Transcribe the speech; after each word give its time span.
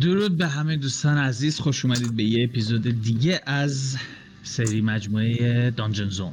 درود 0.00 0.36
به 0.36 0.46
همه 0.46 0.76
دوستان 0.76 1.18
عزیز 1.18 1.60
خوش 1.60 1.84
اومدید 1.84 2.16
به 2.16 2.22
یه 2.22 2.44
اپیزود 2.44 3.02
دیگه 3.02 3.40
از 3.46 3.96
سری 4.42 4.80
مجموعه 4.80 5.70
دانجن 5.70 6.08
زون. 6.08 6.32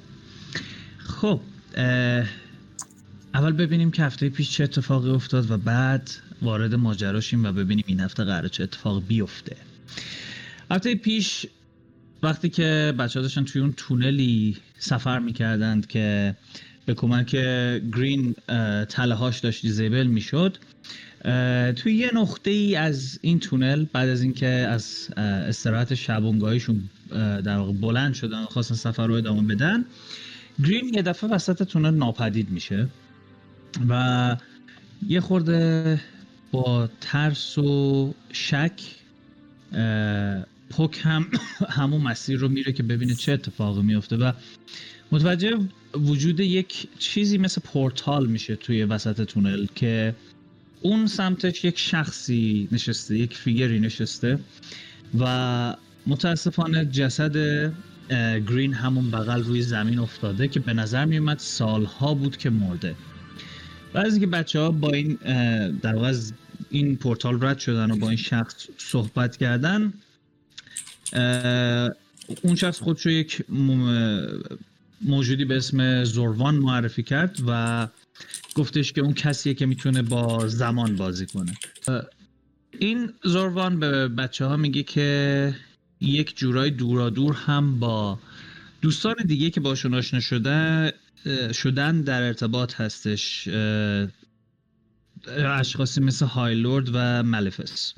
خب 0.97 1.41
اول 3.34 3.52
ببینیم 3.52 3.91
که 3.91 4.04
هفته 4.04 4.29
پیش 4.29 4.52
چه 4.52 4.63
اتفاقی 4.63 5.10
افتاد 5.10 5.52
و 5.52 5.57
بعد 5.57 6.12
وارد 6.41 6.76
ماجراشیم 6.76 7.46
و 7.46 7.51
ببینیم 7.51 7.83
این 7.87 7.99
هفته 7.99 8.23
قرار 8.23 8.47
چه 8.47 8.63
اتفاق 8.63 9.03
بیفته. 9.07 9.55
هفته 10.71 10.95
پیش 10.95 11.45
وقتی 12.23 12.49
که 12.49 12.93
بچه 12.99 13.21
داشتن 13.21 13.43
توی 13.43 13.61
اون 13.61 13.73
تونلی 13.77 14.57
سفر 14.77 15.19
می‌کردند 15.19 15.87
که 15.87 16.35
به 16.85 16.93
کمک 16.93 17.31
گرین 17.95 18.35
تله 18.89 19.16
هاش 19.16 19.39
داشت 19.39 19.61
دیزیبل 19.61 20.07
می‌شد 20.07 20.57
توی 21.76 21.94
یه 21.94 22.12
نقطه 22.13 22.52
ای 22.52 22.76
از 22.76 23.20
این 23.22 23.40
تونل 23.40 23.86
بعد 23.94 24.09
از 24.09 24.22
اینکه 24.22 24.48
از 24.48 25.09
استراحت 25.18 25.96
شبونگاهیشون 25.96 26.90
در 27.44 27.58
واقع 27.58 27.72
بلند 27.72 28.13
شدن 28.13 28.44
و 28.44 28.46
خواستن 28.46 28.76
سفر 28.76 29.08
رو 29.08 29.13
ادامه 29.13 29.55
بدن 29.55 29.86
گرین 30.66 30.94
یه 30.94 31.02
دفعه 31.02 31.30
وسط 31.30 31.63
تونل 31.63 31.94
ناپدید 31.94 32.49
میشه 32.49 32.88
و 33.90 34.38
یه 35.08 35.22
خورده 35.22 36.02
با 36.52 36.90
ترس 37.02 37.58
و 37.58 38.13
شک 38.32 38.82
پوک 40.70 40.99
هم 41.04 41.27
همون 41.77 42.02
مسیر 42.02 42.40
رو 42.40 42.49
میره 42.49 42.74
که 42.74 42.84
ببینه 42.84 43.16
چه 43.16 43.32
اتفاقی 43.32 43.82
میفته 43.82 44.18
و 44.18 44.32
متوجه 45.12 45.60
وجود 45.94 46.40
یک 46.40 46.88
چیزی 46.99 47.38
مثل 47.38 47.62
پورتال 47.62 48.27
میشه 48.27 48.55
توی 48.55 48.84
وسط 48.84 49.21
تونل 49.21 49.66
که 49.76 50.16
اون 50.84 51.08
سمتش 51.08 51.66
یک 51.66 51.80
شخصی 51.80 52.68
نشسته 52.72 53.18
یک 53.18 53.38
فیگری 53.38 53.80
نشسته 53.80 54.40
و 55.20 55.76
متاسفانه 56.07 56.85
جسد 56.85 57.35
گرین 58.49 58.74
همون 58.74 59.12
بغل 59.12 59.44
روی 59.44 59.62
زمین 59.62 59.99
افتاده 59.99 60.48
که 60.48 60.60
به 60.60 60.74
نظر 60.74 61.05
میومد 61.05 61.40
سالها 61.40 62.13
بود 62.13 62.38
که 62.38 62.49
مرده. 62.49 62.96
بعد 63.94 64.05
از 64.05 64.13
اینکه 64.13 64.27
بچه 64.27 64.59
ها 64.59 64.72
با 64.72 64.89
این 64.89 65.13
در 65.81 65.95
واقع 65.95 66.13
این 66.69 66.97
پورتال 66.97 67.44
رد 67.44 67.59
شدن 67.59 67.91
و 67.91 67.95
با 67.95 68.09
این 68.09 68.17
شخص 68.17 68.67
صحبت 68.77 69.38
کردن 69.38 69.94
اون 72.41 72.55
شخص 72.55 72.79
خودشو 72.79 73.09
یک 73.09 73.44
موجودی 75.02 75.45
به 75.45 75.57
اسم 75.57 76.03
زوروان 76.03 76.55
معرفی 76.55 77.03
کرد 77.03 77.39
و 77.47 77.88
گفتش 78.55 78.93
که 78.93 79.02
اون 79.02 79.13
کسیه 79.13 79.53
که 79.53 79.66
می‌تونه 79.66 80.02
با 80.02 80.47
زمان 80.47 80.95
بازی 80.95 81.25
کنه. 81.25 81.53
این 82.79 83.13
زوروان 83.23 83.79
به 83.79 84.07
بچه 84.07 84.45
ها 84.45 84.57
میگه 84.57 84.83
که 84.83 85.55
یک 86.02 86.38
جورای 86.38 86.69
دورا 86.69 87.09
دور 87.09 87.33
هم 87.33 87.79
با 87.79 88.19
دوستان 88.81 89.16
دیگه 89.25 89.49
که 89.49 89.59
باشون 89.59 89.94
آشنا 89.94 90.19
شده 90.19 90.94
شدن 91.53 92.01
در 92.01 92.21
ارتباط 92.21 92.81
هستش 92.81 93.47
اشخاصی 95.27 96.01
مثل 96.01 96.25
هایلورد 96.25 96.89
و 96.94 97.23
ملفس 97.23 97.94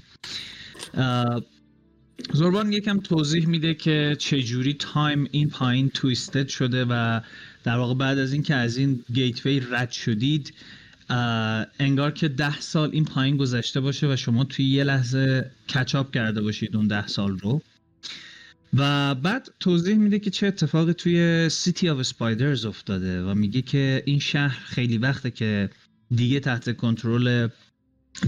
زوروان 2.33 2.73
یکم 2.73 2.99
توضیح 2.99 3.47
میده 3.47 3.73
که 3.73 4.15
چجوری 4.19 4.73
time 4.73 5.27
این 5.31 5.49
پایین 5.49 5.89
twisted 5.89 6.47
شده 6.47 6.85
و 6.89 7.21
در 7.65 7.77
واقع 7.77 7.93
بعد 7.93 8.17
از 8.17 8.33
اینکه 8.33 8.55
از 8.55 8.77
این 8.77 9.03
gateway 9.13 9.59
رد 9.59 9.91
شدید 9.91 10.53
انگار 11.79 12.11
که 12.11 12.27
ده 12.27 12.59
سال 12.59 12.89
این 12.91 13.05
پایین 13.05 13.37
گذشته 13.37 13.81
باشه 13.81 14.07
و 14.07 14.15
شما 14.15 14.43
توی 14.43 14.65
یه 14.65 14.83
لحظه 14.83 15.51
catch 15.69 16.00
up 16.00 16.13
کرده 16.13 16.41
باشید 16.41 16.75
اون 16.75 16.87
ده 16.87 17.07
سال 17.07 17.37
رو. 17.37 17.61
و 18.73 19.15
بعد 19.15 19.49
توضیح 19.59 19.95
میده 19.95 20.19
که 20.19 20.29
چه 20.29 20.47
اتفاقی 20.47 20.93
توی 20.93 21.49
City 21.49 21.89
of 21.89 22.01
Spiders 22.01 22.65
افتاده 22.65 23.23
و 23.23 23.33
میگه 23.33 23.61
که 23.61 24.03
این 24.05 24.19
شهر 24.19 24.59
خیلی 24.65 24.97
وقته 24.97 25.31
که 25.31 25.69
دیگه 26.15 26.39
تحت 26.39 26.77
کنترل 26.77 27.47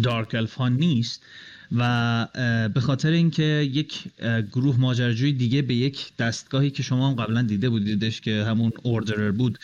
دارک 0.04 0.36
الفان 0.36 0.74
نیست. 0.74 1.24
و 1.72 2.28
به 2.74 2.80
خاطر 2.80 3.12
اینکه 3.12 3.44
یک 3.74 4.04
گروه 4.52 4.80
ماجراجوی 4.80 5.34
دیگه 5.34 5.62
به 5.62 5.76
یک 5.76 6.18
دستگاهی 6.18 6.70
که 6.70 6.84
شما 6.84 7.10
هم 7.10 7.16
قبلا 7.16 7.42
دیده 7.42 7.70
بودیدش 7.70 8.22
که 8.22 8.44
همون 8.44 8.72
اوردرر 8.84 9.32
بود 9.32 9.60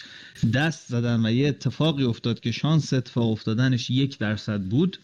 دست 0.53 0.87
زدن 0.87 1.25
و 1.25 1.31
یه 1.31 1.47
اتفاقی 1.47 2.03
افتاد 2.03 2.39
که 2.39 2.51
شانس 2.51 2.93
اتفاق 2.93 3.29
افتادنش 3.29 3.89
یک 3.89 4.17
درصد 4.17 4.61
بود 4.61 4.99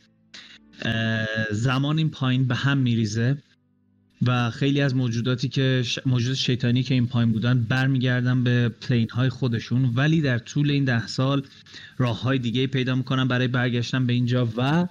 زمان 1.52 1.98
این 1.98 2.10
پایین 2.10 2.48
به 2.48 2.56
هم 2.56 2.78
میریزه 2.78 3.38
و 4.26 4.50
خیلی 4.50 4.82
از 4.82 4.96
موجوداتی 4.96 5.50
که 5.50 5.84
موجود 6.06 6.34
شیطانی 6.34 6.84
که 6.84 6.94
این 6.94 7.08
پایین 7.08 7.32
بودن 7.32 7.62
برمیگردن 7.62 8.44
به 8.44 8.70
پلین 8.70 9.10
های 9.10 9.30
خودشون 9.30 9.92
ولی 9.96 10.22
در 10.22 10.38
طول 10.38 10.72
این 10.72 10.86
ده 10.86 11.08
سال 11.08 11.48
راه 11.98 12.22
های 12.22 12.40
دیگه 12.40 12.68
پیدا 12.68 12.96
می‌کنن 12.96 13.28
برای 13.28 13.48
برگشتن 13.48 14.06
به 14.06 14.14
اینجا 14.14 14.50
و 14.58 14.88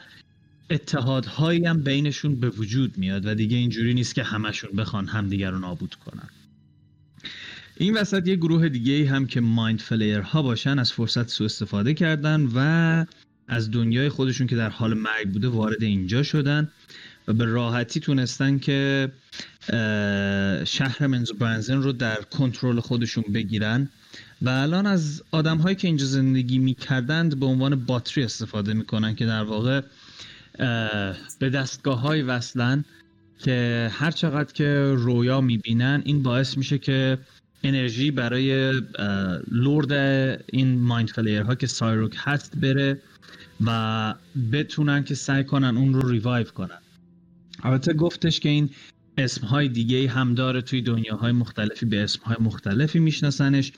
اتحادهایی 0.70 1.66
هم 1.66 1.82
بینشون 1.82 2.40
به 2.40 2.50
وجود 2.50 2.98
میاد 2.98 3.26
و 3.26 3.34
دیگه 3.34 3.56
اینجوری 3.56 3.94
نیست 3.94 4.14
که 4.14 4.22
همشون 4.22 4.70
بخوان 4.76 5.06
همدیگر 5.06 5.50
رو 5.50 5.58
نابود 5.58 5.94
کنن. 5.94 6.28
این 7.76 7.94
وسط 7.94 8.28
یه 8.28 8.36
گروه 8.36 8.68
دیگه 8.68 9.10
هم 9.10 9.26
که 9.26 9.40
مایند 9.40 9.80
فلیر 9.80 10.18
ها 10.18 10.42
باشن 10.42 10.78
از 10.78 10.92
فرصت 10.92 11.28
سو 11.28 11.44
استفاده 11.44 11.94
کردن 11.94 12.48
و 12.54 13.04
از 13.48 13.70
دنیای 13.70 14.08
خودشون 14.08 14.46
که 14.46 14.56
در 14.56 14.70
حال 14.70 14.94
مرگ 14.94 15.32
بوده 15.32 15.48
وارد 15.48 15.82
اینجا 15.82 16.22
شدن 16.22 16.68
و 17.28 17.32
به 17.32 17.44
راحتی 17.44 18.00
تونستن 18.00 18.58
که 18.58 19.12
شهر 20.64 21.06
منزو 21.06 21.34
برنزن 21.34 21.82
رو 21.82 21.92
در 21.92 22.22
کنترل 22.22 22.80
خودشون 22.80 23.24
بگیرن 23.34 23.88
و 24.42 24.48
الان 24.48 24.86
از 24.86 25.22
آدم 25.30 25.58
هایی 25.58 25.76
که 25.76 25.88
اینجا 25.88 26.06
زندگی 26.06 26.58
می‌کردند 26.58 27.40
به 27.40 27.46
عنوان 27.46 27.84
باتری 27.84 28.24
استفاده 28.24 28.74
می‌کنن 28.74 29.14
که 29.14 29.26
در 29.26 29.42
واقع 29.42 29.80
به 31.38 31.50
دستگاه 31.50 32.00
های 32.00 32.22
وصلن 32.22 32.84
که 33.38 33.88
هر 33.92 34.10
چقدر 34.10 34.52
که 34.52 34.94
رویا 34.96 35.40
می‌بینن 35.40 36.02
این 36.04 36.22
باعث 36.22 36.56
میشه 36.56 36.78
که 36.78 37.18
انرژی 37.62 38.10
برای 38.10 38.72
لورد 39.50 39.92
این 40.46 40.78
مایند 40.78 41.10
فلیر 41.10 41.42
ها 41.42 41.54
که 41.54 41.66
سایروک 41.66 42.16
هست 42.18 42.56
بره 42.56 43.00
و 43.66 44.14
بتونن 44.52 45.04
که 45.04 45.14
سعی 45.14 45.44
کنن 45.44 45.76
اون 45.76 45.94
رو 45.94 46.08
ریوایو 46.08 46.46
کنن. 46.46 46.78
البته 47.62 47.92
گفتش 47.92 48.40
که 48.40 48.48
این 48.48 48.70
اسم 49.18 49.46
های 49.46 49.68
دیگه 49.68 50.08
هم 50.08 50.34
داره 50.34 50.62
توی 50.62 50.82
دنیاهای 50.82 51.32
مختلفی 51.32 51.86
به 51.86 52.02
اسم 52.02 52.20
های 52.24 52.36
مختلفی 52.40 52.98
میشناسنش. 52.98 53.72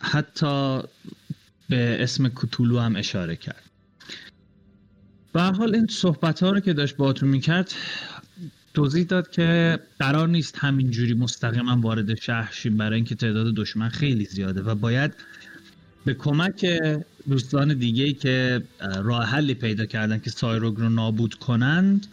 حتی 0.00 0.80
به 1.68 2.02
اسم 2.02 2.28
کتولو 2.28 2.78
هم 2.78 2.96
اشاره 2.96 3.36
کرد. 3.36 3.65
به 5.36 5.42
حال 5.42 5.74
این 5.74 5.86
صحبت 5.86 6.42
ها 6.42 6.50
رو 6.50 6.60
که 6.60 6.72
داشت 6.72 6.96
باهاتون 6.96 7.28
می‌کرد 7.28 7.74
توضیح 8.74 9.04
داد 9.04 9.30
که 9.30 9.78
قرار 9.98 10.28
نیست 10.28 10.58
همینجوری 10.58 11.14
مستقیما 11.14 11.80
وارد 11.80 12.14
شهر 12.20 12.52
شیم 12.52 12.76
برای 12.76 12.94
اینکه 12.94 13.14
تعداد 13.14 13.54
دشمن 13.54 13.88
خیلی 13.88 14.24
زیاده 14.24 14.62
و 14.62 14.74
باید 14.74 15.12
به 16.04 16.14
کمک 16.14 16.66
دوستان 17.28 17.78
دیگه 17.78 18.04
ای 18.04 18.12
که 18.12 18.62
راه 19.02 19.24
حلی 19.24 19.54
پیدا 19.54 19.86
کردن 19.86 20.18
که 20.18 20.30
سایروگ 20.30 20.76
رو 20.76 20.88
نابود 20.88 21.34
کنند 21.34 22.06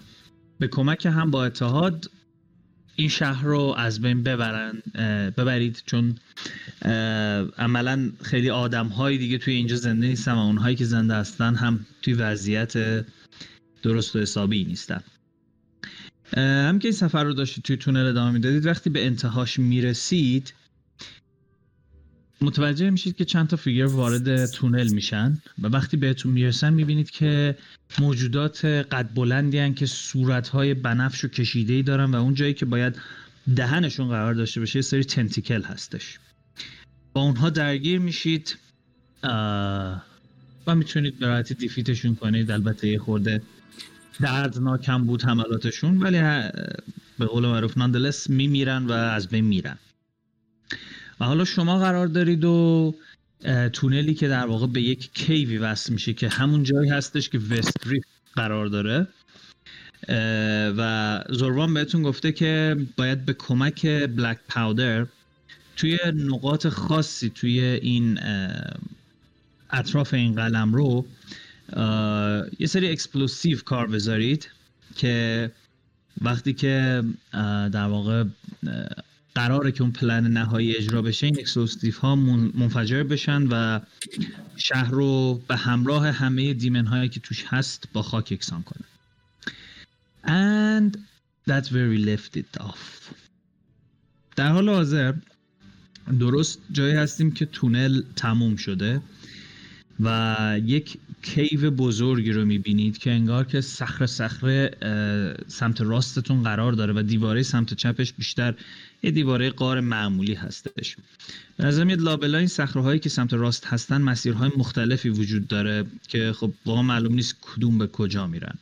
به 0.59 0.67
کمک 0.67 1.05
هم 1.05 1.31
با 1.31 1.45
اتحاد 1.45 2.09
این 2.96 3.09
شهر 3.09 3.46
رو 3.46 3.76
از 3.78 4.02
بین 4.02 4.24
ببرن 4.24 4.81
ببرید. 5.38 5.84
چون 5.86 6.16
عملا 7.58 8.12
خیلی 8.22 8.50
آدم 8.50 8.88
های 8.88 9.18
دیگه 9.18 9.38
توی 9.38 9.54
اینجا 9.54 9.76
زنده 9.76 10.08
نیستن 10.08 10.31
و 10.31 10.40
اونهایی 10.40 10.76
که 10.76 10.86
زنده 10.86 11.14
هستن 11.14 11.56
هم 11.56 11.86
توی 12.02 12.14
وضعیت 12.14 13.06
درست 13.84 14.16
و 14.16 14.20
حسابی 14.20 14.64
نیستن. 14.64 15.03
هم 16.38 16.79
که 16.79 16.88
این 16.88 16.97
سفر 16.97 17.23
رو 17.23 17.34
داشتید 17.34 17.64
توی 17.64 17.78
تونل 17.78 18.06
ادامه 18.06 18.32
می‌دادید 18.32 18.66
وقتی 18.66 18.90
به 18.90 19.06
انتهاش 19.06 19.59
می‌رسید 19.59 20.53
متوجه 22.43 22.90
میشید 22.90 23.16
که 23.16 23.25
چند 23.25 23.47
تا 23.47 23.57
فیگر 23.57 23.85
وارد 23.85 24.45
تونل 24.45 24.93
میشن 24.93 25.37
و 25.61 25.67
وقتی 25.67 25.97
بهتون 25.97 26.31
می‌رسن 26.31 26.73
می‌بینید 26.73 27.09
که 27.09 27.57
موجودات 27.99 28.66
قد 28.66 29.09
بلندی 29.16 29.57
هن 29.57 29.73
که 29.73 29.85
صورتهای 29.85 30.73
بنفش 30.73 31.25
و 31.25 31.28
کشیده 31.28 31.73
ای 31.73 31.84
دارن 31.84 32.11
و 32.11 32.16
اون 32.16 32.34
جایی 32.34 32.53
که 32.53 32.66
باید 32.66 32.95
دهنشون 33.55 34.07
قرار 34.07 34.34
داشته 34.34 34.59
باشه 34.59 34.78
یه 34.78 34.81
سری 34.81 35.03
تنتیکل 35.03 35.61
هستش. 35.61 36.19
با 37.13 37.22
اونها 37.22 37.49
درگیر 37.49 37.99
میشید 37.99 38.57
و 40.67 40.75
می‌تونید 40.75 41.19
به 41.19 41.28
راحتی 41.28 41.53
دیفیتشون 41.53 42.16
کنید. 42.16 42.51
البته 42.51 42.87
یه 42.87 42.99
خورده 42.99 43.41
دردناکم 44.19 45.03
بود 45.03 45.23
حملاتشون 45.23 45.97
ولی 45.97 46.19
به 47.19 47.25
قول 47.25 47.45
معروف 47.45 47.78
ناندلس 47.78 48.29
میمیرن 48.29 48.85
و 48.85 48.91
از 48.91 49.28
بین 49.28 49.45
میرن. 49.45 49.78
حالا 51.23 51.46
شما 51.46 51.79
قرار 51.79 52.08
دارید 52.08 52.46
و 52.46 52.96
تونلی 53.73 54.14
که 54.14 54.28
در 54.28 54.46
واقع 54.46 54.67
به 54.67 54.81
یک 54.81 55.14
cave 55.14 55.49
ی 55.49 55.58
وصل 55.58 55.93
میشه 55.93 56.14
که 56.14 56.29
همون 56.29 56.64
جایی 56.64 56.90
هستش 56.90 57.29
که 57.29 57.37
وست 57.37 57.78
قرار 58.35 58.67
داره. 58.67 59.08
و 60.78 61.23
زوروان 61.29 61.73
بهتون 61.73 62.03
گفته 62.03 62.31
که 62.31 62.78
باید 62.97 63.25
به 63.25 63.34
کمک 63.34 63.85
black 63.85 64.38
powder 64.47 65.05
توی 65.75 65.97
نقاط 66.16 66.67
خاصی 66.67 67.29
توی 67.29 67.59
این 67.59 68.19
اطراف 69.69 70.14
این 70.14 70.35
قلمرو 70.35 71.05
یه 72.59 72.67
سری 72.67 72.90
explosive 72.90 73.59
کار 73.66 73.87
بذارید 73.87 74.49
که 74.96 75.52
وقتی 76.22 76.53
که 76.53 77.03
در 77.72 77.87
واقع 77.87 78.23
قراره 79.35 79.72
که 79.72 79.82
اون 79.82 79.91
پلن 79.91 80.28
نهایی 80.28 80.78
اجرا 80.78 81.02
بشه 81.02 81.26
این 81.26 81.40
explosive 81.40 82.00
ها 82.00 82.16
منفجر 82.16 83.03
بشن 83.03 83.47
و 83.52 83.80
شهر 84.58 84.91
رو 84.91 85.41
به 85.47 85.56
همراه 85.58 86.12
همه 86.12 86.53
demon 86.53 86.85
هایی 86.85 87.09
که 87.09 87.20
توش 87.20 87.46
هست 87.47 87.88
با 87.94 88.02
خاک 88.02 88.32
یکسان 88.32 88.64
کنه 88.64 88.84
and 90.26 90.97
that's 91.46 91.72
where 91.72 91.90
we 91.90 91.97
left 91.97 92.38
it 92.38 92.62
off. 92.62 93.14
در 94.35 94.50
حال 94.50 94.70
حاضر 94.70 95.14
درست 96.20 96.59
جایی 96.72 96.94
هستیم 96.94 97.32
که 97.32 97.46
تونل 97.46 98.02
تموم 98.16 98.56
شده 98.56 99.02
و 100.00 100.59
یک 100.66 100.97
cave 101.22 101.72
بزرگی 101.72 102.32
رو 102.32 102.46
می‌بینید 102.46 102.97
که 102.97 103.12
انگار 103.12 103.46
که 103.46 103.62
صخره 103.62 104.08
صخره 104.08 104.72
سمت 105.47 105.82
راستتون 105.82 106.44
قرار 106.44 106.72
داره 106.72 106.94
و 106.94 107.03
دیواره 107.03 107.44
سمت 107.44 107.74
چپش 107.74 108.14
بیشتر 108.14 108.56
یه 109.03 109.11
دیواره 109.11 109.50
قار 109.50 109.79
معمولی 109.79 110.34
هستش. 110.34 110.96
به 111.58 111.64
نظر 111.64 111.84
میاد 111.84 112.02
لابلا 112.02 112.38
این 112.38 112.47
صخره 112.47 112.82
هایی 112.82 113.00
که 113.00 113.09
سمت 113.09 113.34
راست 113.34 113.66
هستن 113.66 114.02
مسیرهای 114.02 114.52
مختلفی 114.58 115.09
وجود 115.09 115.47
داره 115.47 115.85
که 116.08 116.34
خب 116.34 116.53
واقعا 116.66 116.82
معلوم 116.84 117.14
نیست 117.14 117.35
کدوم 117.41 117.78
به 117.78 117.88
کجا 117.88 118.28
میرن. 118.28 118.58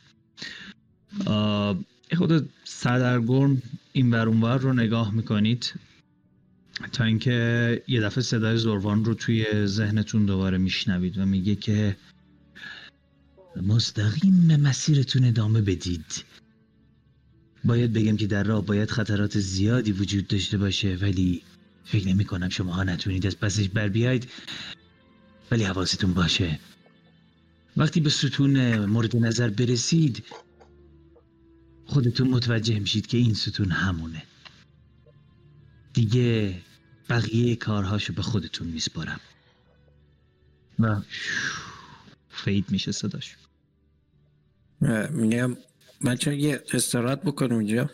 خود 2.16 2.48
سردرگرم 2.64 3.62
این 3.92 4.10
ور 4.10 4.58
رو 4.58 4.72
نگاه 4.72 5.14
می‌کنید 5.14 5.74
تا 6.92 7.04
اینکه 7.04 7.82
یه 7.88 8.00
دفعه 8.00 8.22
صدای 8.22 8.58
زروان 8.58 9.04
رو 9.04 9.14
توی 9.14 9.66
ذهنتون 9.66 10.26
دوباره 10.26 10.58
میشنوید 10.58 11.18
و 11.18 11.26
میگه 11.26 11.54
که 11.54 11.96
مستقیم 13.62 14.56
مسیرتون 14.56 15.24
ادامه 15.24 15.60
بدید. 15.60 16.24
باید 17.64 17.92
بگم 17.92 18.16
که 18.16 18.26
در 18.26 18.42
راه 18.42 18.66
باید 18.66 18.90
خطرات 18.90 19.38
زیادی 19.38 19.92
وجود 19.92 20.26
داشته 20.26 20.58
باشه 20.58 20.98
ولی 21.00 21.42
فکر 21.84 22.08
نمی 22.08 22.24
کنم 22.24 22.48
شما 22.48 22.72
ها 22.72 22.84
نتونید 22.84 23.26
از 23.26 23.38
پسش 23.40 23.68
بر 23.68 23.88
بیاید. 23.88 24.30
ولی 25.50 25.64
حواستون 25.64 26.14
باشه. 26.14 26.58
وقتی 27.76 28.00
به 28.00 28.10
ستون 28.10 28.84
مورد 28.86 29.16
نظر 29.16 29.50
برسید 29.50 30.24
خودتون 31.86 32.28
متوجه 32.28 32.78
میشید 32.78 33.06
که 33.06 33.16
این 33.16 33.34
ستون 33.34 33.70
همونه. 33.70 34.22
دیگه 35.92 36.60
بقیه 37.10 37.56
کارهاشو 37.56 38.12
به 38.12 38.22
خودتون 38.22 38.68
میسپارم. 38.68 39.20
و 40.78 41.00
فید 42.30 42.64
میشه 42.70 42.92
صداش. 42.92 43.36
میگم 45.10 45.56
بچه 46.06 46.36
یه 46.36 46.62
استراحت 46.74 47.22
بکنم 47.22 47.58
اینجا 47.58 47.90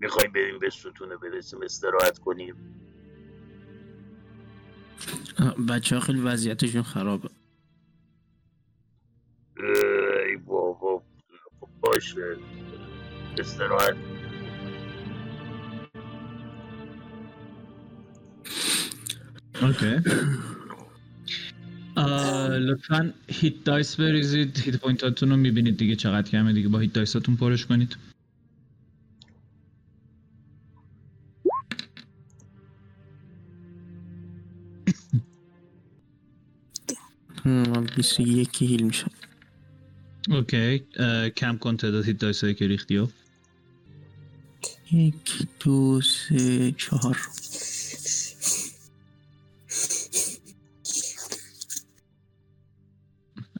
می‌خوایم 0.00 0.32
بریم 0.34 0.58
به 0.58 0.70
ستونه 0.70 1.16
برسیم 1.16 1.62
استراحت 1.62 2.18
کنیم. 2.18 2.56
بچه 5.68 5.94
ها 5.96 6.00
خیلی 6.00 6.20
وضعیتشون 6.20 6.82
خرابه. 6.82 7.30
ای 10.28 10.36
بابا 10.36 11.02
باشه. 11.80 12.36
استراحت. 13.38 13.96
Okay. 19.62 19.96
لطفا 21.98 23.14
hit 23.28 23.64
dice 23.64 23.96
بریزید. 23.96 24.58
hit 24.58 24.76
point 24.76 25.04
هاتون 25.04 25.30
رو 25.30 25.36
می‌بینید 25.36 25.76
دیگه 25.76 25.96
چقدر 25.96 26.30
کمه 26.30 26.52
دیگه. 26.52 26.68
با 26.68 26.78
hit 26.78 26.92
dice 26.92 27.16
هاتون 27.16 27.36
پرش 27.36 27.66
کنید. 27.66 27.96
بیست 37.96 38.20
یکی 38.20 38.66
heal 38.66 38.82
میشه. 38.82 39.06
Okay. 40.28 40.78
کم 41.36 41.58
کن 41.58 41.76
تعداد 41.76 42.04
hit 42.04 42.18
dice 42.18 42.40
هایی 42.44 42.54
که 42.54 42.66
ریختی 42.66 43.08
یک 44.92 45.46
دو 45.60 46.00
سه 46.00 46.72
چهار. 46.72 47.18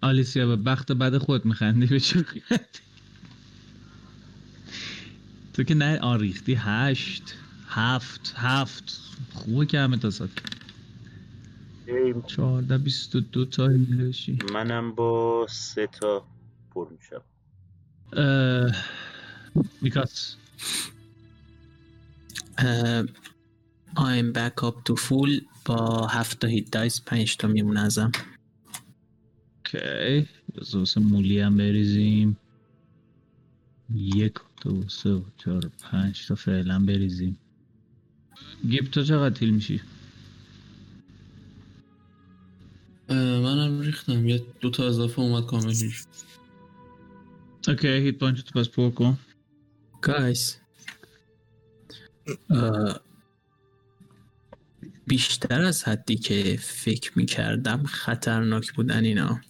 آلیسیا 0.08 0.46
به 0.46 0.56
بخت 0.56 0.93
بعد 0.93 1.19
خود 1.19 1.44
میخندی 1.44 1.87
به 1.87 2.00
چه 2.00 2.25
تو 5.52 5.62
که 5.62 5.75
نه 5.75 5.99
آریختی 5.99 6.55
هشت 6.58 7.34
هفت 7.69 8.34
هفت. 8.37 9.00
خوبه 9.32 9.66
که 9.66 9.81
همه 9.81 9.96
تا 9.96 10.10
ساعت 10.10 10.31
چهارده 12.26 12.78
بیست 12.78 13.16
و 13.16 13.20
دو 13.20 13.44
تا 13.44 13.69
هیلشی 13.69 14.38
منم 14.52 14.94
با 14.94 15.46
سه 15.50 15.87
تا 15.87 16.25
پر 16.70 16.88
میشم. 16.90 17.22
میکاس. 19.81 20.37
I'm 23.96 24.32
back 24.32 24.62
up 24.62 24.76
to 24.87 24.94
full. 24.96 25.43
با 25.64 26.06
هفت 26.06 26.40
تا 26.40 26.49
هیت 26.49 26.70
دایس 26.70 27.00
پنج 27.00 27.37
تا 27.37 27.49
میمونه 27.49 27.81
ازم. 27.81 28.12
اوکی. 29.74 30.28
بذار 30.56 31.04
مولی 31.04 31.40
هم 31.40 31.56
بریزیم. 31.56 32.36
یک 33.94 34.34
دو 34.60 34.88
سه 34.88 35.22
چهار 35.38 35.70
پنج 35.82 36.26
تا 36.26 36.34
فعلا 36.34 36.78
بریزیم. 36.78 37.38
گیب 38.68 38.90
تو 38.90 39.04
چقدر 39.04 39.34
تیل 39.34 39.50
میشی؟ 39.50 39.80
منم 43.08 43.80
ریختم. 43.80 44.28
یه 44.28 44.46
دو 44.60 44.70
تا 44.70 44.86
اضافه 44.86 45.20
اومد 45.20 45.46
کامل 45.46 45.66
میشه 45.66 46.06
okay 47.68 47.88
hit 47.88 48.18
point 48.18 48.40
تو 48.40 48.60
پس 48.60 48.68
پر 48.68 48.90
کن. 48.90 49.18
guys 50.02 50.56
بیشتر 55.06 55.60
از 55.60 55.84
حدی 55.84 56.16
که 56.16 56.58
فکر 56.60 57.12
می‌کردم 57.16 57.82
خطرناک 57.82 58.72
بودن 58.72 59.04
اینا. 59.04 59.40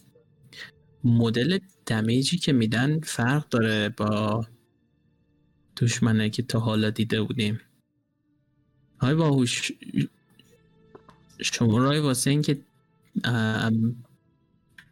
مدل 1.03 1.59
damage 1.85 2.30
ی 2.30 2.37
که 2.37 2.53
میدن 2.53 2.99
فرق 2.99 3.49
داره 3.49 3.89
با 3.89 4.45
دشمنه 5.77 6.29
که 6.29 6.43
تا 6.43 6.59
حالا 6.59 6.89
دیده 6.89 7.21
بودیم. 7.21 7.61
های 8.99 9.15
باهوش 9.15 9.71
شما 11.41 11.77
رای 11.77 11.99
واسه 11.99 12.29
این 12.29 12.41
که 12.41 12.59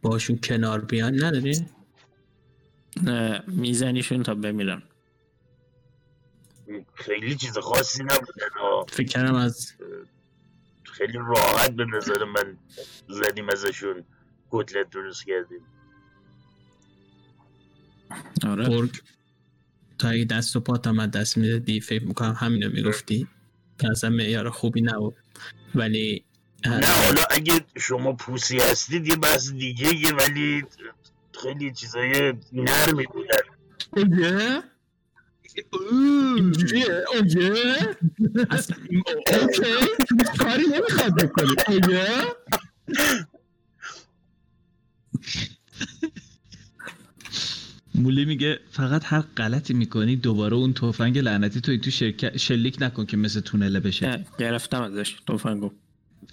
باشون 0.02 0.38
کنار 0.42 0.84
بیان 0.84 1.24
نداری؟ 1.24 1.66
نه 3.02 3.42
میزنیشون 3.46 4.22
تا 4.22 4.34
بمیرن. 4.34 4.82
خیلی 6.94 7.36
چیز 7.36 7.58
خاصی 7.58 8.02
نبوده 8.02 8.42
فکر 8.88 9.06
کردم 9.06 9.34
از 9.34 9.72
خیلی 10.82 11.18
راحت 11.18 11.70
به 11.70 11.84
نظر 11.84 12.24
من 12.24 12.58
زدیم 13.08 13.48
ازشون. 13.48 14.04
کتلت 14.50 14.90
درست 14.90 15.26
کردیم. 15.26 15.60
آره. 18.46 18.68
برگ 18.68 18.90
تا 19.98 20.08
اگه 20.08 20.24
دست 20.24 20.56
و 20.56 20.60
پات 20.60 20.86
هم 20.86 21.06
دست 21.06 21.38
می‌دادی 21.38 21.80
فکر 21.80 22.04
می‌کنم 22.04 22.36
همینو 22.38 22.70
می‌گفتی. 22.70 23.26
که 23.78 23.90
اصلا 23.90 24.10
معیار 24.10 24.50
خوبی 24.50 24.80
نبود. 24.80 25.14
ولی 25.74 26.24
نه 26.66 26.86
حالا 26.86 27.22
اگه 27.30 27.60
شما 27.76 28.12
پوسی 28.12 28.58
هستید 28.58 29.08
یه 29.08 29.16
بحث 29.16 29.50
دیگه 29.52 29.94
یه 29.94 30.12
ولی 30.12 30.64
خیلی 31.42 31.72
چیزای 31.72 32.34
نرمی 32.52 33.04
بودن 33.06 33.38
اوه. 33.90 34.62
اوه 35.72 37.04
اوکی. 37.14 37.52
کاری 40.38 40.66
نمی‌خواد 40.66 41.24
بکنی. 41.24 41.54
اوه 41.68 42.24
مولی 47.98 48.24
میگه 48.24 48.60
فقط 48.70 49.02
هر 49.04 49.20
غلطی 49.20 49.74
می‌کنی 49.74 50.16
دوباره 50.16 50.56
اون 50.56 50.72
تفنگ 50.72 51.18
لعنتی 51.18 51.60
توی 51.60 51.78
تو 51.78 51.90
شرکت 51.90 52.36
شلیک 52.36 52.76
نکن 52.80 53.06
که 53.06 53.16
مثل 53.16 53.40
تونله 53.40 53.80
بشه. 53.80 54.24
گرفتم 54.38 54.82
ازش 54.82 55.16
تفنگو. 55.28 55.70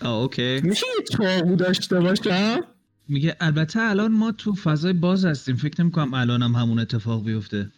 آه 0.01 0.21
اوکی. 0.21 0.61
میشه 0.61 0.85
یه 0.99 1.05
چاقو 1.17 1.55
داشته 1.55 1.99
باشم 1.99 2.59
میگه 3.07 3.35
البته 3.39 3.79
الان 3.79 4.11
ما 4.11 4.31
تو 4.31 4.53
فضای 4.55 4.93
باز 4.93 5.25
هستیم. 5.25 5.55
فکر 5.55 5.81
نمی 5.81 5.91
کنم 5.91 6.13
الان 6.13 6.41
هم 6.41 6.55
همون 6.55 6.79
اتفاق 6.79 7.25
بیفته. 7.25 7.71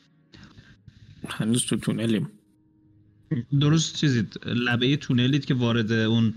هنوز 1.29 1.65
تو 1.65 1.75
تونلیم. 1.75 2.29
درست 3.59 3.95
چیزید. 3.95 4.39
لبه 4.45 4.97
تونلید 4.97 5.45
که 5.45 5.53
وارد 5.53 5.91
اون 5.91 6.33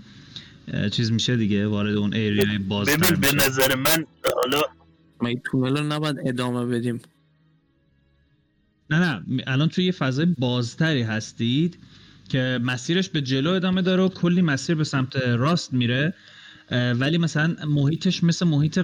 چیز 0.91 1.11
میشه 1.11 1.37
دیگه 1.37 1.67
وارد 1.67 1.95
اون 1.95 2.13
ایریای 2.13 2.57
باز 2.57 2.87
ببین 2.87 3.19
به 3.19 3.31
نظر 3.31 3.75
من 3.75 4.05
حالا 4.35 4.61
ما 5.21 5.27
این 5.27 5.41
تونل 5.45 5.77
رو 5.77 5.83
نباید 5.83 6.15
ادامه 6.25 6.65
بدیم. 6.65 7.01
نه 8.91 8.99
نه 8.99 9.43
الان 9.47 9.69
توی 9.69 9.85
یه 9.85 9.91
فضای 9.91 10.25
بازتری 10.25 11.01
هستید 11.01 11.77
که 12.29 12.59
مسیرش 12.63 13.09
به 13.09 13.21
جلو 13.21 13.49
ادامه 13.49 13.81
داره 13.81 14.03
و 14.03 14.09
کلی 14.09 14.41
مسیر 14.41 14.75
به 14.75 14.83
سمت 14.83 15.15
راست 15.15 15.73
میره 15.73 16.13
ولی 16.71 17.17
مثلا 17.17 17.55
محیطش 17.67 18.23
مثل 18.23 18.47
محیط 18.47 18.79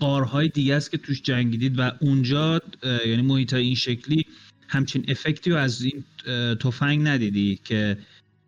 قارهای 0.00 0.48
دیگه 0.48 0.74
است 0.74 0.90
که 0.90 0.98
توش 0.98 1.22
جنگیدید 1.22 1.78
و 1.78 1.90
اونجا 2.00 2.60
یعنی 3.06 3.22
محیط 3.22 3.54
این 3.54 3.74
شکلی 3.74 4.26
همچین 4.68 5.04
افکتی 5.08 5.50
رو 5.50 5.56
از 5.56 5.82
این 5.82 6.04
تفنگ 6.54 7.08
ندیدی 7.08 7.60
که 7.64 7.98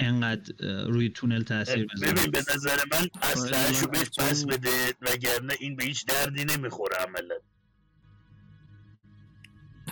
انقدر 0.00 0.54
روی 0.87 1.08
تونل 1.08 1.42
تاثیر 1.42 1.87
بذاره. 1.87 2.12
ببین 2.12 2.30
به 2.30 2.38
نظر 2.38 2.76
من 2.92 3.08
اسلحه‌شو 3.22 3.87
بهش 3.87 4.08
پس 4.18 4.44
بده 4.44 4.94
وگرنه 5.02 5.54
این 5.60 5.76
به 5.76 5.84
هیچ 5.84 6.06
دردی 6.06 6.44
نمی‌خوره 6.44 6.96
عملا. 6.96 7.34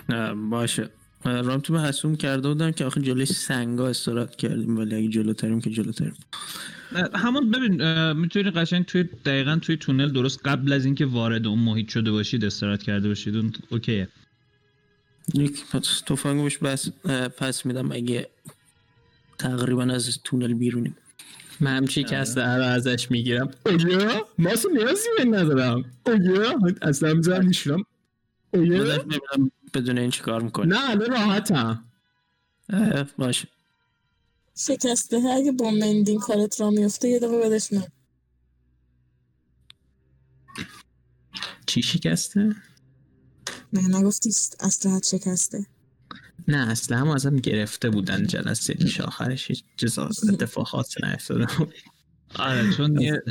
نه 0.08 0.34
باشه. 0.34 0.90
رام 1.24 1.60
تو 1.60 1.78
حسوم 1.78 2.16
کرده 2.16 2.48
بودم 2.48 2.70
که 2.70 2.84
آخه 2.84 3.00
جلوی 3.00 3.26
سنگا 3.26 3.88
استراحت 3.88 4.36
کردیم 4.36 4.78
ولی 4.78 4.94
اگه 4.94 5.08
جلوتریم 5.08 5.60
که 5.60 5.70
جلوتریم. 5.70 6.14
همون 7.14 7.50
ببین 7.50 8.12
می‌تونی 8.12 8.50
قشنگ 8.50 8.84
توی 8.84 9.02
دقیقا 9.24 9.58
توی 9.62 9.76
تونل 9.76 10.12
درست 10.12 10.40
قبل 10.44 10.72
از 10.72 10.84
اینکه 10.84 11.06
وارد 11.06 11.46
اون 11.46 11.58
محیط 11.58 11.88
شده 11.88 12.10
باشید 12.10 12.44
استراحت 12.44 12.82
کرده 12.82 13.08
باشید 13.08 13.36
اون 13.36 13.52
اوکیه. 13.70 14.08
یک 15.34 15.64
تفنگو 16.06 16.42
بهش 16.42 16.58
بس 16.58 16.90
پس 17.38 17.66
میدم 17.66 17.92
اگه 17.92 18.28
تقریبا 19.38 19.82
از 19.82 20.18
تونل 20.24 20.54
بیرونیم. 20.54 20.96
من 21.60 21.76
همچی 21.76 22.04
که 22.04 22.16
از 22.16 22.38
رو 22.38 22.64
ازش 22.64 23.10
می‌گیرم. 23.10 23.50
اویا 23.66 24.26
ما 24.38 24.50
اصلا 24.50 24.70
نیازی 24.72 25.08
به 25.18 25.24
ندارم. 25.24 25.84
اویا 26.06 26.58
اصلا 26.82 27.14
می‌ذارم 27.14 27.46
میشونم 27.46 27.82
اویا 28.54 29.04
بدون 29.74 29.98
این 29.98 30.10
چیکار 30.10 30.42
می‌کنه 30.42 30.66
نه 30.66 30.90
الان 30.90 31.10
راحتم. 31.10 31.84
باشه 33.18 33.48
شکسته 34.58 35.16
اگه 35.16 35.52
با 35.52 35.70
مندین 35.70 36.18
کارت 36.18 36.60
را 36.60 36.70
میفته 36.70 37.08
یه 37.08 37.18
دقیقه 37.18 37.38
بدش 37.38 37.72
من 37.72 37.86
چی 41.66 41.82
شکسته؟ 41.82 42.56
نه 43.72 43.98
نگفتی 43.98 44.30
اسلحت 44.60 45.06
شکسته. 45.06 45.66
نه 46.48 46.70
اصلا 46.70 46.98
هم 46.98 47.08
ازم 47.08 47.36
گرفته 47.36 47.90
بودن 47.90 48.26
جلسه 48.26 48.76
آخرش 49.04 49.48
هیچ 49.48 49.64
چیز 49.76 49.98
اتفاق 49.98 50.66
خاصی 50.66 51.00
نیفتاده 51.02 51.46
بود. 51.58 51.74
آره 52.34 52.70
چون 52.76 53.00
یه 53.00 53.22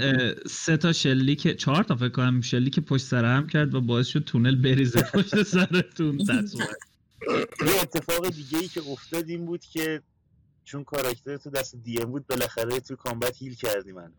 سه 0.50 0.78
تا 0.78 0.94
شلیک 0.94 1.58
چهار 1.58 1.84
تا 1.84 1.96
فکر 1.96 2.10
کنم 2.10 2.42
شلیک 2.42 2.80
پشت 2.80 3.06
سر 3.06 3.25
هم 3.25 3.48
کرد 3.48 3.75
و 3.75 3.82
باعث 3.82 4.08
شد 4.08 4.24
تونل 4.24 4.56
بریزه 4.56 5.02
پشت 5.14 5.44
سرتون 5.44 6.18
تصویر. 6.18 6.68
یه 7.66 7.82
اتفاق 7.82 8.30
دیگه 8.30 8.58
ای 8.58 8.68
که 8.68 8.82
افتاد 8.90 9.30
این 9.30 9.46
بود 9.46 9.62
که 9.66 10.02
چون 10.64 10.84
کاراکتر 10.84 11.38
تو 11.38 11.50
دست 11.50 11.75
دی 11.75 12.02
ام 12.02 12.12
بود 12.12 12.28
بالاخره 12.28 12.80
تو 12.80 12.96
کامبت 12.96 13.38
هیل 13.38 13.56
کردی 13.56 13.92
من 13.92 14.12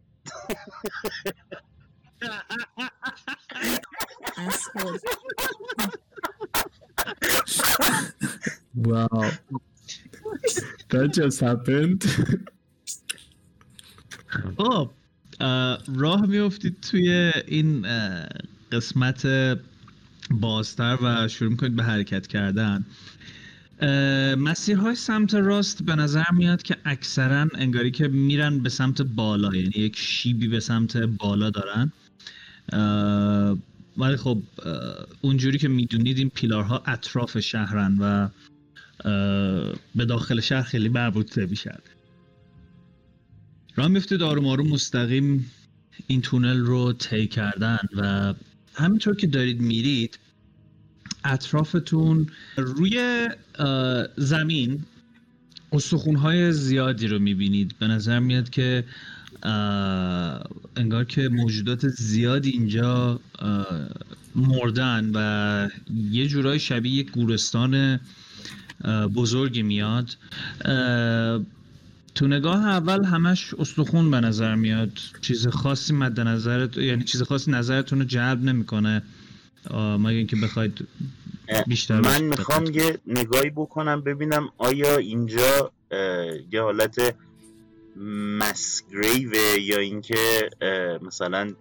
Wow. 8.74 9.30
That 10.90 11.12
just 11.12 11.40
happened. 11.40 12.04
خب 14.28 14.90
اه، 15.40 15.78
راه 15.94 16.26
میفتید 16.26 16.76
توی 16.90 17.32
این 17.46 17.86
قسمت 18.72 19.28
بازتر 20.30 20.98
و 21.02 21.28
شروع 21.28 21.50
می‌کنید 21.50 21.76
به 21.76 21.82
حرکت 21.82 22.26
کردن. 22.26 22.84
مسیرهای 24.38 24.94
سمت 24.94 25.34
راست 25.34 25.82
به 25.82 25.94
نظر 25.94 26.24
میاد 26.32 26.62
که 26.62 26.76
اکثرا 26.84 27.48
انگاری 27.54 27.90
که 27.90 28.08
میرن 28.08 28.58
به 28.58 28.68
سمت 28.68 29.02
بالا 29.02 29.56
یعنی 29.56 29.72
یک 29.76 29.96
شیبی 29.96 30.48
به 30.48 30.60
سمت 30.60 30.96
بالا 30.96 31.50
دارن. 31.50 31.92
ولی 33.96 34.16
خب 34.16 34.42
اونجوری 35.20 35.58
که 35.58 35.68
می‌دونید 35.68 36.18
این 36.18 36.30
پیلارها 36.30 36.82
اطراف 36.86 37.38
شهرن 37.38 37.98
و 38.00 38.28
به 39.94 40.04
داخل 40.04 40.40
شهر 40.40 40.62
خیلی 40.62 40.88
مربوط 40.88 41.38
نمیشن 41.38 41.78
راه 43.76 43.88
میفتید 43.88 44.22
آروم 44.22 44.46
آروم 44.46 44.68
مستقیم 44.68 45.50
این 46.06 46.20
تونل 46.20 46.58
رو 46.58 46.92
طی 46.92 47.26
کردن 47.26 47.78
و 47.96 48.34
همینطور 48.74 49.16
که 49.16 49.26
دارید 49.26 49.60
میرید 49.60 50.18
اطرافتون 51.24 52.26
روی 52.56 53.28
زمین 54.16 54.84
استخونهای 55.72 56.52
زیادی 56.52 57.06
رو 57.06 57.18
می‌بینید. 57.18 57.74
به 57.78 57.86
نظر 57.86 58.18
میاد 58.18 58.50
که 58.50 58.84
انگار 60.76 61.04
که 61.04 61.28
موجودات 61.28 61.88
زیادی 61.88 62.50
اینجا 62.50 63.20
مردن 64.34 65.10
و 65.14 65.68
یه 66.10 66.26
جورای 66.26 66.60
شبیه 66.60 66.92
یک 66.92 67.10
گورستان 67.10 68.00
بزرگی 69.14 69.62
میاد. 69.62 70.16
تو 72.16 72.26
نگاه 72.26 72.66
اول 72.66 73.04
همش 73.04 73.54
استخون 73.54 74.10
به 74.10 74.20
نظر 74.20 74.54
میاد. 74.54 74.90
چیز 75.20 75.48
خاصی 75.48 75.92
مد 75.92 76.20
نظرت 76.20 76.76
یعنی 76.76 77.04
چیز 77.04 77.22
خاصی 77.22 77.50
نظرتون 77.50 77.98
رو 77.98 78.04
جلب 78.04 78.42
نمی‌کنه. 78.42 79.02
مگه 79.74 80.16
اینکه 80.16 80.36
بخواید 80.36 80.88
بیشتر 81.66 82.00
من 82.00 82.22
می‌خوام 82.22 82.64
یه 82.64 82.98
نگاهی 83.06 83.50
بکنم 83.50 84.00
ببینم 84.00 84.48
آیا 84.58 84.96
اینجا 84.96 85.72
یه 86.52 86.62
حالت 86.62 87.14
مسگریوه 88.38 89.60
یا 89.60 89.78
اینکه 89.78 90.50
مثلا 91.02 91.52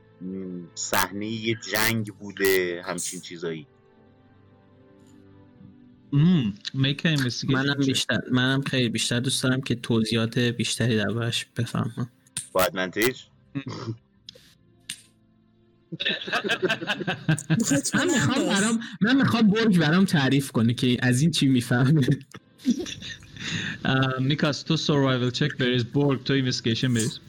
صحنه 0.76 1.28
یه 1.28 1.58
جنگ 1.72 2.14
بوده 2.14 2.84
همچین 2.86 3.22
چیزایی. 3.22 3.68
منم. 7.48 7.76
بیشتر 7.86 8.20
منم 8.32 8.62
خیلی 8.62 8.90
بیشتر 8.90 9.20
دوست 9.20 9.44
دارم 9.44 9.62
که 9.62 9.76
توضیحات 9.76 10.38
بیشتری 10.40 10.98
دربارش 10.98 11.46
بفهمم. 11.58 12.10
با 12.52 12.64
ادوانتیج 12.64 13.18
بخاطر 17.60 17.98
من 17.98 18.06
می‌خوام 18.14 18.40
من 18.40 18.48
برام 18.48 18.80
من 19.02 19.16
می‌خوام 19.16 19.48
برگ 19.48 19.78
برام 19.78 20.06
تعریف 20.06 20.52
کنه 20.52 20.74
که 20.74 20.98
از 21.02 21.22
این 21.22 21.32
چی 21.32 21.48
می‌فهمه. 21.48 22.08
میکاس 24.20 24.62
تو 24.62 24.78
survival 24.78 25.32
check 25.32 25.58
بریز. 25.58 25.84
برگ 25.84 26.24
تو 26.24 26.34
investigation 26.34 26.94
بریز. 26.94 27.20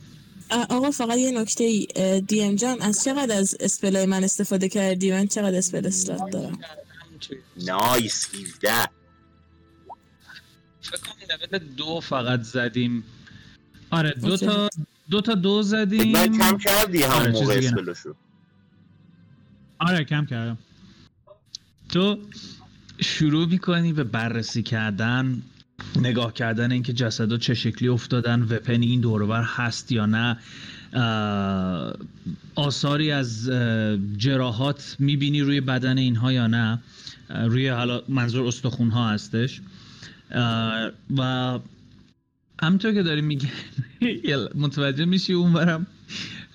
آقا 0.50 0.90
فقط 0.90 1.18
یه 1.18 1.40
نکته 1.40 1.64
ای 1.64 1.86
DM 2.20 2.54
جان 2.54 2.82
از 2.82 3.04
چقدر 3.04 3.38
از 3.38 3.56
spell 3.60 3.99
ای 3.99 4.06
من 4.06 4.24
استفاده 4.24 4.68
کردی؟ 4.68 5.12
من 5.12 5.26
چقدر 5.26 5.58
spell 5.58 5.86
slot 5.86 6.30
دارم؟ 6.32 6.58
nice 7.66 8.34
17 8.34 8.72
فکر 10.80 10.96
کنم 11.00 11.38
لول 11.52 11.58
دو 11.58 12.00
فقط 12.00 12.42
زدیم. 12.42 13.04
آره 13.90 14.10
دو. 14.10 14.36
تا 14.36 14.68
دو 15.10 15.20
تا 15.20 15.34
دو 15.34 15.62
زدیم. 15.62 16.12
من 16.12 16.38
کم 16.38 16.58
کردی 16.58 17.02
همون 17.02 17.14
آره، 17.14 17.32
موقع. 17.32 17.54
spell 17.54 17.88
وشو 17.88 18.14
آره 19.78 20.04
کم 20.04 20.26
کردم. 20.26 20.58
تو 21.88 22.18
شروع 23.00 23.46
می‌کنی 23.46 23.92
به 23.92 24.04
بررسی 24.04 24.62
کردن 24.62 25.42
نگاه 25.96 26.32
کردن 26.32 26.72
اینکه 26.72 26.92
جسدا 26.92 27.36
چه 27.36 27.54
شکلی 27.54 27.88
افتادن 27.88 28.42
وپن 28.42 28.80
این 28.80 29.00
دورور 29.00 29.42
هست 29.42 29.92
یا 29.92 30.06
نه. 30.06 30.38
آثاری 32.54 33.12
از 33.12 33.50
جراحات 34.16 34.96
می‌بینی 34.98 35.40
روی 35.40 35.60
بدن 35.60 35.98
اینها 35.98 36.32
یا 36.32 36.46
نه. 36.46 36.82
روی 37.28 37.68
حالا 37.68 38.02
منظور 38.08 38.46
استخون 38.46 38.90
ها 38.90 39.08
هستش 39.08 39.60
و 41.16 41.58
همطور 42.62 42.92
که 42.92 43.02
داری 43.02 43.20
میگه 43.20 43.48
متوجه 44.54 45.04
میشی 45.04 45.32
اونورم. 45.32 45.86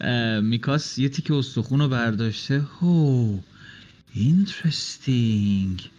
اه، 0.01 0.39
میکاس 0.39 0.97
یه 0.97 1.09
تیکه 1.09 1.33
استخون 1.33 1.79
رو 1.79 1.87
برداشته. 1.87 2.59
How 2.59 3.37
interesting. 4.13 5.89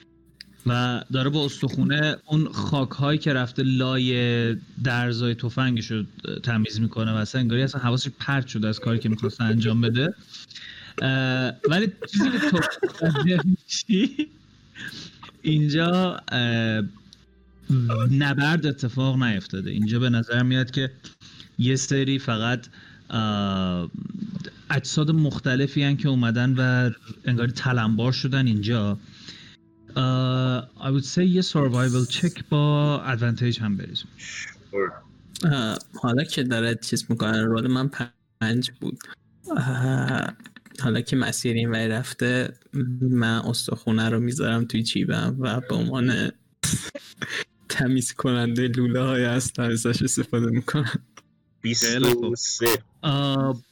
و 0.67 1.05
داره 1.13 1.31
با 1.31 1.45
استخونه 1.45 2.17
اون 2.27 2.53
خاک 2.53 2.91
هایی 2.91 3.19
که 3.19 3.33
رفته 3.33 3.63
لای 3.63 4.57
درزای 4.85 5.35
تفنگش 5.35 5.91
رو 5.91 6.05
تمیز 6.43 6.81
می‌کنه 6.81 7.13
و 7.13 7.15
اصلا 7.15 7.41
انگاری 7.41 7.63
اصلا 7.63 7.81
حواسش 7.81 8.11
پرت 8.21 8.47
شده 8.47 8.69
از 8.69 8.81
کاری 8.81 8.99
که 8.99 9.09
می‌خواست 9.09 9.41
انجام 9.41 9.81
بده. 9.81 10.15
ولی 11.69 11.93
چیزی 12.13 12.31
که 12.31 12.39
تو 12.39 12.61
اینجا 15.43 16.21
نبرد 18.11 18.67
اتفاق 18.67 19.23
نیفتاده. 19.23 19.71
اینجا 19.71 19.99
به 19.99 20.11
نظر 20.11 20.43
میاد 20.43 20.71
که 20.71 20.91
یه 21.59 21.77
سری 21.77 22.19
فقط 22.19 22.67
اجساد 24.71 25.11
مختلفی 25.11 25.83
هن 25.83 25.97
که 25.97 26.09
اومدن 26.09 26.55
و 26.59 26.91
انگاری 27.25 27.53
تلمبار 27.53 28.13
شدن 28.13 28.47
اینجا. 28.47 28.99
I 30.81 30.89
would 30.89 31.05
say 31.05 31.19
یه 31.19 31.43
survival 31.43 32.11
check 32.11 32.43
با 32.51 33.03
advantage 33.17 33.59
هم 33.59 33.77
بریزم 33.77 34.09
حالا 36.03 36.25
که 36.25 36.43
داره 36.43 36.75
چیز 36.75 37.07
می‌کنه 37.09 37.43
رول 37.43 37.67
من 37.67 37.91
پنج 38.41 38.71
بود. 38.81 38.99
حالا 40.81 41.01
که 41.01 41.17
مسیر 41.17 41.57
این 41.57 41.71
وی 41.75 41.89
رفته 41.89 42.55
من 43.01 43.39
استخونه 43.39 44.09
رو 44.09 44.21
می‌ذارم 44.21 44.65
توی 44.65 44.83
جیبم 44.83 45.37
و 45.39 45.61
به 45.61 45.75
عنوان 45.75 46.33
تمیز 47.69 48.13
کننده 48.13 48.69
لوله 48.69 49.01
های 49.01 49.25
هستم 49.25 49.63
ازش 49.63 50.03
استفاده 50.03 50.47
می‌کنم 50.47 51.03
خیلی 51.63 52.05
خوب. 52.05 52.31
23 52.31 52.67
آه، 53.03 53.63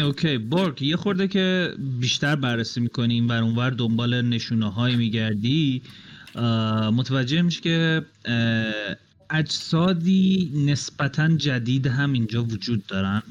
اوکی 0.00 0.38
بورک 0.38 0.82
یه 0.82 0.96
خورده 0.96 1.28
که 1.28 1.74
بیشتر 2.00 2.36
بررسی 2.36 2.80
می‌کنی 2.80 3.14
این 3.14 3.26
ور 3.26 3.42
اونور 3.42 3.70
دنبال 3.70 4.22
نشونه 4.22 4.72
های 4.72 4.96
میگردی 4.96 5.82
متوجه 6.92 7.42
میشه 7.42 7.60
که 7.60 8.06
اجسادی 9.30 10.52
نسبتا 10.66 11.36
جدید 11.36 11.86
هم 11.86 12.12
اینجا 12.12 12.44
وجود 12.44 12.86
دارن. 12.86 13.22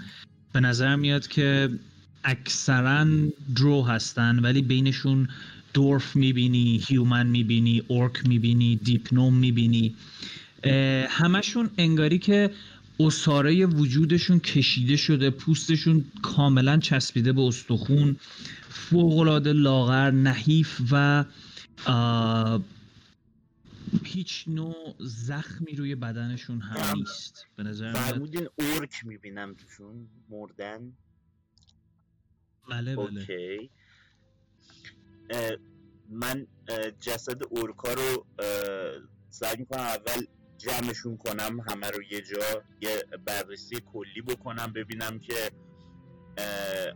به 0.54 0.60
نظر 0.60 0.96
میاد 0.96 1.28
که 1.28 1.70
اکثرا 2.24 3.08
درو 3.56 3.84
هستن 3.84 4.40
ولی 4.40 4.62
بینشون 4.62 5.30
دورف 5.74 6.16
می‌بینی 6.16 6.84
هیومن 6.88 7.28
می‌بینی 7.28 7.84
اورک 7.88 8.28
می‌بینی 8.28 8.76
دیپنوم 8.76 9.34
می‌بینی. 9.38 9.96
همشون 11.08 11.70
انگاری 11.78 12.20
که 12.20 12.52
اصاره 13.00 13.66
وجودشون 13.66 14.40
کشیده 14.40 14.96
شده 14.96 15.30
پوستشون 15.30 16.06
کاملا 16.22 16.78
چسبیده 16.78 17.34
به 17.34 17.42
استخون 17.42 18.16
فوقالعاده 18.70 19.54
لاغر 19.54 20.12
نحیف 20.12 20.82
و 20.92 21.26
هیچ 24.04 24.46
نوع 24.48 24.96
زخمی 25.00 25.76
روی 25.76 25.96
بدنشون 25.96 26.62
هم 26.62 26.98
نیست. 26.98 27.46
به 27.56 27.64
نظر 27.64 27.94
فرمودین 27.94 28.48
اورک 28.60 29.06
می‌بینم 29.06 29.54
توشون 29.54 30.08
مردن. 30.30 30.94
بله 32.70 32.96
بله. 32.96 33.22
اوکی. 33.22 33.70
اه، 35.30 35.58
من 36.10 36.48
اه، 36.68 36.92
جسد 36.92 37.44
اورکا 37.44 37.94
رو 37.94 38.26
سعی 39.30 39.58
می‌کنم 39.58 39.80
اول 39.80 40.26
جمعشون 40.58 41.18
کنم 41.18 41.60
همه 41.60 41.88
رو 41.88 42.04
یه 42.04 42.22
جا 42.22 42.64
یه 42.82 43.04
بررسی 43.26 43.76
کلی 43.94 44.22
بکنم 44.22 44.74
ببینم 44.74 45.20
که 45.20 45.52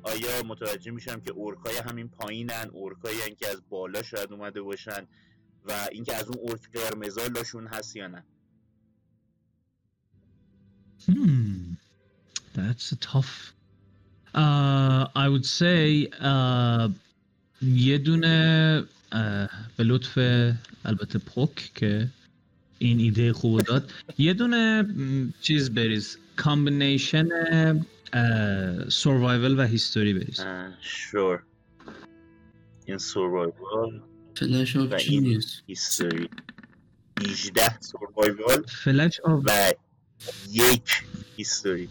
آیا 0.04 0.44
متوجه 0.46 0.92
میشم 0.92 1.22
که 1.22 1.32
اورکای 1.32 1.78
همین 1.78 2.10
پایینن 2.10 2.70
اورکایی 2.74 3.22
هن 3.22 3.36
که 3.36 3.48
از 3.48 3.62
بالا 3.70 4.04
شاید 4.04 4.34
اومده 4.34 4.62
باشن 4.62 5.08
و 5.66 5.88
اینکه 5.92 6.16
از 6.16 6.28
اون 6.28 6.38
اورک 6.40 6.72
قرمزا 6.72 7.28
لاشون 7.28 7.68
هست 7.68 7.96
یا 7.96 8.08
نه. 8.08 8.24
Hmm, 11.08 11.78
that's 12.56 12.92
a 12.92 12.96
tough. 12.96 13.57
Uh, 14.38 15.08
I 15.16 15.28
would 15.30 15.46
say 15.46 16.08
uh, 16.22 16.90
یه 17.62 17.98
دونه 17.98 18.84
uh, 19.12 19.16
به 19.78 19.84
لطف 19.84 20.18
البته 20.86 21.20
پوک 21.20 21.72
که 21.76 22.08
این 22.80 23.00
ایده 23.00 23.34
خوب 23.34 23.62
داد. 23.62 23.92
یه 24.18 24.34
دونه 24.34 24.86
چیز 25.42 25.74
بریز. 25.74 26.18
combination 26.36 27.28
survival 28.90 29.60
و 29.60 29.64
history 29.64 30.14
بریز. 30.14 30.42
Sure 30.82 31.44
این 32.86 32.98
survival 32.98 34.02
flash 34.36 34.76
of 34.76 34.92
این 34.92 34.98
genius 34.98 35.62
history 35.68 36.30
18 37.22 37.80
survival 37.80 38.64
flash 38.84 39.20
of 39.20 39.44
و 39.46 39.74
یک 40.52 41.04
history 41.38 41.90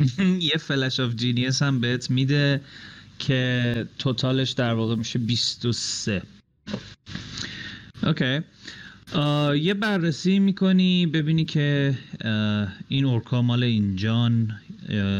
یه 0.52 0.56
flash 0.58 1.00
of 1.00 1.14
genius 1.14 1.62
هم 1.62 1.80
بهت 1.80 2.10
میده 2.10 2.60
که 3.18 3.86
total 3.98 4.35
ش 4.35 4.50
در 4.50 4.74
واقع 4.74 4.94
میشه 4.94 5.18
23 5.18 6.22
okay 8.02 8.40
یه 9.56 9.74
بررسی 9.74 10.38
می‌کنی 10.38 11.06
ببینی 11.06 11.44
که 11.44 11.94
این 12.88 13.04
orc 13.04 13.33
ا 13.33 13.42
مال 13.42 13.62
اینجان 13.62 14.60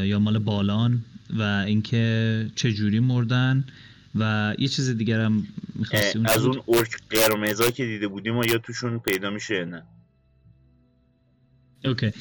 یا 0.04 0.18
مال 0.18 0.38
بالان 0.38 1.04
و 1.30 1.42
اینکه 1.42 2.46
چجوری 2.54 3.00
مردن 3.00 3.64
و 4.14 4.54
یه 4.58 4.68
چیز 4.68 4.90
دیگر 4.90 5.20
هم 5.20 5.46
می‌خواستی 5.74 6.18
اه، 6.18 6.30
از 6.30 6.44
اون 6.44 6.62
اورک 6.66 6.96
قرمزا 7.10 7.70
که 7.70 7.84
دیده 7.84 8.08
بودیم 8.08 8.36
و 8.36 8.44
یا 8.44 8.58
توشون 8.58 8.98
پیدا 8.98 9.30
میشه 9.30 9.64
نه؟ 9.64 9.82
اوکی 11.84 12.12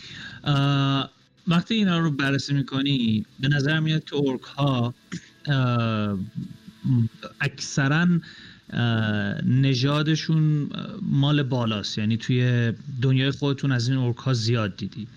وقتی 1.49 1.75
اینا 1.75 1.99
رو 1.99 2.11
بررسی 2.11 2.53
می‌کنی 2.53 3.25
به 3.39 3.47
نظر 3.47 3.79
میاد 3.79 4.03
که 4.03 4.15
اورک 4.15 4.41
ها 4.41 4.93
اکثرا 7.41 8.07
نژادشون 9.45 10.69
مال 11.01 11.43
بالاست. 11.43 11.97
یعنی 11.97 12.17
توی 12.17 12.73
دنیای 13.01 13.31
خودتون 13.31 13.71
از 13.71 13.89
این 13.89 13.97
اورک 13.97 14.17
ها 14.17 14.33
زیاد 14.33 14.77
دیدی. 14.77 15.07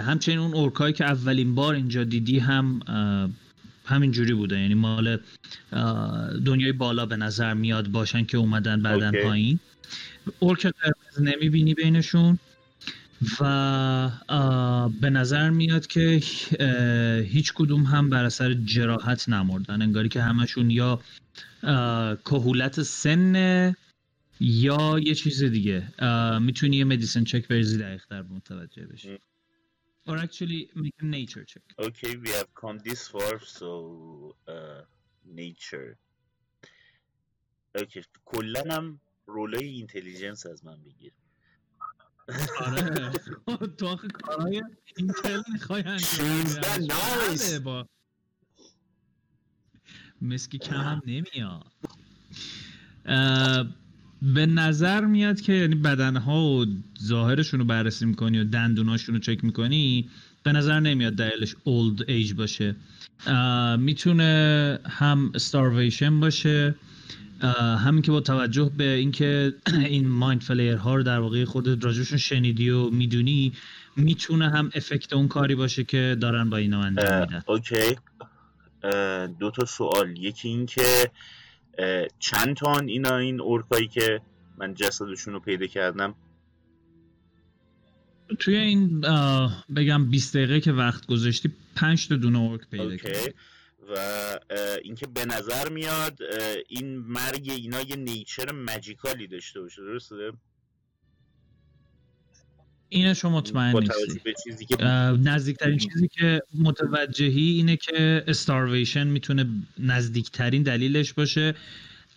همچنین 0.00 0.38
اون 0.38 0.54
اورکایی 0.54 0.92
که 0.94 1.04
اولین 1.04 1.54
بار 1.54 1.74
اینجا 1.74 2.04
دیدی 2.04 2.38
هم 2.38 2.80
همین 3.84 4.10
جوری 4.10 4.34
بوده. 4.34 4.60
یعنی 4.60 4.74
مال 4.74 5.18
دنیای 6.44 6.72
بالا 6.72 7.06
به 7.06 7.16
نظر 7.16 7.54
میاد 7.54 7.88
باشن 7.88 8.24
که 8.24 8.38
اومدن 8.38 8.82
بعدن 8.82 9.06
اوکی. 9.06 9.22
پایین. 9.22 9.58
اورک 10.38 10.66
قرمز 10.66 11.20
نمی‌بینی 11.20 11.74
بینشون. 11.74 12.38
و 13.40 14.88
به 15.00 15.10
نظر 15.10 15.50
میاد 15.50 15.86
که 15.86 16.20
هیچ 17.26 17.52
کدوم 17.54 17.82
هم 17.82 18.10
بر 18.10 18.24
اثر 18.24 18.54
جراحت 18.54 19.28
نمردن. 19.28 19.82
انگاری 19.82 20.08
که 20.08 20.22
همشون 20.22 20.70
یا 20.70 21.00
کهولت 22.24 22.82
سن 22.82 23.74
یا 24.40 24.98
یه 24.98 25.14
چیز 25.14 25.44
دیگه. 25.44 25.88
می‌تونی 26.40 26.76
یه 26.76 26.84
مدیسن 26.84 27.24
چک 27.24 27.48
بریزی 27.48 27.78
دقیق 27.78 28.04
تر 28.06 28.22
متوجه 28.22 28.86
بشی. 28.86 29.18
or 30.06 30.18
actually 30.18 30.68
make 30.84 30.98
a 31.00 31.06
nature 31.18 31.44
check. 31.44 31.62
Okay, 31.78 32.12
we 32.16 32.30
have 32.38 32.50
come 32.54 32.78
this 32.88 33.08
far, 33.08 33.34
so 33.58 33.70
uh, 34.48 34.82
nature. 35.42 35.96
Okay, 37.74 38.02
کلا 38.24 38.62
هم 38.70 39.00
رولای 39.26 39.68
اینتلیجنس 39.68 40.46
از 40.46 40.64
من 40.64 40.82
بگیر. 40.82 41.12
آره 42.60 43.12
تو 43.78 43.86
آخه 43.86 44.08
کارهای 44.08 44.62
اینتل 44.96 45.40
می‌خوای 45.52 45.82
انجام. 45.82 46.44
نایس. 46.80 47.54
با 47.54 47.86
مسکی 50.22 50.58
کم 50.58 50.76
هم 50.76 51.02
نمیاد 51.06 51.66
به 54.22 54.46
نظر 54.46 55.04
میاد 55.04 55.40
که 55.40 55.52
یعنی 55.52 55.74
بدنها 55.74 56.42
و 56.42 56.66
ظاهرشون 57.02 57.60
رو 57.60 57.66
بررسی 57.66 58.06
می‌کنی 58.06 58.38
و 58.38 58.44
دندوناشون 58.44 59.14
رو 59.14 59.20
چک 59.20 59.44
می‌کنی 59.44 60.10
به 60.42 60.52
نظر 60.52 60.80
نمیاد 60.80 61.12
دلیلش 61.12 61.56
اولد 61.64 62.10
ایج 62.10 62.34
باشه 62.34 62.76
می‌تونه 63.78 64.78
هم 64.86 65.32
starvation 65.36 66.20
باشه 66.20 66.74
همین 67.78 68.02
که 68.02 68.12
با 68.12 68.20
توجه 68.20 68.70
به 68.76 68.84
اینکه 68.84 69.52
این 69.94 70.08
مایند 70.08 70.42
فلیر 70.42 70.76
ها 70.76 70.94
رو 70.94 71.02
در 71.02 71.18
واقع 71.18 71.44
خودت 71.44 71.84
راجعشون 71.84 72.18
شنیدی 72.18 72.70
و 72.70 72.90
می‌دونی 72.90 73.52
می‌تونه 73.96 74.50
هم 74.50 74.70
افکت 74.74 75.12
اون 75.12 75.28
کاری 75.28 75.54
باشه 75.54 75.84
که 75.84 76.16
دارن 76.20 76.50
با 76.50 76.56
اینا 76.56 76.82
انجام 76.82 77.20
میدن. 77.20 77.42
اوکی. 77.46 77.96
دو 79.40 79.50
تا 79.50 79.64
سوال. 79.64 80.18
یکی 80.18 80.48
این 80.48 80.66
که 80.66 81.10
چند 82.18 82.56
تا 82.56 82.78
اینا 82.78 83.16
این 83.16 83.40
اورکایی 83.40 83.88
که 83.88 84.20
من 84.58 84.74
جسدشون 84.74 85.34
رو 85.34 85.40
پیدا 85.40 85.66
کردم؟ 85.66 86.14
توی 88.38 88.56
این 88.56 89.00
بگم 89.76 90.10
20 90.10 90.36
دقیقه 90.36 90.60
که 90.60 90.72
وقت 90.72 91.06
گذاشتی 91.06 91.52
5 91.76 92.08
تا 92.08 92.16
دونه 92.16 92.38
اورک 92.38 92.60
پیدا 92.70 92.96
کردی. 92.96 93.34
و 93.90 93.96
اینکه 94.82 95.06
به 95.06 95.24
نظر 95.24 95.68
میاد 95.68 96.18
این 96.68 96.96
مرگ 96.98 97.50
اینا 97.50 97.80
یه 97.80 97.96
نیچر 97.96 98.52
مجیکالی 98.52 99.26
داشته 99.26 99.60
باشه 99.60 99.82
درسته؟ 99.82 100.32
اینشو 102.88 103.30
مطمئن 103.30 103.72
با 103.72 103.80
نیستی. 103.80 104.20
به 104.24 104.34
چیزی 104.44 104.66
که 104.66 104.76
نزدیکترین 105.24 105.78
چیزی 105.78 106.08
که 106.08 106.42
متوجهی 106.54 107.50
اینه 107.50 107.76
که 107.76 108.24
استارویشن 108.26 109.06
می‌تونه 109.06 109.46
نزدیکترین 109.78 110.62
دلیلش 110.62 111.12
باشه. 111.12 111.54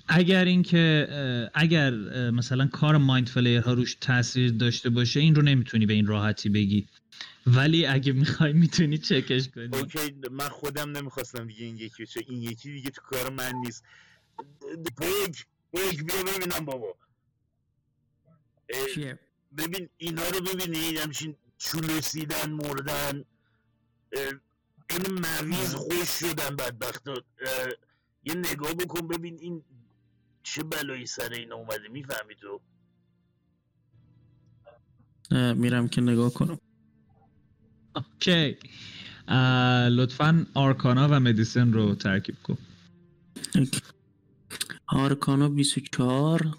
اگر 0.08 0.46
اینکه 0.46 1.08
اگر 1.54 1.92
مثلا 2.32 2.68
کار 2.68 2.98
مایند 2.98 3.30
فلیر 3.30 3.62
ها 3.62 3.74
روش 3.74 3.98
تاثیر 4.02 4.52
داشته 4.52 4.90
باشه 4.90 5.20
این 5.20 5.36
رو 5.36 5.42
نمی‌تونی 5.42 5.86
به 5.86 5.94
این 5.94 6.08
راحتی 6.08 6.50
بگی. 6.50 6.88
ولی 7.56 7.86
اگه 7.86 8.14
می‌خوای 8.14 8.54
می‌تونی 8.54 8.98
چکش 8.98 9.50
کنی. 9.50 9.70
اوکی 9.74 10.16
من 10.32 10.50
خودم 10.50 10.90
نمی‌خواستم 10.92 11.48
دیگه 11.48 11.66
این 11.66 11.78
یکی 11.78 12.04
بشه. 12.04 12.20
این 12.28 12.42
یکی 12.42 12.72
دیگه 12.72 12.90
تو 12.90 13.02
کار 13.02 13.30
من 13.30 13.54
نیست. 13.56 13.84
پوک 14.98 15.46
پوک 15.72 16.04
بیا 16.04 16.24
ببینم 16.24 16.66
بابا. 16.66 16.96
ببین 19.58 19.90
اینا 19.98 20.28
رو 20.30 20.42
ببینی 20.42 20.98
همچین 20.98 21.36
چولسیدن 21.58 22.52
مردن. 22.52 23.26
این 24.90 25.20
مویز 25.20 25.74
خوش 25.76 26.10
شدن 26.20 26.56
بدبخت 26.56 27.08
یه 28.24 28.34
نگاه 28.34 28.74
بکن 28.74 29.08
ببین 29.08 29.38
این 29.40 29.64
چه 30.44 30.64
بلایی 30.64 31.06
سر 31.06 31.30
این 31.34 31.54
اومده. 31.54 31.88
می‌فهمی 31.88 32.36
تو؟ 32.36 32.62
میرم 35.54 35.88
که 35.88 36.02
نگاه 36.02 36.34
کنم. 36.34 36.60
اوکی. 38.14 38.58
لطفا 39.90 40.46
آرکانا 40.54 41.08
و 41.08 41.20
مدیسن 41.20 41.74
رو 41.74 41.96
ترکیب 41.96 42.36
کن. 42.44 42.58
آرکانا 44.88 45.50
24 45.50 46.58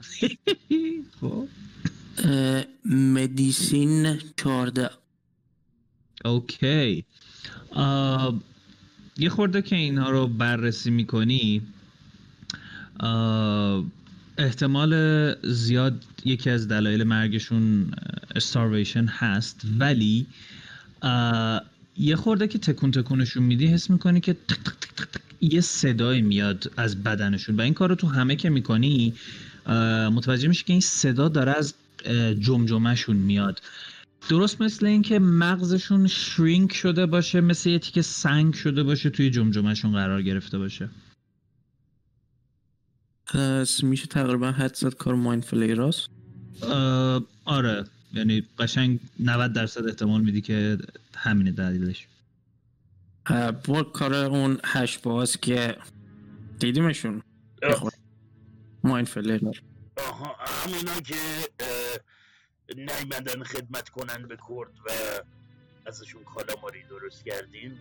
خب. 1.20 1.48
مدیسین 2.84 4.18
14 4.36 4.90
اوکی. 6.24 7.04
یه 9.18 9.28
خورده 9.28 9.62
که 9.62 9.76
اینها 9.76 10.10
رو 10.10 10.26
بررسی 10.26 10.90
می‌کنی 10.90 11.62
احتمال 14.38 15.34
زیاد 15.42 16.04
یکی 16.24 16.50
از 16.50 16.68
دلایل 16.68 17.02
مرگشون 17.02 17.90
استارویشن 18.36 19.04
هست 19.04 19.60
ولی 19.78 20.26
یه 21.96 22.16
خورده 22.16 22.48
که 22.48 22.58
تکون 22.58 22.90
تکونشون 22.90 23.42
میدی 23.42 23.66
حس 23.66 23.90
می‌کنی 23.90 24.20
که 24.20 24.32
تک 24.32 24.38
تک 24.48 24.78
تک 24.80 24.94
تک 24.96 25.08
تک 25.12 25.20
یه 25.40 25.60
صدایی 25.60 26.22
میاد 26.22 26.72
از 26.76 27.02
بدنشون. 27.02 27.56
و 27.56 27.60
این 27.60 27.74
کار 27.74 27.88
رو 27.88 27.94
تو 27.94 28.06
همه 28.06 28.36
که 28.36 28.50
می‌کنی 28.50 29.14
متوجه 30.12 30.48
میشی 30.48 30.64
که 30.64 30.72
این 30.72 30.80
صدا 30.80 31.28
داره 31.28 31.52
از 31.52 31.74
جمجمهشون 32.40 33.16
میاد. 33.16 33.62
درست 34.28 34.62
مثل 34.62 34.86
اینکه 34.86 35.18
مغزشون 35.18 36.06
شرینک 36.06 36.74
شده 36.74 37.06
باشه 37.06 37.40
مثل 37.40 37.70
یه 37.70 37.78
تیکه 37.78 38.02
سنگ 38.02 38.54
شده 38.54 38.82
باشه 38.82 39.10
توی 39.10 39.30
جمجمهشون 39.30 39.92
قرار 39.92 40.22
گرفته 40.22 40.58
باشه. 40.58 40.88
پس 43.26 43.84
میشه 43.84 44.06
تقریبا 44.06 44.52
حد 44.52 44.74
زد 44.74 44.94
کار 44.94 45.14
مایند 45.14 45.44
فلیراست 45.44 46.08
اه، 46.62 47.22
آره. 47.44 47.84
یعنی 48.12 48.46
قشنگ 48.58 49.00
90 49.20 49.52
درصد 49.52 49.86
احتمال 49.86 50.20
میدی 50.20 50.40
که 50.40 50.78
همینه 51.16 51.50
دلیلش. 51.50 52.06
با 53.64 53.82
کار 53.82 54.14
اون 54.14 54.58
هشت 54.64 55.02
باز 55.02 55.36
که 55.36 55.76
دیدیمشون. 56.58 57.22
مایند 58.84 59.06
فلیر 59.06 59.40
آها 59.96 60.36
همونا 60.46 61.00
که 61.00 61.14
نیمدن 62.76 63.42
خدمت 63.42 63.88
کنن 63.88 64.28
به 64.28 64.36
کرد 64.36 64.72
و 64.86 64.90
ازشون 65.86 66.24
کالاماری 66.24 66.82
درست 66.90 67.24
کردیم. 67.24 67.80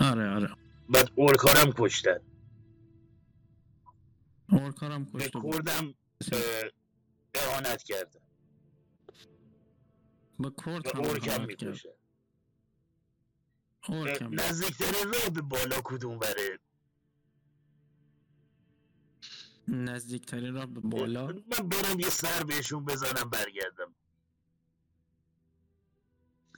آره 0.00 0.28
آره. 0.30 0.48
بعد 0.88 1.10
اورکارم 1.14 1.72
کشتن. 1.78 2.18
کارم 4.72 5.04
به 5.04 5.18
کشته 5.18 5.38
بود. 5.38 5.54
کردم 5.54 5.94
اه، 6.32 6.70
اهانت 7.34 7.82
کردن 7.82 8.20
با 10.38 10.50
کرد 10.50 10.96
هم 10.96 11.00
اورکم 11.00 11.46
اهانت 11.46 11.96
اورکم. 13.88 14.40
نزدیکترین 14.40 15.12
راه 15.12 15.30
به 15.30 15.42
بالا 15.42 15.80
کدوم 15.84 16.18
بره؟ 16.18 16.58
نزدیکترین 19.68 20.54
راه 20.54 20.66
به 20.66 20.80
بالا؟ 20.80 21.26
من 21.26 21.68
برم 21.68 22.00
یه 22.00 22.08
سر 22.08 22.42
بهشون 22.44 22.84
بزنم 22.84 23.30
برگردم. 23.30 23.94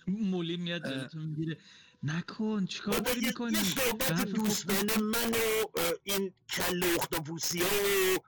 مولی 0.07 0.57
میاد. 0.57 0.89
جلوتو 0.89 1.19
می‌گیره. 1.19 1.59
نکن 2.03 2.67
چیکار 2.67 3.01
داری 3.01 3.21
می‌کنی؟ 3.27 3.53
یه 3.53 3.65
صحبت 3.65 4.29
دوستانه 4.29 4.99
من 4.99 5.31
و 5.31 5.81
این 6.05 6.33
کل 6.51 6.85
اختاپوسی 6.99 7.61
ها 7.61 7.67
و 7.67 8.19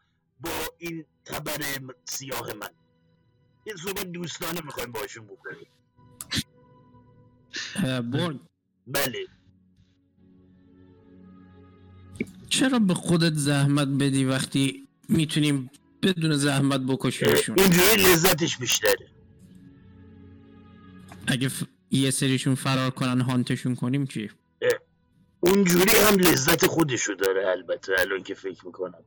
با 0.40 0.50
این 0.78 1.04
تبر 1.24 1.62
سیاه 2.04 2.52
من. 2.52 2.70
یه 3.66 3.74
صحبت 3.76 4.06
دوستانه 4.06 4.60
می‌خوایم 4.64 4.92
باشون 4.92 5.26
بکنیم. 5.26 5.66
برگ 8.10 8.40
بله. 8.86 9.26
چرا 12.48 12.78
به 12.78 12.94
خودت 12.94 13.34
زحمت 13.34 13.88
بدی 13.88 14.24
وقتی 14.24 14.88
می‌تونیم 15.08 15.70
بدون 16.02 16.36
زحمت 16.36 16.80
بکشیمشون؟ 16.80 17.58
اونجوری 17.58 18.02
لذتش 18.02 18.58
بیشتره. 18.58 19.08
اگه 21.26 21.48
ف... 21.48 21.62
یه 21.92 22.10
سریشون 22.10 22.54
فرار 22.54 22.90
کنن 22.90 23.20
hunt 23.20 23.47
شون 23.47 23.74
کنیم 23.74 24.06
چی؟ 24.06 24.30
اونجوری 25.40 25.90
هم 25.90 26.18
لذت 26.18 26.66
خودشو 26.66 27.14
داره 27.14 27.48
البته 27.48 27.92
الان 27.98 28.22
که 28.22 28.34
فکر 28.34 28.66
می‌کنم. 28.66 29.04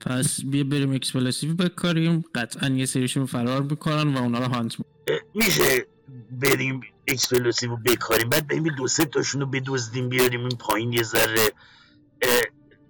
پس 0.00 0.40
بیا 0.44 0.64
بریم 0.64 0.92
explosive 0.92 1.54
بکاریم 1.54 2.24
قطعا 2.34 2.68
یه 2.68 2.86
سریشون 2.86 3.26
فرار 3.26 3.62
می‌کنن 3.62 4.14
و 4.14 4.18
اونا 4.18 4.38
رو 4.38 4.44
hunt 4.44 4.76
می‌کنن. 4.78 5.18
میشه 5.34 5.86
بریم 6.30 6.80
explosive 7.08 7.70
رو 7.70 7.76
بکاریم 7.76 8.28
بعد 8.28 8.46
بریم 8.46 8.74
دو 8.76 8.88
سه 8.88 9.04
تاشون 9.04 9.40
رو 9.40 9.46
بدزدیم 9.46 10.08
بیاریم 10.08 10.40
این 10.40 10.56
پایین 10.56 10.92
یه 10.92 11.02
ذره. 11.02 11.52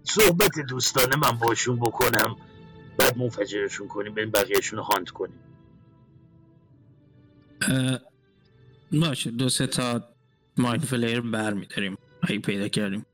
صحبت 0.05 0.59
دوستانه 0.69 1.17
من 1.17 1.38
باشون 1.38 1.77
بکنم 1.77 2.37
بعد 2.99 3.19
منفجرشون 3.19 3.88
کنیم 3.88 4.14
بریم 4.14 4.31
بقیهشون 4.31 4.79
رو 4.79 4.85
hunt 4.85 5.11
کنیم. 5.11 5.41
باشه 8.92 9.31
دو 9.31 9.48
سه 9.48 9.66
تا 9.66 10.09
mind 10.57 10.85
flayer 10.85 11.21
بر 11.20 11.53
میداریم 11.53 11.98
اگه 12.22 12.38
پیدا 12.38 12.68
کردیم. 12.68 13.07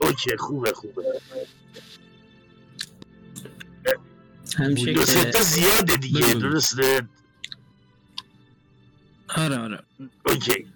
Okay 0.00 0.36
خوبه 0.38 0.72
خوبه. 0.72 1.02
همیشه 4.58 4.92
دو 4.92 5.04
سه 5.04 5.24
که 5.24 5.30
تا 5.30 5.42
زیاده 5.42 5.96
دیگه. 5.96 6.34
درسته؟ 6.34 7.08
آره 9.36 9.56
آره. 9.56 9.78
اوکی. 10.26 10.66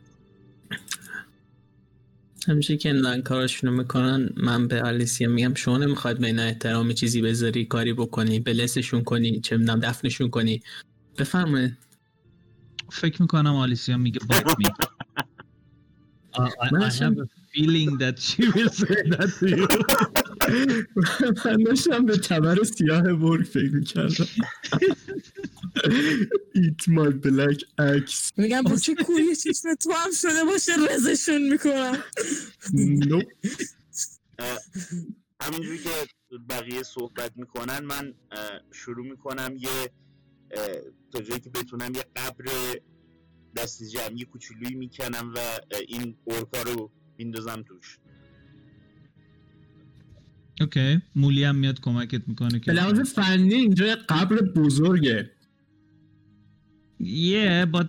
همیشه 2.48 2.76
که 2.76 2.88
این 2.88 3.22
کارشونو 3.22 3.72
می‌کنن 3.72 4.30
من 4.36 4.68
به 4.68 4.82
آلیسیا 4.82 5.28
میگم 5.28 5.54
شما 5.54 5.78
نمی‌خواد 5.78 6.18
به 6.18 6.26
اینا 6.26 6.42
احترام 6.42 6.92
چیزی 6.92 7.22
بذاری 7.22 7.64
کاری 7.64 7.92
بکنی 7.92 8.40
بلسشون 8.40 9.04
کنی 9.04 9.40
چه 9.40 9.56
می‌دونم 9.56 9.80
دفنشون 9.80 10.30
کنی. 10.30 10.62
بفرمایید. 11.18 11.76
فکر 12.90 13.22
می‌کنم 13.22 13.54
آلیسیا 13.54 13.96
میگه 13.96 14.20
me 14.20 14.70
Uh, 16.38 16.50
I, 16.60 16.90
have 17.00 17.18
a 17.18 17.26
feeling 17.52 17.96
that 17.96 18.18
she 18.18 18.46
will 18.50 18.68
say 18.68 19.00
that 19.12 19.30
to 19.38 19.46
you. 19.56 19.66
من 21.44 21.62
داشتم 21.62 22.06
به 22.06 22.16
تبر 22.16 22.64
سیاه 22.64 23.12
برگ 23.12 23.44
فکر 23.44 23.70
می‌کردم 23.72 24.26
Eat 26.62 26.88
my 26.88 27.10
black 27.10 27.60
axe 27.78 28.32
میگم 28.36 28.62
با 28.62 28.76
چه 28.76 28.94
کوری 28.94 29.36
چشم 29.36 29.74
تو 29.74 29.92
هم 29.92 30.10
شده 30.12 30.44
باشه 30.44 30.72
رزشون 30.90 31.48
می‌کنم 31.48 32.04
nope. 33.00 33.26
همینجوری 35.42 35.78
که 35.78 35.90
بقیه 36.48 36.82
صحبت 36.82 37.32
می‌کنن 37.36 37.84
من 37.84 38.14
شروع 38.72 39.06
می‌کنم 39.06 39.56
یه 39.58 39.90
تا 41.10 41.20
جایی 41.20 41.40
که 41.40 41.50
بتونم 41.50 41.94
یه 41.94 42.04
قبر 42.16 42.44
دستی 43.56 43.86
جمعی 43.86 44.24
کوچولویی 44.24 44.74
می‌کنم 44.74 45.32
و 45.36 45.38
این 45.88 46.16
ارکا 46.26 46.62
رو 46.62 46.90
میندازم 47.18 47.62
توش. 47.62 47.98
اوکی. 50.60 51.00
مولی 51.14 51.44
هم 51.44 51.56
میاد 51.56 51.80
کمکت 51.80 52.28
می‌کنه 52.28 52.60
که 52.60 52.66
به 52.66 52.72
لحاظ 52.72 53.00
فنی 53.00 53.54
اینجا 53.54 53.86
یه 53.86 53.94
قبر 53.94 54.36
بزرگه. 54.36 55.30
Yeah, 57.00 57.66
but 57.76 57.88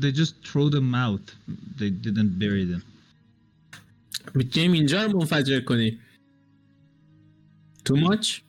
they 0.00 0.12
just 0.12 0.34
throw 0.48 0.68
them 0.76 0.94
out. 0.94 1.26
They 1.78 1.90
didn't 1.90 2.32
bury 2.38 2.64
them. 2.72 2.82
می‌تونیم 4.34 4.72
اینجا 4.72 5.04
رو 5.04 5.18
منفجر 5.18 5.60
کنی 5.60 5.98
too 7.88 7.96
much? 7.96 8.40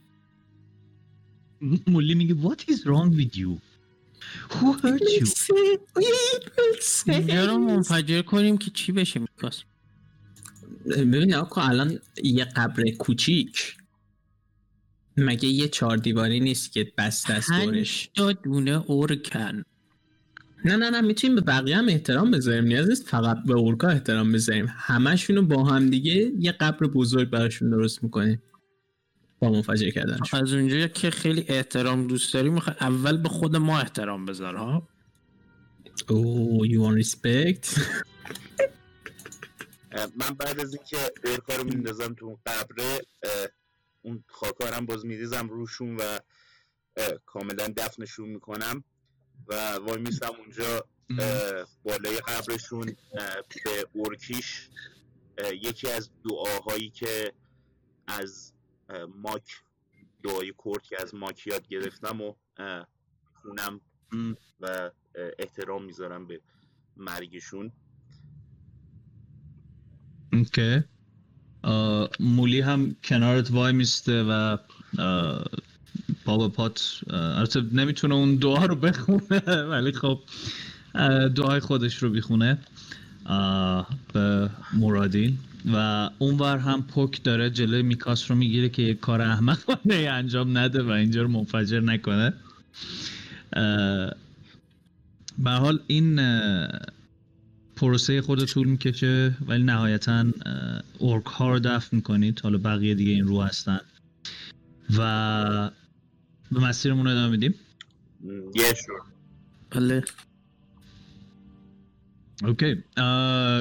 مولی 1.87 2.15
میگه 2.15 2.35
what 2.35 2.59
is 2.59 2.79
wrong 2.79 3.09
with 3.19 3.35
you? 3.37 3.59
Who 4.49 4.73
hurt 4.81 5.01
you? 5.01 5.27
اینجا 7.07 7.45
رو 7.45 7.57
منفجر 7.57 8.21
کنیم 8.21 8.57
که 8.57 8.71
چی 8.71 8.91
بشه 8.91 9.19
میکاس 9.19 9.63
ببین 10.85 11.35
آقا 11.35 11.61
الان 11.61 11.99
یه 12.23 12.45
قبر 12.45 12.83
کوچیک. 12.99 13.77
مگه 15.17 15.49
یه 15.49 15.67
چهار 15.67 15.97
دیواری 15.97 16.39
نیست 16.39 16.71
که 16.71 16.93
بسته 16.97 17.33
است 17.33 17.51
دورش؟ 17.53 18.09
تا 18.15 18.31
دونه 18.31 18.91
ارکن 18.91 19.63
نه 20.65 20.75
نه 20.75 20.89
نه 20.89 21.01
می‌تونیم 21.01 21.35
به 21.35 21.41
بقیه 21.41 21.77
هم 21.77 21.87
احترام 21.87 22.31
بذاریم 22.31 22.63
نیاز 22.63 22.89
نیست 22.89 23.07
فقط 23.07 23.37
به 23.45 23.53
اورکا 23.53 23.87
احترام 23.87 24.31
بذاریم. 24.31 24.65
همشونو 24.69 25.41
با 25.41 25.63
هم 25.63 25.89
دیگه 25.89 26.31
یه 26.39 26.51
قبر 26.51 26.87
بزرگ 26.87 27.29
براشون 27.29 27.69
درست 27.69 28.03
می‌کنیم. 28.03 28.41
با 29.39 29.49
منفجر 29.49 29.89
کردنش. 29.89 30.33
از 30.33 30.53
اونجا 30.53 30.87
که 30.87 31.11
خیلی 31.11 31.45
احترام 31.47 32.07
دوست 32.07 32.33
داری 32.33 32.49
می‌خوای 32.49 32.75
اول 32.81 33.17
به 33.17 33.29
خود 33.29 33.55
ما 33.55 33.79
احترام 33.79 34.25
بذار 34.25 34.55
ها؟ 34.55 34.87
اوه 36.09 36.67
you 36.67 36.79
want 36.81 37.05
respect? 37.05 37.69
اه، 39.91 40.07
من 40.15 40.35
بعد 40.39 40.59
از 40.59 40.73
اینکه 40.73 40.97
اورکا 41.25 41.55
رو 41.55 41.63
میندازم 41.63 42.13
تو 42.13 42.25
اون 42.25 42.37
قبره 42.45 42.99
اون 44.01 44.23
خاکارم 44.27 44.85
باز 44.85 45.05
میریزم 45.05 45.49
روشون 45.49 45.95
و 45.95 46.19
کاملا 47.25 47.73
دفنشون 47.77 48.29
می‌کنم 48.29 48.83
و 49.47 49.73
وای 49.73 50.01
میستم 50.01 50.31
اونجا 50.39 50.85
بالای 51.83 52.17
قبرشون 52.27 52.95
به 53.13 53.87
ارکیش 53.95 54.69
اه، 55.37 55.55
یکی 55.55 55.87
از 55.87 56.09
دعاهایی 56.29 56.89
که 56.89 57.33
از 58.07 58.54
ماک 59.15 59.43
دعای 60.23 60.53
کرد 60.65 60.81
که 60.81 60.95
از 61.01 61.15
ماک 61.15 61.47
یاد 61.47 61.67
گرفتم 61.67 62.21
و 62.21 62.33
خونم. 63.33 63.81
و 64.61 64.91
احترام 65.39 65.85
می‌ذارم 65.85 66.27
به 66.27 66.41
مرگشون. 66.97 67.71
اوکی. 70.33 70.83
مولی 72.19 72.61
هم 72.61 72.95
کنارت 73.03 73.51
وای 73.51 73.73
میسته 73.73 74.23
و 74.23 74.57
به 76.37 76.47
پات 76.47 77.01
البته 77.09 77.61
نمی‌تونه 77.61 78.15
اون 78.15 78.35
دعا 78.35 78.65
رو 78.65 78.75
بخونه 78.75 79.39
ولی 79.71 79.91
خب 79.91 80.19
دعای 81.35 81.59
خودش 81.59 81.95
رو 81.95 82.09
بخونه 82.09 82.59
به 84.13 84.49
مرادین. 84.73 85.37
و 85.73 86.09
اونور 86.19 86.57
هم 86.57 86.83
پوک 86.83 87.23
داره 87.23 87.49
جلوی 87.49 87.81
میکاس 87.81 88.31
رو 88.31 88.37
می‌گیره 88.37 88.69
که 88.69 88.81
یک 88.81 88.99
کار 88.99 89.21
احمقانه 89.21 89.95
انجام 89.95 90.57
نده 90.57 90.83
و 90.83 90.89
اینجا 90.89 91.21
رو 91.21 91.27
منفجر 91.27 91.79
نکنه. 91.79 92.33
به 95.37 95.49
هر 95.49 95.57
حال 95.59 95.79
این 95.87 96.19
پروسه 97.75 98.21
خود 98.21 98.45
طول 98.45 98.67
می‌کشه 98.67 99.33
ولی 99.47 99.63
نهایتا 99.63 100.25
اورک 100.99 101.25
ها 101.25 101.49
رو 101.49 101.59
دفن 101.59 101.95
می‌کنید 101.95 102.39
حالا 102.39 102.57
بقیه 102.57 102.95
دیگه 102.95 103.11
این 103.11 103.27
رو 103.27 103.41
هستن. 103.41 103.79
و 104.97 105.69
به 106.51 106.59
مسیرمون 106.59 107.07
ادامه 107.07 107.27
میدیم. 107.27 107.55
یه 108.55 108.73
شور 108.85 109.01
بله. 109.69 110.03
اوکی. 112.43 112.83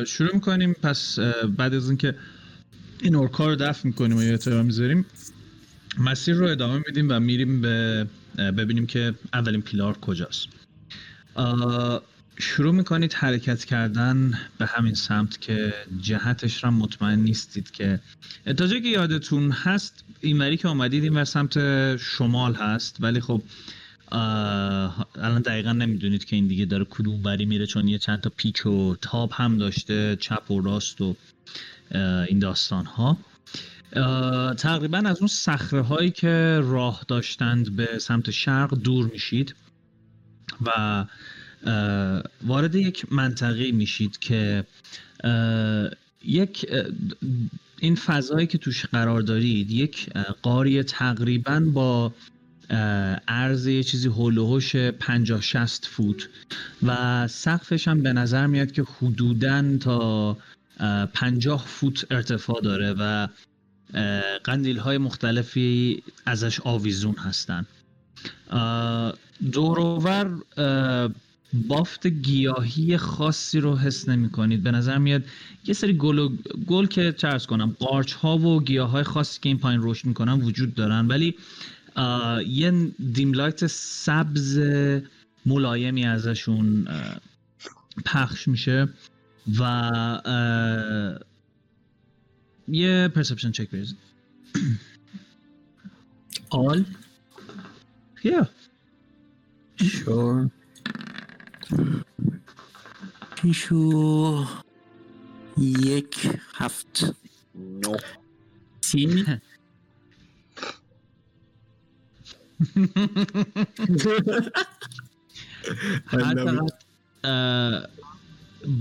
شروع 0.07 0.35
می‌کنیم. 0.35 0.73
پس 0.73 1.19
بعد 1.57 1.75
از 1.75 1.89
اینکه 1.89 2.15
این 3.03 3.15
اورکا 3.15 3.49
رو 3.49 3.57
دفن 3.57 3.89
می‌کنیم 3.89 4.17
و 4.17 4.23
یه 4.23 4.31
احترام 4.31 4.67
می‌ذاریم 4.67 5.07
مسیر 5.99 6.35
رو 6.35 6.47
ادامه 6.47 6.83
میدیم 6.87 7.07
و 7.11 7.21
میریم 7.21 7.61
به 7.61 8.07
ببینیم 8.37 8.87
که 8.87 9.15
اولین 9.33 9.63
پیلار 9.63 9.99
کجاست. 9.99 10.49
شروع 12.39 12.75
می‌کنید 12.75 13.13
حرکت 13.13 13.65
کردن 13.65 14.39
به 14.59 14.67
همین 14.67 14.95
سمت 14.95 15.41
که 15.41 15.75
جهتش 16.01 16.65
را 16.65 16.71
مطمئن 16.71 17.19
نیستید 17.19 17.71
که 17.71 18.01
تا 18.57 18.67
جایی 18.67 18.83
که 18.83 18.89
یادتون 18.89 19.51
هست 19.51 20.05
اینوری 20.21 20.57
که 20.57 20.69
آمدید 20.69 21.05
این 21.05 21.25
سمت 21.25 21.57
شمال 21.97 22.55
هست. 22.55 22.97
ولی 23.01 23.21
خب 23.21 23.43
الان 24.15 25.43
دقیقا 25.43 25.73
نمی‌دونید 25.73 26.25
که 26.25 26.37
این 26.37 26.47
دیگه 26.47 26.65
داره 26.65 26.85
کدوم 26.85 27.25
وری 27.25 27.45
میره 27.45 27.67
چون 27.67 27.89
یه 27.89 27.99
چند 27.99 28.21
تا 28.21 28.33
پیچ 28.37 28.67
و 28.67 28.97
تاب 29.01 29.31
هم 29.33 29.59
داشته 29.59 30.17
چپ 30.21 30.51
و 30.51 30.61
راست 30.61 31.01
و 31.01 31.17
این 32.29 32.39
داستان 32.39 32.85
ها 32.85 33.19
تقریبا 34.55 34.99
از 34.99 35.19
اون 35.19 35.29
صخره 35.29 35.81
هایی 35.83 36.11
که 36.11 36.61
راه 36.63 37.05
داشتند 37.09 37.77
به 37.77 37.89
سمت 37.99 38.31
شرق 38.31 38.75
دور 38.75 39.11
میشید 39.13 39.55
و 40.67 41.05
وارد 42.43 42.75
یک 42.75 43.13
منطقه 43.13 43.73
میشید 43.73 44.19
که 44.19 44.65
یک 46.25 46.67
این 47.81 47.95
فضایی 47.95 48.47
که 48.47 48.59
توش 48.59 48.87
قرار 48.87 49.21
دارید 49.21 49.71
یک 49.71 50.11
قاری 50.43 50.83
تقریبا 50.83 51.61
با 51.61 52.13
عرض 53.29 53.67
یه 53.67 53.83
چیزی 53.83 54.09
هول 54.09 54.39
و 54.39 54.47
هوش 54.47 54.77
50 54.77 55.41
60 55.41 55.87
فوت. 55.87 56.29
و 56.83 57.29
سقفش 57.29 57.89
هم 57.89 58.03
به 58.03 58.13
نظر 58.13 58.47
میاد 58.47 58.73
که 58.73 58.85
حدوداً 58.99 59.77
تا 59.79 60.37
اه، 60.81 61.07
50 61.07 61.65
فوت 61.67 62.07
ارتفاع 62.11 62.61
داره 62.61 62.93
و 62.99 63.29
قندیل 64.45 64.79
های 64.79 64.99
مختلفی 64.99 66.03
ازش 66.27 66.61
آویزون 66.61 67.15
هستن. 67.15 67.67
دورور 69.53 70.43
بافت 71.69 72.07
گیاهی 72.07 72.97
خاصی 72.97 73.61
رو 73.61 73.77
حس 73.77 74.09
نمی 74.09 74.31
کنید. 74.31 74.63
به 74.63 74.71
نظر 74.71 74.99
میاد 74.99 75.23
یه 75.67 75.75
سری 75.75 75.93
گل, 75.93 76.19
و- 76.19 76.37
گل 76.67 76.87
که 76.87 77.13
چرس 77.13 77.47
کنم 77.47 77.77
قارچ 77.79 78.13
ها 78.13 78.39
و 78.39 78.63
گیاه 78.63 78.91
های 78.91 79.03
خاصی 79.03 79.41
که 79.41 79.49
این 79.49 79.59
پایین 79.59 79.81
رشد 79.83 80.07
می‌کنن 80.07 80.41
وجود 80.41 80.75
دارن. 80.75 81.07
ولی 81.07 81.35
یه 82.47 82.91
دیملایت 83.13 83.67
سبز 83.67 84.59
ملایمی 85.47 86.07
ازشون 86.07 86.89
پخش 88.05 88.49
میشه 88.49 88.89
و 89.59 90.81
یه 92.69 93.09
پرسپشن 93.09 93.51
چک 93.51 93.71
بریزید 93.71 93.99
آل 96.51 96.85
yeah. 98.25 98.47
شور 99.83 100.51
پیشو 103.37 104.47
یک 105.59 106.39
هفت. 106.55 107.17
نو 107.55 107.97
سی 108.81 109.25
اه، 117.25 117.83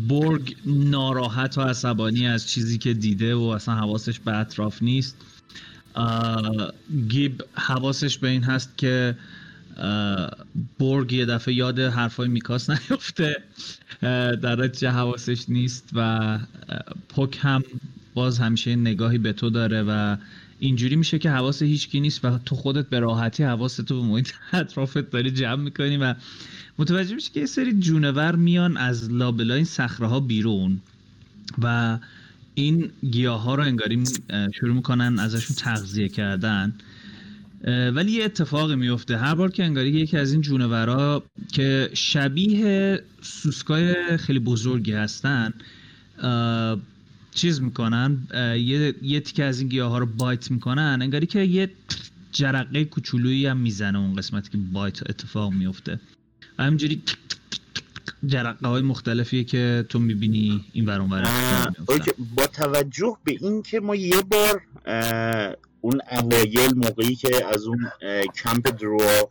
برگ 0.09 0.55
ناراحت 0.65 1.57
و 1.57 1.61
عصبانی 1.61 2.27
از 2.27 2.49
چیزی 2.49 2.77
که 2.77 2.93
دیده 2.93 3.35
و 3.35 3.41
اصلا 3.41 3.75
حواسش 3.75 4.19
به 4.19 4.37
اطراف 4.37 4.83
نیست. 4.83 5.17
گیب 7.07 7.43
حواسش 7.53 8.17
به 8.17 8.29
این 8.29 8.43
هست 8.43 8.77
که 8.77 9.17
برگ 10.79 11.13
یه 11.13 11.25
دفعه 11.25 11.53
یاد 11.53 11.79
حرفای 11.79 12.27
میکاس 12.27 12.69
نیفته. 12.89 13.43
در 14.41 14.55
نتیجه 14.55 14.89
حواسش 14.89 15.49
نیست 15.49 15.89
و 15.93 16.39
پوک 17.09 17.37
هم 17.41 17.63
باز 18.13 18.39
همیشه 18.39 18.75
نگاهی 18.75 19.17
به 19.17 19.33
تو 19.33 19.49
داره 19.49 19.83
و 19.83 20.17
اینجوری 20.63 20.95
میشه 20.95 21.19
که 21.19 21.29
حواس 21.29 21.61
هیچکی 21.61 21.99
نیست 21.99 22.25
و 22.25 22.37
تو 22.45 22.55
خودت 22.55 22.89
به 22.89 22.99
راحتی 22.99 23.43
حواستو 23.43 24.01
به 24.01 24.07
محیط 24.07 24.31
اطرافت 24.53 25.11
داری 25.11 25.31
جمع 25.31 25.63
می‌کنی 25.63 25.97
و 25.97 26.15
متوجه 26.77 27.15
میشه 27.15 27.31
که 27.31 27.39
یه 27.39 27.45
سری 27.45 27.79
جونور 27.79 28.35
میان 28.35 28.77
از 28.77 29.11
لابلای 29.11 29.55
این 29.55 29.65
صخره 29.65 30.07
ها 30.07 30.19
بیرون 30.19 30.79
و 31.61 31.97
این 32.55 32.91
گیاه 33.11 33.41
ها 33.41 33.55
رو 33.55 33.63
انگاری 33.63 34.03
شروع 34.59 34.75
می‌کنن 34.75 35.19
ازشون 35.19 35.55
تغذیه 35.55 36.09
کردن. 36.09 36.73
ولی 37.67 38.11
یه 38.11 38.23
اتفاقی 38.23 38.75
میفته 38.75 39.17
هر 39.17 39.35
بار 39.35 39.51
که 39.51 39.63
انگاری 39.63 39.89
یکی 39.89 40.17
از 40.17 40.31
این 40.31 40.41
جونورا 40.41 41.23
که 41.51 41.89
شبیه 41.93 42.99
سوسکای 43.21 44.17
خیلی 44.17 44.39
بزرگی 44.39 44.93
هستن 44.93 45.53
چیز 47.33 47.61
می‌کنن 47.61 48.27
یه, 48.57 48.95
یه 49.01 49.19
تیکه 49.19 49.43
از 49.43 49.59
این 49.59 49.69
گیاه 49.69 49.91
ها 49.91 49.97
رو 49.97 50.05
بایت 50.05 50.51
می‌کنن 50.51 50.99
انگاری 51.01 51.25
که 51.25 51.39
یه 51.39 51.71
جرقه 52.31 52.85
کوچولویی 52.85 53.45
هم 53.45 53.57
می‌زنه 53.57 53.99
اون 53.99 54.15
قسمتی 54.15 54.49
که 54.49 54.57
بایت 54.57 55.09
اتفاق 55.09 55.53
میفته 55.53 55.99
و 56.59 56.63
همینجوری 56.63 57.01
جرقه 58.25 58.67
های 58.67 58.81
مختلفیه 58.81 59.43
که 59.43 59.85
تو 59.89 59.99
می‌بینی 59.99 60.65
این 60.73 60.85
ور 60.85 61.01
اون 61.01 61.09
ور 61.09 61.21
اتفاق 61.21 61.61
آه، 61.61 61.67
میفتن. 61.67 61.93
اوکی. 61.93 62.11
با 62.35 62.47
توجه 62.47 63.17
به 63.23 63.37
اینکه 63.41 63.79
ما 63.79 63.95
یه 63.95 64.21
بار 64.21 64.61
اون 65.81 66.01
اوایل 66.11 66.73
موقعی 66.75 67.15
که 67.15 67.45
از 67.45 67.63
اون 67.63 67.91
کمپ 68.43 68.81
دروا 68.81 69.29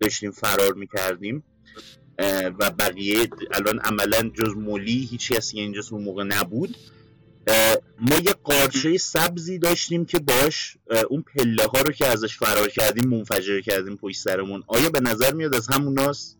داشتیم 0.00 0.30
فرار 0.30 0.74
می‌کردیم 0.74 1.42
و 2.58 2.70
بقیه 2.70 3.28
الان 3.54 3.78
عملا 3.78 4.30
جز 4.34 4.54
مولی 4.56 5.08
هیچ 5.10 5.32
کسی 5.32 5.60
اینجا 5.60 5.80
اون 5.90 6.04
موقع 6.04 6.24
نبود 6.24 6.76
ما 8.00 8.16
یه 8.16 8.32
قارچه 8.44 8.98
سبزی 8.98 9.58
داشتیم 9.58 10.04
که 10.04 10.18
باش 10.18 10.76
اون 11.10 11.22
پله 11.22 11.64
ها 11.74 11.80
رو 11.80 11.92
که 11.92 12.06
ازش 12.06 12.36
فرار 12.38 12.68
کردیم 12.68 13.10
منفجر 13.10 13.60
کردیم 13.60 13.96
پشت 13.96 14.18
سرمون. 14.18 14.62
آیا 14.66 14.90
به 14.90 15.00
نظر 15.00 15.34
میاد 15.34 15.54
از 15.54 15.68
هموناست 15.68 16.38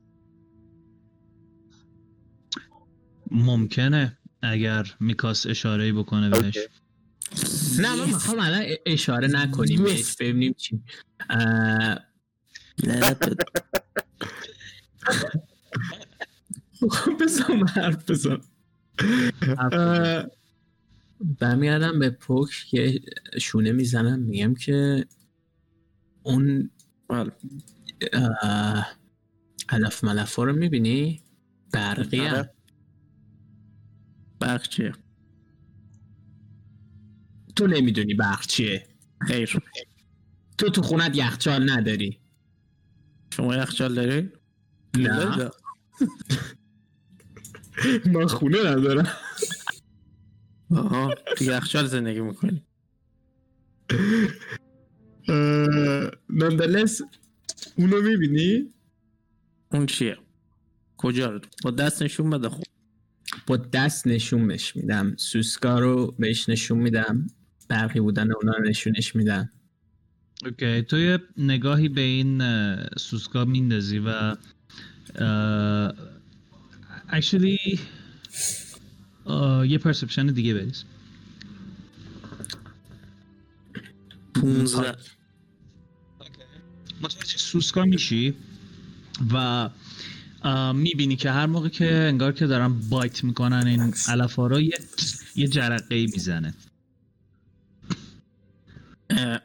ممکنه 3.31 4.19
اگر 4.43 4.85
میکاس 5.01 5.47
اشاره 5.47 5.93
بکنه 5.93 6.31
بهش. 6.31 6.57
اوکی. 6.57 6.61
نه 7.83 7.97
من 7.97 8.07
می‌خوام 8.07 8.39
الان 8.41 8.63
ا- 8.63 8.75
اشاره 8.87 9.29
نکنیم 9.29 9.83
بهش 9.85 10.17
ببینیم 10.21 10.53
چی. 10.53 10.81
بذار 17.21 17.57
من 17.57 17.69
حرف 17.69 18.11
بزن. 18.11 18.41
برمیگردم 21.21 21.99
به 21.99 22.11
پوک 22.11 22.51
که 22.71 23.01
شونه 23.41 23.73
می‌زنم 23.73 24.19
میگم 24.19 24.55
که 24.55 25.07
اون 26.23 26.71
بله. 27.09 27.33
علف 29.69 30.05
ملف 30.05 30.35
ها 30.35 30.45
رو 30.45 30.53
می‌بینی؟ 30.53 31.23
برقی 31.73 32.21
هم. 32.21 32.35
آره. 32.35 32.55
برق 34.41 34.69
چیه؟ 34.69 34.93
تو 37.57 37.67
نمی‌دونی 37.67 38.15
برق 38.15 38.47
چیه. 38.47 38.87
خیر. 39.27 39.63
تو 40.59 40.71
تو 40.71 40.83
خونت 40.83 41.17
یخچال 41.17 41.71
نداری. 41.71 42.21
شما 43.35 43.57
یخچال 43.57 43.95
داری؟ 43.95 44.31
نه. 44.97 45.51
من 48.15 48.27
خونه 48.27 48.59
ندارم. 48.59 49.09
آها 50.71 51.15
تو 51.37 51.45
یخچال 51.45 51.87
زندگی 51.87 52.21
می‌کنی. 52.21 52.63
نندلس 56.31 57.01
اونو 57.77 58.01
می‌بینی؟ 58.01 58.73
اون 59.73 59.87
چیه؟ 59.87 60.19
کجا؟ 60.97 61.31
رو 61.31 61.41
با 61.65 61.71
دست 61.71 62.03
نشون 62.03 62.31
بده 62.31 62.49
خب. 62.49 62.63
با 63.47 63.57
دست 63.57 64.07
نشونش 64.07 64.77
میدم. 64.77 65.17
سوسکا 65.17 65.79
رو 65.79 66.15
بهش 66.19 66.49
نشون 66.49 66.79
میدم. 66.79 67.27
برقی 67.69 68.01
بودن 68.01 68.33
اونا 68.33 68.53
رو 68.53 68.65
نشونش 68.65 69.17
میدم. 69.17 69.51
اوکی 70.45 70.83
تو 70.83 70.99
یه 70.99 71.19
نگاهی 71.37 71.89
به 71.89 72.01
این 72.01 72.43
سوسکا 72.99 73.45
میندازی 73.45 73.99
و 73.99 74.37
اکچولی 77.09 77.81
یه 79.69 79.79
پرسپشن 79.79 80.27
دیگه 80.27 80.55
بریز. 80.55 80.85
15 84.35 84.97
متوجه 87.01 87.39
سوسکا 87.39 87.85
میشی 87.85 88.35
و 89.33 89.71
می‌بینی 90.75 91.17
که 91.17 91.31
هر 91.31 91.47
موقع 91.47 91.69
که 91.69 91.95
انگار 91.95 92.33
که 92.33 92.47
دارن 92.47 92.81
بایت 92.89 93.25
می‌کنن 93.25 93.67
این 93.67 93.95
علفا 94.09 94.47
رو 94.47 94.61
یه, 94.61 94.79
یه 95.37 95.49
جرقه 95.49 95.95
ای 95.95 96.07
می‌زنه 96.07 96.55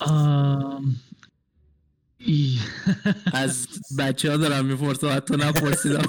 آم، 0.00 0.96
ای- 2.18 2.58
از 3.32 3.66
بچه 3.98 4.30
ها 4.30 4.36
دارم 4.36 4.66
می‌پرسم 4.66 5.08
حتی 5.08 5.36
نپرسیدم. 5.36 6.08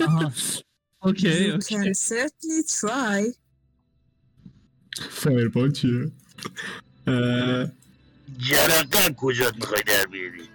Okay 1.02 1.50
You 1.50 1.52
okay. 1.54 1.74
can 1.74 1.94
certainly 1.94 2.62
try. 2.80 3.34
fireball 5.10 5.72
چیه 5.72 6.10
جرقه 8.38 9.14
کجا 9.16 9.52
می‌خوای 9.56 9.82
در 9.86 10.06
بیاری 10.06 10.48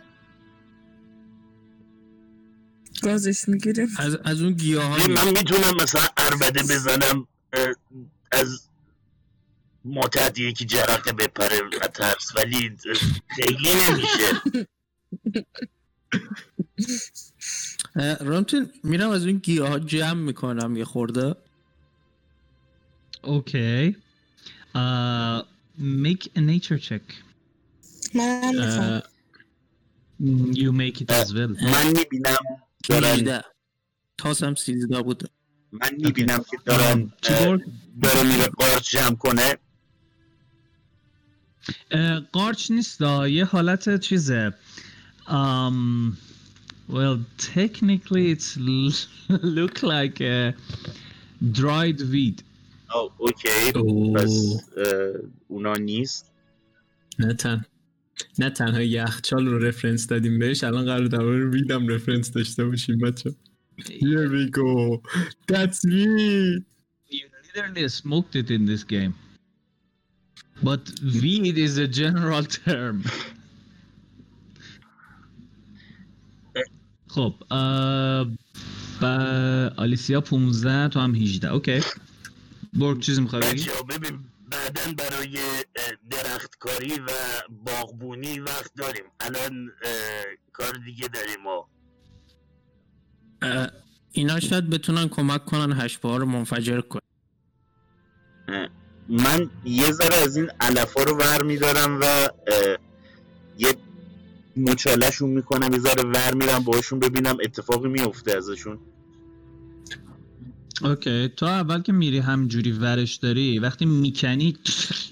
گازش 3.05 3.49
می‌گیریم. 3.49 3.87
از, 3.97 4.15
از 4.15 4.41
اون 4.41 4.53
گیاه 4.53 5.09
من 5.09 5.27
می‌تونم 5.27 5.75
مثلا 5.81 6.01
عربده 6.17 6.63
بزنم 6.63 7.27
از 8.31 8.69
ما 9.85 10.07
تحت 10.07 10.39
یکی 10.39 10.65
جرقه 10.65 11.11
بپره 11.11 11.59
ترس 11.93 12.35
ولی 12.35 12.77
خیلی 13.27 13.69
نمیشه. 13.89 14.41
رامتین 18.21 18.69
میرم 18.83 19.09
از 19.09 19.25
اون 19.25 19.37
گیاه 19.37 19.69
ها 19.69 19.79
جمع 19.79 20.21
می‌کنم 20.21 20.77
یه 20.77 20.85
خورده. 20.85 21.35
اوکی. 23.23 23.95
Uh, 24.75 25.41
make 25.79 26.23
a 26.35 26.39
nature 26.39 26.79
check. 26.87 27.05
می‌خوام. 28.13 28.59
اه، 28.59 29.01
You 30.61 30.71
make 30.71 30.97
it 31.01 31.09
as 31.11 31.29
well. 31.31 31.63
من 31.63 31.87
می‌بینم 31.87 32.43
دارن 32.89 33.05
18 33.13 33.43
تاسم 34.17 34.55
13 34.55 35.01
بود. 35.01 35.29
من 35.71 35.89
می‌بینم 35.97 36.37
که 36.51 36.57
دارن؟ 36.65 37.13
داره 37.21 38.23
میره 38.23 38.47
قارچ 38.47 38.91
جمع 38.91 39.15
کنه. 39.15 39.57
قارچ 42.31 42.71
نیست 42.71 43.01
یه 43.29 43.45
حالت 43.45 43.99
چیزه. 43.99 44.53
um, 45.27 46.17
well 46.89 47.17
technically 47.37 48.31
it's 48.31 48.57
look 49.57 49.81
like 49.83 50.21
a 50.21 50.53
dried 51.51 51.99
weed 52.11 52.43
اوکی 53.17 53.49
اوه. 53.75 54.13
پس 54.13 54.57
اه، 54.77 54.85
اونا 55.47 55.73
نیست. 55.73 56.31
نه 57.19 57.33
تن. 57.33 57.65
نه 58.39 58.49
تنها 58.49 58.81
یخچال 58.81 59.45
رو 59.45 59.59
رفرنس 59.59 60.07
دادیم 60.07 60.39
بهش 60.39 60.63
الان 60.63 60.85
قرار 60.85 61.07
در 61.07 61.19
مورد 61.19 61.53
ویدم 61.53 61.87
رفرنس 61.87 62.31
داشته 62.31 62.65
باشیم 62.65 62.97
بچه 62.97 63.35
Here 63.77 64.29
we 64.29 64.49
go. 64.49 65.01
That's 65.47 65.83
me. 65.85 66.63
You 67.09 67.25
literally 67.55 67.87
smoked 67.89 68.35
it 68.35 68.49
in 68.51 68.65
this 68.65 68.83
game. 68.83 69.13
But 70.63 70.83
weed 71.21 71.57
is 71.57 71.77
a 71.77 71.87
general 71.87 72.43
term. 72.43 73.03
خب 77.07 77.33
آلیسیا 79.77 80.21
15 80.21 80.87
تو 80.87 80.99
هم 80.99 81.15
18 81.15 81.51
اوکی 81.51 81.79
برگ 82.73 82.99
چیزی 82.99 83.21
می‌خوای 83.21 83.41
بگی؟ 83.41 83.69
ببین. 83.89 84.19
بعدا 84.55 84.93
برای 84.97 85.37
درختکاری 86.09 86.99
و 86.99 87.11
باغبونی 87.49 88.39
وقت 88.39 88.71
داریم. 88.77 89.03
الان 89.19 89.71
کار 90.53 90.73
دیگه 90.85 91.07
داریم 91.07 91.41
ما. 91.43 91.69
اینا 94.11 94.39
شاید 94.39 94.69
بتونن 94.69 95.09
کمک 95.09 95.45
کنن 95.45 95.81
هشپه 95.81 96.07
ها 96.07 96.17
رو 96.17 96.25
منفجر 96.25 96.81
کنن. 96.81 97.01
من 99.09 99.49
یه 99.65 99.91
ذره 99.91 100.15
از 100.15 100.37
این 100.37 100.51
علفا 100.59 101.03
رو 101.03 101.17
ور 101.17 101.41
میدارم 101.41 101.99
و 102.01 102.29
یه 103.57 103.73
مچالشون 104.57 105.29
می‌کنم 105.29 105.73
یه 105.73 105.79
ذره 105.79 106.03
ور 106.03 106.33
میرم 106.33 106.63
باشون 106.63 106.99
ببینم 106.99 107.37
اتفاقی 107.43 107.89
میفته 107.89 108.37
ازشون. 108.37 108.79
اوکی. 110.81 111.27
تو 111.27 111.45
اول 111.45 111.81
که 111.81 111.91
میری 111.91 112.17
همجوری 112.19 112.71
ورش 112.71 113.15
داری 113.15 113.59
وقتی 113.59 113.85
می‌کنی 113.85 114.57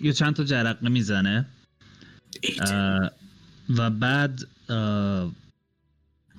یه 0.02 0.14
چند 0.14 0.36
تا 0.36 0.44
جرقه 0.44 0.90
می‌زنه 0.90 1.46
و 3.70 3.90
بعد 3.90 4.40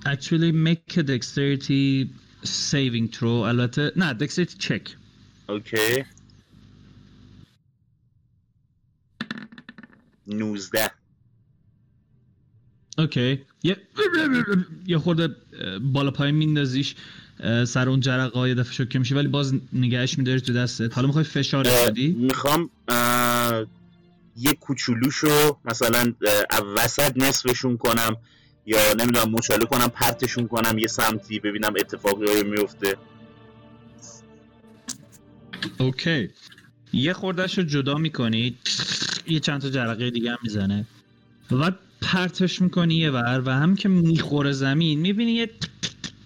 actually 0.05 0.51
make 0.67 0.97
a 0.97 1.03
dexterity 1.03 2.07
saving 2.45 3.15
throw. 3.15 3.23
البته 3.23 3.91
نه 3.95 4.17
dexterity 4.17 4.57
check. 4.63 4.89
اوکی. 5.49 6.03
19 10.27 10.91
اوکی. 12.97 13.41
یه 13.63 13.77
یه 14.87 14.97
خورده 14.97 15.35
بالا 15.81 16.11
پایین 16.11 16.35
میندازیش. 16.35 16.95
سر 17.67 17.89
اون 17.89 17.99
جرقه 17.99 18.39
های 18.39 18.55
دفعه 18.55 18.73
شوکه 18.73 18.99
میشه 18.99 19.15
ولی 19.15 19.27
باز 19.27 19.53
نگهش 19.73 20.17
میداری 20.17 20.41
تو 20.41 20.53
دستت. 20.53 20.93
حالا 20.93 21.07
می‌خوای 21.07 21.25
فشارش 21.25 21.87
بدی؟ 21.87 22.07
می‌خوام 22.07 22.69
یه 24.37 24.53
کوچولوشو 24.53 25.57
مثلا 25.65 26.13
وسط 26.77 27.17
نصفشون 27.17 27.77
کنم 27.77 28.17
یا 28.65 28.77
نمی‌دونم 28.99 29.31
مچاله 29.31 29.65
کنم 29.65 29.87
پرتشون 29.87 30.47
کنم 30.47 30.77
یه 30.77 30.87
سمتی 30.87 31.39
ببینم 31.39 31.73
اتفاقی 31.79 32.43
میفته 32.43 32.95
اوکی. 35.77 36.29
یه 36.93 37.13
خوردهش 37.13 37.57
رو 37.57 37.63
جدا 37.63 37.95
می‌کنی 37.95 38.55
یه 39.27 39.39
چند 39.39 39.61
تا 39.61 39.69
جرقه 39.69 40.11
دیگه 40.11 40.31
هم 40.31 40.37
می‌زنه. 40.43 40.85
و 41.51 41.71
پرتش 42.01 42.61
می‌کنی 42.61 42.95
یه 42.95 43.11
ور 43.11 43.41
و 43.45 43.49
هم 43.49 43.75
که 43.75 43.89
می‌خوره 43.89 44.51
زمین 44.51 44.99
می‌بینی 44.99 45.31
یه 45.31 45.49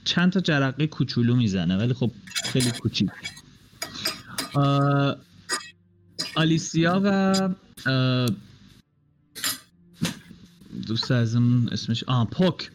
چند 0.09 0.31
تا 0.31 0.39
جرقه 0.39 0.87
کوچولو 0.87 1.35
می‌زنه 1.35 1.77
ولی 1.77 1.93
خب 1.93 2.11
خیلی 2.45 2.71
کوچیک. 2.71 3.09
آلیسیا 6.35 7.01
و 7.03 7.49
دوست 10.87 11.11
ازم 11.11 11.67
اسمش 11.71 12.03
آه 12.03 12.29
پوک. 12.29 12.71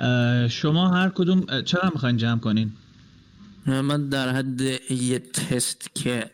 آه، 0.00 0.48
شما 0.48 0.88
هر 0.88 1.08
کدوم 1.08 1.62
چقدر 1.62 1.90
می‌خواین 1.94 2.16
جمع 2.16 2.40
کنین؟ 2.40 2.72
من 3.66 4.08
در 4.08 4.28
حد 4.28 4.60
یه 4.90 5.18
تست 5.18 5.94
که 5.94 6.30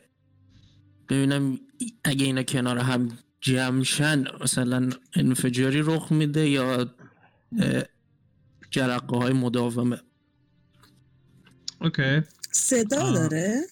ببینم 1.08 1.58
اگه 2.04 2.26
اینا 2.26 2.42
کنار 2.42 2.78
هم 2.78 3.18
جمع 3.40 3.82
شن 3.82 4.24
مثلا 4.40 4.90
انفجاری 5.14 5.82
رخ 5.82 6.12
میده 6.12 6.48
یا 6.48 6.90
جرقه 8.70 9.16
های 9.16 9.32
مداومه. 9.32 10.00
اوکی 11.84 12.22
صدا 12.52 13.02
آه. 13.02 13.14
داره 13.14 13.62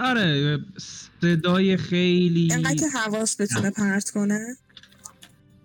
آره 0.00 0.58
صدای 1.20 1.76
خیلی 1.76 2.48
انقدر 2.52 2.74
که 2.74 2.88
حواس 2.88 3.40
بتونه 3.40 3.70
پرت 3.70 4.10
کنه 4.10 4.56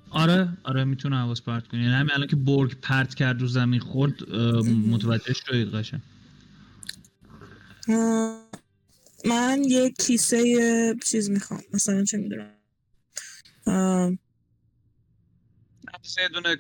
آره 0.10 0.58
آره 0.64 0.84
می‌تونه 0.84 1.18
حواس 1.18 1.42
پرت 1.42 1.68
کنی 1.68 1.82
یعنی 1.82 1.94
همین 1.94 2.12
الان 2.12 2.28
که 2.28 2.36
برگ 2.36 2.76
پرت 2.82 3.16
کرد 3.16 3.42
رو 3.42 3.48
زمین 3.48 3.80
خورد 3.80 4.30
متوجه 4.64 5.34
شدید 5.34 5.76
قشنگ 5.76 6.02
من 9.26 9.64
یه 9.66 9.90
کیسه 9.90 10.96
چیز 11.06 11.30
می‌خوام 11.30 11.62
مثلا 11.74 12.04
چه 12.04 12.18
می‌دونم 12.18 12.52
یه 16.18 16.28
دونه 16.34 16.58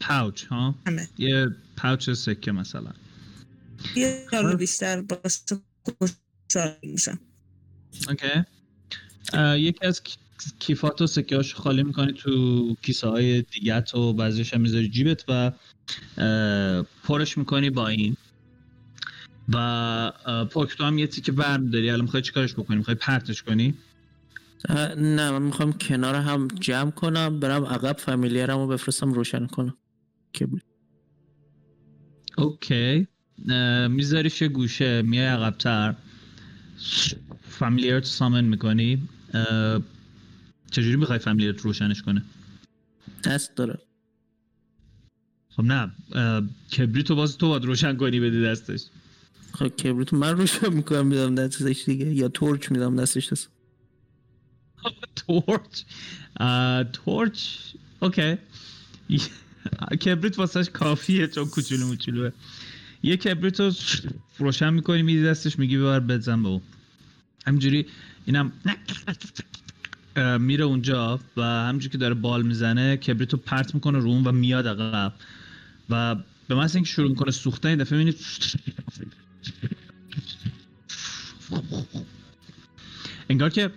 پاوچ 0.00 0.44
ها؟ 0.44 0.74
همه. 0.86 1.08
یه 1.18 1.48
پاوچ 1.76 2.10
سکه 2.10 2.52
مثلا. 2.52 2.92
یه 3.96 4.26
حالا 4.32 4.56
بیشتر 4.56 5.02
باشه 5.02 5.60
خوشحال 5.98 6.74
میشم. 6.82 7.18
اوکی. 8.08 8.44
یکی 9.56 9.86
از 9.86 10.02
کی- 10.02 10.18
کیفات 10.58 11.02
و 11.02 11.06
سکه 11.06 11.42
خالی 11.42 11.82
می‌کنی 11.82 12.12
تو 12.12 12.74
کیسه 12.82 13.08
های 13.08 13.42
دیگت 13.42 13.94
و 13.94 14.12
بعضیش 14.12 14.54
هم 14.54 14.60
می‌ذاری 14.60 14.88
جیبت 14.88 15.24
و 15.28 15.52
پرش 17.04 17.38
می‌کنی 17.38 17.70
با 17.70 17.88
این. 17.88 18.16
و 19.48 19.56
اه، 19.56 20.44
پاک 20.44 20.76
تو 20.76 20.84
هم 20.84 20.98
یه 20.98 21.06
تیکه 21.06 21.32
برم 21.32 21.70
داری 21.70 21.90
الان 21.90 22.04
می‌خوای 22.04 22.22
چیکارش 22.22 22.52
بکنی؟ 22.54 22.76
می‌خوای 22.76 22.94
پرتش 22.94 23.42
کنی؟ 23.42 23.74
نه 24.96 25.30
من 25.30 25.42
می‌خوام 25.42 25.72
کنار 25.72 26.14
هم 26.14 26.48
جمع 26.48 26.90
کنم 26.90 27.40
برم 27.40 27.64
عقب 27.64 27.98
فامیلیرم 27.98 28.58
رو 28.58 28.66
بفرستم 28.66 29.12
روشن 29.12 29.46
کنم. 29.46 29.76
که 30.32 30.48
اوکی. 32.38 33.06
میذاریش 33.88 34.42
یه 34.42 34.48
گوشه؟ 34.48 35.02
میای 35.02 35.26
عقبتر. 35.26 35.94
فامیلیارت 37.42 38.04
سامن 38.04 38.44
می‌کنی؟ 38.44 39.08
چجوری 40.70 40.96
می‌خوای 40.96 41.18
فامیلیارت 41.18 41.60
روشنش 41.60 42.02
کنه؟ 42.02 42.22
دست 43.24 43.54
داره. 43.56 43.78
خب 45.48 45.62
نه. 45.62 45.92
کبریتو 46.76 47.16
باز 47.16 47.38
تو 47.38 47.48
باید 47.48 47.64
روشن 47.64 47.96
کنی 47.96 48.20
بدی 48.20 48.42
دستش. 48.42 48.84
خب 49.52 49.68
کبریت 49.68 50.14
من 50.14 50.36
روشن 50.36 50.72
می‌کنم 50.72 51.06
میدم 51.06 51.34
دستش 51.34 51.84
دیگه. 51.84 52.14
یا 52.14 52.28
torch 52.28 52.72
میدم 52.72 52.96
دستش 52.96 53.32
دست. 53.32 53.48
torch. 55.16 55.82
torch. 56.92 57.40
Okay. 58.00 58.36
کبریت 60.04 60.38
واسهش 60.38 60.68
کافیه 60.68 61.26
چون 61.26 61.44
کوچولو 61.44 61.86
موچولوه. 61.86 62.30
یه 63.02 63.16
کبریت 63.16 63.60
رو 63.60 63.72
روشن 64.38 64.74
می‌کنی 64.74 65.02
میدی 65.02 65.24
دستش 65.24 65.58
میگی 65.58 65.78
ببر 65.78 66.00
بزن 66.00 66.42
به 66.42 66.48
اون 66.48 66.60
همینجوری 67.46 67.86
اینم 68.26 68.52
میره 70.38 70.64
اونجا 70.64 71.20
و 71.36 71.42
همینجوری 71.42 71.92
که 71.92 71.98
داره 71.98 72.14
بال 72.14 72.42
می‌زنه 72.42 72.96
کبریت 72.96 73.32
رو 73.32 73.38
پرت 73.38 73.74
می‌کنه 73.74 73.98
رو 73.98 74.08
اون 74.10 74.24
و 74.24 74.32
میاد 74.32 74.68
عقب. 74.68 75.12
و 75.90 76.16
به 76.48 76.54
محض 76.54 76.76
اینکه 76.76 76.90
شروع 76.90 77.08
می‌کنه 77.08 77.30
سوختن 77.30 77.68
این 77.68 77.78
دفعه 77.78 77.98
می‌بینید 77.98 78.20
انگار 83.30 83.50
که 83.50 83.70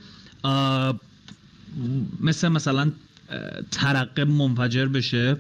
مثل 2.20 2.48
مثلا 2.48 2.92
ترقه 3.72 4.24
منفجر 4.24 4.86
بشه. 4.86 5.38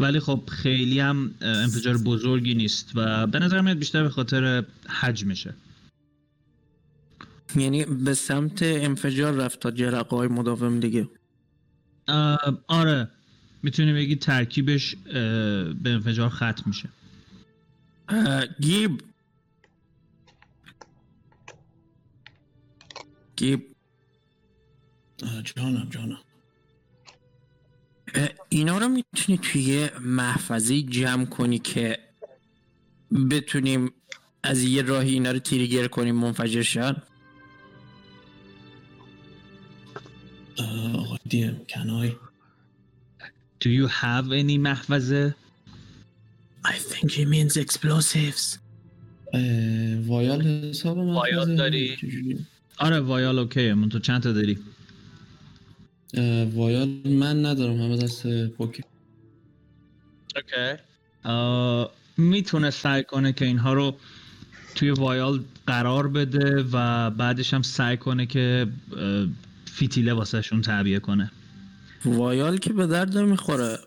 ولی 0.00 0.20
خب 0.20 0.42
خیلی 0.52 1.00
هم 1.00 1.34
انفجار 1.40 1.98
بزرگی 1.98 2.54
نیست 2.54 2.92
و 2.94 3.26
به 3.26 3.38
نظر 3.38 3.60
میاد 3.60 3.78
بیشتر 3.78 4.02
به 4.02 4.08
خاطر 4.08 4.64
حجمشه 4.88 5.54
یعنی 7.56 7.84
به 7.84 8.14
سمت 8.14 8.62
انفجار 8.62 9.32
رفت 9.32 9.60
تا 9.60 9.70
جرقه 9.70 10.16
های 10.16 10.28
مداوم 10.28 10.80
دیگه. 10.80 11.08
آره 12.66 13.10
می‌تونی 13.62 13.92
بگی 13.92 14.16
ترکیبش 14.16 14.96
به 14.96 15.90
انفجار 15.90 16.28
ختم 16.28 16.62
میشه. 16.66 16.88
گیب. 18.60 19.00
گیب. 23.36 23.66
جانم 25.44 25.88
جانم. 25.90 26.18
اینا 28.48 28.78
رو 28.78 28.88
می‌تونی 28.88 29.38
توی 29.38 29.62
یه 29.62 29.92
محفظه 30.00 30.82
جمع 30.82 31.24
کنی 31.24 31.58
که 31.58 31.98
بتونیم 33.30 33.92
از 34.42 34.62
یه 34.62 34.82
راهی 34.82 35.12
اینا 35.12 35.30
رو 35.30 35.38
تریگر 35.38 35.86
کنیم 35.86 36.14
منفجر 36.14 36.62
شن 36.62 36.96
آه، 40.58 40.96
آقای 40.96 41.18
دیم 41.28 41.60
کنای 41.68 42.12
Do 43.64 43.68
you 43.68 43.88
have 43.88 44.32
any 44.32 44.58
محفظه؟ 44.58 45.34
I 46.64 46.72
think 46.72 47.10
he 47.10 47.24
means 47.24 47.56
explosives 47.56 48.58
وایال 50.06 50.42
حساب 50.42 50.98
وایال 50.98 51.38
محفظه؟ 51.38 51.56
داری؟ 51.56 51.96
چجوری؟ 51.96 52.46
آره 52.78 53.00
وایال 53.00 53.38
اوکیه 53.38 53.74
من 53.74 53.88
تو 53.88 53.98
چند 53.98 54.22
تا 54.22 54.32
داری؟ 54.32 54.58
وایال 56.54 56.88
من 57.08 57.46
ندارم 57.46 57.80
همه 57.80 57.96
دست 57.96 58.46
پوکی. 58.46 58.82
اوکی. 60.36 60.82
می‌تونه 62.16 62.70
سعی 62.70 63.04
کنه 63.04 63.32
که 63.32 63.44
اینها 63.44 63.72
رو 63.72 63.96
توی 64.74 64.90
وایال 64.90 65.44
قرار 65.66 66.08
بده 66.08 66.64
و 66.72 67.10
بعدش 67.10 67.54
هم 67.54 67.62
سعی 67.62 67.96
کنه 67.96 68.26
که 68.26 68.66
فیتیله 69.64 70.12
واسه 70.12 70.42
شون 70.42 70.60
تعبیه 70.60 70.98
کنه. 70.98 71.30
وایال 72.04 72.58
که 72.58 72.72
به 72.72 72.86
درد 72.86 73.18
می‌خوره 73.18 73.78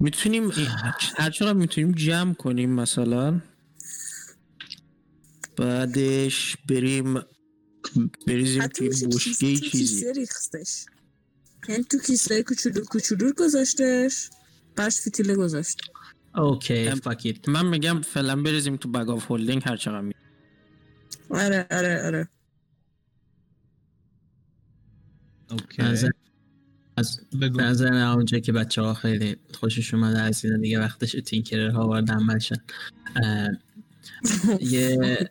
می‌تونیم 0.00 0.50
هر 1.16 1.30
چقدر 1.30 1.52
می‌تونیم 1.52 1.92
جمع 1.92 2.34
کنیم 2.34 2.70
مثلا. 2.70 3.40
بعدش 5.58 6.56
بریم 6.68 7.20
بریزیم 8.26 8.66
توی 8.66 8.88
بشکه 8.88 9.08
تو 9.08 9.18
چیزی. 9.18 9.56
کیسه 9.56 10.12
ریختش. 10.12 10.86
این 11.68 11.82
تو 11.84 11.98
کیسه 11.98 12.42
کوچولو 12.42 12.84
کوچولو 12.84 13.32
گذاشتش. 13.32 14.30
برش 14.76 15.00
فیتیله 15.00 15.34
گذاشت. 15.36 15.80
Okay 16.34 16.90
fuck 16.90 17.29
it 17.29 17.48
من 17.48 17.66
میگم 17.66 18.00
فعلا 18.00 18.42
بریزیم 18.42 18.76
تو 18.76 18.88
bag 18.88 19.08
of 19.10 19.30
holding 19.30 19.62
هر 19.64 19.76
چقدر 19.76 20.00
می 20.00 20.14
آره 21.30 21.66
آره 21.70 22.06
آره. 22.06 22.28
Okay. 25.50 25.82
از 25.82 27.20
نظر 27.42 27.94
اونجا 27.94 28.38
که 28.38 28.52
بچه 28.52 28.82
ها 28.82 28.94
خیلی 28.94 29.36
خوشش 29.54 29.94
اومده 29.94 30.18
از 30.20 30.44
اینا 30.44 30.56
دیگه 30.56 30.80
وقتش 30.80 31.16
tinkerer 31.26 31.70
ها 31.70 31.88
وارد 31.88 32.10
عمل 32.10 32.38
شن 32.38 32.56
اه، 33.16 33.48
یه 34.60 35.30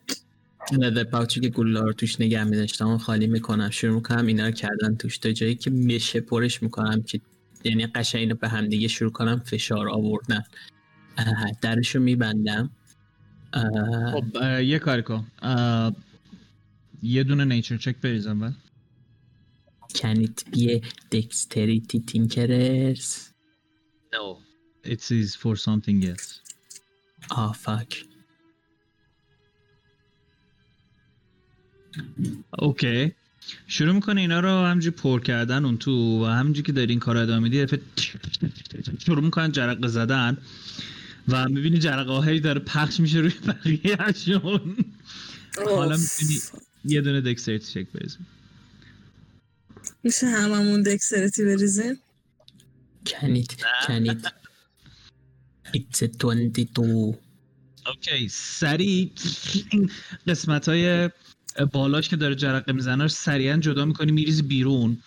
لده 0.72 1.04
پاوچی 1.04 1.40
که 1.40 1.50
گلوله 1.50 1.82
رو 1.82 1.94
توش 1.94 2.22
نگه 2.22 2.44
میداشتم 2.44 2.88
اون 2.88 2.98
خالی 2.98 3.28
می‌کنم. 3.28 3.70
شروع 3.70 3.96
می‌کنم 3.96 4.26
اینا 4.26 4.46
رو 4.46 4.52
کردن 4.52 4.96
توش. 4.96 5.18
تا 5.18 5.32
جایی 5.32 5.56
که 5.56 5.70
میشه 5.70 6.22
پرش 6.22 6.64
می‌کنم 6.64 7.04
که 7.04 7.22
یعنی 7.64 7.88
قشنگ 7.88 8.20
اینو 8.20 8.36
به 8.36 8.48
هم 8.48 8.68
دیگه 8.68 8.88
شروع 8.88 9.12
کنم 9.12 9.40
فشار 9.40 9.90
آوردن. 9.90 10.44
درش 11.62 11.96
رو 11.96 12.02
میبندم. 12.02 12.70
خب 14.14 14.62
یه 14.62 14.80
کاری 14.80 15.02
کن. 15.02 15.28
یه 17.04 17.24
دونه 17.24 17.46
نیچر 17.46 17.78
چک 17.78 17.96
بریزم 17.96 18.42
و 18.42 18.52
کنیت 19.96 20.50
بیه 20.52 20.82
دکستریتی 21.12 22.00
تینکررز 22.00 23.28
No. 24.14 24.38
It 24.84 25.12
is 25.12 25.36
for 25.36 25.56
something 25.56 26.06
else. 26.12 26.40
آه 27.30 27.54
فاک 27.54 28.06
اوکی. 32.60 33.12
شروع 33.68 33.94
می‌کنه 33.94 34.22
اینا 34.22 34.40
رو 34.40 34.50
همجی 34.50 34.90
پر 34.90 35.22
کردن 35.22 35.66
اون 35.66 35.78
تو 35.78 36.26
و 36.26 36.26
همجی 36.26 36.62
که 36.62 36.72
داری 36.72 36.90
این 36.90 37.00
کار 37.00 37.16
رو 37.16 37.22
ادامه 37.22 37.40
میدی 37.40 37.78
شروع 39.06 39.24
می‌کنن 39.24 39.52
جرقه 39.52 39.88
زدن 39.88 40.38
و 41.28 41.50
می‌بینی 41.50 41.80
جرقه 41.80 42.12
هایی 42.12 42.40
داره 42.40 42.60
پخش 42.60 43.00
میشه 43.00 43.18
روی 43.18 43.34
بقیهشون. 43.48 44.76
حالا 45.66 45.96
اوف. 45.96 46.22
می‌تونی 46.22 46.40
یه 46.86 47.02
دونه 47.02 47.22
دکستریتی 47.22 47.66
چک 47.66 47.92
بریزیم 47.92 48.28
میشه 50.04 50.28
هممون 50.28 50.82
دکسرتی 50.84 51.46
بریزیم 51.46 52.00
کنیت 53.06 53.56
کنیت 53.88 54.34
It's 55.74 56.02
a 56.02 56.08
22 56.08 57.20
اوکی 57.88 58.30
سریع. 58.30 59.12
این 59.72 59.92
قسمت 60.28 60.70
های 60.70 61.10
بالاش 61.66 62.10
که 62.10 62.16
داره 62.16 62.36
جرقه 62.36 62.74
می‌زنه 62.74 63.04
رو 63.04 63.08
سریعا 63.08 63.58
جدا 63.58 63.86
می‌کنی 63.86 64.12
میریزی 64.12 64.42
بیرون 64.42 64.98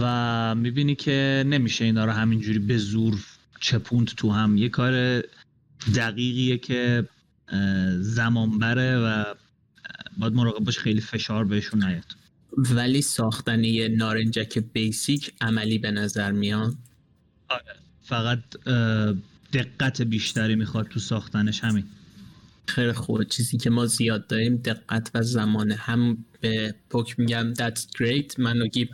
و 0.00 0.54
می‌بینی 0.54 0.94
که 0.94 1.44
نمیشه 1.46 1.84
اینا 1.84 2.04
رو 2.04 2.12
همینجوری 2.12 2.58
به 2.58 2.78
زور 2.78 3.18
چپوند 3.60 4.06
تو 4.06 4.30
هم. 4.30 4.56
یه 4.56 4.68
کار 4.68 5.22
دقیقیه 5.94 6.58
که 6.58 7.08
زمان 8.00 8.58
بره 8.58 8.96
و 8.96 9.34
باید 10.18 10.32
مراقب 10.32 10.64
باش 10.64 10.78
خیلی 10.78 11.00
فشار 11.00 11.44
بهشون 11.44 11.84
نیاد. 11.84 12.16
ولی 12.56 13.02
ساختن 13.02 13.64
یه 13.64 13.88
نارنجک 13.88 14.58
بیسیک 14.72 15.32
عملی 15.40 15.78
به 15.78 15.90
نظر 15.90 16.32
میاد؟ 16.32 16.74
فقط 18.02 18.42
اه، 18.66 19.14
دقت 19.52 20.02
بیشتری 20.02 20.54
می‌خواد 20.54 20.88
تو 20.88 21.00
ساختنش 21.00 21.64
همین. 21.64 21.84
خیلی 22.66 22.92
خوب. 22.92 23.24
چیزی 23.24 23.56
که 23.56 23.70
ما 23.70 23.86
زیاد 23.86 24.26
داریم 24.26 24.56
دقت 24.56 25.10
و 25.14 25.22
زمانه 25.22 25.74
هم 25.74 26.24
به 26.40 26.74
پوک 26.90 27.18
میگم 27.18 27.54
that's 27.54 27.80
great. 27.98 28.38
من 28.38 28.66
گیب 28.66 28.88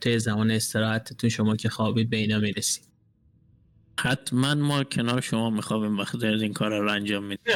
توی 0.00 0.18
زمان 0.18 0.50
استراحتتون 0.50 1.30
شما 1.30 1.56
که 1.56 1.68
خوابید 1.68 2.10
به 2.10 2.16
اینا 2.16 2.38
می‌رسیم. 2.38 2.84
حتما 4.00 4.54
ما 4.54 4.84
کنار 4.84 5.20
شما 5.20 5.50
میخوابیم 5.50 5.98
وقتی 5.98 6.18
دارید 6.18 6.42
این 6.42 6.52
کار 6.52 6.78
رو 6.78 6.92
انجام 6.92 7.24
می‌دید. 7.24 7.46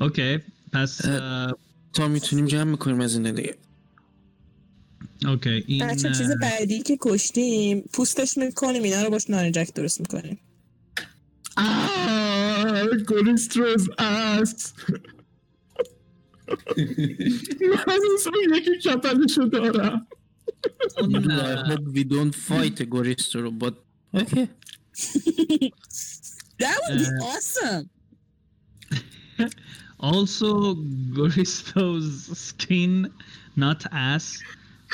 okay 0.00 0.38
پس 0.72 0.96
تا 1.92 2.08
می‌تونیم 2.08 2.46
جمع 2.46 2.70
می‌کنیم 2.70 3.00
از 3.00 3.14
این 3.14 3.34
دیگه. 3.34 3.56
okay 5.26 5.64
این 5.66 5.86
بچه 5.86 6.08
چیز 6.08 6.30
بعدی 6.40 6.82
که 6.82 6.98
کشتیم 7.00 7.80
پوستش 7.92 8.38
می‌کنیم 8.38 8.82
اینا 8.82 9.02
رو 9.02 9.10
باش 9.10 9.30
نارنجک 9.30 9.74
درست 9.74 10.00
می‌کنیم 10.00 10.38
Goristro's 13.08 13.88
ass 13.98 14.72
من 17.86 17.98
اسم 18.14 18.30
یکی 18.56 18.78
کتلشو 18.78 19.44
دارم 19.44 20.06
we 21.92 22.04
don't 22.04 22.34
fight 22.34 22.76
Goristro, 22.88 23.50
but 23.50 23.74
okay. 24.14 24.48
That 26.58 26.76
would 26.82 26.98
be 26.98 27.06
Uh, 27.06 27.24
awesome. 27.30 27.90
Also, 30.00 30.74
Goristo's 31.16 32.10
skin, 32.48 33.10
not 33.56 33.86
ass, 33.92 34.42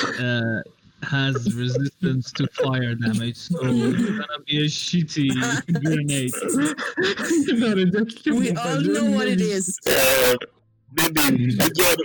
uh, 0.03 0.63
has 1.03 1.55
resistance 1.55 2.33
to 2.33 2.47
fire 2.49 2.95
damage, 2.95 3.37
so 3.37 3.59
it's 3.63 4.11
gonna 4.11 4.41
be 4.47 4.59
a 4.59 4.69
shitty 4.69 5.29
grenade. 5.83 6.33
We 8.41 8.51
all 8.57 8.81
know 8.81 9.11
what 9.17 9.29
it 9.29 9.41
is 9.41 9.79
ببین 10.97 11.63
اگر 11.63 11.97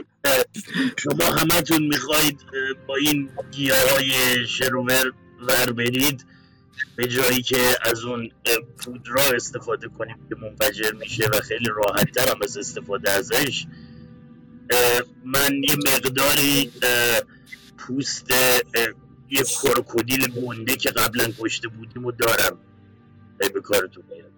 شما 0.97 1.25
همتون 1.25 1.83
می‌خواید 1.83 2.39
با 2.87 2.95
این 2.95 3.29
گیاه 3.51 3.91
های 3.91 4.11
شروور 4.47 5.13
ور 5.47 5.71
برید 5.71 6.25
به 6.95 7.07
جایی 7.07 7.41
که 7.41 7.75
از 7.81 8.03
اون 8.03 8.31
پودرا 8.77 9.23
استفاده 9.35 9.87
کنیم 9.87 10.15
که 10.29 10.35
منفجر 10.35 10.91
میشه 10.91 11.25
و 11.33 11.41
خیلی 11.41 11.69
راحت 11.75 12.11
تر 12.11 12.29
هم 12.29 12.39
از 12.43 12.57
استفاده 12.57 13.11
ازش 13.11 13.65
من 15.25 15.63
یه 15.69 15.75
مقداری 15.75 16.71
پوست 17.79 18.31
یه 19.29 19.43
کروکودیل 19.43 20.27
گنده 20.27 20.75
که 20.75 20.89
قبلا 20.89 21.25
کشته 21.39 21.67
بودیم 21.67 22.05
و 22.05 22.11
دارم. 22.11 22.57
به 23.37 23.61
کارتون 23.61 24.03
میاد. 24.11 24.31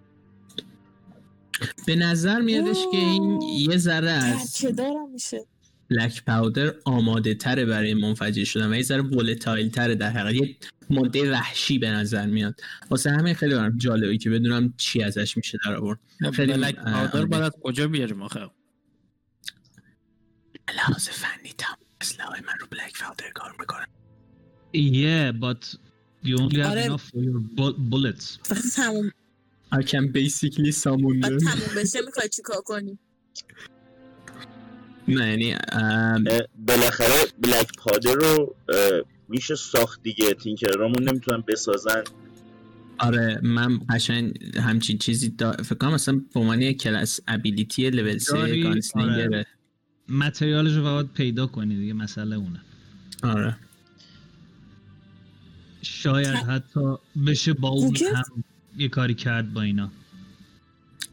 به 1.86 1.96
نظر 1.96 2.40
میادش 2.40 2.84
که 2.92 2.96
این 2.96 3.42
یه 3.42 3.76
ذره 3.76 4.10
از 4.10 4.64
میشه. 5.12 5.46
بلک 5.90 6.24
پاودر 6.24 6.74
آماده 6.84 7.34
تره 7.34 7.64
برای 7.64 7.94
منفجر 7.94 8.44
شدن 8.44 8.72
و 8.72 8.76
یه 8.76 8.82
ذره 8.82 9.02
ولتایل 9.02 9.70
تره 9.70 9.94
در 9.94 10.10
حقیقت. 10.10 10.34
یه 10.34 10.56
ماده 10.90 11.30
وحشی 11.32 11.78
به 11.78 11.90
نظر 11.90 12.26
میاد. 12.26 12.60
واسه 12.90 13.10
همین 13.10 13.34
خیلی 13.34 13.54
برام 13.54 13.78
جالبه 13.78 14.18
که 14.18 14.30
بدونم 14.30 14.74
چی 14.76 15.02
ازش 15.02 15.36
میشه 15.36 15.58
در 15.64 15.74
آورد. 15.74 15.98
خیلی 16.32 16.52
بلک 16.52 16.74
پاودر 16.74 17.16
آره. 17.16 17.26
باید 17.26 17.42
از 17.42 17.52
کجا 17.62 17.88
بیاریم 17.88 18.22
آخه؟ 18.22 18.50
لحاظ 20.76 21.08
فنی 21.08 21.54
تام 21.58 21.81
اسلحه 22.02 22.40
من 22.46 22.58
رو 22.60 22.66
بلک 22.70 23.02
پاودر 23.02 23.30
کار 23.34 23.54
می‌کنم 23.60 23.86
Yeah, 24.74 25.32
but 25.44 25.62
you 26.24 26.36
only 26.38 26.56
have 26.56 26.66
آره. 26.70 26.84
enough 26.86 27.00
for 27.10 27.20
your 27.26 27.40
bu- 27.58 27.78
bullets. 27.90 28.50
وقتی 28.50 28.68
تموم 28.70 29.10
I 29.74 29.82
can 29.82 30.04
basically 30.12 30.72
summon 30.72 31.20
بعد 31.22 31.38
them. 31.38 31.44
تموم 31.44 31.74
بشه 31.82 32.00
می‌خوای 32.06 32.28
چیکار 32.28 32.60
کنی 32.64 32.98
نه 35.08 35.28
یعنی 35.30 35.52
ام، 35.72 36.24
اه، 36.30 36.40
بالاخره 36.58 37.14
بلک 37.38 37.68
پادر 37.78 38.14
رو 38.14 38.56
اه، 38.68 38.76
میشه 39.28 39.54
ساخت 39.54 40.02
دیگه 40.02 40.34
تینکرامون 40.34 41.08
نمی‌تونن 41.08 41.44
بسازن 41.48 42.04
آره 42.98 43.40
من 43.42 43.78
قشنگ 43.90 44.56
همچین 44.56 44.98
چیزی 44.98 45.28
دا... 45.28 45.52
فکر 45.52 45.74
کنم 45.74 45.94
مثلا 45.94 46.20
به 46.34 46.40
عنوان 46.40 46.62
یک 46.62 46.80
کلاس 46.82 47.20
ابیلیتی 47.28 47.90
لول 47.90 48.18
3 48.18 48.32
داری؟ 48.32 48.62
گانسلینگره 48.62 49.46
متریالش 50.08 50.72
رو 50.76 50.82
باید 50.82 51.12
پیدا 51.12 51.46
کنی 51.46 51.76
دیگه 51.76 51.92
مسئله 51.92 52.36
اونه 52.36 52.60
آره 53.22 53.56
شاید 55.82 56.34
ت- 56.34 56.48
حتی 56.48 56.96
بشه 57.26 57.52
با 57.52 57.68
اون؟ 57.68 57.96
هم 58.14 58.44
یه 58.76 58.88
کاری 58.88 59.14
کرد 59.14 59.52
با 59.52 59.62
اینا 59.62 59.90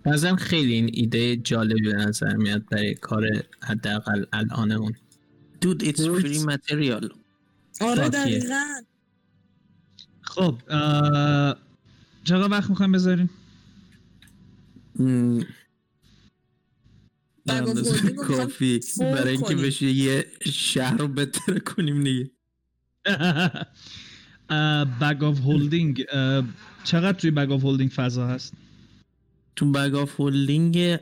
نظرم 0.06 0.36
خیلی 0.36 0.74
این 0.74 0.90
ایده 0.94 1.36
جالبی 1.38 1.82
به 1.82 1.94
نظر 1.94 2.36
میاد 2.36 2.66
برای 2.66 2.96
کار 2.96 3.24
حداقل 3.64 4.26
الان 4.34 4.72
اون 4.72 4.94
Dude, 5.66 5.84
it's 5.84 6.00
Dude. 6.00 6.22
free 6.22 6.46
material. 6.46 7.10
آره. 7.82 8.10
دقیقا 8.10 8.64
خب 10.22 10.56
چقدر 12.24 12.52
وقت 12.52 12.70
می‌خوایم 12.70 12.92
بذارین؟ 12.92 13.30
اندازه 17.52 18.12
کافی 18.12 18.80
برای 19.00 19.32
اینکه. 19.32 19.56
بشه 19.56 19.86
یه 19.86 20.26
شهر 20.45 20.97
رو 20.97 21.08
بهتر 21.08 21.60
کنیم 21.60 22.04
دیگه. 22.04 22.32
bag 25.02 25.24
of 25.24 25.40
holding 25.40 26.06
چقدر 26.84 27.20
توی 27.20 27.32
bag 27.32 27.52
of 27.52 27.64
holding 27.64 27.92
فضا 27.91 28.28
هست؟ 28.28 28.54
تو 29.56 29.72
بگ 29.72 29.95
آف 29.95 30.20
هولدینگ 30.20 31.00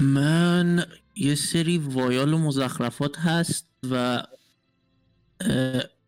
من 0.00 0.86
یه 1.16 1.34
سری 1.34 1.78
وایال 1.78 2.34
و 2.34 2.38
مزخرفات 2.38 3.18
هست 3.18 3.68
و 3.90 4.22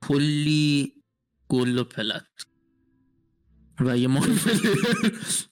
کلی 0.00 0.92
گل 1.48 1.78
و 1.78 1.84
پلت. 1.84 2.26
و 3.80 3.98
یه 3.98 4.08
مارفل 4.08 4.58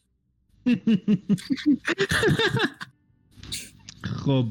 خب 4.05 4.49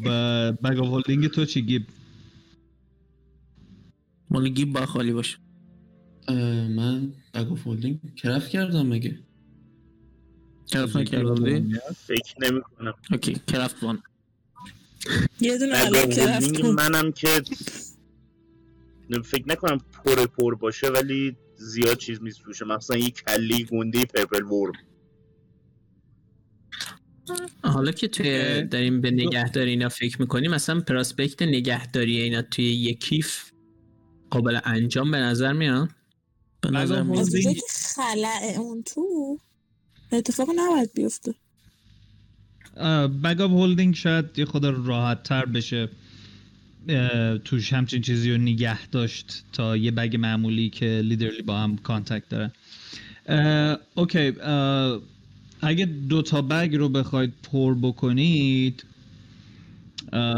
بگ 0.64 0.78
آف 0.80 0.88
هولدینگ 0.88 1.28
تو 1.28 1.46
چی 1.46 1.62
گیب؟ 1.62 1.88
مال 4.30 4.50
گیب 4.50 4.74
با 4.74 4.86
خالی 4.86 5.12
باشه. 5.14 5.38
من 6.70 7.14
bag 7.34 7.52
of 7.52 7.68
holding 7.68 8.16
craft 8.16 8.50
کردم 8.50 8.88
مگه؟ 8.88 9.20
craft 10.68 10.96
نکردی؟ 10.98 11.76
فکر 11.96 12.36
نمی 12.42 12.62
کنم. 12.62 12.94
okay 13.12 13.34
craft 13.48 13.84
one 13.84 14.04
یه 15.42 15.58
دونه 15.58 15.86
الان 15.86 16.10
که 16.10 16.28
رفتم 16.28 16.70
منم 16.70 17.12
که 17.12 17.42
فکر 19.26 19.44
نکنم 19.48 19.78
پر 19.78 20.26
پر 20.26 20.56
باشه 20.56 20.88
ولی 20.88 21.38
زیاد 21.58 21.98
چیز 21.98 22.24
نیست 22.24 22.42
توشه 22.44 22.66
مثلا 22.66 22.98
یه 22.98 23.10
کلی 23.10 23.64
گنده 23.66 24.06
purple 24.06 24.44
worm 24.44 24.74
حالا 27.64 27.92
که 27.92 28.08
توی. 28.08 28.64
داریم 28.64 29.02
به 29.02 29.12
نگهداری 29.12 29.70
اینا 29.70 29.90
فکر 29.90 30.22
می‌کنیم 30.22 30.52
مثلا 30.52 30.80
prospect 30.80 31.42
نگهداری 31.42 32.22
اینا 32.22 32.42
توی 32.42 32.66
یک 32.66 33.00
کیف 33.00 33.52
قابل 34.30 34.60
انجام 34.64 35.12
به 35.12 35.18
نظر 35.18 35.54
میاد؟ 35.54 35.90
به 36.62 36.72
نظر 36.72 37.04
میاد. 37.04 37.28
خلأ 37.96 38.56
اون 38.58 38.84
تو؟ 38.84 39.38
اتفاق 40.12 40.50
نباید 40.56 40.94
بیفته. 40.94 41.34
bag 43.24 43.42
of 43.42 43.52
holding 43.52 43.96
شاید 43.96 44.26
یه 44.40 44.46
خود 44.46 44.66
راحت 44.66 45.24
تر 45.24 45.46
بشه 45.46 45.90
توش 47.46 47.74
همچین 47.74 48.02
چیزی 48.02 48.32
رو 48.32 48.38
نگه 48.38 48.88
داشت 48.88 49.44
تا 49.54 49.78
یه 49.78 49.92
bag 49.92 50.16
معمولی 50.16 50.70
که 50.70 51.02
literally 51.04 51.42
با 51.42 51.58
هم 51.58 51.78
contact 51.78 52.30
دارن 52.30 52.52
اه، 53.26 53.78
okay 53.96 54.34
اگه 55.62 55.86
دو 55.86 56.22
تا 56.22 56.42
bag 56.42 56.76
رو 56.76 56.90
بخواید 56.90 57.34
پر 57.44 57.76
بکنید 57.82 58.84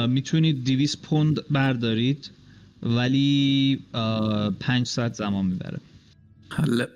می‌تونید 0.07 0.63
200 0.63 1.01
پوند 1.01 1.47
بردارید 1.49 2.32
ولی 2.84 3.80
پنج 4.59 4.88
ساعت 4.88 5.13
زمان 5.13 5.45
می‌بره. 5.45 5.80
حله. 6.49 6.88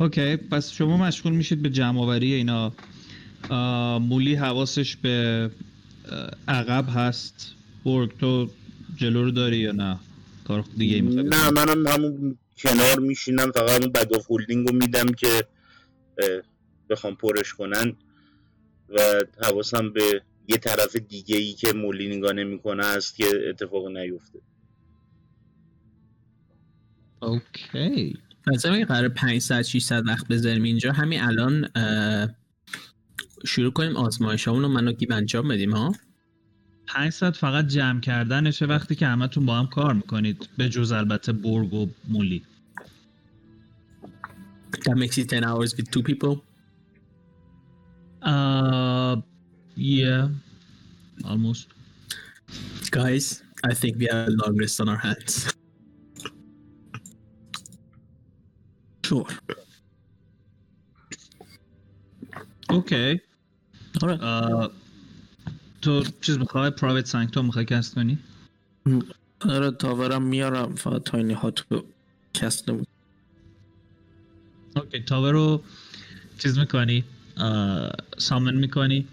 okay 0.00 0.36
پس 0.36 0.72
شما 0.72 0.96
مشغول 0.96 1.32
میشید 1.32 1.62
به 1.62 1.70
جمع 1.70 2.00
آوری 2.00 2.32
اینا 2.32 2.72
مولی 3.98 4.34
حواسش 4.34 4.96
به 4.96 5.50
عقب 6.48 6.84
هست. 6.94 7.54
برگ 7.84 8.18
تو 8.18 8.50
جلو 8.96 9.24
رو 9.24 9.30
داری 9.30 9.58
یا 9.58 9.72
نه؟ 9.72 9.98
کار 10.44 10.64
دیگه 10.76 10.94
ای 10.94 11.00
نه؟ 11.00 11.50
منم 11.50 11.86
همون 11.86 12.38
کنار 12.58 12.98
میشینم 12.98 13.52
فقط 13.52 13.80
اون 13.80 13.92
bag 13.92 14.14
of 14.14 14.30
holding 14.30 14.68
رو 14.68 14.74
میدم 14.74 15.06
که 15.06 15.44
بخوام 16.90 17.14
پرش 17.14 17.54
کنن 17.54 17.96
و 18.88 19.00
حواسم 19.42 19.92
به 19.92 20.22
یه 20.48 20.56
طرف 20.56 20.96
دیگه 20.96 21.36
ای 21.36 21.52
که 21.52 21.72
مولی 21.72 22.16
نگاه 22.16 22.32
نمی‌کنه 22.32 22.86
هست 22.86 23.16
که 23.16 23.24
اتفاق 23.48 23.86
نیفته. 23.86 24.38
اوکی. 27.22 28.18
مثلا 28.46 28.72
اگه 28.72 28.84
قرار 28.84 29.08
500 29.08 29.62
600 29.62 30.06
وقت 30.06 30.28
بذاریم 30.28 30.62
اینجا. 30.62 30.92
همین 30.92 31.20
الان 31.22 31.68
شروع 33.46 33.72
کنیم 33.72 33.96
آزمایش 33.96 34.46
رو 34.46 34.68
منو 34.68 34.92
گیب 34.92 35.12
انجام 35.12 35.48
بدیم 35.48 35.72
ها؟ 35.72 35.92
500 36.88 37.36
فقط 37.36 37.66
جمع 37.66 38.00
کردنشه 38.00 38.66
وقتی 38.66 38.94
که 38.94 39.06
همتون 39.06 39.46
با 39.46 39.58
هم 39.58 39.66
کار 39.66 39.94
می‌کنید 39.94 40.48
به 40.58 40.68
جز 40.68 40.92
البته 40.92 41.32
برگ 41.32 41.74
و 41.74 41.88
مولی 42.08 42.44
That 44.72 44.96
makes 44.96 45.18
it 45.18 45.28
10 45.28 45.44
hours 45.44 45.74
with 45.76 45.90
two 45.90 46.02
people 46.02 46.34
uh, 48.22 49.16
yeah 49.76 50.28
almost 51.24 51.68
Guys, 52.90 53.42
I 53.64 53.74
think 53.74 53.98
we 53.98 54.06
have 54.06 54.28
a 54.28 54.30
long 54.30 54.56
list 54.56 54.80
on 54.80 54.88
our 54.88 54.96
hands. 54.96 55.54
sure 59.06 59.38
okay 62.70 63.20
آره 64.02 64.18
آه، 64.22 64.70
تو 65.82 66.04
چیز 66.20 66.38
می‌خوای؟ 66.38 66.70
private 66.70 67.06
sanctum 67.06 67.44
می‌خوای 67.44 67.64
cast 67.64 67.94
کنی؟ 67.94 68.18
آره 69.40 69.70
tower 69.70 70.13
م 70.13 70.22
میارم. 70.22 70.74
فقط 70.74 71.02
tiny 71.02 71.34
hut 71.34 71.64
رو 71.70 71.84
cast 72.34 72.68
نمود 72.68 72.86
okay 74.76 75.00
tower 75.00 75.32
رو 75.32 75.62
چیز 76.38 76.58
می‌کنی؟ 76.58 77.04
summon 78.18 78.54
می‌کنی؟ 78.54 79.06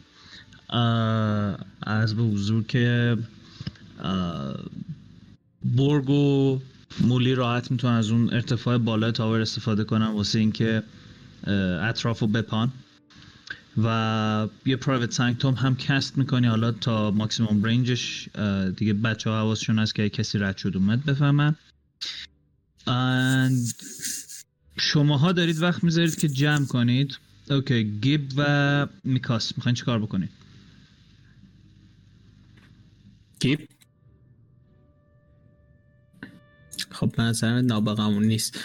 از 1.81 2.15
به 2.15 2.23
حضور 2.23 2.63
که 2.63 3.17
برگ 5.63 6.09
و 6.09 6.59
مولی 7.01 7.35
راحت 7.35 7.71
می‌تونن 7.71 7.93
از 7.93 8.09
اون 8.09 8.33
ارتفاع 8.33 8.77
بالای 8.77 9.11
tower 9.11 9.41
استفاده 9.41 9.83
کنن 9.83 10.07
واسه 10.07 10.39
اینکه 10.39 10.83
اطراف 11.81 12.19
رو 12.19 12.27
بپان. 12.27 12.71
و 13.83 14.47
یه 14.65 14.75
private 14.75 15.11
sanctum 15.13 15.53
هم 15.53 15.75
cast 15.75 16.17
می‌کنی 16.17 16.47
حالا 16.47 16.71
تا 16.71 17.11
ماکسیموم 17.11 17.63
range 17.63 18.10
ش 18.10 18.29
دیگه 18.77 18.93
بچه 18.93 19.29
ها 19.29 19.39
حواسشون 19.39 19.79
هست 19.79 19.95
که 19.95 20.09
کسی 20.09 20.37
رد 20.37 20.57
شد 20.57 20.77
اومد 20.77 21.05
بفهمن. 21.05 21.55
شماها 24.77 25.31
دارید 25.31 25.61
وقت 25.61 25.83
می‌ذارید 25.83 26.19
که 26.19 26.27
جمع 26.27 26.65
کنید. 26.65 27.17
اوکی 27.49 27.83
گیب 27.83 28.33
و 28.37 28.87
میکاس 29.03 29.57
می‌خواین 29.57 29.75
چیکار 29.75 29.99
بکنید؟ 29.99 30.29
گیب؟ 33.39 33.69
خب 36.91 37.11
به 37.17 37.23
نظر 37.23 37.53
من 37.53 37.65
نابغمون 37.65 38.23
نیست 38.23 38.59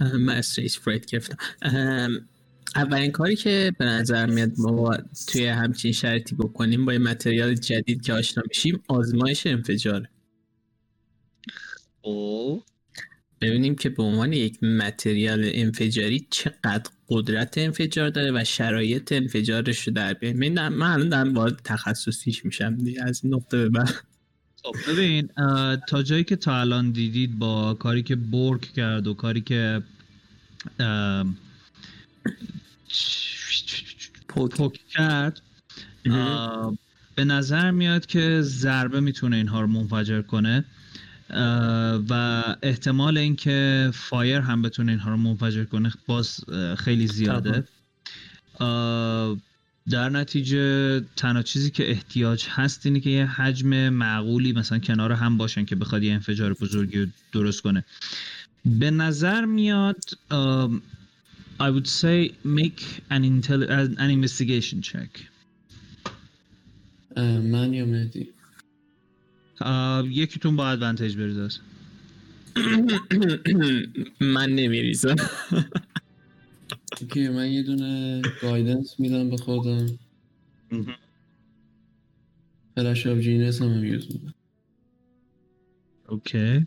من 0.00 0.28
استریس 0.28 0.78
فرید 0.78 1.06
گرفتم. 1.06 1.36
اولین 2.76 3.10
کاری 3.10 3.36
که 3.36 3.72
به 3.78 3.84
نظر 3.84 4.26
میاد 4.26 4.52
ما 4.58 4.96
توی 5.28 5.46
همچین 5.46 5.92
شرطی 5.92 6.34
بکنیم 6.34 6.84
با 6.84 6.92
یه 6.92 6.98
متریال 6.98 7.54
جدید 7.54 8.02
که 8.02 8.12
آشنا 8.12 8.44
میشیم 8.48 8.82
آزمایش 8.88 9.46
انفجار. 9.46 10.08
او 12.02 12.62
ببینیم 13.40 13.74
که 13.74 13.88
به 13.88 14.02
عنوان 14.02 14.32
یک 14.32 14.62
متریال 14.62 15.50
انفجاری 15.54 16.26
چقدر 16.30 16.90
قدرت 17.08 17.58
انفجار 17.58 18.10
داره 18.10 18.32
و 18.32 18.44
شرایط 18.44 19.12
انفجارش 19.12 19.88
رو 19.88 19.92
در 19.92 20.14
بیاریم. 20.14 20.54
من 20.54 20.68
من 20.68 20.90
الان 20.90 21.08
دارم 21.08 21.34
وارد 21.34 21.60
تخصصیش 21.64 22.44
میشم 22.44 22.76
دیگه 22.76 23.02
از 23.02 23.20
این 23.24 23.34
نقطه 23.34 23.56
به 23.56 23.68
بعد. 23.68 23.94
خب 24.62 24.74
ببین 24.88 25.28
تا 25.88 26.02
جایی 26.02 26.24
که 26.24 26.36
تا 26.36 26.60
الان 26.60 26.90
دیدید 26.90 27.38
با 27.38 27.74
کاری 27.74 28.02
که 28.02 28.16
برگ 28.16 28.60
کرد 28.60 29.06
و 29.06 29.14
کاری 29.14 29.40
که 29.40 29.82
ام، 34.36 34.48
پوک 34.48 34.80
کرد. 34.90 35.40
به 37.14 37.24
نظر 37.24 37.70
میاد 37.70 38.06
که 38.06 38.40
ضربه 38.42 39.00
می‌تونه 39.00 39.36
اینها 39.36 39.60
رو 39.60 39.66
منفجر 39.66 40.22
کنه. 40.22 40.64
و 42.08 42.42
احتمال 42.62 43.18
اینکه 43.18 43.90
فایر 43.94 44.40
هم 44.40 44.62
بتونه 44.62 44.92
اینها 44.92 45.10
رو 45.10 45.16
منفجر 45.16 45.64
کنه 45.64 45.92
باز 46.06 46.40
خیلی 46.78 47.06
زیاده. 47.06 47.64
در 49.90 50.08
نتیجه 50.08 51.00
تنها 51.00 51.42
چیزی 51.42 51.70
که 51.70 51.90
احتیاج 51.90 52.46
هست 52.48 52.86
اینه 52.86 53.00
که 53.00 53.10
یه 53.10 53.26
حجم 53.26 53.88
معقولی 53.88 54.52
مثلا 54.52 54.78
کنار 54.78 55.12
هم 55.12 55.38
باشن 55.38 55.64
که 55.64 55.76
بخواد 55.76 56.02
یه 56.02 56.12
انفجار 56.12 56.54
بزرگی 56.54 56.98
رو 56.98 57.06
درست 57.32 57.62
کنه. 57.62 57.84
به 58.64 58.90
نظر 58.90 59.44
میاد 59.44 60.04
I 61.60 61.70
would 61.70 61.86
say 61.86 62.32
make 62.44 62.82
an, 63.10 63.22
intel- 63.22 63.70
an 63.70 64.10
investigation 64.10 64.82
check. 64.82 65.10
اه، 67.16 67.38
من 67.38 67.74
یا 67.74 67.86
مهدی 67.86 68.28
اه، 69.60 70.06
یکیتون 70.06 70.56
با 70.56 70.68
advantage 70.70 71.16
برید 71.16 71.38
است 71.38 71.60
من 74.20 74.50
نمیریزم. 74.50 75.16
okay 77.00 77.28
من 77.28 77.50
یه 77.50 77.62
دونه 77.62 78.22
guidance 78.42 79.00
میدم 79.00 79.30
به 79.30 79.36
خودم. 79.36 79.98
flash 82.76 83.06
of 83.06 83.18
genius 83.18 83.62
هم, 83.62 83.68
هم 83.68 83.84
use 83.84 84.06
میدم 84.12 84.34
okay 86.08 86.66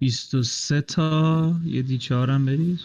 23 0.00 0.80
تا 0.80 1.60
یه 1.64 1.82
دی 1.82 2.00
هم 2.10 2.46
برید. 2.46 2.80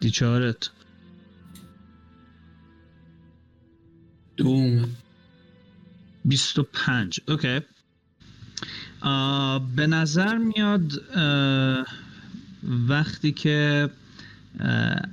دی 0.00 0.10
چهارت. 0.10 0.70
دو 4.36 4.48
اومد. 4.48 4.88
25 6.24 7.20
اوکی. 7.28 7.60
آه، 9.00 9.74
به 9.76 9.86
نظر 9.86 10.38
میاد 10.38 10.92
وقتی 12.88 13.32
که 13.32 13.90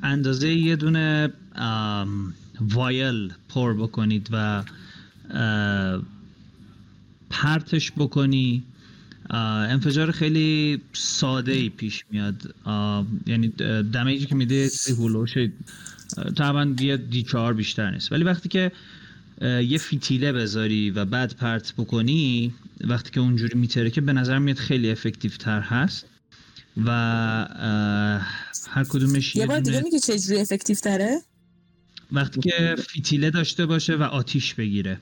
اندازه 0.04 0.50
یه 0.50 0.76
دونه 0.76 1.34
وایل 2.62 3.34
پر 3.50 3.74
بکنید 3.74 4.30
و 4.32 4.64
پرتش 7.30 7.92
بکنی. 7.92 8.64
انفجار 9.30 10.12
خیلی 10.12 10.82
ساده 10.94 11.52
ای 11.52 11.70
پیش 11.70 12.04
میاد. 12.12 12.56
یعنی 13.26 13.48
دمیجی 13.94 14.26
که 14.26 14.36
میده 14.36 14.70
هولوش 14.98 15.34
طبعا 16.38 16.76
یه 16.80 16.98
دی 16.98 17.24
چهار 17.24 17.54
بیشتر 17.54 17.92
نیست. 17.92 18.12
ولی 18.12 18.24
وقتی 18.24 18.50
که 18.50 18.72
یه 19.42 19.78
فیتیله 19.78 20.32
بذاری 20.32 20.90
و 20.90 21.06
بعد 21.06 21.36
پرت 21.36 21.74
بکنی 21.78 22.54
وقتی 22.82 23.12
که 23.12 23.20
اونجوری 23.20 23.60
میتره 23.60 23.90
که 23.90 24.02
به 24.02 24.14
نظر 24.14 24.40
میاد 24.40 24.58
خیلی 24.58 24.92
افکتیو 24.92 25.32
تر 25.32 25.62
هست. 25.62 26.06
و 26.86 26.92
هر 28.70 28.84
کدومش 28.90 29.36
یه 29.36 29.48
بار 29.48 29.60
دیگه 29.60 29.82
میگی 29.82 30.00
چجوری 30.00 30.40
افکتیو 30.40 30.76
تره؟ 30.76 31.22
وقتی 32.12 32.40
که 32.40 32.76
فیتیله 32.88 33.32
داشته 33.32 33.66
باشه 33.66 33.96
و 33.96 34.04
آتیش 34.04 34.54
بگیره. 34.54 35.00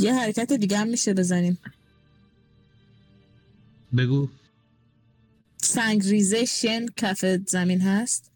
یه 0.00 0.14
حرکت 0.14 0.52
دیگه 0.52 0.78
هم 0.78 0.88
میشه 0.88 1.14
بزنیم. 1.14 1.58
بگو. 3.96 4.28
سنگ 5.56 6.08
ریزه 6.08 6.44
شن 6.44 6.86
کف 6.96 7.24
زمین 7.46 7.80
هست. 7.80 8.30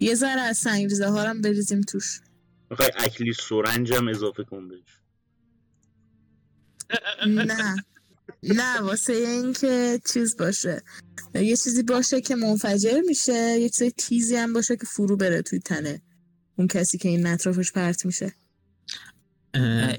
یه 0.00 0.14
ذره 0.14 0.40
از 0.40 0.58
سنگ 0.58 0.82
ریزه 0.84 1.08
ها 1.08 1.22
رو 1.22 1.28
هم 1.28 1.40
بریزیم 1.42 1.80
توش. 1.80 2.20
می‌خوای 2.70 2.90
اکلی 2.98 3.32
سرنج 3.32 3.92
هم 3.92 4.08
اضافه 4.08 4.44
کن 4.44 4.68
بهش. 4.68 5.00
نه. 7.26 7.76
نه 8.42 8.80
واسه 8.80 9.12
اینکه 9.12 10.00
چیز 10.12 10.36
باشه 10.36 10.82
یه 11.34 11.56
چیزی 11.56 11.82
باشه 11.82 12.20
که 12.20 12.36
منفجر 12.36 13.00
میشه 13.06 13.58
یه 13.60 13.68
چیز 13.68 13.92
تیزی 13.96 14.36
هم 14.36 14.52
باشه 14.52 14.76
که 14.76 14.86
فرو 14.86 15.16
بره 15.16 15.42
توی 15.42 15.58
تنه 15.58 16.02
اون 16.56 16.68
کسی 16.68 16.98
که 16.98 17.08
این 17.08 17.26
اطرافش 17.26 17.72
پرت 17.72 18.06
میشه 18.06 18.34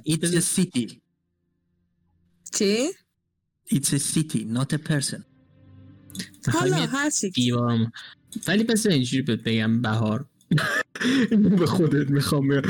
It's 0.08 0.34
a 0.34 0.42
city. 0.42 1.00
چی؟ 2.54 2.90
It's 3.74 3.94
a 3.94 4.00
city, 4.00 4.46
not 4.46 4.74
a 4.74 4.80
person. 4.90 5.24
حالا 6.54 6.80
یه 6.80 6.86
هر 6.86 7.10
چی 7.10 7.30
دیوام 7.30 7.92
ولی 8.48 8.64
پس 8.64 8.86
اینجوری 8.86 9.22
بهت 9.22 9.40
بگم 9.40 9.82
بهار 9.82 10.26
به 11.60 11.66
خودت 11.66 12.10
می‌خوام 12.10 12.62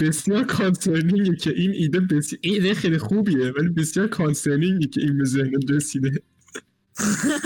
بسیار 0.00 0.44
کانسرنینگه 0.44 1.36
که 1.36 1.50
این 1.50 1.70
ایده 1.70 2.00
بسیار 2.00 2.40
ایده 2.42 2.74
خیلی 2.74 2.98
خوبیه 2.98 3.52
ولی 3.52 3.68
بسیار 3.68 4.08
کانسرنینگه 4.08 4.86
که 4.86 5.00
این 5.00 5.18
به 5.18 5.24
ذهنت 5.24 5.70
رسیده. 5.70 6.22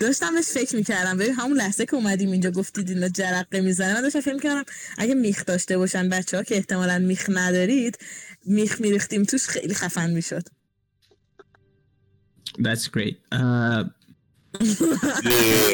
داشتم 0.00 0.34
بهش 0.34 0.46
فکر 0.46 0.76
می‌کردم. 0.76 1.18
ببین 1.18 1.34
همون 1.34 1.56
لحظه 1.56 1.86
که 1.86 1.94
اومدیم 1.94 2.30
اینجا 2.30 2.50
گفتید 2.50 2.88
اینا 2.88 3.08
جرقه 3.08 3.60
می‌زنه 3.60 3.94
من 3.94 4.00
داشتم 4.00 4.20
فکر 4.20 4.34
می‌کردم 4.34 4.64
اگه 4.98 5.14
میخ 5.14 5.44
داشته 5.44 5.78
باشن 5.78 6.08
بچه 6.08 6.36
ها 6.36 6.42
که 6.42 6.56
احتمالا 6.56 6.98
میخ 6.98 7.26
ندارید 7.28 7.98
میخ 8.46 8.80
میریختیم 8.80 9.22
توش 9.22 9.48
خیلی 9.48 9.74
خفن 9.74 10.10
می‌شد. 10.10 10.48
That's 12.58 12.88
great. 12.96 13.16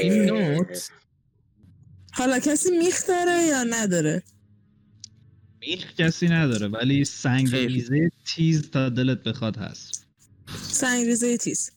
نوت 0.05 0.91
حالا 2.13 2.39
کسی 2.39 2.79
میخ 2.79 3.07
داره 3.09 3.43
یا 3.43 3.63
نداره؟ 3.63 4.23
میخ 5.67 5.95
کسی 5.99 6.29
نداره 6.29 6.69
ولی 6.69 7.05
سنگ. 7.05 7.55
ریزه 7.55 8.11
تیز 8.27 8.71
تا 8.71 8.89
دلت 8.89 9.23
بخواد 9.23 9.57
هست. 9.57 10.07
سنگریزه 10.57 11.37
تیز. 11.37 11.71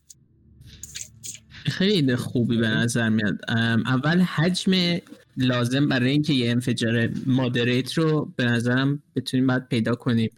خیلی 1.66 2.16
خوبی 2.16 2.58
به 2.58 2.68
نظر 2.68 3.10
میاد. 3.10 3.40
اول 3.86 4.22
حجم 4.22 5.00
لازم 5.38 5.88
برای 5.88 6.12
اینکه 6.12 6.34
یه 6.34 6.52
انفجار 6.52 7.10
مادریت 7.26 7.94
رو 7.94 8.34
به 8.36 8.46
نظرم 8.46 9.04
بتونیم 9.16 9.48
بعد 9.48 9.70
پیدا 9.70 9.96
کنیم. 9.96 10.30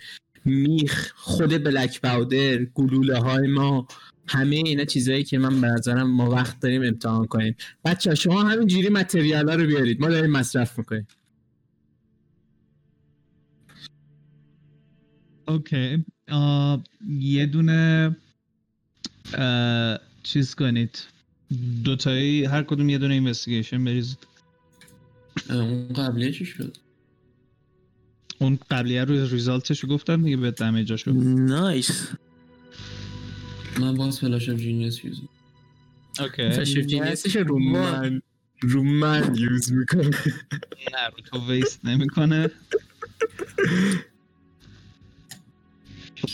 میخ 0.46 1.12
خود 1.16 1.64
بلک 1.64 2.02
پاودر 2.02 2.66
گلوله 2.66 3.18
های 3.18 3.48
ما 3.48 3.88
همه 4.28 4.56
اینا 4.56 4.86
چیزایی 4.86 5.24
که 5.24 5.38
من 5.38 5.62
به 5.62 5.68
نظرم 5.68 6.12
ما 6.12 6.30
وقت 6.30 6.60
داریم 6.60 6.84
امتحان 6.84 7.26
کنیم. 7.26 7.56
بچه 7.86 8.16
شما 8.16 8.44
همینجوری 8.44 8.90
متریال 8.90 9.50
ها 9.50 9.56
رو 9.56 9.68
بیارید. 9.68 10.02
ما 10.02 10.10
داریم 10.10 10.32
مصرف 10.32 10.78
می‌کنیم. 10.78 11.08
اوکی. 15.48 16.06
یه 17.20 17.46
دونه 17.46 18.16
چیز 20.24 20.56
کنید. 20.56 21.04
دوتایی 21.84 22.46
هر 22.46 22.64
کدوم 22.64 22.90
یه 22.90 22.98
دونه 22.98 23.14
اینوستیگیشن 23.14 23.84
بریزید. 23.84 24.18
اون 25.50 25.88
قبلیه 25.88 26.32
چی 26.32 26.46
شد؟ 26.46 26.78
اون 28.40 28.60
قبلیه 28.72 29.04
رو 29.04 29.28
ریزالتش 29.28 29.80
رو 29.80 29.90
گفتم 29.90 30.24
دیگه 30.24 30.38
به 30.38 30.52
دمیجاشو 30.52 31.12
نایس 31.14 32.08
من 33.80 33.96
باز 33.96 34.20
فلاش 34.20 34.50
اف 34.50 34.60
جینیس 34.60 35.06
یوز 35.06 35.22
اوکی. 36.20 36.50
فشف 36.50 36.78
جینیسش 36.78 37.36
رو 37.36 37.60
من 37.60 38.22
رو 38.62 38.84
من 38.84 39.36
یوز 39.36 39.74
می‌کنم 39.74 40.10
نه 40.94 41.08
رو 41.16 41.24
تو 41.26 41.52
ویست 41.52 41.86
نمی‌کنه. 41.86 42.50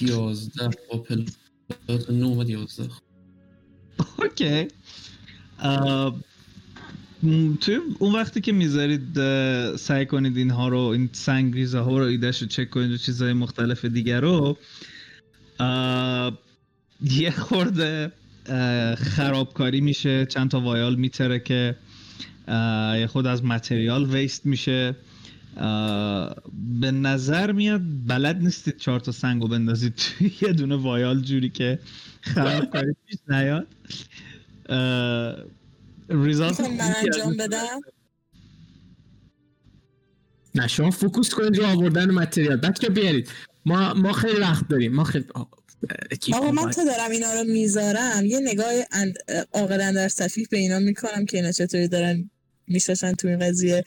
یازده 0.01 0.69
با 0.91 0.97
پلات 0.97 2.09
نو 2.09 2.25
اومد 2.25 2.49
یازده. 2.49 2.89
اوکی. 4.17 4.67
توی 7.61 7.79
اون 7.99 8.15
وقتی 8.15 8.41
که 8.41 8.51
می‌ذارید 8.51 9.15
سعی 9.75 10.05
کنید 10.05 10.37
اینها 10.37 10.67
رو 10.67 10.79
این 10.79 11.09
سنگریزه 11.11 11.79
ها 11.79 11.97
رو 11.97 12.05
ایدهش 12.05 12.41
رو 12.41 12.47
چک 12.47 12.69
کنید 12.69 12.91
و 12.91 12.97
چیزهای 12.97 13.33
مختلف 13.33 13.85
دیگر 13.85 14.21
رو 14.21 14.57
یه 17.01 17.31
خورده 17.31 18.11
خرابکاری 18.97 19.81
میشه. 19.81 20.25
چند 20.25 20.51
تا 20.51 20.59
وایال 20.59 20.95
میتره 20.95 21.39
که 21.39 21.75
یه 22.99 23.07
خود 23.07 23.27
از 23.27 23.43
متریال 23.45 24.05
ویست 24.05 24.45
میشه. 24.45 24.95
به 26.79 26.91
نظر 26.91 27.51
میاد 27.51 27.81
بلد 28.07 28.37
نیستید 28.37 28.77
چهار 28.77 28.99
تا 28.99 29.11
سنگ 29.11 29.41
رو 29.41 29.47
بندازید 29.47 29.95
توی 29.95 30.31
یه 30.41 30.53
دونه 30.53 30.75
وایال 30.75 31.21
جوری 31.21 31.49
که 31.49 31.79
خرابکاری 32.21 32.95
پیش 33.07 33.19
نیاد. 33.27 33.67
ریزالت 36.09 36.59
من 36.59 36.93
انجام 37.05 37.37
بدم؟ 37.37 37.79
نه 40.55 40.67
شما 40.67 40.91
فوکوس 40.91 41.33
کنید 41.33 41.57
رو 41.57 41.65
آوردن 41.65 42.11
متریال. 42.11 42.57
بچه 42.57 42.89
بیارید. 42.89 43.29
ما 43.65 43.93
ما 43.93 44.13
خیلی 44.13 44.39
وقت 44.39 44.67
داریم. 44.67 44.93
ما 44.93 45.03
خیلی 45.03 45.25
آقا 46.33 46.51
من. 46.51 46.71
تا 46.71 46.83
دارم 46.83 47.11
اینا 47.11 47.33
رو 47.33 47.43
می‌ذارم. 47.43 48.25
یه 48.25 48.39
نگاه 48.39 48.73
اند... 48.91 49.17
عاقلانه 49.53 49.93
در 49.93 50.07
صفیح 50.07 50.47
به 50.51 50.57
اینا 50.57 50.79
می‌کنم 50.79 51.25
که 51.25 51.37
اینا 51.37 51.51
چطوری 51.51 51.87
دارن 51.87 52.29
میشاشن 52.73 53.13
تو 53.13 53.27
این 53.27 53.39
قضیه. 53.39 53.83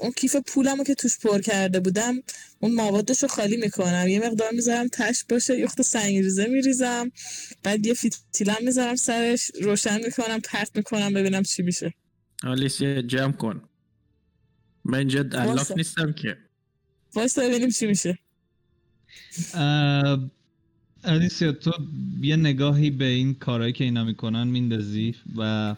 اون 0.00 0.12
کیف 0.12 0.36
پولمو 0.36 0.84
که 0.84 0.94
توش 0.94 1.18
پر 1.18 1.40
کرده 1.40 1.80
بودم 1.80 2.22
اون 2.60 2.74
موادش 2.74 3.22
رو 3.22 3.28
خالی 3.28 3.56
می‌کنم. 3.56 4.08
یه 4.08 4.26
مقدار 4.26 4.50
می‌ذارم 4.52 4.88
تش 4.88 5.24
باشه 5.28 5.58
یه 5.58 5.66
خود 5.66 5.82
سنگریزه 5.82 6.46
میریزم 6.46 7.12
بعد 7.62 7.86
یه 7.86 7.94
فیتیلم 7.94 8.56
می‌ذارم 8.64 8.96
سرش 8.96 9.50
روشن 9.62 10.04
می‌کنم 10.04 10.40
پرت 10.44 10.76
می‌کنم 10.76 11.14
ببینم 11.14 11.42
چی 11.42 11.62
میشه. 11.62 11.94
آلیسیا 12.42 13.02
جمع 13.02 13.32
کن. 13.32 13.62
من 14.84 14.98
اینجا 14.98 15.20
الاف 15.20 15.58
واسه. 15.58 15.74
نیستم 15.76 16.12
که. 16.12 16.36
واسه 17.14 17.48
ببینیم 17.48 17.70
چی 17.70 17.86
میشه. 17.86 18.18
اه، 19.54 20.30
الیسیا 21.04 21.52
تو 21.52 21.72
یه 22.20 22.36
نگاهی 22.36 22.90
به 22.90 23.04
این 23.04 23.34
کارهایی 23.34 23.72
که 23.72 23.84
اینا 23.84 24.04
می‌کنن 24.04 24.48
میندازی 24.48 25.14
و 25.36 25.74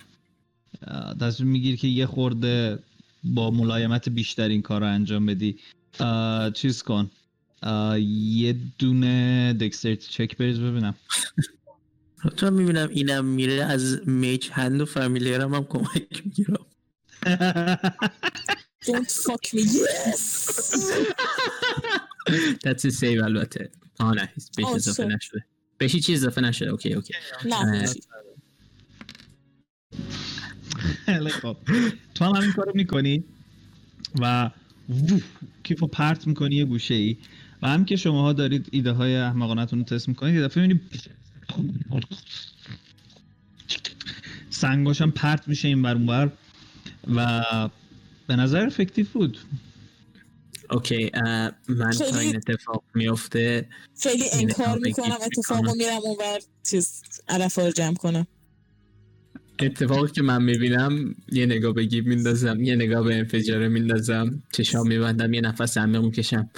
تصمیم 1.21 1.51
می‌گیری 1.51 1.77
که 1.77 1.89
یه 1.89 2.07
خورده 2.07 2.79
با 3.25 3.51
ملایمت 3.51 4.09
بیشتر 4.09 4.49
این 4.49 4.63
کار 4.63 4.81
رو 4.81 4.87
انجام 4.87 5.27
بدی. 5.27 5.59
چیز 6.55 6.83
کن. 6.83 7.11
یه 8.01 8.57
دونه 8.79 9.53
dexterity 9.61 10.09
check 10.11 10.37
بریز 10.37 10.61
ببینم. 10.61 10.95
تو 12.37 12.51
می‌بینم 12.51 12.89
اینم 12.89 13.25
میره 13.25 13.65
از 13.65 14.09
mage 14.09 14.49
hand 14.53 14.81
و 14.81 14.85
فامیلیرم 14.85 15.55
هم 15.55 15.65
کمک 15.65 16.23
می‌گیرم 16.25 16.67
Don't 18.85 19.11
fuck 19.25 19.45
me. 19.55 19.63
Yes! 19.63 20.23
That's 22.65 22.85
a 22.85 22.91
save 23.01 23.23
البته. 23.25 23.71
آه 23.99 24.15
نه 24.15 24.29
بهش 24.57 24.67
اضافه. 24.75 25.05
نشده. 25.05 25.45
بهش 25.79 25.95
هیچ 25.95 26.07
چیز 26.07 26.19
اضافه 26.19 26.41
نشده. 26.41 26.71
okay 26.71 26.93
okay. 26.93 27.15
نه. 27.45 27.89
خیلی 31.07 31.31
خب. 31.43 31.57
تو 32.15 32.25
هم 32.25 32.33
همین 32.33 32.53
کارو 32.53 32.73
می‌کنی 32.75 33.25
و 34.21 34.51
ووف، 34.89 35.25
کیف 35.63 35.81
رو 35.81 35.87
پرت 35.87 36.27
می‌کنی 36.27 36.55
یه 36.57 36.65
گوشه 36.65 36.95
ای. 36.95 37.17
و 37.63 37.69
هم 37.69 37.85
که 37.85 37.97
شماها 37.97 38.33
دارید 38.33 38.69
ایده 38.73 38.93
های 38.93 39.17
احمقانتون 39.17 39.79
رو 39.79 39.85
تست 39.85 40.09
می‌کنید 40.09 40.35
یه 40.35 40.43
دفعه 40.43 40.67
می‌بینید 40.67 40.91
سنگاش 44.51 45.01
هم 45.03 45.11
پرت 45.11 45.49
میشه 45.49 45.69
این 45.69 45.83
بر 45.83 45.95
اون 45.95 46.07
بر 46.07 46.31
و 47.15 47.45
به 48.27 48.37
نظر 48.37 48.67
effective 48.67 49.07
بود. 49.13 49.39
okay 50.71 51.11
من 51.69 51.91
تا 51.91 52.19
این 52.19 52.37
اتفاق 52.37 52.85
میفته 52.95 53.69
خیلی 54.03 54.25
انکار 54.33 54.79
می‌کنم 54.79 55.17
اتفاق 55.27 55.65
رو. 55.65 55.75
میرم 55.75 56.01
اونور 56.03 56.41
چیز 56.71 57.03
علفا 57.29 57.67
رو 57.67 57.73
جمع 57.73 57.95
کنم. 57.95 58.27
اتفاقی 59.67 60.13
که 60.13 60.23
من 60.23 60.43
می‌بینم 60.43 61.15
یه 61.33 61.47
نگاه 61.47 61.73
به 61.73 61.85
گیب 61.85 62.07
میندازم 62.07 62.63
یه 62.63 62.75
نگاه 62.77 63.05
به 63.05 63.15
انفجاره 63.15 63.69
میندازم 63.69 64.43
چشام 64.53 64.89
میبندم 64.89 65.35
یه 65.35 65.41
نفس 65.41 65.79
عمیق 65.79 66.01
می‌کشم. 66.01 66.51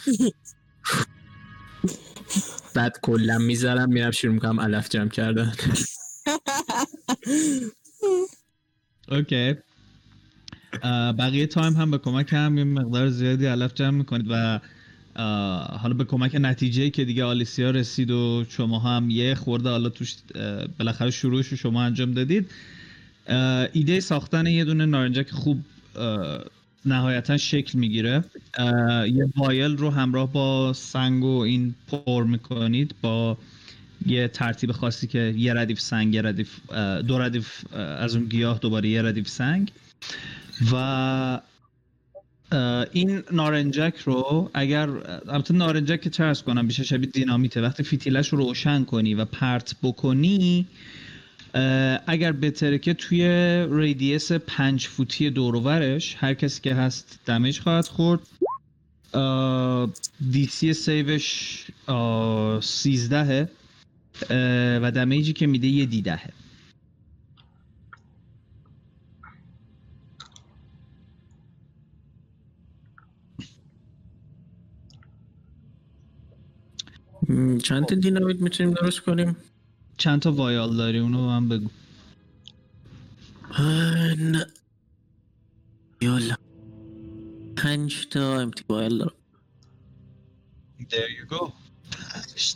بعد 2.75 2.99
کلا 3.03 3.39
می‌ذارم 3.39 3.89
میرم 3.89 4.11
شروع 4.11 4.35
می‌کنم 4.35 4.61
علف 4.61 4.89
جمع 4.89 5.09
کردن. 5.09 5.53
Okay. 9.09 9.55
بقیه 11.19 11.47
time 11.47 11.73
هم 11.73 11.91
به 11.91 11.99
کمک 11.99 12.33
هم 12.33 12.59
یه 12.59 12.65
مقدار 12.65 13.09
زیادی 13.09 13.47
علف 13.47 13.75
جمع 13.75 13.91
می‌کنید 13.91 14.27
و 14.31 14.61
حالا 15.79 15.95
به 15.95 16.05
کمک 16.05 16.37
نتیجه 16.41 16.91
که 16.91 17.05
دیگه 17.05 17.25
آلیسیا 17.25 17.71
رسید 17.71 18.11
و 18.11 18.45
شما 18.49 18.79
هم 18.79 19.11
یه 19.11 19.35
خورده 19.35 19.69
حالا 19.69 19.89
توش 19.89 20.17
بالاخره 20.79 21.11
شروعش 21.11 21.47
رو 21.47 21.57
شما 21.57 21.83
انجام 21.83 22.13
دادید. 22.13 22.51
ایده 23.73 24.01
ساختن 24.01 24.47
یه 24.47 24.65
دونه 24.65 24.87
نارنجک 24.87 25.31
خوب 25.31 25.65
نهایتا 26.87 27.37
شکل 27.37 27.79
می‌گیره. 27.79 28.25
یه 29.07 29.29
vial 29.37 29.77
رو 29.77 29.91
همراه 29.91 30.33
با 30.33 30.73
سنگ 30.73 31.25
و 31.25 31.39
این 31.39 31.75
پر 31.89 32.25
می‌کنید 32.25 32.95
با 33.03 33.39
یه 34.07 34.29
ترتیب 34.29 34.73
خاصی 34.73 35.07
که 35.07 35.35
یه 35.37 35.55
ردیف 35.55 35.81
سنگ 35.81 36.15
یه 36.15 36.23
ردیف 36.23 36.71
دو 37.09 37.19
ردیف 37.19 37.75
از 37.77 38.17
اون 38.17 38.25
گیاه 38.25 38.59
دوباره 38.59 38.89
یه 38.89 39.03
ردیف 39.03 39.29
سنگ. 39.29 39.73
و 40.73 41.41
این 42.93 43.23
نارنجک 43.33 43.95
رو 44.05 44.51
اگر 44.55 44.89
البته 45.29 45.55
نارنجک 45.55 46.01
که 46.01 46.25
عرض 46.25 46.43
کنم 46.43 46.67
بیشتر 46.67 46.83
شبیه 46.83 47.11
دینامیته. 47.11 47.63
وقتی 47.63 47.83
فیتیلش 47.83 48.29
رو 48.29 48.39
روشن 48.39 48.85
کنی 48.85 49.15
و 49.15 49.25
پرت 49.25 49.75
بکنی 49.83 50.67
اگر 52.07 52.33
بهتره 52.33 52.79
که 52.79 52.95
توی 52.95 53.27
ریدیس 53.71 54.33
پنج 54.33 54.87
فوتی 54.87 55.31
دوروورش 55.31 56.17
هر 56.19 56.35
کسی 56.35 56.61
که 56.61 56.75
هست 56.75 57.21
دمیج 57.27 57.61
خواهد 57.61 57.85
خورد. 57.87 58.21
دی 60.33 60.47
سی 60.47 60.73
سیوش 60.73 61.67
اه، 61.89 62.61
13 62.61 63.49
اه، 64.31 64.79
و 64.83 64.91
دمیجی 64.91 65.33
که 65.33 65.47
میده 65.47 65.67
یه 65.67 65.87
دیدهه. 65.87 66.31
چند 77.63 77.87
تا 77.87 77.95
دینامیت 77.95 78.41
می‌تونیم 78.41 78.75
درست 78.75 79.01
کنیم؟ 79.01 79.37
چند 79.97 80.23
تا 80.23 80.33
وایال 80.33 80.77
داری 80.77 80.99
اونو 80.99 81.31
هم 81.31 81.49
بگو 81.49 81.71
نه 84.19 84.47
یالا 86.01 86.37
پنج 87.57 88.09
تا 88.09 88.41
امتیبایل 88.41 88.99
دارم 88.99 89.15
There 90.81 91.11
you 91.19 91.35
go 91.35 91.53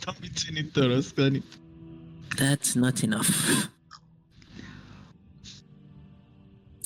تا 0.01 0.15
می‌تونید 0.21 0.73
درست 0.73 1.15
کنید 1.15 1.43
That's 2.31 2.75
not 2.75 3.03
enough 3.03 3.33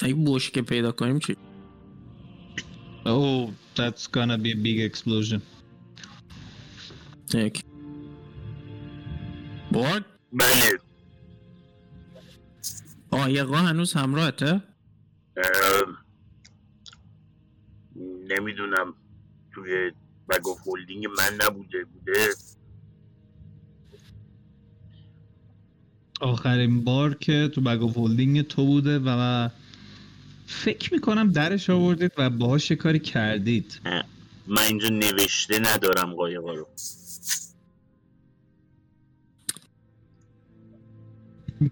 اگه 0.01 0.15
بشکه 0.27 0.61
پیدا 0.61 0.91
کنیم 0.91 1.19
چی؟ 1.19 1.35
Oh, 3.05 3.51
that's 3.75 4.07
gonna 4.07 4.37
be 4.37 4.51
a 4.51 4.55
big 4.55 4.79
explosion. 4.79 5.41
What? 7.33 7.72
بله. 10.33 10.79
آیقا 13.11 13.57
هنوز 13.57 13.93
همراهته؟ 13.93 14.61
نمی‌دونم. 18.29 18.93
توی 19.53 19.91
bag 20.29 20.47
of 20.47 20.67
holding 20.67 21.05
من 21.07 21.45
نبوده 21.45 21.85
بوده؟ 21.85 22.27
آخرین 26.21 26.83
بار 26.83 27.13
که 27.13 27.49
تو 27.55 27.61
bag 27.61 27.83
of 27.83 27.97
holding 27.97 28.41
تو 28.41 28.65
بوده 28.65 28.99
و 29.05 29.49
فکر 30.47 30.93
می‌کنم 30.93 31.31
درش 31.31 31.69
آوردید 31.69 32.11
و 32.17 32.29
باهاش 32.29 32.71
یه 32.71 32.77
کاری 32.77 32.99
کردید. 32.99 33.81
من 34.47 34.61
اینجا 34.61 34.89
نوشته 34.89 35.59
ندارم 35.59 36.13
قایقا 36.13 36.53
رو. 36.53 36.67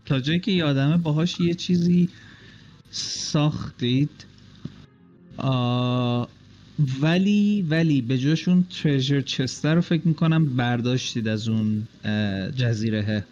تا 0.05 0.19
جایی 0.19 0.39
که 0.39 0.51
یادمه 0.51 0.97
باهاش 0.97 1.39
یه 1.39 1.53
چیزی 1.53 2.09
ساختید. 2.91 4.25
آه، 5.37 6.29
ولی 7.01 7.61
ولی 7.69 8.01
به 8.01 8.17
جاشون 8.17 8.65
ترژر 8.83 9.21
چستر 9.21 9.75
رو 9.75 9.81
فکر 9.81 10.07
می‌کنم 10.07 10.55
برداشتید 10.55 11.27
از 11.27 11.47
اون 11.47 11.87
جزیره 12.55 13.25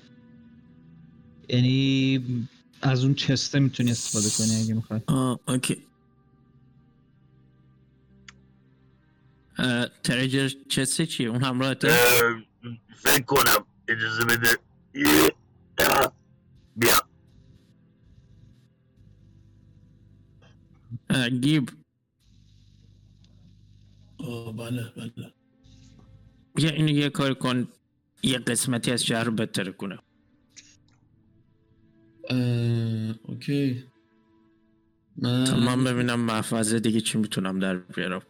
یعنی 1.50 2.24
از 2.82 3.04
اون 3.04 3.14
چسته 3.14 3.60
می‌تونی 3.60 3.92
استفاده 3.92 4.30
کنی 4.38 4.64
اگه 4.64 4.74
می‌خوای. 4.74 5.00
آه 5.08 5.40
اوکی. 5.48 5.78
اه، 9.58 9.88
ترجر 10.04 10.50
چسه 10.70 11.06
چیه؟ 11.06 11.30
اون 11.30 11.44
همراهته؟ 11.44 11.92
ام، 12.64 12.78
فکر 12.96 13.24
کنم. 13.24 13.66
اجازه 13.88 14.26
بده. 14.26 14.58
اه، 21.10 21.30
گیب. 21.30 21.70
آه 24.18 24.56
بله 24.56 24.94
بله. 24.98 25.34
بیا 26.56 26.70
اینو 26.70 26.90
یه 26.90 27.10
کار 27.10 27.34
کن. 27.34 27.68
یه 28.24 28.38
قسمتی 28.38 28.92
از 28.92 29.06
شهر 29.06 29.24
رو 29.24 29.32
بهتر 29.32 29.72
کنه. 29.72 30.00
اه، 32.30 33.16
اوکی. 33.24 33.84
من 35.18 35.44
تا 35.44 35.58
من 35.60 35.84
ببینم 35.84 36.20
محفظه 36.20 36.80
دیگه 36.80 37.02
چی 37.02 37.18
می‌تونم 37.18 37.60
در 37.60 37.76
بیارم. 37.78 38.22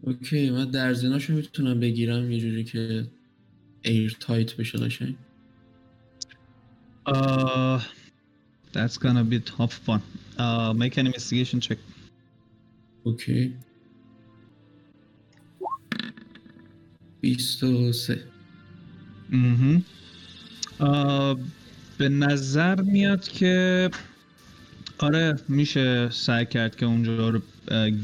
Okay 0.00 0.50
من 0.50 0.70
درزیناشو 0.70 1.32
می‌تونم 1.32 1.80
بگیرم 1.80 2.30
یه 2.30 2.40
جوری 2.40 2.64
که 2.64 3.10
airtight 3.82 4.56
بشه 4.56 4.78
قشنگ. 4.78 5.16
Uh, 7.06 7.80
that's 8.72 8.98
gonna 8.98 9.24
be 9.24 9.40
tough 9.40 9.80
one. 9.86 10.02
Uh, 10.38 10.72
make 10.72 10.96
an 10.96 11.06
investigation 11.06 11.60
check. 11.60 11.78
okay 13.04 13.54
و 17.62 17.92
سه 17.92 18.24
مهم. 19.30 19.84
آه، 20.78 21.38
به 21.98 22.08
نظر 22.08 22.80
میاد 22.80 23.28
که 23.28 23.90
آره 24.98 25.36
میشه 25.48 26.10
سعی 26.10 26.46
کرد 26.46 26.76
که 26.76 26.86
اونجا 26.86 27.28
رو 27.28 27.40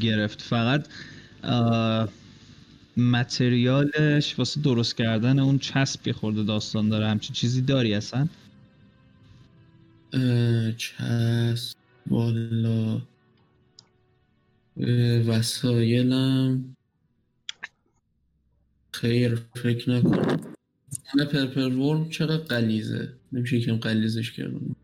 گرفت 0.00 0.42
فقط 0.42 0.86
اه، 1.42 2.08
متریالش 2.96 4.38
واسه 4.38 4.60
درست 4.60 4.96
کردن 4.96 5.38
اون 5.38 5.58
چسب 5.58 6.06
یه 6.06 6.12
خورده 6.12 6.42
داستان 6.42 6.88
داره 6.88 7.08
همچین 7.08 7.34
چیزی 7.34 7.62
داری 7.62 7.94
اصلا 7.94 8.28
چسب 10.76 11.76
والا. 12.06 13.02
وسایلم. 15.26 16.76
خیر 18.92 19.34
فکر 19.34 19.90
نکنم. 19.90 20.54
نه 21.14 21.24
purple 21.24 21.72
worm 21.72 22.10
چقدر 22.10 22.44
غلیظه 22.44 23.12
نمیشه 23.32 23.56
یکم 23.56 23.76
غلیظش 23.76 24.32
کردم 24.32 24.76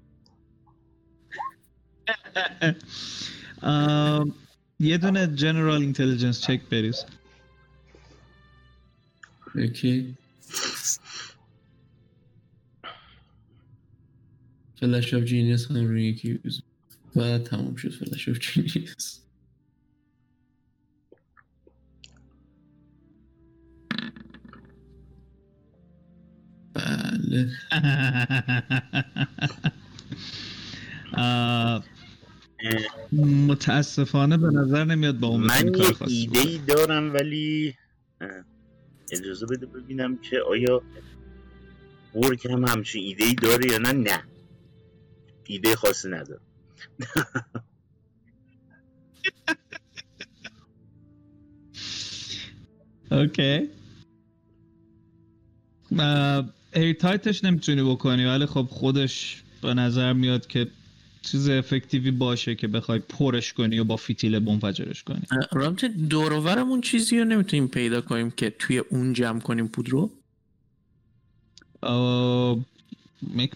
یه 4.81 4.99
دونه 4.99 5.27
general 5.27 5.81
intelligence 5.81 6.41
check 6.41 6.61
بریز. 6.71 7.05
Okay 9.55 10.17
flash 14.81 15.15
of 15.15 15.25
genius 15.25 15.71
هم 15.71 15.87
روی 15.87 16.05
یکی 16.05 16.41
use 16.45 16.63
و 17.17 17.39
تمام 17.39 17.77
شد 17.77 17.93
flash 17.93 18.29
of 18.29 18.39
genius 18.39 19.21
بله 26.75 27.51
متاسفانه 33.13 34.37
به 34.37 34.47
نظر 34.47 34.85
نمیاد 34.85 35.19
با 35.21 35.29
اون 35.29 35.41
من 35.41 35.73
کار 35.73 35.97
ایده. 36.09 36.39
ای 36.41 36.59
دارم 36.59 37.15
ولی 37.15 37.75
اجازه 39.13 39.47
بده 39.47 39.67
ببینم 39.67 40.17
که 40.19 40.41
آیا 40.41 40.83
ورک 42.15 42.47
هم 42.47 42.65
همچین 42.65 43.03
ایده 43.03 43.25
ای 43.25 43.35
داره 43.35 43.73
یا 43.73 43.79
نه. 43.79 43.93
نه. 43.93 44.25
ایده 45.51 45.77
خاصی 45.77 46.09
نداره 46.09 46.41
Okay. 53.11 53.69
airtight 56.75 57.31
ش 57.31 57.45
نمی‌تونی 57.45 57.83
بکنی 57.83 58.25
ولی 58.25 58.47
خب 58.47 58.67
خودش 58.71 59.43
به 59.63 59.75
نظر 59.75 60.13
میاد 60.13 60.47
که 60.47 60.67
چیز 61.23 61.49
effective 61.49 62.04
ی 62.04 62.11
باشه 62.11 62.55
که 62.55 62.69
بخوای 62.69 62.99
پرش 62.99 63.53
کنی 63.53 63.79
و 63.79 63.85
با 63.85 63.97
فیتیل 63.97 64.39
منفجرش 64.39 65.03
کنی. 65.03 65.23
رابطه 65.53 65.89
دوروورمون 65.89 66.81
چیزی 66.81 67.19
رو 67.19 67.25
نمی‌تونیم 67.25 67.69
پیدا 67.69 68.01
کنیم 68.01 68.31
که 68.31 68.51
توی 68.51 68.79
اون 68.79 69.13
جمع 69.13 69.41
کنیم 69.41 69.69
پود 69.69 69.89
رو 69.89 70.11
Uh, 71.83 72.55
make 73.39 73.55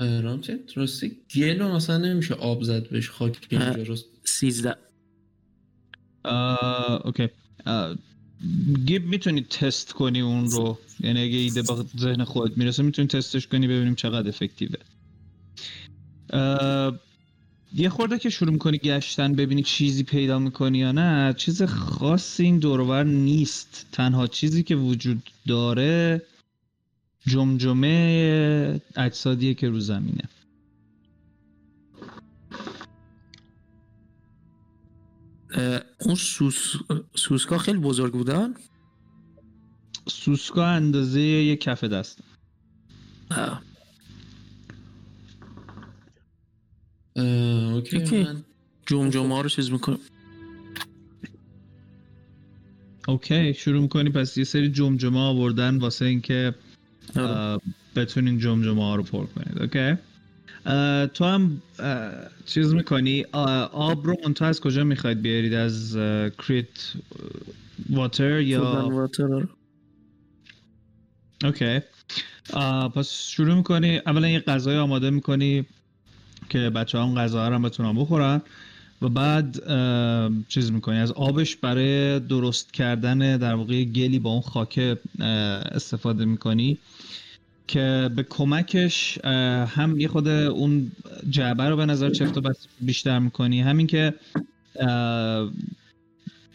check. 0.00 0.02
رامتت 0.02 0.76
راستی 0.76 1.16
گل 1.34 1.58
رو 1.58 1.74
مثلا 1.74 1.98
نمیشه 1.98 2.34
آب 2.34 2.62
زد 2.62 2.88
بهش 2.88 3.10
خاک. 3.10 3.46
اینجا 3.50 3.96
Uh, 6.26 6.98
okay. 7.08 7.28
Uh, 7.66 7.98
گیب 8.86 9.06
می‌تونی 9.06 9.42
تست 9.42 9.92
کنی 9.92 10.20
اون 10.20 10.50
رو 10.50 10.78
یعنی 11.00 11.22
اگه 11.22 11.36
ایده 11.36 11.62
به 11.62 11.84
ذهن 11.98 12.24
خودت 12.24 12.58
می‌رسه 12.58 12.82
می‌تونی 12.82 13.08
تستش 13.08 13.46
کنی 13.46 13.66
ببینیم 13.68 13.94
چقدر 13.94 14.28
افکتیوه 14.28 14.76
uh, 16.32 16.94
یه 17.74 17.88
خورده 17.88 18.18
که 18.18 18.30
شروع 18.30 18.52
می‌کنی 18.52 18.78
گشتن 18.78 19.32
ببینی 19.32 19.62
چیزی 19.62 20.02
پیدا 20.02 20.38
می‌کنی 20.38 20.78
یا 20.78 20.92
نه 20.92 21.34
چیز 21.36 21.62
خاصی 21.62 22.42
این 22.42 22.58
دورور 22.58 23.04
نیست 23.04 23.86
تنها 23.92 24.26
چیزی 24.26 24.62
که 24.62 24.76
وجود 24.76 25.30
داره 25.48 26.22
جمجمه 27.26 28.80
اجسادیه 28.96 29.54
که 29.54 29.68
رو 29.68 29.80
زمینه. 29.80 30.28
اه، 35.50 35.80
اون 36.00 36.14
سوس... 36.14 36.74
سوسکا 37.14 37.58
خیلی 37.58 37.78
بزرگ 37.78 38.12
بودن؟ 38.12 38.54
سوسکا 40.08 40.66
اندازه 40.66 41.20
یه 41.20 41.56
کف 41.56 41.84
دست. 41.84 42.18
اه، 43.30 43.62
اه، 47.16 47.74
اوکی 47.74 47.96
اوکی. 47.96 48.22
من 48.22 48.44
جمجمه 48.86 49.34
ها 49.34 49.40
رو 49.40 49.48
چیز 49.48 49.70
می‌کنم 49.70 49.98
Okay 53.08 53.54
شروع 53.54 53.82
می‌کنی 53.82 54.10
پس 54.10 54.38
یه 54.38 54.44
سری 54.44 54.70
جمجمه 54.70 55.20
آوردن 55.20 55.78
واسه 55.78 56.04
اینکه 56.04 56.54
بتونین 57.96 58.38
جمجمه 58.38 58.82
ها 58.82 58.96
رو 58.96 59.02
پر 59.02 59.26
کنید 59.26 59.62
okay؟ 59.62 59.96
تو 61.14 61.24
هم 61.24 61.62
چیز 62.46 62.74
می‌کنی؟ 62.74 63.24
آب 63.72 64.06
رو 64.06 64.16
منتها 64.24 64.48
از 64.48 64.60
کجا 64.60 64.84
می‌خواید 64.84 65.22
بیارید؟ 65.22 65.54
از 65.54 65.96
create 66.38 66.92
water 67.90 68.40
یا 68.40 68.90
okay. 71.44 71.80
آه، 72.52 72.92
پس 72.92 73.28
شروع 73.28 73.54
می‌کنی. 73.54 74.00
اولا 74.06 74.28
یه 74.28 74.40
غذای 74.40 74.76
آماده 74.76 75.10
می‌کنی 75.10 75.66
که 76.48 76.70
بچه 76.70 76.98
اون 76.98 77.14
غذا 77.14 77.48
رو 77.48 77.54
هم 77.54 77.62
بتونن 77.62 77.96
بخورن. 77.96 78.42
و 79.04 79.08
بعد 79.08 79.62
چیز 80.48 80.72
می‌کنی؟ 80.72 80.98
از 80.98 81.12
آبش 81.12 81.56
برای 81.56 82.20
درست 82.20 82.72
کردن 82.72 83.36
در 83.36 83.54
واقع 83.54 83.84
گلی 83.84 84.18
با 84.18 84.30
اون 84.30 84.40
خاک 84.40 84.78
اه، 84.78 85.26
استفاده 85.26 86.24
می‌کنی 86.24 86.78
که 87.68 88.10
به 88.16 88.22
کمکش 88.22 89.18
هم 89.66 90.00
یه 90.00 90.08
خود 90.08 90.28
اون 90.28 90.92
جعبه 91.30 91.64
رو 91.64 91.76
به 91.76 91.86
نظر 91.86 92.10
چفت 92.10 92.38
و 92.38 92.40
بس 92.40 92.66
بیشتر 92.80 93.18
می‌کنی. 93.18 93.60
همین 93.60 93.86
که 93.86 94.14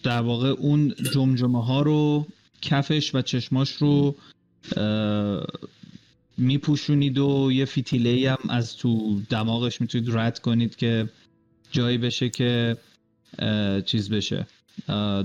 در 0.03 0.21
واقع 0.21 0.49
اون 0.49 0.93
جمجمه 1.13 1.65
ها 1.65 1.81
رو 1.81 2.27
کفش 2.61 3.15
و 3.15 3.21
چشماش 3.21 3.71
رو 3.71 4.15
میپوشونید 6.37 7.17
و 7.17 7.51
یه 7.51 7.65
فیتیله 7.65 8.31
هم 8.31 8.49
از 8.49 8.77
تو 8.77 9.21
دماغش 9.29 9.81
می‌تونید 9.81 10.09
رد 10.11 10.39
کنید 10.39 10.75
که 10.75 11.09
جایی 11.71 11.97
بشه 11.97 12.29
که 12.29 12.77
چیز 13.85 14.09
بشه 14.09 14.47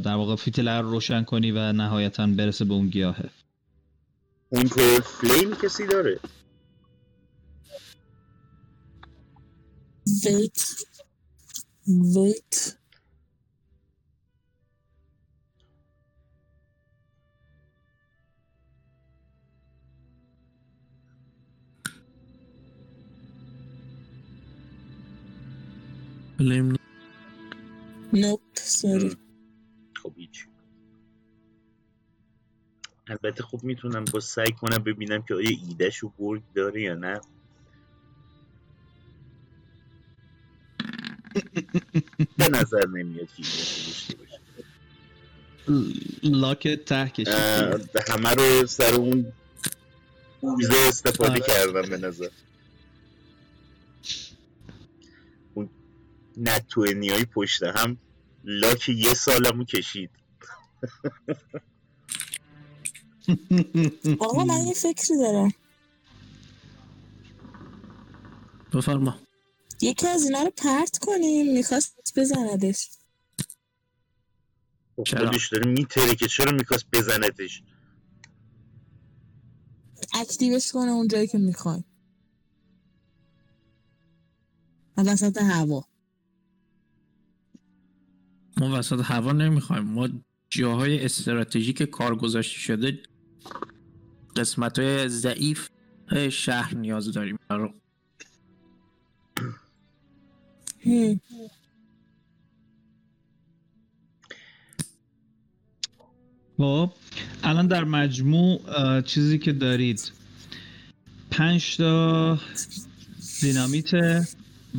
در 0.04 0.14
واقع 0.14 0.36
فیتیله 0.36 0.80
رو 0.80 0.90
روشن 0.90 1.22
کنی 1.22 1.50
و 1.50 1.72
نهایتا 1.72 2.26
برسه 2.26 2.64
به 2.64 2.74
اون 2.74 2.88
گیاهه. 2.88 3.30
کنترل 4.50 5.00
فلیم 5.00 5.54
کسی 5.54 5.86
داره؟ 5.86 6.20
ویت 10.24 10.68
ویت 12.16 12.76
فلیم 26.44 26.76
نوپ 28.12 28.40
سوری 28.54 29.16
خب 30.02 30.12
هیچ. 30.16 30.46
البته 33.08 33.42
خب 33.42 33.60
می‌تونم 33.62 34.04
با 34.04 34.20
سعی 34.20 34.52
کنم 34.52 34.78
ببینم 34.78 35.22
که 35.22 35.34
آیا 35.34 35.50
ایدهش 35.68 35.96
رو 35.98 36.12
برگ 36.18 36.42
داره 36.54 36.82
یا 36.82 36.94
نه. 36.94 37.20
به 42.38 42.48
نظر 42.48 42.86
نمیاد 42.86 43.28
که 43.28 43.42
داشته 43.42 44.16
باشه. 44.16 44.40
لاک 46.22 46.68
ته 46.68 47.08
کشید 47.08 47.28
همه 48.08 48.34
رو 48.34 48.66
سر 48.66 48.94
اون 48.94 49.32
اوزه 50.40 50.76
استفاده 50.88 51.30
آره. 51.30 51.40
کردم 51.40 51.90
به 51.90 51.96
نظر. 51.96 52.28
نتوینی 56.36 57.08
های 57.08 57.24
پشت 57.24 57.62
هم 57.62 57.98
لاک 58.44 58.88
یه 58.88 59.14
سالمو 59.14 59.64
کشید. 59.64 60.10
آقا 64.20 64.44
من 64.44 64.66
یه 64.66 64.74
فکری 64.74 65.18
دارم. 65.18 65.52
بفرما. 68.72 69.18
یکی 69.80 70.08
از 70.08 70.24
اینا 70.24 70.42
رو 70.42 70.50
پرت 70.50 70.98
کنیم 70.98 71.52
می‌خواست 71.52 72.18
بزندش. 72.18 72.90
خب؟ 74.96 75.18
خودش 75.18 75.48
داره 75.48 75.70
میتره 75.70 76.14
که 76.14 76.28
چرا 76.28 76.52
می‌خواست 76.52 76.86
بزنتش 76.92 77.62
اکتیوش 80.14 80.72
کنه 80.72 80.90
اون 80.90 81.08
جایی 81.08 81.26
که 81.26 81.38
می‌خوای. 81.38 81.84
وسط 84.96 85.36
هوا. 85.36 85.93
ما 88.56 88.78
وسط 88.78 89.00
هوا 89.04 89.32
نمی‌خوایم. 89.32 89.84
ما 89.84 90.08
جاهای 90.50 91.04
استراتژیک 91.04 91.82
کار 91.82 92.16
گذاشته 92.16 92.58
شده 92.58 92.98
قسمت 94.36 94.78
های 94.78 95.08
ضعیف 95.08 95.68
شهر 96.30 96.74
نیاز 96.74 97.12
داریم. 97.12 97.38
خب 106.56 106.92
الان 107.42 107.66
در 107.66 107.84
مجموع 107.84 108.60
چیزی 109.00 109.38
که 109.38 109.52
دارید. 109.52 110.12
پنج 111.30 111.76
تا 111.76 112.38
دینامیت. 113.40 113.90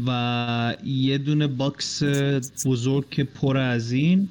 و 0.08 0.76
یه 0.84 1.18
دونه 1.18 1.48
box 1.48 2.04
بزرگ 2.66 3.10
که 3.10 3.24
پر 3.24 3.58
از 3.58 3.92
این. 3.92 4.30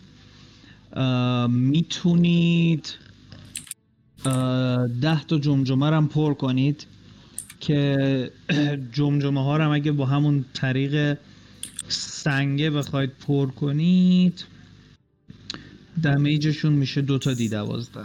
می‌تونید 1.48 2.94
ده 5.00 5.24
تا 5.24 5.38
جمجمه 5.38 5.86
هم 5.86 6.08
پر 6.08 6.34
کنید 6.34 6.86
که 7.60 8.30
جمجمه 8.96 9.44
ها 9.44 9.56
رو 9.56 9.64
هم 9.64 9.70
اگه 9.70 9.92
با 9.92 10.06
همون 10.06 10.44
طریق 10.54 11.18
سنگه 11.88 12.70
بخواید 12.70 13.10
پر 13.10 13.50
کنید 13.50 14.44
damage 16.02 16.44
شون 16.44 16.72
میشه 16.72 17.02
دو 17.02 17.18
تا 17.18 17.34
d 17.34 17.48
دوازده. 17.48 18.04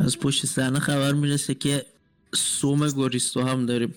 از 0.00 0.18
پشت 0.18 0.46
صحنه 0.46 0.78
خبر 0.78 1.12
می‌رسه 1.12 1.54
که 1.54 1.86
سم 2.34 2.88
گوریستو 2.88 3.42
هم 3.42 3.66
داریم. 3.66 3.94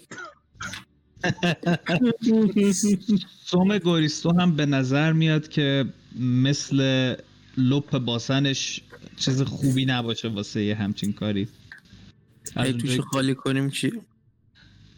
سم 3.46 3.78
گوریستو 3.78 4.39
هم 4.39 4.56
به 4.56 4.66
نظر 4.66 5.14
میاد 5.14 5.47
که 5.47 5.86
مثل 6.20 7.16
لپ 7.58 7.97
باسنش 7.97 8.82
چیز 9.18 9.41
خوبی 9.41 9.86
نباشه 9.86 10.28
واسه 10.28 10.64
یه 10.64 10.76
همچین 10.76 11.14
کاری. 11.14 11.47
از 12.56 12.68
ای 12.68 12.74
توش 12.74 12.99
خالی 12.99 13.36
کنیم 13.36 13.70
چی؟ 13.70 13.91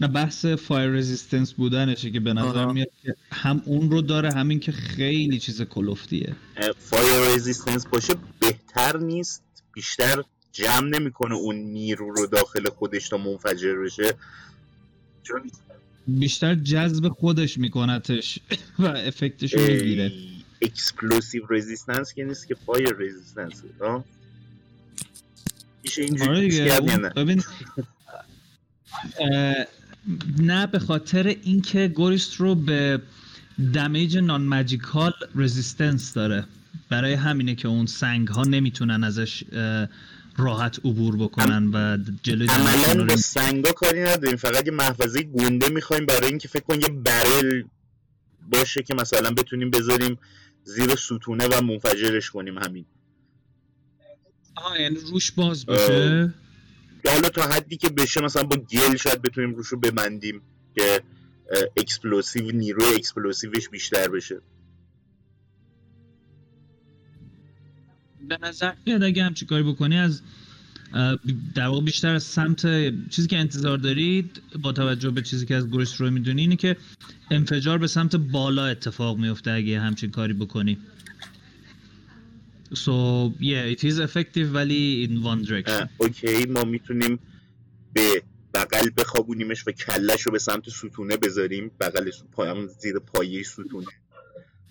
نه 0.02 0.08
بحث 0.08 0.46
fire 0.46 0.90
resistance 0.90 1.54
بودنشه 1.54 2.12
که 2.12 2.20
به 2.20 2.34
نظر 2.34 2.60
آها. 2.60 2.74
میاد 2.74 2.88
که 3.04 3.16
هم 3.32 3.62
اون 3.66 3.92
رو 3.92 4.02
داره 4.02 4.32
همین 4.32 4.60
که 4.60 4.72
خیلی 4.72 5.40
چیز 5.40 5.62
کلفتیه 5.62 6.36
fire 6.78 7.36
resistance 7.36 7.88
باشه 7.88 8.14
بهتر 8.40 8.98
نیست 8.98 9.44
بیشتر 9.74 10.24
جمع 10.56 11.00
نمی‌کنه 11.00 11.36
اون 11.36 11.56
نیرو 11.56 12.12
رو 12.12 12.28
داخل 12.28 12.70
خودش 12.70 13.10
تا 13.10 13.18
منفجر 13.18 13.76
بشه. 13.76 14.14
چون 15.24 15.52
بیشتر 16.08 16.56
جذب 16.56 17.10
خودش 17.10 17.58
میکنتش 17.58 18.40
و 18.80 18.86
effect 18.86 19.37
ش 19.37 19.54
رو 19.54 19.62
می‌گیره. 19.62 20.12
explosive 20.62 21.44
resistance 21.50 22.14
که 22.14 22.24
نیست 22.24 22.48
که 22.48 22.56
fire 22.56 22.96
resistance 23.00 23.64
میشه 25.84 26.02
آره 26.26 26.40
اینجوری 26.40 26.98
نه؟ 26.98 27.10
ببین 27.10 27.44
نه 30.40 30.68
به 30.68 30.80
خاطر 30.80 31.28
اینکه 31.28 31.88
گوریست 31.88 32.36
رو 32.36 32.56
به 32.56 33.02
دمیج 33.74 34.18
نان 34.18 34.42
ماجیکال 34.42 35.14
رزیستنس 35.36 36.14
داره. 36.14 36.46
برای 36.90 37.14
همینه 37.14 37.56
که 37.56 37.68
اون 37.68 37.86
سنگ 37.86 38.28
ها 38.28 38.44
نمی‌تونن 38.44 39.04
ازش 39.04 39.44
راحت 40.38 40.80
عبور 40.80 41.18
بکنن 41.18 41.72
و 41.74 41.98
جلوی 42.24 42.48
عملا 42.48 42.94
رو 42.94 43.06
با 43.06 43.16
سنگا 43.16 43.72
کاری 43.72 44.04
نداریم. 44.04 44.36
فقط 44.36 44.66
یه 44.66 44.72
محفظه 44.72 45.24
گنده 45.24 45.70
می‌خوایم 45.70 46.06
برای 46.06 46.28
اینکه 46.28 46.48
فکر 46.48 46.64
کن 46.64 46.82
یه 46.82 46.88
برل 46.88 47.64
باشه 48.52 48.84
که 48.84 48.94
مثلا 48.94 49.32
بتونیم 49.32 49.72
بذاریم 49.72 50.18
زیر 50.64 50.96
ستونه 50.96 51.48
و 51.48 51.62
منفجرش 51.62 52.30
کنیم 52.30 52.58
همین. 52.58 52.86
آها 54.56 54.78
یعنی 54.78 54.96
روش 54.96 55.32
باز 55.32 55.66
باشه؟ 55.66 56.34
حالا 57.08 57.30
تا 57.30 57.42
حدی 57.42 57.78
که 57.78 57.90
بشه 57.90 58.22
مثلا 58.22 58.44
با 58.44 58.56
گل 58.56 58.96
شاید 58.96 59.22
بتونیم 59.22 59.56
روش 59.56 59.68
رو 59.68 59.80
ببندیم 59.80 60.42
که 60.76 61.02
explosive 61.78 62.52
نیروی 62.52 62.96
explosive 62.96 63.56
ش 63.56 63.70
بیشتر 63.70 64.08
بشه. 64.08 64.42
به 68.28 68.38
نظر 68.42 68.74
میاد 68.86 69.04
اگه 69.04 69.24
همچی 69.24 69.46
کاری 69.46 69.64
بکنی 69.64 69.98
از 69.98 70.22
در 71.56 71.68
واقع 71.68 71.82
بیشتر 71.82 72.16
از 72.16 72.24
سمت 72.24 72.62
چیزی 73.10 73.28
که 73.28 73.38
انتظار 73.38 73.78
دارید 73.78 74.42
با 74.62 74.72
توجه 74.72 75.12
به 75.12 75.22
چیزی 75.22 75.46
که 75.46 75.56
از 75.56 75.68
گروس 75.68 76.02
رو 76.02 76.12
می‌دونی 76.12 76.42
اینه 76.42 76.56
که 76.56 76.78
انفجار 77.32 77.78
به 77.78 77.88
سمت 77.88 78.16
بالا 78.16 78.66
اتفاق 78.66 79.18
میفته 79.18 79.52
اگه 79.52 79.80
همچین 79.80 80.12
کاری 80.12 80.34
بکنی. 80.34 80.78
So 82.74 83.32
yeah, 83.40 83.76
it 83.76 83.84
is 83.84 84.00
effective 84.00 84.54
ولی 84.54 85.08
in 85.08 85.26
one 85.26 85.48
direction. 85.48 85.90
Okay 85.98 86.46
ما 86.46 86.64
می‌تونیم 86.64 87.20
به 87.94 88.24
بغل 88.54 88.90
بخوابونیمش 88.98 89.68
و 89.68 89.72
کلش 89.72 90.22
رو 90.22 90.32
به 90.32 90.40
سمت 90.40 90.70
ستونه 90.70 91.18
بذاریم. 91.18 91.72
بغل 91.80 92.12
زیر 92.80 93.00
پایه 93.00 93.44
ستونه. 93.44 93.88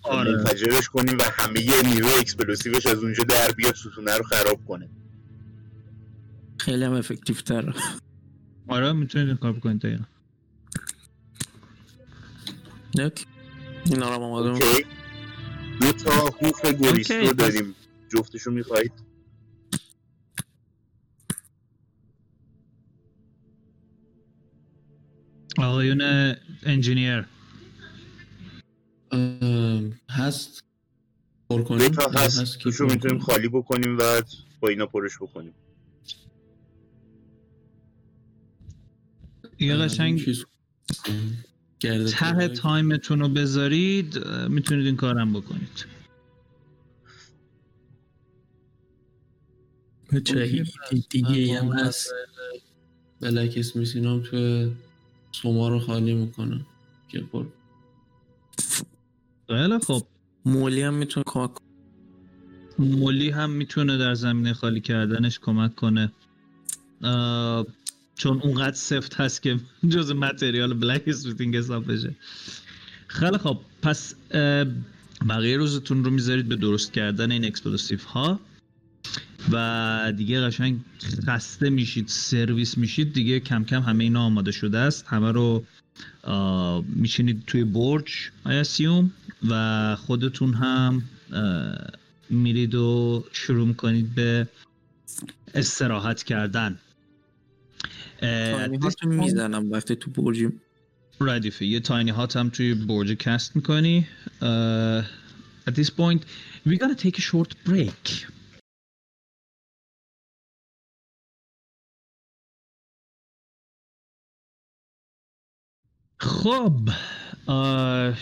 آره. 0.09 0.31
منفجرش 0.31 0.89
کنیم 0.89 1.17
و 1.17 1.23
همه 1.31 1.83
نیرو 1.83 2.07
explosive 2.19 2.73
ش 2.73 2.85
از 2.85 3.03
اونجا 3.03 3.23
در 3.23 3.51
بیاد 3.51 3.75
ستونه 3.75 4.17
رو 4.17 4.23
خراب 4.23 4.65
کنه. 4.65 4.89
خیلی 6.59 6.83
هم 6.83 6.93
effective 6.93 7.35
تر 7.35 7.73
آره 8.67 8.91
می‌تونید 8.91 9.27
این 9.27 9.37
کار 9.37 9.53
بکنید 9.53 9.81
دقیقا 9.81 10.03
یک. 12.99 13.25
اینا 13.85 14.15
رو 14.15 14.23
آماده 14.23 14.59
دو 15.81 15.91
تا 15.91 16.11
hoof 16.11 16.65
گوریستو 16.65 17.33
داریم. 17.33 17.75
جفتشون 18.09 18.53
می‌خواید؟ 18.53 18.91
آقایون 25.57 26.01
انجینیر. 26.63 27.25
هست. 30.25 30.63
پر 31.49 31.57
دو 31.57 31.63
کنیم 31.63 31.89
تا 31.89 32.01
یا 32.01 32.09
هست. 32.19 32.57
که 32.57 32.63
توش 32.63 32.75
رو 32.75 32.87
پر 32.87 32.93
می‌تونیم؟ 32.93 33.19
خالی 33.19 33.47
بکنیم 33.47 33.97
و 33.99 34.21
با 34.59 34.67
اینا 34.67 34.85
پرش 34.85 35.17
بکنیم. 35.17 35.53
یه 39.59 39.73
ام، 39.73 39.81
قشنگ 39.81 40.19
ته. 41.79 42.47
تایمتون 42.47 43.19
رو 43.19 43.29
بذارید 43.29 44.27
می‌تونید 44.27 44.85
این 44.85 44.95
کارم 44.95 45.33
بکنید. 45.33 45.85
بچه 50.13 50.39
اوکی، 50.39 51.05
دیگه 51.09 51.59
هم 51.59 51.71
هست. 51.71 52.13
blacksmith 53.21 53.95
اینا 53.95 54.13
هم 54.13 54.23
توی 54.23 54.75
سوما 55.31 55.69
رو 55.69 55.79
خالی 55.79 56.13
می‌کنن 56.13 56.65
که 57.07 57.19
پر. 57.19 57.45
خیلی 59.47 59.79
خب. 59.79 60.07
مولی 60.45 60.81
هم 60.81 60.93
می‌تونه 60.93 61.23
کمک 61.27 61.51
مولی 62.79 63.29
هم 63.29 63.49
می‌تونه 63.49 63.97
در 63.97 64.13
زمینه 64.13 64.53
خالی 64.53 64.81
کردنش 64.81 65.39
کمک 65.39 65.75
کنه. 65.75 66.11
چون 68.15 68.41
اونقدر 68.41 68.75
سفت 68.75 69.15
هست 69.15 69.41
که 69.41 69.59
جز 69.89 70.11
material 70.11 70.73
blacksmithing 70.73 71.57
حساب 71.57 71.91
بشه. 71.91 72.15
خیلی 73.07 73.37
خب 73.37 73.59
پس 73.81 74.15
بقیه 75.29 75.57
روزتون 75.57 76.03
رو 76.03 76.11
می‌ذارید 76.11 76.47
به 76.47 76.55
درست 76.55 76.93
کردن 76.93 77.31
این 77.31 77.45
explosive 77.45 78.03
ها. 78.03 78.39
و 79.51 80.13
دیگه 80.17 80.41
قشنگ 80.41 80.79
خسته 81.27 81.69
میشید 81.69 82.07
سرویس 82.07 82.77
میشید 82.77 83.13
دیگه 83.13 83.39
کم 83.39 83.63
کم 83.63 83.81
همه 83.81 84.03
اینا 84.03 84.21
آماده 84.21 84.51
شده 84.51 84.77
است. 84.77 85.05
همه 85.07 85.31
رو 85.31 85.65
میشینید 86.87 87.43
توی 87.47 87.63
برج 87.63 88.31
آیاسیوم 88.45 89.11
و 89.49 89.95
خودتون 89.95 90.53
هم 90.53 91.03
میرید 92.29 92.75
و 92.75 93.23
شروع 93.31 93.73
کنید 93.73 94.15
به 94.15 94.47
استراحت 95.53 96.23
کردن. 96.23 96.79
اه، 98.21 98.51
Tiny 98.51 98.77
Hut 98.77 99.01
و 99.01 99.09
می‌زنم 99.09 99.71
وقتی 99.71 99.95
تو 99.95 100.11
برجیم 100.11 100.61
ردیفه 101.21 101.65
یه 101.65 101.79
Tiny 101.79 102.11
Hut 102.11 102.37
هم 102.37 102.49
توی 102.49 102.73
برج 102.73 103.11
cast 103.11 103.55
می‌کنی. 103.55 104.07
at 105.67 105.73
this 105.73 105.89
point 105.89 106.21
we're 106.67 106.77
gonna 106.77 106.99
take 107.05 107.17
a 107.17 107.21
short 107.21 107.69
break. 107.69 108.25
خب 116.17 116.89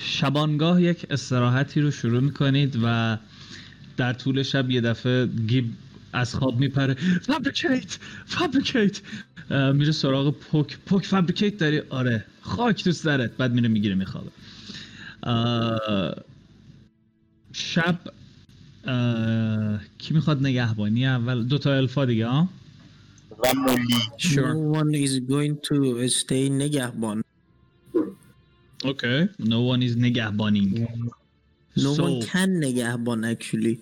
شبانگاه 0.04 0.82
یک 0.82 1.06
استراحتی 1.10 1.82
رو 1.82 1.92
شروع 1.92 2.20
می‌کنید 2.20 2.80
و 2.84 3.18
در 3.98 4.14
طول 4.14 4.44
شب 4.44 4.70
یه 4.72 4.82
دفعه 4.82 5.26
گیب 5.26 5.66
از 6.14 6.36
خواب 6.36 6.60
میپره. 6.60 6.94
Fabricate 7.22 7.98
Fabricate 8.26 9.02
میره 9.50 9.92
سراغ 9.92 10.34
پوک. 10.34 10.78
پوک 10.86 11.06
Fabricate 11.06 11.58
داری؟ 11.58 11.80
آره. 11.80 12.26
خاک 12.42 12.84
تو 12.84 12.92
سرت. 12.92 13.38
بعد 13.38 13.54
میره 13.54 13.68
می‌گیره 13.68 13.96
میخوابه. 13.96 14.32
شب 17.54 18.00
کی 19.98 20.14
می‌خواد 20.14 20.40
نگهبانی؟ 20.40 21.08
اول 21.08 21.44
دوتا 21.44 21.74
الفا 21.74 22.06
دیگه 22.06 22.28
ها 22.28 22.50
و 23.44 23.54
مولی. 23.56 23.94
No 24.20 24.78
one 24.80 24.94
is 25.08 25.20
going 25.30 25.56
to 25.68 26.10
stay 26.10 26.52
نگهبان. 26.52 27.23
اوکی 28.86 29.26
no 29.42 29.76
one 29.78 29.92
is 29.94 29.98
نگهبانی 29.98 30.88
No 31.78 31.82
So- 31.82 32.02
one 32.02 32.26
can 32.28 32.50
نگهبان 32.50 33.36
actually. 33.36 33.78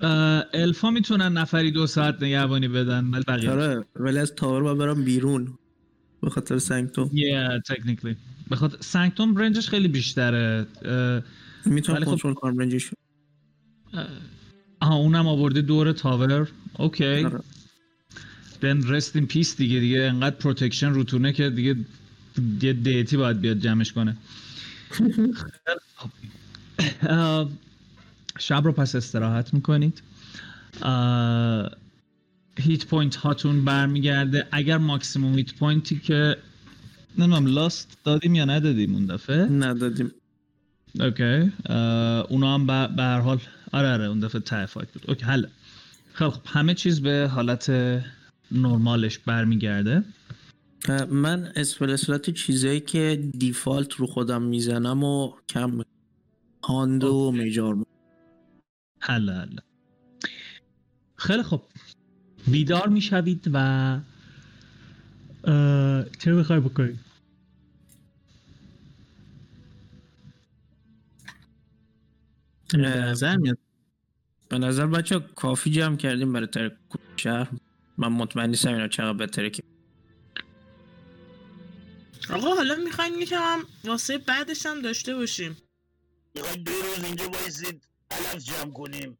اه، 0.00 0.44
الفا 0.54 0.90
می‌تونن 0.90 1.32
نفری 1.32 1.70
دو 1.70 1.86
ساعت 1.86 2.22
نگهبانی 2.22 2.68
بدن 2.68 3.04
ولی 3.04 3.24
بقیه. 3.28 3.50
آره 3.50 3.84
ولی 3.96 4.18
از 4.18 4.34
تاور 4.34 4.62
باید 4.62 4.78
برم 4.78 5.04
بیرون. 5.04 5.58
به 6.22 6.30
خاطر 6.30 6.58
سنگتون 6.58 7.08
yeah 7.08 7.72
technically. 7.72 8.14
بخاطر 8.50 8.76
sanctum 8.80 9.36
range 9.36 9.59
ش 9.59 9.68
خیلی 9.68 9.88
بیشتره. 9.88 10.66
اه، 10.84 11.22
می‌تونم 11.66 12.00
خب- 12.00 12.10
کنترل 12.10 12.34
کنم 12.34 12.58
range 12.58 12.81
ش 12.81 12.90
آها 14.80 14.94
اونم 14.94 15.26
آورده 15.26 15.62
دور 15.62 15.92
tower. 15.92 16.48
okay 16.78 17.26
then 18.62 18.82
rest 18.82 19.12
in 19.18 19.26
peace 19.34 19.56
دیگه 19.56 19.80
دیگه 19.80 20.02
انقدر 20.02 20.36
protection 20.36 20.86
روتونه 20.94 21.32
که 21.32 21.50
دیگه 21.50 21.76
یه 22.62 22.72
deity 22.72 23.16
باید 23.16 23.40
بیاد 23.40 23.58
جمعش 23.58 23.92
کنه. 23.92 24.16
شب 28.38 28.64
رو 28.64 28.72
پس 28.72 28.94
استراحت 28.94 29.54
می‌کنید. 29.54 30.02
hit 32.58 32.86
point 32.86 33.16
هاتون 33.16 33.64
برمیگرده. 33.64 34.46
اگر 34.52 34.78
maximum 34.78 35.38
hit 35.38 35.54
point 35.54 35.91
ی 35.91 35.98
که 35.98 36.36
نمی‌دونم 37.18 37.46
لاست 37.46 37.98
دادیم 38.04 38.34
یا 38.34 38.44
ندادیم 38.44 38.94
اون 38.94 39.06
دفعه؟ 39.06 39.44
ندادیم. 39.44 40.10
اوکی. 41.00 41.52
اونا 42.28 42.54
هم 42.54 42.66
به 42.66 43.02
هر 43.02 43.20
حال 43.20 43.40
آره 43.72 43.88
آره 43.88 44.04
اون 44.04 44.20
دفعه 44.20 44.40
ته 44.40 44.66
فایت 44.66 44.92
بود. 44.92 45.04
اوکی 45.08 45.24
حل. 45.24 45.46
خب 46.12 46.30
خب، 46.30 46.42
همه 46.46 46.74
چیز 46.74 47.00
به 47.00 47.30
حالت 47.34 47.70
نرمالش 48.52 49.18
برمیگرده. 49.18 50.02
من 51.10 51.52
اسپلسلات 51.56 52.30
چیزایی 52.30 52.80
که 52.80 53.30
دیفالت 53.38 53.92
رو 53.92 54.06
خودم 54.06 54.42
می‌زنم 54.42 55.04
و 55.04 55.32
کم 55.48 55.80
هاند 56.64 57.04
و 57.04 57.32
میجار 57.32 57.86
حل 59.00 59.30
حل 59.30 59.56
خیلی 61.16 61.42
خب 61.42 61.62
بیدار 62.46 62.88
می‌شوید 62.88 63.50
و 63.52 64.00
چه 66.18 66.34
بخوای 66.34 66.60
بکنید 66.60 67.00
به 72.72 72.78
نظر 72.78 73.36
میاد. 73.36 73.58
به 74.48 74.58
نظر 74.58 74.86
بچه 74.86 75.18
کافی 75.18 75.70
جمع 75.70 75.96
کردیم 75.96 76.32
برای 76.32 76.46
ترک 76.46 76.72
شهر. 77.16 77.48
من 77.98 78.08
مطمئن 78.08 78.50
نیستم 78.50 78.72
اینا 78.72 78.88
چقدر 78.88 79.12
بهتره 79.12 79.50
که 79.50 79.62
آقا 82.30 82.54
حالا 82.54 82.74
می‌خواین 82.74 83.14
یکم 83.14 83.58
واسه 83.84 84.18
بعدش 84.18 84.66
هم 84.66 84.82
داشته 84.82 85.14
باشیم. 85.14 85.56
می‌خواید 86.34 86.64
دو 86.64 86.72
روز 86.72 87.04
اینجا 87.04 87.28
بایستید 87.28 87.86
علف 88.10 88.36
جمع 88.36 88.72
کنیم. 88.72 89.18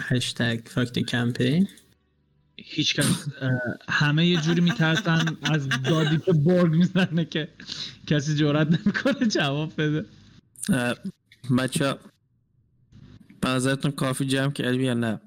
هشتگ 0.00 0.60
فاکت 0.66 0.98
کمپین. 0.98 1.68
هیچ 2.56 2.94
کس 2.94 3.26
همه 3.88 4.26
یه 4.26 4.40
جوری 4.40 4.60
میترسن 4.60 5.36
از 5.42 5.68
دادی 5.68 6.18
که 6.18 6.32
برگ 6.32 6.72
می‌زنه 6.72 7.24
که 7.24 7.48
کسی 8.06 8.34
جرات 8.34 8.68
نمی‌کنه 8.68 9.26
جواب 9.26 9.72
بده. 9.78 10.06
بچه 11.58 11.94
به 13.40 13.48
نظرتون 13.48 13.90
کافی 13.90 14.26
جمع 14.26 14.52
کردیم 14.52 14.80
یا 14.80 14.94
نه؟ 14.94 15.20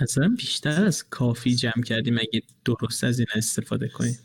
مثلا 0.00 0.28
بیشتر 0.28 0.84
از 0.84 1.08
کافی 1.08 1.54
جمع 1.54 1.82
کردیم 1.84 2.18
اگه 2.18 2.42
درست 2.64 3.04
از 3.04 3.18
این 3.18 3.28
استفاده 3.34 3.88
کنیم. 3.88 4.18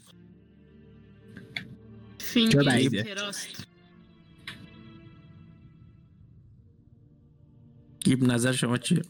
بعیده. 2.66 3.16
گیب 8.00 8.24
نظر 8.24 8.52
شما 8.52 8.78
چیه؟ 8.78 9.02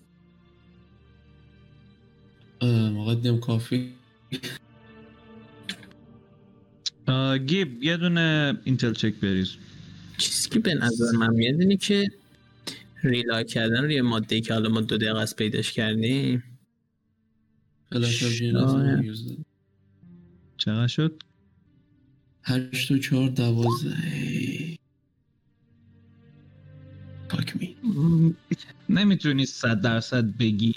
مقدم 2.92 3.40
کافی. 3.40 3.94
گیب 7.46 7.84
یه 7.84 7.98
دونه 7.98 8.58
اینتل 8.64 8.94
چک 8.94 9.16
بریز. 9.16 9.52
چیزی 10.18 10.50
که 10.50 10.60
به 10.60 10.74
نظر 10.74 11.12
من 11.18 11.34
میاد 11.34 11.62
اینه 11.62 11.78
که 11.78 12.08
ریلای 13.06 13.46
کردن 13.46 13.84
روی 13.84 14.02
ماده 14.02 14.42
که 14.42 14.54
حالا 14.54 14.70
ما 14.70 14.82
دو 14.82 14.98
دقیقه 14.98 15.20
از 15.20 15.36
پیداش 15.36 15.74
کردیم. 15.74 16.44
چقدر 20.58 20.88
شد؟ 20.88 21.24
هشت 22.44 22.92
و 22.92 22.98
چهار 22.98 23.30
دوازده. 23.30 23.98
پاک 27.30 27.54
می. 27.58 27.76
نمی‌تونی 28.90 29.46
صد 29.46 29.82
درصد 29.82 30.38
بگی. 30.38 30.76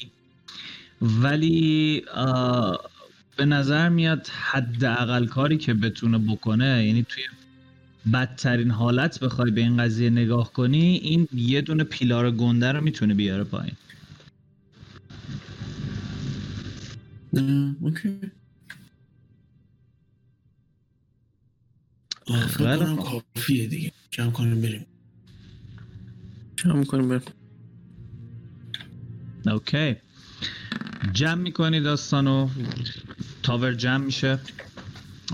ولی 1.02 2.02
آه، 2.14 2.90
به 3.36 3.44
نظر 3.44 3.88
میاد 3.88 4.26
حداقل 4.26 5.26
کاری 5.26 5.58
که 5.58 5.74
بتونه 5.74 6.18
بکنه 6.18 6.86
یعنی 6.86 7.02
توی 7.02 7.22
بدترین 8.12 8.70
حالت 8.70 9.20
بخوای 9.20 9.50
به 9.50 9.60
این 9.60 9.76
قضیه 9.76 10.10
نگاه 10.10 10.52
کنی 10.52 10.78
این 10.78 11.28
یه 11.32 11.60
دونه 11.60 11.84
پیلار 11.84 12.30
گنده 12.30 12.72
رو 12.72 12.80
می‌تونه 12.80 13.14
بیاره 13.14 13.44
پایین. 13.44 13.74
نه 17.32 17.76
اوکی. 17.80 18.20
فکر 22.26 22.46
خیلی 22.46 22.78
کنم 22.78 22.96
خوب. 22.96 23.22
کافیه 23.34 23.66
دیگه. 23.66 23.92
جمع 24.10 24.30
کنیم 24.30 24.60
بریم. 24.60 24.86
جمع 26.56 26.84
کنیم 26.84 27.08
بریم. 27.08 27.22
اوکی. 29.46 29.96
جمع 31.12 31.34
می‌کنید 31.42 31.82
داستانو 31.82 32.48
تاور 33.42 33.74
جمع 33.74 34.04
میشه 34.04 34.38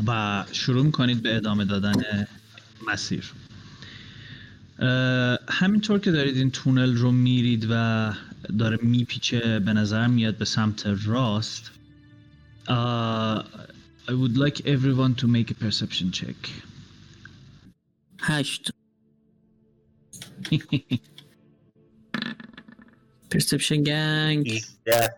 و 0.07 0.45
شروع 0.53 0.85
می‌کنید 0.85 1.23
به 1.23 1.37
ادامه 1.37 1.65
دادن 1.65 2.27
مسیر. 2.93 3.33
همینطور 5.49 5.99
که 5.99 6.11
دارید 6.11 6.37
این 6.37 6.51
تونل 6.51 6.97
رو 6.97 7.13
میرید 7.13 7.67
و 7.71 8.15
داره 8.59 8.79
میپیچه 8.83 9.59
به 9.59 9.73
نظر 9.73 10.07
میاد 10.07 10.39
به 10.39 10.45
سمت 10.45 10.87
راست 11.05 11.71
I 14.07 14.13
would 14.13 14.37
like 14.37 14.67
everyone 14.67 15.15
to 15.15 15.27
make 15.27 15.51
a 15.51 15.55
perception 15.55 16.11
check. 16.13 16.37
هشت. 18.21 18.71
پرسپشن 23.31 23.83
گنگ 23.83 24.65
ده 24.85 25.15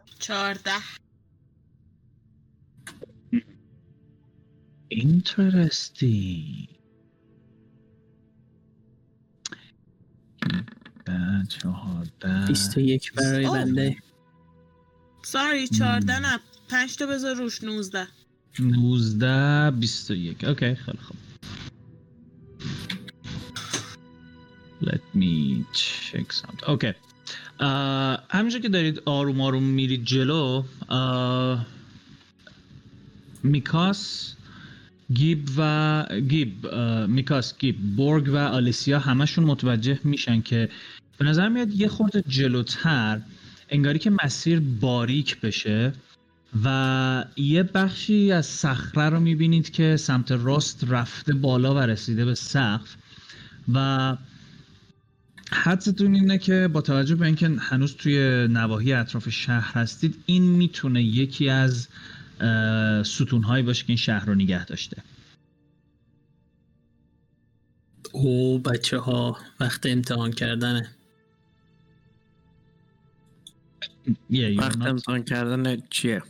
چهارده. 11.47 12.11
ده 12.21 12.29
چهارده 12.29 12.47
21 12.47 13.13
برای. 13.13 13.47
بنده. 13.47 13.97
sorry 15.23 15.69
چهارده 15.69 16.19
نه 16.19 16.41
پنج 16.69 16.97
تا 16.97 17.07
بذار 17.07 17.37
روش 17.37 17.65
نوزده. 17.65 18.09
19 18.59 19.71
21 19.71 20.45
okay 20.45 20.75
خیلی 20.75 20.99
خوب. 20.99 21.17
Let 24.83 25.03
me 25.15 25.65
check 25.73 26.33
something. 26.33 26.69
okay 26.69 26.93
uh, 27.61 27.65
همینجور 28.31 28.61
که 28.61 28.69
دارید 28.69 29.03
آروم 29.05 29.41
آروم 29.41 29.63
میرید 29.63 30.05
جلو 30.05 30.65
uh, 30.91 31.59
میکاس 33.43 34.33
گیب 35.15 35.49
و 35.57 36.05
گیب 36.29 36.67
uh, 36.67 36.75
میکاس 37.09 37.59
گیب 37.59 37.97
بورگ 37.97 38.29
و 38.29 38.37
آلیسیا 38.37 38.99
همشون 38.99 39.45
متوجه 39.45 40.01
میشن 40.05 40.41
که 40.41 40.69
به 41.19 41.25
نظر 41.25 41.49
میاد 41.49 41.75
یه 41.75 41.89
خورده 41.89 42.23
جلوتر 42.29 43.21
انگاری 43.69 43.99
که 43.99 44.11
مسیر 44.25 44.61
باریک 44.61 45.41
بشه 45.41 45.93
و 46.65 47.25
یه 47.37 47.63
بخشی 47.63 48.33
از 48.33 48.47
صخره 48.47 49.09
رو 49.09 49.21
می‌بینید 49.21 49.71
که 49.71 49.97
سمت 49.97 50.33
راست 50.33 50.85
رفته 50.89 51.35
بالا 51.35 51.75
و 51.75 51.79
رسیده 51.79 52.25
به 52.25 52.35
سقف 52.35 52.97
و 53.73 54.17
حدستون 55.53 56.15
اینه 56.15 56.39
که 56.39 56.69
با 56.73 56.81
توجه 56.81 57.15
به 57.15 57.27
اینکه 57.27 57.49
هنوز 57.49 57.95
توی 57.95 58.49
نواحی 58.51 58.93
اطراف 58.93 59.29
شهر 59.29 59.73
هستید 59.73 60.23
این 60.27 60.43
می‌تونه 60.43 61.03
یکی 61.03 61.49
از 61.49 61.89
ستونهایی 63.03 63.63
باشه 63.63 63.83
که 63.83 63.91
این 63.91 63.97
شهر 63.97 64.27
رو 64.27 64.35
نگه 64.35 64.65
داشته. 64.65 65.03
او 68.13 68.59
بچه 68.59 68.99
ها 68.99 69.39
وقت 69.61 69.87
امتحان 69.87 70.33
کردنه. 70.33 70.96
Yeah, 74.07 74.59
وقت 74.59 74.79
not- 74.79 74.87
امتحان 74.87 75.25
کردن 75.25 75.83
چیه؟ 75.91 76.23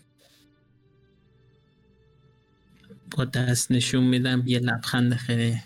با 3.17 3.25
دست 3.25 3.73
نشون 3.73 4.05
میدم 4.05 4.43
یه 4.47 4.59
لبخند 4.59 5.15
خیلی 5.15 5.63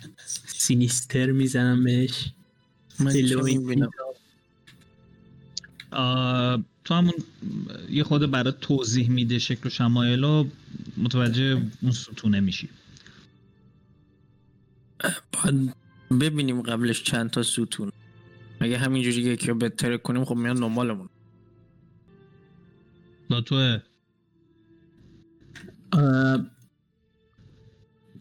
سینیستر 0.47 1.33
می‌زنم 1.33 1.85
بهش. 1.85 2.33
من 3.01 3.13
تو 6.85 6.95
همون 6.95 7.15
یه 7.91 8.05
خود 8.05 8.31
برای 8.31 8.55
توضیح 8.61 9.11
میده 9.11 9.39
شکل 9.39 9.67
و 9.67 9.71
شمایل 9.71 10.25
و 10.25 10.49
متوجه 10.99 11.63
اون 11.83 11.93
ستونه 11.93 12.41
میشی. 12.41 12.71
باید 15.33 15.75
ببینیم 16.21 16.63
قبلش 16.63 17.05
چند 17.05 17.31
تا 17.31 17.45
ستون. 17.45 17.93
اگه 18.61 18.79
همینجوری 18.79 19.23
یکی 19.23 19.49
رو 19.49 19.57
بهتر 19.57 19.99
کنیم 19.99 20.27
خب 20.27 20.37
میان 20.37 20.59
نمالمون 20.59 21.10
با 23.31 23.41
تو 23.41 23.79
Uh, 25.95 26.39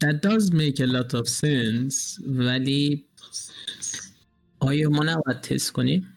that 0.02 0.16
does 0.24 0.52
make 0.52 0.80
a 0.80 0.88
lot 0.88 1.14
of 1.14 1.28
sense 1.30 2.22
ولی 2.28 3.06
آیا 4.60 4.90
ما 4.90 5.04
نباید 5.04 5.42
تست 5.42 5.72
کنیم؟ 5.72 6.14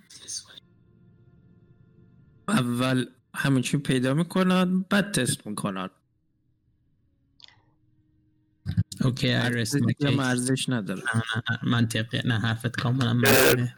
اول 2.49 3.05
همین 3.35 3.63
چی 3.63 3.77
پیدا 3.77 4.15
می‌کنن 4.15 4.81
بعد 4.91 5.11
تست 5.13 5.47
می‌کنن 5.47 5.89
اوکی 9.05 9.41
I 9.41 9.45
rest 9.45 9.73
my 9.73 9.87
دیگه 9.87 10.17
case. 10.17 10.21
ارزش 10.21 10.69
نداره 10.69 11.03
منطقی 11.63 12.21
نه 12.25 12.39
حرفت 12.39 12.81
کاملا 12.81 13.15
میگی. 13.15 13.69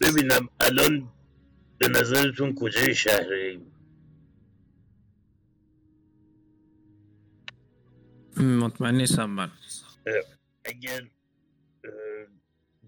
ببینم 0.00 0.48
الان 0.60 1.08
به 1.78 1.88
نظرتون 1.88 2.54
کجای 2.54 2.94
شهریم 2.94 3.72
مطمئن 8.36 8.94
نیستم 8.94 9.30
من. 9.30 9.50
اگر 10.64 11.06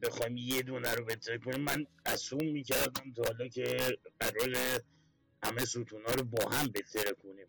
بخوایم 0.02 0.36
یه 0.36 0.62
دونه 0.62 0.94
رو 0.94 1.04
بهتر 1.04 1.38
کنیم 1.38 1.60
من 1.60 1.86
اصوم 2.06 2.52
می‌کردم 2.52 3.12
تا 3.12 3.22
حالا 3.22 3.48
که 3.48 3.76
قرار 4.20 4.56
همه 5.42 5.64
ستونا 5.64 6.14
رو 6.18 6.24
با 6.24 6.50
هم 6.50 6.66
بهتر 6.66 7.12
کنیم. 7.12 7.46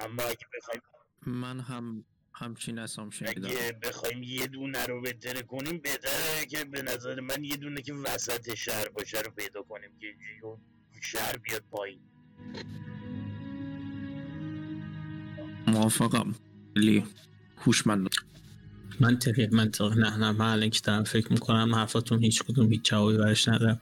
اما 0.00 0.22
اگه 0.22 0.46
بخوایم 0.56 0.82
من 1.26 1.60
هم 1.60 2.04
همچین 2.34 2.78
اسام 2.78 3.10
شنیدم. 3.10 3.48
اگه 3.48 3.72
بخوایم 3.82 4.22
یه 4.22 4.46
دونه 4.46 4.86
رو 4.86 5.00
بهتر 5.00 5.42
کنیم 5.42 5.78
بهتره 5.78 6.46
که 6.46 6.64
به 6.64 6.82
نظر 6.82 7.20
من 7.20 7.44
یه 7.44 7.56
دونه 7.56 7.82
که 7.82 7.94
وسط 7.94 8.54
شهر 8.54 8.88
باشه 8.88 9.20
رو 9.20 9.30
پیدا 9.30 9.62
کنیم 9.62 9.90
که 10.00 10.14
شهر 11.02 11.36
بیاد 11.36 11.64
پایین. 11.70 12.00
موافقم. 15.66 16.34
خیلی 16.76 17.04
هوشمند. 17.58 18.08
منطقی 19.00 19.46
منطقی 19.46 19.94
نه 20.00 20.16
نه 20.16 20.32
من 20.32 20.46
الان 20.52 20.70
که 20.70 20.80
دارم 20.84 21.04
فکر 21.04 21.32
می‌کنم 21.32 21.74
حرفاتون 21.74 22.24
هیچ 22.24 22.42
کدوم 22.42 22.72
هیچ 22.72 22.82
جوابی 22.84 23.16
برش 23.18 23.48
ندارم. 23.48 23.80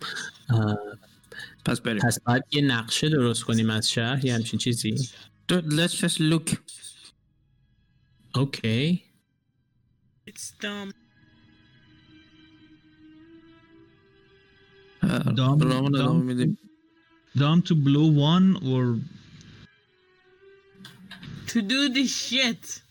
پس 1.65 1.81
بریم. 1.81 2.03
پس 2.03 2.21
باید 2.21 2.43
یه 2.53 2.63
نقشه 2.63 3.09
درست 3.09 3.45
کنیم 3.45 3.71
از 3.71 3.91
شهر 3.91 4.25
یه 4.25 4.35
همچین 4.35 4.59
چیزی؟ 4.59 4.95
Dude, 5.53 5.65
let's 5.73 5.93
just 5.93 6.19
look. 6.21 6.57
اوکی 8.35 9.03
It's 10.31 10.51
dumb. 10.63 10.93
دام- 15.37 15.59
دام- 15.59 16.57
دام 17.37 17.61
to 17.63 17.75
blow 17.75 18.09
one 18.35 18.57
or 18.65 18.85
To 21.53 21.63
do 21.63 21.81
this 21.97 22.11
shit. 22.29 22.84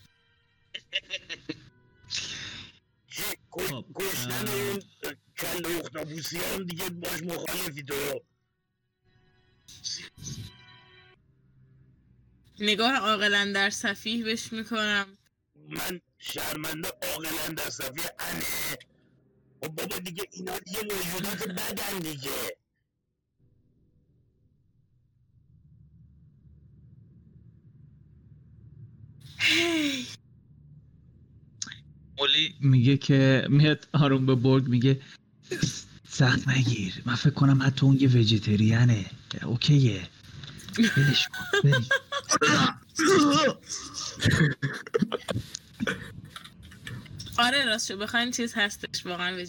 خب، 3.50 3.86
کشتن. 3.96 4.48
اون 4.48 4.84
کل 5.38 5.80
اختاپوسی 5.80 6.38
هم 6.38 6.64
دیگه 6.64 6.90
باش 6.90 7.24
مخالفی 7.24 7.84
تو. 7.84 8.22
نگاه 12.60 12.96
عاقلا 12.96 13.52
در 13.56 13.70
صفیح 13.70 14.24
بهش 14.24 14.54
می‌کنم. 14.54 15.18
من 15.56 16.02
شرمنده 16.18 16.90
عاقلا 17.04 17.54
در 17.58 17.70
صفیه 17.70 18.12
انه. 18.20 18.78
خب 19.64 19.68
بابا 19.68 20.00
دیگه 20.00 20.24
اینا 20.32 20.60
دیگه 20.60 20.82
موجودات 20.84 21.48
بدن 21.48 22.00
دیگه. 22.00 22.58
مولی 32.20 32.56
میگه 32.60 32.98
که 32.98 33.48
میاد 33.50 33.88
آروم 33.94 34.26
به 34.26 34.36
برگ 34.36 34.68
میگه 34.68 35.02
سخت 36.10 36.48
نگیر 36.48 37.02
من 37.06 37.16
فکر 37.16 37.34
کنم 37.34 37.62
حتی 37.62 37.86
اون 37.86 37.98
یه 38.00 38.08
وجیتریانه 38.08 39.06
اوکیه 39.44 40.02
بریم. 41.64 41.86
آره 47.38 47.66
راستشو 47.66 47.98
بخواین 47.98 48.32
چیز 48.32 48.54
هستش 48.56 49.06
واقعا. 49.06 49.46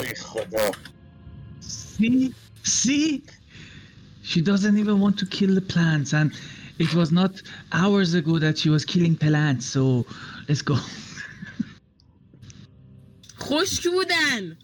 آی 0.00 0.14
خدا 0.14 0.70
See? 1.60 2.32
See? 2.62 3.22
She 4.22 4.40
doesn't 4.40 4.76
even 4.78 5.00
want 5.00 5.18
to 5.18 5.26
kill 5.26 5.54
the 5.54 5.60
plants, 5.60 6.12
and 6.12 6.32
it 6.78 6.94
was 6.94 7.10
not 7.10 7.42
hours 7.72 8.14
ago 8.14 8.38
that 8.38 8.58
she 8.58 8.68
was 8.70 8.84
killing 8.84 9.16
plants. 9.16 9.66
So 9.66 10.06
let's 10.48 10.62
go. 10.62 10.76
خشک 13.47 13.87
بودن 13.87 14.57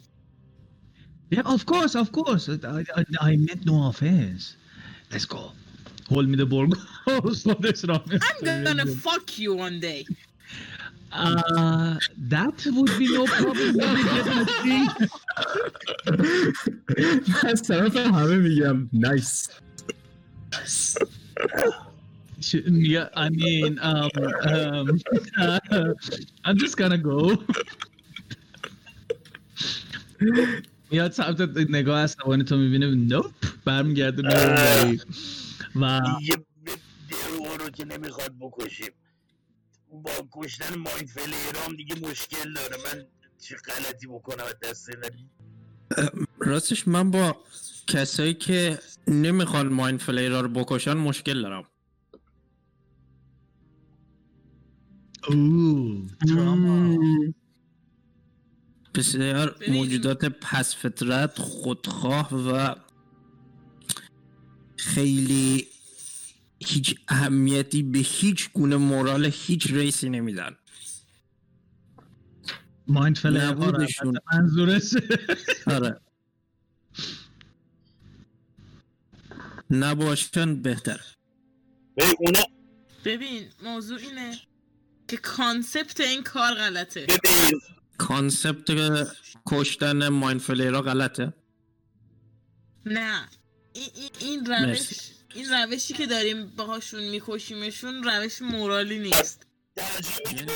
Yeah, 1.32 1.46
of 1.54 1.64
course, 1.64 1.94
of 1.94 2.08
course. 2.18 2.44
I, 2.48 2.80
I, 3.00 3.02
I 3.28 3.36
meant 3.36 3.62
no 3.64 3.76
offense. 3.90 4.42
Let's 5.12 5.26
go. 5.26 5.52
Hold 6.08 6.26
me 6.28 6.36
the 6.36 6.46
borg. 6.46 6.70
خودش 7.44 7.84
راه 7.84 8.04
میره. 8.08 8.20
I'm 8.20 8.64
gonna 8.66 8.86
fuck 9.06 9.38
you 9.38 9.54
one 9.66 9.78
day 9.80 10.04
Uh, 11.12 11.94
that 12.34 12.56
would 12.76 12.92
be 13.02 13.06
no 13.18 13.24
problem. 13.26 13.70
Let 13.80 13.90
me 13.96 14.02
get 14.14 14.26
my 14.36 14.44
thing. 14.62 14.88
من 17.28 17.50
از 17.50 17.62
طرف 17.62 17.96
همه 17.96 18.36
میگم 18.36 18.88
نایس 18.92 19.48
Sh- 22.40 22.64
Yeah, 22.96 23.08
I 23.24 23.28
mean, 23.42 23.72
um, 23.90 24.10
um, 24.52 24.86
I'm 26.46 26.56
just 26.64 26.76
gonna 26.80 26.96
go. 27.12 27.18
میاد 30.91 31.11
سمت 31.11 31.41
نگاه 31.69 31.99
عصبانی 31.99 32.43
تو 32.43 32.57
می‌بینه 32.57 32.95
نوپ 32.95 33.31
برمیگرده 33.65 34.21
میره. 34.21 34.99
و 35.75 36.01
درو 37.09 37.57
رو 37.59 37.69
که 37.69 37.85
نمی‌خواد 37.85 38.33
بکشیم. 38.39 38.91
با 39.91 40.11
کشتن 40.31 40.79
ماین 40.79 41.05
فلیرام 41.05 41.75
دیگه 41.77 42.09
مشکل 42.09 42.53
داره. 42.53 42.77
من 42.77 43.05
چه 43.39 43.55
غلطی 43.55 44.07
بکنم 44.07 44.43
از 44.43 44.55
دست 44.69 44.89
راستش 46.39 46.87
من 46.87 47.11
با 47.11 47.37
کسایی 47.87 48.33
که 48.33 48.79
نمی‌خوان 49.07 49.67
ماین 49.67 49.97
فلیرا 49.97 50.41
رو 50.41 50.49
بکشن 50.49 50.93
مشکل 50.93 51.41
دارم. 51.41 51.63
اوه. 55.29 56.07
بسیار. 58.95 59.55
موجودات 59.67 60.25
پس 60.25 60.75
فطرت 60.75 61.39
خودخواه 61.39 62.33
و 62.33 62.75
خیلی 64.77 65.67
هیچ 66.59 66.95
اهمیتی 67.07 67.83
به 67.83 67.99
هیچ 67.99 68.49
گونه 68.53 68.77
مورال 68.77 69.25
هیچ 69.33 69.67
ریسی 69.71 70.09
نمیدن. 70.09 70.55
mind 72.87 73.17
flayer 73.17 73.45
نبودشون. 73.45 74.17
منظورش 74.33 74.93
آره. 75.67 76.01
نباشن 79.69 80.61
بهتر. 80.61 81.01
ببین 83.05 83.49
موضوع 83.63 83.99
اینه 83.99 84.37
که 85.07 85.17
concept 85.17 85.99
این 85.99 86.23
کار 86.23 86.53
غلطه. 86.53 87.05
ببین 87.05 87.61
concept 87.97 88.71
کشتن 89.47 90.07
mind 90.07 90.37
flayer 90.37 90.75
ا 90.75 90.81
غلطه؟ 90.81 91.33
نه. 92.85 93.29
این, 93.73 93.89
این, 93.95 94.09
این 94.19 94.45
روش 94.45 94.61
مرسی. 94.61 95.11
این 95.35 95.45
روشی 95.49 95.93
که 95.93 96.05
داریم 96.05 96.45
باهاشون 96.45 97.09
میکشیمشون 97.09 98.03
روش 98.03 98.41
moral 98.41 98.89
ی 98.89 98.99
نیست. 98.99 99.47
یعنی. 100.31 100.51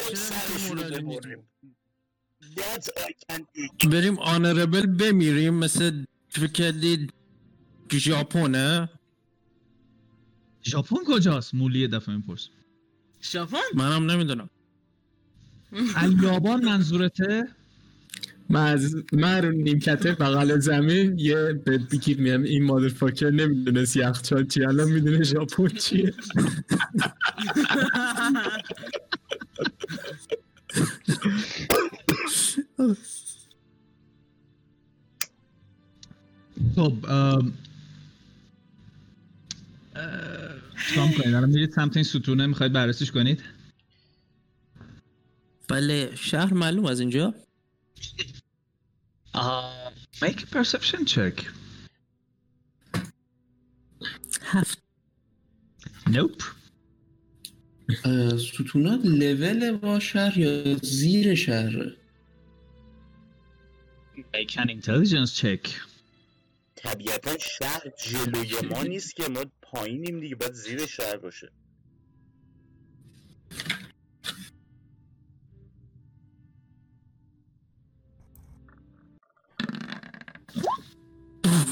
بریم 3.91 4.19
آنربل 4.19 4.85
بمیریم 4.85 5.53
مثل 5.53 6.03
فکر 6.29 6.51
کردید 6.51 7.13
ژاپنه 7.93 8.89
ژاپن 10.63 10.97
کجاست؟ 11.07 11.53
مولی 11.53 11.87
دفعه 11.87 12.15
میپرس. 12.15 12.49
ژاپن؟ 13.23 13.57
منم 13.73 14.11
نمی‌دونم. 14.11 14.49
الیابان 15.95 16.65
منظورته؟ 16.65 17.47
من 18.49 19.41
رو 19.41 19.51
نیمکته 19.51 20.11
بغل 20.11 20.59
زمین 20.59 21.19
یه 21.19 21.53
به 21.65 21.77
بگیر 21.77 22.21
میام 22.21 22.43
این 22.43 22.63
مادر 22.63 22.89
فاکر 22.89 23.29
نمی‌دونست 23.29 23.97
یخچال 23.97 24.47
چیه 24.47 24.67
الان 24.67 24.91
می‌دونه 24.91 25.23
ژاپن 25.23 25.67
چیه. 25.67 26.13
خب 36.75 36.93
چیکار 40.89 41.07
کنید 41.07 41.35
الان 41.35 41.49
میرید 41.49 41.71
سمت 41.71 41.97
این 41.97 42.03
ستونه 42.03 42.47
می‌خواید 42.47 42.73
بررسیش 42.73 43.11
کنید؟ 43.11 43.43
بله 45.69 46.15
شهر 46.15 46.53
معلوم 46.53 46.85
از 46.85 46.99
اینجا؟ 46.99 47.33
آه، 49.33 49.91
make 50.15 50.39
a 50.39 50.45
perception 50.55 51.05
check. 51.05 51.43
هفت. 54.41 54.79
Nope. 56.07 56.43
ستونات 58.37 59.01
لول 59.03 59.77
با 59.77 59.99
شهر 59.99 60.37
یا 60.37 60.75
زیر 60.75 61.35
شهر؟ 61.35 61.95
Make 64.17 64.57
an 64.57 64.69
intelligence 64.69 65.33
check. 65.41 65.69
طبیعتا 66.75 67.37
شهر 67.37 67.81
جلوی 68.05 68.67
ما 68.69 68.83
نیست 68.83 69.15
که 69.15 69.29
ما 69.29 69.45
پایینیم 69.61 70.19
دیگه 70.19 70.35
باید 70.35 70.53
زیر 70.53 70.85
شهر 70.85 71.17
باشه. 71.17 71.51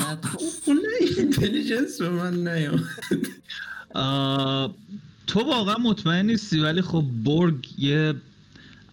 نه 0.08 0.16
تو 0.16 0.40
اینتلیجنس 1.18 2.02
به 2.02 2.10
من 2.10 2.48
نیام 2.48 2.84
آه، 3.94 4.76
تو 5.28 5.40
واقعا 5.40 5.78
مطمئن 5.78 6.26
نیستی 6.26 6.60
ولی 6.60 6.82
خب 6.82 7.06
برگ 7.24 7.68
یه 7.78 8.14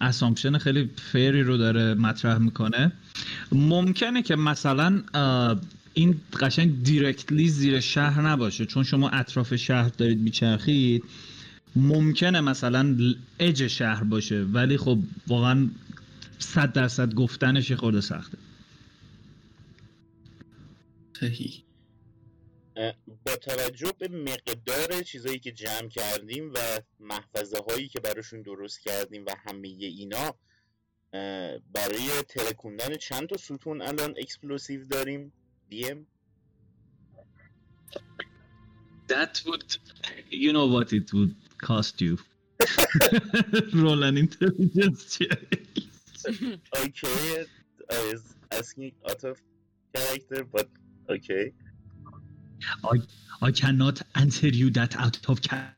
اسامپشن 0.00 0.58
خیلی 0.58 0.90
فری 1.12 1.42
رو 1.42 1.56
داره 1.56 1.94
مطرح 1.94 2.38
می‌کنه. 2.38 2.92
ممکنه 3.52 4.22
که 4.22 4.36
مثلا 4.36 5.02
این 5.94 6.20
قشنگ 6.40 6.82
دیرکتلی 6.82 7.48
زیر 7.48 7.80
شهر 7.80 8.20
نباشه. 8.28 8.66
چون 8.66 8.84
شما 8.84 9.08
اطراف 9.08 9.56
شهر 9.56 9.88
دارید 9.88 10.20
میچرخید 10.20 11.04
ممکنه 11.76 12.40
مثلا 12.40 12.96
اج 13.38 13.66
شهر 13.66 14.04
باشه. 14.04 14.42
ولی 14.42 14.76
خب 14.76 14.98
واقعا 15.26 15.68
صد 16.38 16.72
درصد 16.72 17.14
گفتنش 17.14 17.70
یه 17.70 17.76
خورده 17.76 18.00
سخته. 18.00 18.38
صحیح 21.24 21.64
با 23.24 23.36
توجه 23.36 23.92
به 23.98 24.08
مقدار 24.08 25.02
چیزایی 25.02 25.38
که 25.38 25.52
جمع 25.52 25.88
کردیم 25.88 26.52
و 26.54 26.58
محفظه 27.00 27.58
هایی 27.68 27.88
که 27.88 28.00
براشون 28.00 28.42
درست 28.42 28.80
کردیم 28.80 29.24
و 29.26 29.30
همه 29.46 29.68
اینا 29.68 30.34
برای 31.72 32.22
ترکوندن 32.28 32.96
چند 32.96 33.28
تا 33.28 33.36
ستون 33.36 33.82
الان 33.82 34.14
explosive 34.18 34.84
داریم؟ 34.84 35.32
دیم؟ 35.68 36.06
That 39.08 39.42
would 39.46 39.70
you 40.30 40.50
know 40.56 40.66
what 40.76 40.88
it 40.98 41.12
would 41.12 41.34
cost 41.68 42.00
you. 42.00 42.14
Roll 43.82 44.02
an 44.10 44.16
intelligence 44.26 45.00
check. 45.16 45.48
Okay 46.84 47.44
I 47.96 47.98
was 48.10 48.22
asking 48.58 48.92
out 49.10 49.22
of 49.30 49.36
character 49.94 50.40
but 50.56 50.68
okay 51.08 51.52
I, 52.84 52.98
I 53.42 53.50
cannot 53.50 54.00
answer 54.14 54.48
you 54.48 54.70
that 54.70 54.96
out 54.96 55.18
of 55.28 55.42
character. 55.42 55.74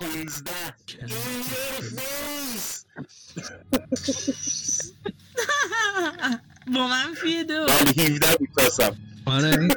15 0.00 0.52
In 1.02 1.08
your 1.08 1.18
face! 1.18 2.84
با 6.74 6.88
منفی 6.88 7.44
دو 7.44 7.54
من 7.54 8.04
17 8.04 8.36
میتاسم 8.40 8.96
آره 9.24 9.68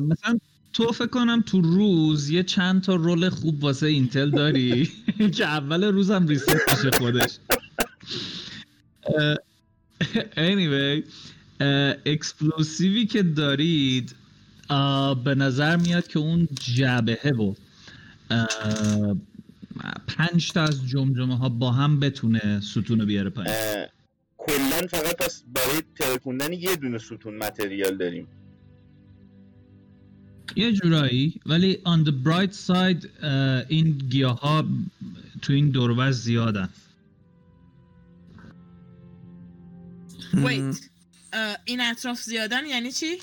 مثلا 0.00 0.38
تو 0.72 0.92
فکر 0.92 1.06
کنم 1.06 1.42
تو 1.46 1.60
روز 1.60 2.30
یه 2.30 2.42
چند 2.42 2.82
تا 2.82 2.94
رول 2.94 3.28
خوب 3.28 3.64
واسه 3.64 3.86
اینتل 3.86 4.30
داری 4.30 4.90
که 5.36 5.44
اول 5.44 5.84
روزم 5.84 6.26
ریست 6.26 6.50
میشه 6.50 6.90
خودش 6.98 7.38
anyway 10.36 11.04
explosive 12.06 12.96
ی 12.96 13.06
که 13.06 13.22
دارید 13.22 14.14
به 15.24 15.34
نظر 15.36 15.76
میاد 15.76 16.06
که 16.06 16.18
اون 16.18 16.48
جبهه 16.60 17.32
و 17.32 17.54
پنج 20.06 20.52
تا 20.52 20.62
از 20.62 20.86
جمجمه 20.86 21.38
ها 21.38 21.48
با 21.48 21.72
هم 21.72 22.00
بتونه 22.00 22.60
ستون 22.60 23.00
رو 23.00 23.06
بیاره 23.06 23.30
پایین. 23.30 23.86
کلا 24.38 24.86
فقط 24.90 25.16
پس 25.16 25.44
برای 25.54 25.82
ترکوندن 25.98 26.52
یه 26.52 26.76
دونه 26.76 26.98
ستون 26.98 27.36
material 27.36 27.96
داریم. 27.96 28.26
یه 30.56 30.72
جورایی 30.72 31.40
ولی 31.46 31.74
on 31.74 32.08
the 32.08 32.12
bright 32.24 32.54
side 32.66 33.24
این 33.68 33.92
گیاه 33.92 34.40
ها 34.40 34.64
تو 35.42 35.52
این 35.52 35.70
دوربر 35.70 36.10
زیادن. 36.10 36.68
ویت 40.34 40.80
این 41.64 41.80
اطراف 41.80 42.22
زیادن 42.22 42.66
یعنی 42.66 42.92
چی؟ 42.92 43.18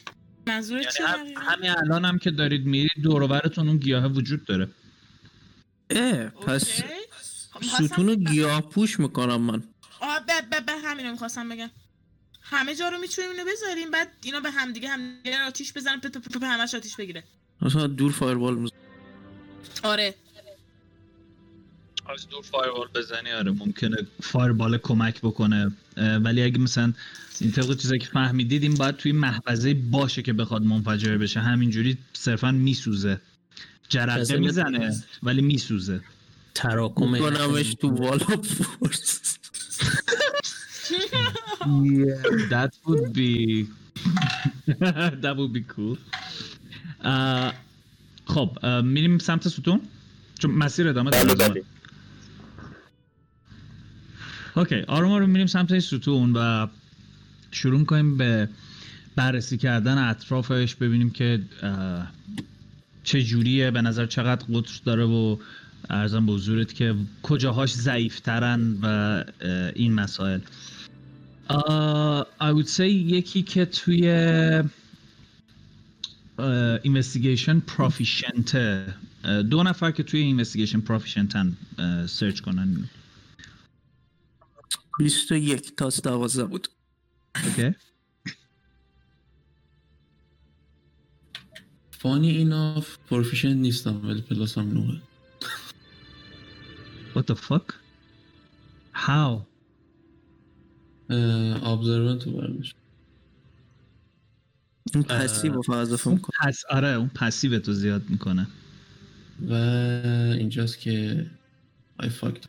منظور 0.48 0.84
چی 0.84 1.03
یعنی 1.03 1.14
هم- 1.14 1.23
دقیقاً؟ 1.26 1.41
همین 1.41 1.69
الان 1.69 2.06
هم 2.06 2.18
که 2.19 2.31
دارید 2.31 2.65
میرید 2.65 2.91
دوربرتون 3.03 3.68
اون 3.68 3.77
گیاه 3.77 4.06
وجود 4.07 4.45
داره 4.45 4.68
اه 5.90 6.26
پس. 6.30 6.81
خب، 7.52 7.86
ستون 7.86 8.07
رو 8.07 8.15
گیاه 8.15 8.61
پوش 8.61 8.99
می‌کنم 8.99 9.41
من 9.41 9.64
آه 9.99 10.26
به 10.26 10.34
به 10.49 10.60
به 10.60 10.72
همین 10.73 11.06
رو 11.06 11.11
می‌خواستم 11.11 11.49
بگم 11.49 11.69
همه 12.41 12.76
جا 12.76 12.90
رو 12.90 12.98
می‌تونیم 12.98 13.31
اینو 13.31 13.44
بذاریم 13.52 13.91
بعد 13.91 14.07
اینا 14.23 14.40
به 14.40 14.52
همدیگه 14.52 14.88
همدیگه 14.90 15.40
رو 15.40 15.45
آتیش 15.48 15.73
بزنن 15.73 15.99
پپ 15.99 16.18
پپ 16.18 16.44
همش 16.44 16.76
آتیش 16.76 16.95
بگیره 16.95 17.23
مثلا 17.61 17.88
دور 17.88 18.11
فایروال 18.11 18.56
میزن 18.56 18.76
آره 19.84 20.15
از 22.10 22.27
دور 22.30 22.44
فایروال 22.44 22.88
بزنی 22.95 23.31
آره 23.31 23.52
ممکنه 23.52 23.98
فایربال 24.23 24.77
کمک 24.77 25.22
بکنه 25.22 25.72
ولی 26.00 26.44
اگه 26.44 26.58
مثلا 26.60 26.94
این 27.42 27.52
طبق 27.52 27.78
چیزایی 27.78 28.00
که 28.00 28.08
فهمیدید 28.08 28.64
این 28.64 28.74
باید 28.74 28.96
توی 28.98 29.12
محفظه 29.12 29.74
باشه 29.74 30.22
که 30.22 30.34
بخواد 30.34 30.64
منفجر 30.64 31.18
بشه. 31.18 31.40
همینجوری 31.40 31.98
صرفا 32.14 32.52
میسوزه. 32.52 33.22
جرقه 33.90 34.38
می‌زنه 34.38 35.04
ولی 35.24 35.42
میسوزه. 35.42 36.02
تراکم 36.56 37.18
کنمش 37.20 37.74
تو 37.74 37.90
والا 37.90 38.26
فورس 38.42 39.22
That 42.50 42.72
would 42.86 43.14
be 43.14 43.66
That 45.24 45.36
would 45.38 45.54
be 45.54 45.64
cool. 45.76 45.98
خب 48.26 48.66
میریم 48.84 49.18
سمت 49.18 49.48
ستون؟ 49.48 49.82
چون 50.40 50.52
مسیر 50.52 50.88
ادامه 50.88 51.12
بله 51.12 51.34
داره 51.34 51.54
بله. 51.54 51.64
اوکی 54.56 54.82
آروم 54.88 55.12
آروم 55.12 55.30
میریم 55.30 55.48
سمت 55.48 55.80
ستون 55.80 56.34
و 56.36 56.68
شروع 57.52 57.84
کنیم 57.84 58.18
به 58.18 58.50
بررسی 59.16 59.58
کردن 59.58 59.98
اطرافش 59.98 60.76
ببینیم 60.76 61.10
که 61.10 61.42
چه 63.04 63.24
جوریه 63.24 63.72
به 63.72 63.82
نظر 63.82 64.06
چقدر 64.06 64.46
قطر 64.46 64.82
داره 64.86 65.04
و 65.04 65.38
ارزم 65.90 66.26
به 66.26 66.32
حضورت 66.32 66.74
که 66.74 66.96
کجاهاش 67.24 67.74
ضعیفترن 67.74 68.78
و 68.82 69.24
این 69.76 69.94
مسائل. 69.94 70.40
I 72.42 72.52
would 72.54 72.68
say 72.68 72.80
یکی 72.80 73.42
که 73.42 73.66
توی 73.66 74.10
investigation 76.84 77.60
proficient 77.60 78.81
ه 78.81 78.94
دو 79.50 79.64
نفر 79.64 79.92
که 79.92 80.04
توی 80.04 80.20
investigation 80.20 80.80
proficient 80.80 81.50
ن 81.50 81.57
search 82.07 82.40
کنن. 82.40 82.90
21 85.00 85.76
تا 85.76 85.90
12 85.90 86.44
بود. 86.44 86.68
okay. 87.44 87.76
funny 91.91 92.30
enough 92.30 92.84
proficient 93.10 93.56
نیستم 93.56 94.08
ولی 94.08 94.22
plus 94.22 94.57
هم 94.58 94.74
نوه. 94.74 95.02
What 97.16 97.24
the 97.32 97.36
fuck? 97.36 97.74
How? 98.94 99.46
ابزروانت 101.64 102.24
رو 102.24 102.32
برداشت 102.32 102.76
این 104.94 105.04
پسیو 105.04 105.54
رو 105.54 105.62
فقط 105.62 105.76
اضافه 105.76 106.08
اون 106.08 106.16
می‌کنم 106.16 106.50
پس 106.50 106.64
آره 106.70 106.88
اون 106.88 107.10
پسیو 107.10 107.60
تو 107.60 107.74
زیاد 107.74 108.10
می‌کنه. 108.10 108.48
و 109.50 109.54
اینجاست 109.54 110.80
که 110.80 111.26
I 112.02 112.06
fucked. 112.06 112.46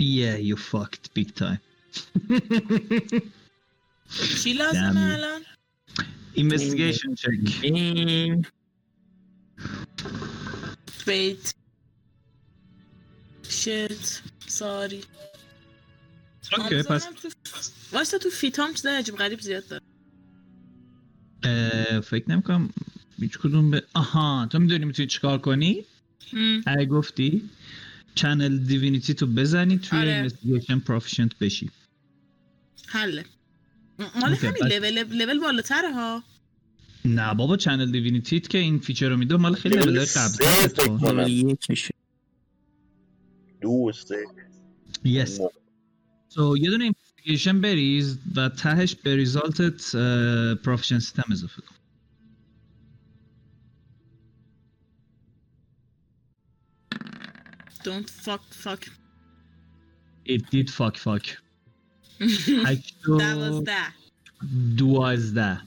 Yeah, 0.00 0.38
you 0.48 0.56
fucked 0.56 1.04
big 1.18 1.30
time. 1.40 1.65
چی 4.42 4.52
لازمه. 4.52 5.00
الان؟ 5.14 5.42
Investigation 6.36 7.14
check. 7.20 7.62
این 7.62 8.46
wait 11.06 11.54
shit. 13.48 14.04
Sorry. 14.48 15.04
okay 16.58 16.82
پس 16.82 17.08
واسه 17.92 18.18
تو 18.18 18.30
feat 18.30 18.64
ام 18.64 18.72
چیز 18.72 18.86
عجیب 18.86 19.16
غریب 19.16 19.40
زیاد 19.40 19.64
داره. 19.68 19.82
فکر 22.00 22.30
نمی‌کنم 22.30 22.70
هیچ 23.20 23.38
کدوم 23.38 23.70
به 23.70 23.84
آها 23.94 24.48
تو 24.52 24.58
می‌دونی 24.58 24.84
می‌تونی 24.84 25.08
چیکار 25.08 25.38
کنی. 25.38 25.84
اگه 26.66 26.86
گفتی 26.86 27.50
Channel 28.14 28.58
Divinity 28.58 29.14
تو 29.14 29.26
بزنی 29.26 29.78
توی 29.78 29.98
آره. 29.98 30.28
investigation 30.28 30.80
proficient 30.88 31.34
بشی. 31.40 31.70
حله. 32.86 33.24
مال 34.20 34.34
همین 34.34 34.52
بس. 34.52 34.72
لول 34.72 35.02
لول 35.02 35.40
بالاتره 35.40 35.92
ها. 35.92 36.22
نه 37.04 37.34
بابا 37.34 37.56
Channel 37.56 37.92
Divinity 37.92 38.42
ت 38.42 38.48
که 38.48 38.58
این 38.58 38.78
feature 38.78 39.08
رو 39.08 39.16
میده 39.16 39.36
مال 39.36 39.54
خیلی 39.54 39.76
لول 39.76 40.04
قبل 40.04 40.36
دو 43.62 43.92
سه. 43.92 44.24
yes 45.04 45.40
so 46.28 46.56
یه 46.56 46.70
دونه 46.70 46.90
investigation 46.90 47.54
بریز 47.54 48.18
و 48.34 48.48
تهش 48.48 48.94
به 48.94 49.16
result 49.16 49.85
ت 49.85 49.96
proficiency 50.56 51.14
تم 51.22 51.32
اضافه 51.32 51.62
کن. 51.62 51.74
Don't 57.84 58.10
fuck 58.10 58.44
fuck. 58.64 58.82
It 60.34 60.42
did 60.50 60.68
fuck 60.70 60.96
fuck. 60.96 61.26
هشت 62.66 63.08
و 63.08 63.18
دوازده. 63.18 63.72
دوازده. 64.76 65.60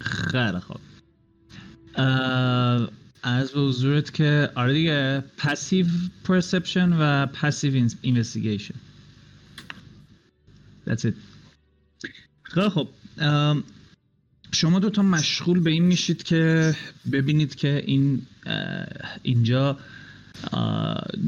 خیلی 0.00 0.60
خوب. 0.60 0.80
از 3.22 3.52
به 3.52 3.60
حضورت 3.60 4.14
که 4.14 4.50
آره 4.54 4.72
دیگه 4.72 5.24
passive 5.36 5.86
perception 6.24 6.92
و 6.92 7.26
passive 7.26 7.88
investigation 8.02 8.74
That's 10.86 11.04
it. 11.04 11.14
خیلی 12.42 12.68
خوب. 12.68 12.88
شما 14.52 14.78
دوتا 14.78 15.02
مشغول 15.02 15.60
به 15.60 15.70
این 15.70 15.84
میشید 15.84 16.22
که 16.22 16.74
ببینید 17.12 17.54
که 17.54 17.84
این 17.86 18.22
اینجا 19.22 19.78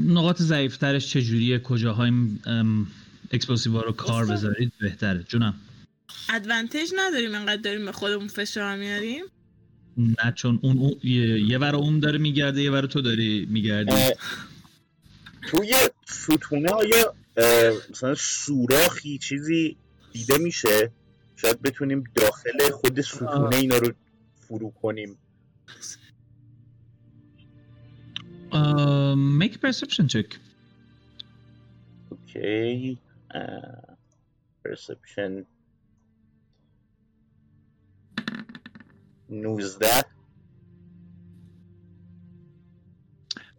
نقاط 0.07 0.43
ضعیفترش 0.43 1.11
چجوریه 1.11 1.59
کجاهای 1.59 2.13
explosive 3.33 3.81
رو 3.81 3.93
کار. 3.93 4.27
بذارید 4.27 4.73
بهتره. 4.81 5.23
جونم. 5.23 5.55
advantage 6.31 6.93
نداریم 6.97 7.35
انقدر 7.35 7.63
داریم 7.63 7.85
به 7.85 7.93
خودمون 7.93 8.29
فشار 8.29 8.77
میاریم. 8.77 9.25
نه 9.97 10.33
چون 10.35 10.59
اون, 10.63 10.79
اون 10.79 10.95
یه, 11.05 11.41
یه 11.41 11.59
ور 11.59 11.77
اون 11.77 12.01
داره 12.01 12.19
میگرده 12.19 12.63
یه 12.63 12.71
ور 12.71 12.87
تو 12.87 13.01
داری 13.01 13.47
میگردی. 13.51 14.15
توی 15.43 15.75
ستونه 16.07 16.71
آیا 16.71 17.15
مثلا 17.91 18.15
سوراخی 18.15 19.19
چیزی 19.19 19.77
دیده 20.13 20.39
میشه. 20.39 20.91
شاید 21.37 21.63
بتونیم 21.63 22.05
داخل 22.15 22.71
خود 22.71 23.01
ستونه 23.01 23.57
اینا 23.57 23.77
رو 23.77 23.93
فرو 24.49 24.71
کنیم. 24.71 25.19
make 29.41 29.55
a 29.55 29.59
perception 29.59 30.07
check. 30.09 30.37
پرسپشن 34.65 35.45
19 39.31 39.87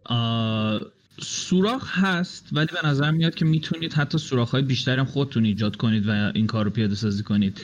آه، 0.04 0.80
سوراخ 1.20 1.98
هست 1.98 2.48
ولی 2.52 2.66
به 2.82 2.88
نظر 2.88 3.10
میاد 3.10 3.34
که 3.34 3.44
می‌تونید 3.44 3.92
حتی 3.92 4.18
سوراخ 4.18 4.50
های 4.50 4.62
بیشتری 4.62 5.00
هم 5.00 5.04
خودتون 5.04 5.44
ایجاد 5.44 5.76
کنید 5.76 6.08
و 6.08 6.32
این 6.34 6.46
کار 6.46 6.64
رو 6.64 6.70
پیاده 6.70 6.94
سازی 6.94 7.22
کنید. 7.22 7.60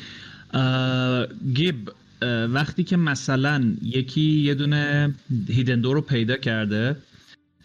گیب 1.54 1.90
وقتی 2.48 2.84
که 2.84 2.96
مثلا 2.96 3.74
یکی 3.82 4.20
یه 4.20 4.54
دونه 4.54 5.14
هیدن 5.48 5.80
دور 5.80 5.94
رو 5.94 6.00
پیدا 6.00 6.36
کرده 6.36 6.96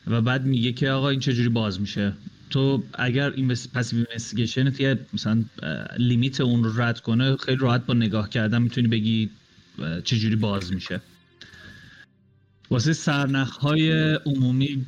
و 0.07 0.21
بعد 0.21 0.45
میگه 0.45 0.71
که 0.71 0.89
آقا 0.89 1.09
این 1.09 1.19
چجوری 1.19 1.49
باز 1.49 1.81
میشه؟ 1.81 2.13
تو 2.49 2.83
اگر 2.93 3.31
این 3.31 3.47
پس 3.47 3.93
اینوستیگیشنت 3.93 4.79
یه 4.81 4.99
مثلا 5.13 5.43
لیمیت 5.97 6.41
اون 6.41 6.63
رو 6.63 6.81
رد 6.81 6.99
کنه 6.99 7.37
خیلی 7.37 7.57
راحت 7.57 7.85
با 7.85 7.93
نگاه 7.93 8.29
کردن 8.29 8.61
می‌تونی 8.61 8.87
بگی 8.87 9.29
چجوری 10.03 10.35
باز 10.35 10.73
میشه. 10.73 11.01
واسه 12.69 12.93
سرنخ 12.93 13.57
های 13.57 14.13
عمومی 14.13 14.85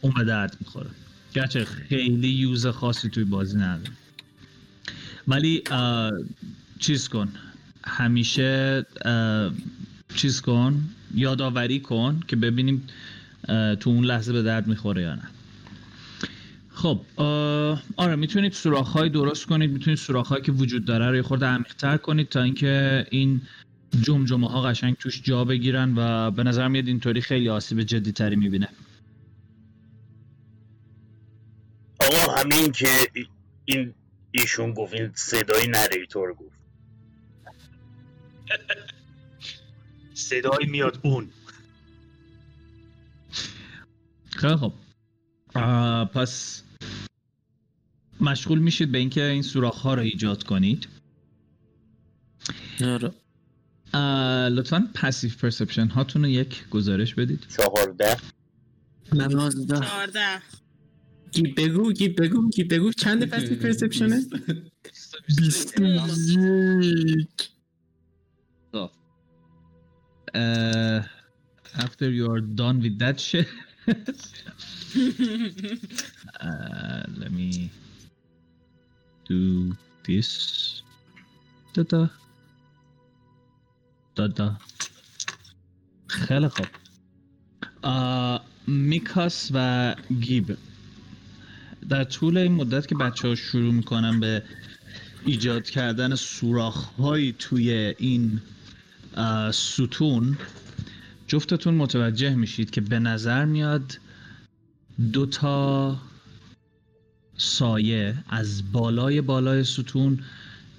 اون 0.00 0.24
درد 0.26 0.56
می‌خوره. 0.60 0.90
گرچه 1.34 1.64
خیلی 1.64 2.28
یوز 2.28 2.66
خاصی 2.66 3.08
توی 3.08 3.24
بازی 3.24 3.58
نداره. 3.58 3.90
ولی 5.28 5.62
چیز 6.78 7.08
کن. 7.08 7.28
همیشه 7.84 8.86
چیز 10.14 10.40
کن 10.40 10.82
یادآوری 11.14 11.80
کن 11.80 12.20
که 12.28 12.36
ببینیم 12.36 12.82
تو 13.80 13.90
اون 13.90 14.04
لحظه 14.04 14.32
به 14.32 14.42
درد 14.42 14.66
می‌خوره 14.66 15.02
یا 15.02 15.14
نه. 15.14 15.22
خب 16.82 17.00
آره 17.96 18.16
می‌تونید 18.16 18.52
سوراخ 18.52 18.96
درست 18.96 19.46
کنید 19.46 19.70
می‌تونید 19.70 19.98
سوراخ 19.98 20.40
که 20.40 20.52
وجود 20.52 20.84
داره 20.84 21.08
رو 21.08 21.16
یه 21.16 21.22
خورده 21.22 21.46
عمیق‌تر 21.46 21.96
کنید 21.96 22.28
تا 22.28 22.42
اینکه 22.42 23.06
این 23.10 23.40
جمجمه 24.02 24.48
ها 24.48 24.62
قشنگ 24.62 24.96
توش 24.96 25.22
جا 25.22 25.44
بگیرن 25.44 25.94
و 25.96 26.30
به 26.30 26.42
نظر 26.44 26.68
میاد 26.68 26.86
اینطوری 26.86 27.20
خیلی 27.20 27.48
آسیب 27.48 27.82
جدی 27.82 28.12
تری 28.12 28.36
می‌بینه. 28.36 28.68
آقا 32.00 32.32
همین 32.32 32.72
که 32.72 32.88
ای- 33.14 33.26
این 33.64 33.94
ایشون 34.32 34.74
گفت 34.74 34.94
این 34.94 35.10
صدای 35.14 35.66
narrator 35.68 36.34
گفت. 36.34 36.58
صدایی 40.14 40.66
میاد 40.66 40.98
اون. 41.02 41.30
خیلی 44.36 44.56
خب 44.56 44.72
پس 46.14 46.62
مشغول 48.22 48.58
میشید 48.58 48.92
به 48.92 48.98
اینکه 48.98 49.24
این 49.24 49.42
سوراخ 49.42 49.78
ها 49.78 49.94
رو 49.94 50.02
ایجاد 50.02 50.42
کنید. 50.42 50.88
آره. 52.84 53.12
لطفا 54.48 54.88
passive 54.94 55.30
perception 55.40 55.88
هاتون 55.88 56.22
رو 56.22 56.28
یک 56.28 56.68
گزارش 56.68 57.14
بدید. 57.14 57.46
چهارده. 57.56 58.16
نوازده. 59.12 59.80
چهارده. 59.80 60.42
گیب 61.32 61.60
بگو 61.60 61.92
گیب 61.92 62.22
بگو 62.22 62.48
گیب 62.48 62.74
بگو. 62.74 62.92
چند 62.92 63.24
پسی 63.24 63.54
پرسپشنه 63.54 64.22
بیست 65.38 65.80
یک. 65.80 67.48
Uh, 70.34 71.02
after 71.76 72.08
you 72.08 72.24
are 72.32 72.40
done 72.40 72.80
with 72.80 72.98
that 72.98 73.20
shit, 73.20 73.46
uh, 76.40 77.02
let 77.18 77.30
me 77.30 77.70
do 79.28 79.72
this. 80.04 80.82
Da 81.74 81.82
da. 81.82 82.10
Da 84.16 84.28
da. 84.28 84.58
خیلی 86.06 86.48
خوب. 86.48 86.66
میکاس 88.66 89.50
و 89.54 89.94
گیب 90.20 90.56
در 91.88 92.04
طول 92.04 92.38
این 92.38 92.52
مدت 92.52 92.86
که 92.86 92.94
بچه 92.94 93.28
ها 93.28 93.34
شروع 93.34 93.72
می‌کنن 93.72 94.20
به 94.20 94.42
ایجاد 95.24 95.70
کردن 95.70 96.14
سوراخ 96.14 96.84
هایی 96.84 97.34
توی 97.38 97.94
این 97.98 98.40
ستون 99.52 100.38
جفتتون 101.26 101.74
متوجه 101.74 102.34
میشید 102.34 102.70
که 102.70 102.80
به 102.80 102.98
نظر 102.98 103.44
میاد 103.44 103.98
دو 105.12 105.26
تا 105.26 105.96
سایه 107.36 108.14
از 108.28 108.72
بالای 108.72 109.20
بالای 109.20 109.64
ستون 109.64 110.24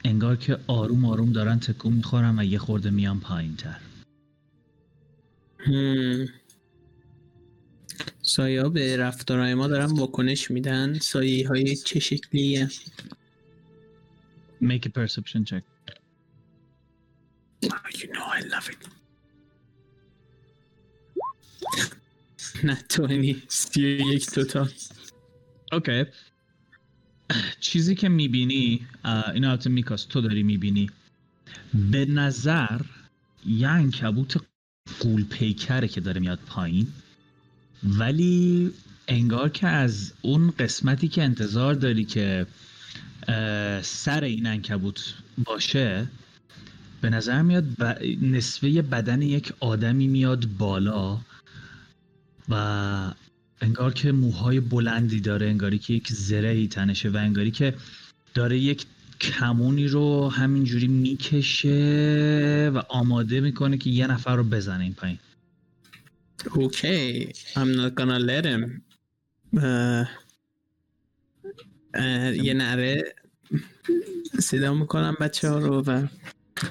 انگار 0.03 0.35
که 0.35 0.57
آروم 0.67 1.05
آروم 1.05 1.31
دارن 1.31 1.59
تکون 1.59 1.93
می‌خورن 1.93 2.39
و 2.39 2.43
یه 2.43 2.57
خورده 2.57 2.89
میان 2.89 3.19
پایین 3.19 3.55
تر 3.55 3.79
سایه 8.21 8.61
ها 8.61 8.69
به 8.69 8.97
رفتارهای 8.97 9.53
ما 9.53 9.67
دارن 9.67 9.85
واکنش 9.85 10.51
میدن. 10.51 10.99
سایه 10.99 11.47
های 11.47 11.75
چه 11.75 11.99
شکلیه؟ 11.99 12.69
Make 14.61 14.85
a 14.85 14.89
perception 14.89 15.43
check. 15.45 15.63
You 17.99 18.07
know 18.15 18.27
I 18.37 18.41
love 18.53 18.69
it. 18.69 18.87
نه 22.63 22.75
تو 22.89 23.07
سی 23.47 23.81
و 23.85 24.13
یک 24.13 24.25
توتال 24.25 24.71
اوکی 25.71 26.05
چیزی 27.59 27.95
که 27.95 28.09
می‌بینی 28.09 28.87
این 29.33 29.45
البته 29.45 29.69
میکاس 29.69 30.05
تو 30.05 30.21
داری 30.21 30.43
می‌بینی. 30.43 30.89
به 31.91 32.05
نظر 32.05 32.81
یه 33.45 33.67
انکبوت 33.67 34.41
قول 34.99 35.23
پیکره 35.23 35.87
که 35.87 36.01
داره 36.01 36.21
میاد 36.21 36.39
پایین 36.47 36.87
ولی 37.83 38.71
انگار 39.07 39.49
که 39.49 39.67
از 39.67 40.13
اون 40.21 40.51
قسمتی 40.51 41.07
که 41.07 41.23
انتظار 41.23 41.73
داری 41.73 42.05
که 42.05 42.45
سر 43.81 44.23
این 44.23 44.47
انکبوت 44.47 45.13
باشه 45.37 46.07
به 47.01 47.09
نظر 47.09 47.41
میاد 47.41 47.63
ب... 47.63 47.83
نصفه 48.21 48.81
بدن 48.81 49.21
یک 49.21 49.53
آدمی 49.59 50.07
میاد 50.07 50.45
بالا 50.57 51.19
و 52.49 53.13
انگار 53.63 53.93
که 53.93 54.11
موهای 54.11 54.59
بلندی 54.59 55.19
داره 55.21 55.47
انگاری 55.47 55.79
که 55.79 55.93
یک 55.93 56.11
زرهی 56.11 56.67
تنشه 56.67 57.09
و 57.09 57.17
انگاری 57.17 57.51
که 57.51 57.73
داره 58.33 58.59
یک 58.59 58.85
کمونی 59.21 59.87
رو 59.87 60.29
همینجوری 60.29 60.87
می‌کشه 60.87 62.71
و 62.75 62.77
آماده 62.89 63.39
می‌کنه 63.39 63.77
که 63.77 63.89
یه 63.89 64.07
نفر 64.07 64.35
رو 64.35 64.43
بزنه 64.43 64.83
این 64.83 64.93
پایین. 64.93 65.19
Okay, 66.39 67.27
I'm 67.55 67.71
not 67.79 67.93
gonna 67.99 68.19
let 68.29 68.45
him. 68.45 68.81
یه 72.43 72.53
نره 72.53 73.15
صدا 74.39 74.73
می‌کنم 74.73 75.15
بچه 75.19 75.49
ها 75.49 75.57
رو 75.57 75.81
و 75.81 76.07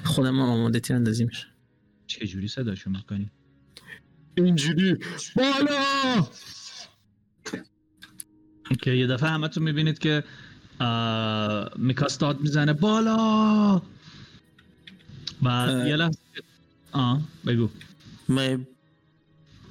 خودم 0.03 0.35
هم 0.35 0.39
آماده 0.39 0.79
تیراندازی 0.79 1.25
میشه 1.25 1.45
چجوری 2.07 2.47
صداشو 2.47 2.89
می‌کنی؟ 2.89 3.31
اینجوری. 4.37 4.97
بالا! 5.35 6.27
که 8.81 8.91
یه 8.91 9.07
دفعه 9.07 9.29
همه 9.29 9.47
تو 9.47 9.61
می‌بینید 9.61 9.99
که 9.99 10.23
آه، 10.79 11.69
میکاس 11.75 12.17
داد 12.17 12.41
می‌زنه. 12.41 12.73
بالا! 12.73 13.81
و. 15.43 15.47
یه 15.87 15.95
لحظه 15.95 16.17
آه 16.91 17.21
بگو. 17.45 17.69
من 18.29 18.67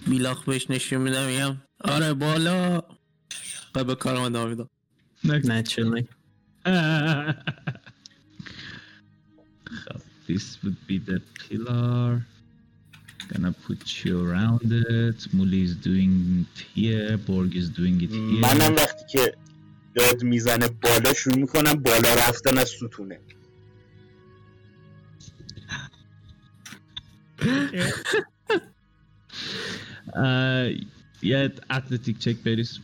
بیلاخ 0.07 0.45
بهش 0.45 0.71
نشون 0.71 1.01
میدم 1.01 1.27
میگم 1.27 1.57
آره 1.85 2.15
بالا! 2.15 2.83
و 3.75 3.85
به 3.85 3.95
کارم 3.95 4.21
ادامه 4.21 4.51
میدم. 4.51 4.69
Naturally. 5.25 6.05
خب 9.65 10.01
this 10.29 10.59
would 10.65 10.79
be 10.89 10.99
the 11.09 11.21
pillar. 11.41 12.32
Gonna 13.33 13.53
put 13.67 14.05
you 14.05 14.15
around 14.27 14.73
it. 14.73 15.19
Muli 15.33 15.63
is 15.69 15.75
doing 15.89 16.13
it 16.43 16.57
here. 16.75 17.17
Borg 17.27 17.51
is 17.57 17.69
doing 17.71 18.01
it 18.03 18.11
here. 18.11 18.41
منم 18.41 18.75
وقتی 18.75 19.05
که 19.13 19.35
داد 19.95 20.23
می‌زنه 20.23 20.69
بالا 20.69 21.15
شروع 21.15 21.37
می‌کنم 21.37 21.75
بالا 21.75 22.15
رفتن 22.15 22.59
از 22.59 22.69
ستونه. 22.69 23.21
یه 31.23 31.53
اتلتیک 31.71 32.19
چک 32.19 32.37
بریز. 32.37 32.79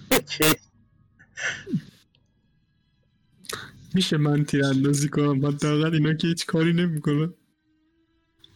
میشه 3.95 4.17
من 4.17 4.45
تیراندازی 4.45 5.09
کنم؟ 5.09 5.47
حداقل 5.47 5.95
اینا 5.95 6.15
که 6.15 6.27
هیچ 6.27 6.47
کاری 6.47 6.73
نمی‌کنن 6.73 7.35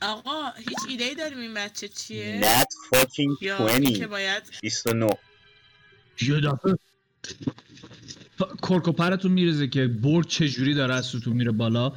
آقا 0.02 0.50
هیچ 0.50 0.78
ایده 0.88 1.04
ای 1.04 1.14
داریم 1.14 1.38
این 1.38 1.54
بچه 1.54 1.88
چیه؟ 1.88 2.40
nat 2.42 2.68
fucking 2.90 3.36
یا 3.40 3.68
اینکه 3.68 3.98
20 3.98 4.08
باید 4.10 4.42
29 4.62 5.06
یه 6.22 6.40
دفعه 6.40 6.78
کرک 8.62 8.94
و 8.94 9.00
پرتون 9.00 9.32
می‌ریزه 9.32 9.68
که 9.68 9.86
برد 9.86 10.26
چجوری 10.26 10.74
داره 10.74 10.94
از 10.94 11.06
ستون 11.06 11.32
میره 11.32 11.52
بالا. 11.52 11.92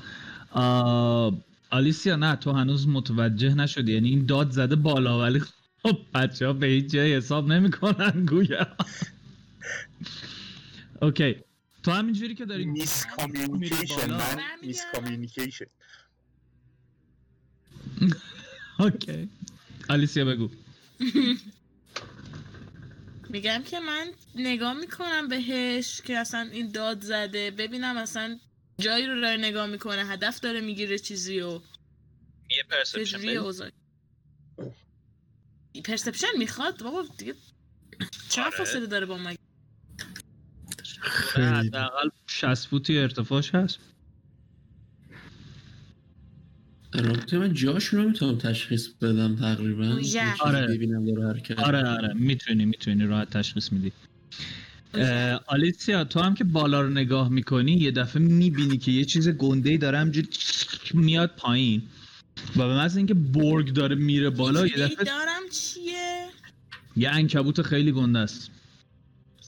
آلیسیا 1.72 2.15
نه 2.15 2.36
تو 2.36 2.52
هنوز 2.52 2.88
متوجه 2.88 3.53
نشدی. 3.53 3.94
یعنی 3.94 4.10
این 4.10 4.26
داد 4.26 4.52
زده 4.52 4.76
بالا 4.76 5.19
ولی 5.19 5.41
خب 5.84 5.98
بچه 6.14 6.48
ها 6.48 6.53
به 6.53 6.68
هیچ 6.68 6.91
جای 6.91 7.15
حساب 7.15 7.48
نمی‌کنن 7.48 8.26
گویا. 8.26 8.68
okay. 11.02 11.36
تو 11.84 11.91
همینجوری 11.91 12.36
که 12.36 12.45
داری 12.45 12.65
miscommunication 12.66 14.18
miscommunication 14.62 15.66
okay. 18.80 19.30
آلیسیا 19.90 20.26
بگو. 20.26 20.50
میگم 23.30 23.64
که 23.64 23.80
من 23.80 24.12
نگاه 24.36 24.74
می‌کنم 24.74 25.28
بهش 25.28 26.02
که 26.02 26.18
اصلا 26.18 26.50
این 26.52 26.72
داد 26.72 27.02
زده. 27.02 27.52
ببینم 27.52 27.98
اصلا 27.98 28.40
جایی 28.80 29.06
رو 29.08 29.22
داره 29.22 29.38
نگاه 29.38 29.68
می‌کنه 29.68 30.06
هدف 30.06 30.40
داره 30.40 30.62
می‌گیره 30.62 31.00
چیزی 31.00 31.40
و 31.42 31.60
یه 32.50 33.30
اوضاع؟ 33.40 33.70
perception 35.86 36.28
می‌خواد؟ 36.38 36.84
بابا 36.84 37.06
دیگه 37.18 37.36
چند 38.30 38.46
آره. 38.46 38.56
فاصله 38.58 38.86
داره 38.86 39.06
با 39.06 39.18
من؟ 39.18 39.36
خیلی. 41.02 41.46
حداقل 41.46 42.10
60 42.28 42.68
فوتی 42.68 42.98
ارتفاعش 42.98 43.56
هست. 43.56 43.80
البته 46.98 47.38
من 47.38 47.54
جاشون 47.54 48.02
رو 48.02 48.08
می‌تونم 48.10 48.38
تشخیص 48.38 48.88
بدم 48.88 49.36
تقریبا. 49.36 50.00
آره. 50.40 50.68
ببینم 50.68 51.06
داره 51.06 51.28
حرکت 51.28 51.60
آره 51.60 51.90
آره. 51.90 52.14
می‌تونی 52.14 52.66
می‌تونی. 52.66 53.06
راحت 53.06 53.30
تشخیص 53.30 53.72
میدی. 53.72 53.92
آلیسیا 55.48 56.04
تو 56.04 56.20
هم 56.20 56.34
که 56.34 56.44
بالا 56.44 56.82
رو 56.82 56.90
نگاه 56.90 57.30
می‌کنی 57.30 57.72
یه 57.72 57.92
دفعه 57.92 58.22
می‌بینی 58.22 58.78
که 58.78 58.92
یه 58.92 59.06
چیز 59.06 59.30
گنده 59.30 59.70
ای 59.70 59.78
داره 59.78 59.98
همجوری 59.98 60.28
میاد 60.94 61.32
پایین. 61.38 61.82
و 62.56 62.60
به 62.60 62.68
محض 62.68 62.98
اینکه 62.98 63.14
برگ 63.14 63.74
داره 63.74 63.96
میره 63.96 64.30
بالا 64.30 64.68
یه 64.68 64.74
دفعه 64.74 65.04
دارم 65.04 65.42
چیه؟ 65.52 66.26
یه 66.98 67.10
انکبوت 67.10 67.62
خیلی 67.62 67.92
گنده 67.92 68.20
است. 68.20 68.52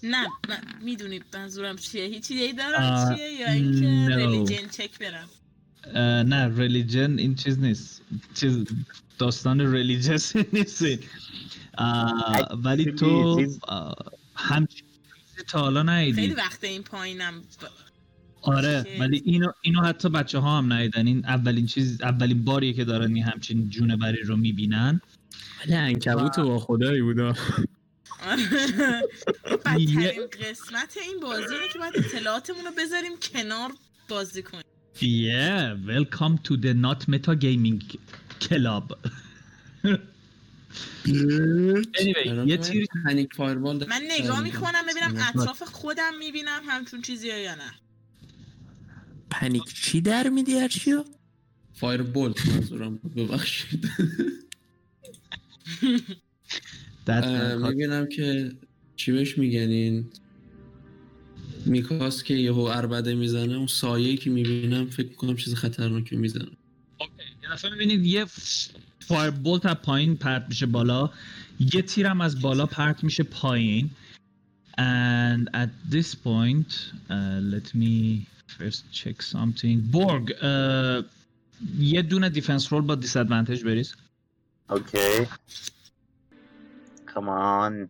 نه 0.04 0.28
من 0.50 0.58
می‌دونی 0.84 1.22
منظورم 1.34 1.76
چیه. 1.76 2.06
هیچ 2.06 2.32
ایده‌ای 2.32 2.54
دارم 2.54 3.16
چیه 3.16 3.32
یا 3.32 3.52
اینکه. 3.52 4.16
ریلیجن 4.16 4.68
چک 4.68 5.00
برم؟ 5.00 5.30
نه 5.96 6.58
ریلیجن 6.58 7.20
این 7.20 7.36
چیز 7.36 7.60
نیست. 7.60 8.02
چیز 8.34 8.66
داستان 9.18 9.74
ریلیجس 9.74 10.36
نیست. 10.54 10.84
ولی 12.64 12.92
تو 12.92 13.36
چیزی 13.42 13.60
تا 15.48 15.60
حالا 15.60 15.84
خیلی 15.84 16.12
ندیدی 16.12 16.34
وقت 16.34 16.64
این 16.64 16.84
پایینم 16.84 17.42
آره. 18.42 18.86
ولی 19.00 19.22
اینو 19.26 19.52
اینو 19.62 19.82
حتی 19.82 20.10
بچه 20.10 20.40
ها 20.40 20.58
هم 20.58 20.74
ندیدن. 20.74 21.08
این 21.08 21.26
اولین 21.26 21.66
چیز 21.66 22.02
اولین 22.02 22.44
باریه 22.44 22.74
که 22.74 22.86
دارن 22.86 23.16
این 23.16 23.24
همچین 23.24 23.70
جونوری 23.70 24.22
رو 24.22 24.38
می‌بینن. 24.38 25.02
ولی 25.66 25.76
انکبوت 25.76 26.40
با 26.40 26.60
خدایی 26.60 27.02
بودا 27.02 27.34
بدترین 29.66 30.28
قسمت 30.42 30.98
این 30.98 31.20
بازی 31.22 31.54
اینه 31.56 31.68
که 31.74 31.80
باید 31.80 31.94
اطلاعاتمون 31.98 32.66
رو 32.66 32.72
بذاریم 32.78 33.12
کنار 33.22 33.72
بازی 34.10 34.44
کنیم. 34.44 34.64
Yeah, 35.00 35.76
welcome 35.86 36.40
to 36.40 36.58
the 36.58 36.74
not 36.74 37.08
meta 37.08 37.36
gaming 37.36 37.82
club. 38.40 38.94
anyway, 41.06 42.48
یه 42.48 42.58
تیر 42.58 42.86
پنیک 43.06 43.34
فایربال 43.34 43.86
من 43.90 44.02
نگاه 44.12 44.42
می‌کنم 44.44 44.84
ببینم 44.90 45.24
اطراف 45.30 45.64
خودم 45.64 46.18
می‌بینم 46.20 46.62
همچون 46.68 47.02
چیزی 47.02 47.28
یا 47.28 47.56
نه. 47.56 47.72
panic 49.30 49.74
چی 49.84 50.02
در 50.02 50.30
میدی 50.30 50.60
هرچیو؟ 50.60 51.04
fire 51.74 52.02
bolt 52.02 52.48
منظورم 52.48 52.96
بود 52.96 53.16
ببخشید. 53.16 53.90
می‌بینم 57.62 58.08
که 58.08 58.52
چی 58.96 59.12
بهش 59.12 59.38
میگن 59.38 59.70
این 59.70 60.10
میکاس 61.68 62.24
که 62.24 62.34
یهو 62.34 62.60
عربده 62.60 63.16
می‌زنه 63.16 63.54
اون 63.54 63.68
سایه 63.68 64.18
که 64.18 64.30
می‌بینم 64.30 64.86
فکر 64.86 65.14
کنم 65.14 65.36
چیز 65.36 65.56
خطرناکی 65.56 66.16
می‌زنه. 66.16 66.48
okay، 67.00 67.14
یه 67.44 67.50
دفعه 67.52 67.72
می‌بینید 67.72 68.06
یه 68.06 68.26
fire 69.00 69.32
bolt 69.32 69.66
از 69.66 69.76
پایین 69.76 70.16
پرت 70.16 70.46
میشه 70.50 70.66
بالا. 70.66 71.10
یه 71.60 71.82
تیرم 71.82 72.22
از 72.22 72.42
بالا 72.42 72.66
پرت 72.66 73.04
میشه 73.04 73.24
پایین. 73.24 73.90
And 74.78 75.44
at 75.64 75.72
this 75.94 76.10
point 76.14 76.72
uh, 77.10 77.40
let 77.54 77.68
me 77.82 77.96
first 78.58 78.84
check 79.00 79.18
something. 79.34 79.78
Borg 79.92 80.26
uh, 80.30 81.06
یه 81.80 82.02
دونه 82.02 82.30
defense 82.30 82.74
roll 82.74 82.82
با 82.82 82.96
disadvantage 82.96 83.64
بریز. 83.64 83.96
okay 84.70 85.26
come 87.08 87.30
on. 87.30 87.90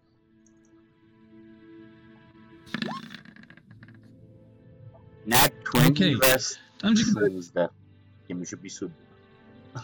nat 5.28 5.52
20 5.74 5.86
okay. 5.86 6.16
بس 6.16 6.58
همینجوری 6.84 7.12
که 7.14 7.20
16 7.30 7.70
که 8.28 8.34
میشه 8.34 8.56
22 8.56 8.91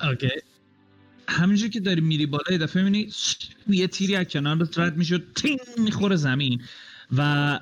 okay. 0.09 0.29
همینجور 1.27 1.69
که 1.69 1.79
داری 1.79 2.01
میری 2.01 2.25
بالا 2.25 2.43
یه 2.51 2.57
دفعه 2.57 2.83
می‌بینی 2.83 3.11
یه 3.69 3.87
تیری 3.87 4.15
از 4.15 4.25
کنارت 4.25 4.79
رد 4.79 4.97
میشه 4.97 5.23
تینگ 5.35 5.59
می‌خوره 5.77 6.15
زمین. 6.15 6.61
و 7.17 7.59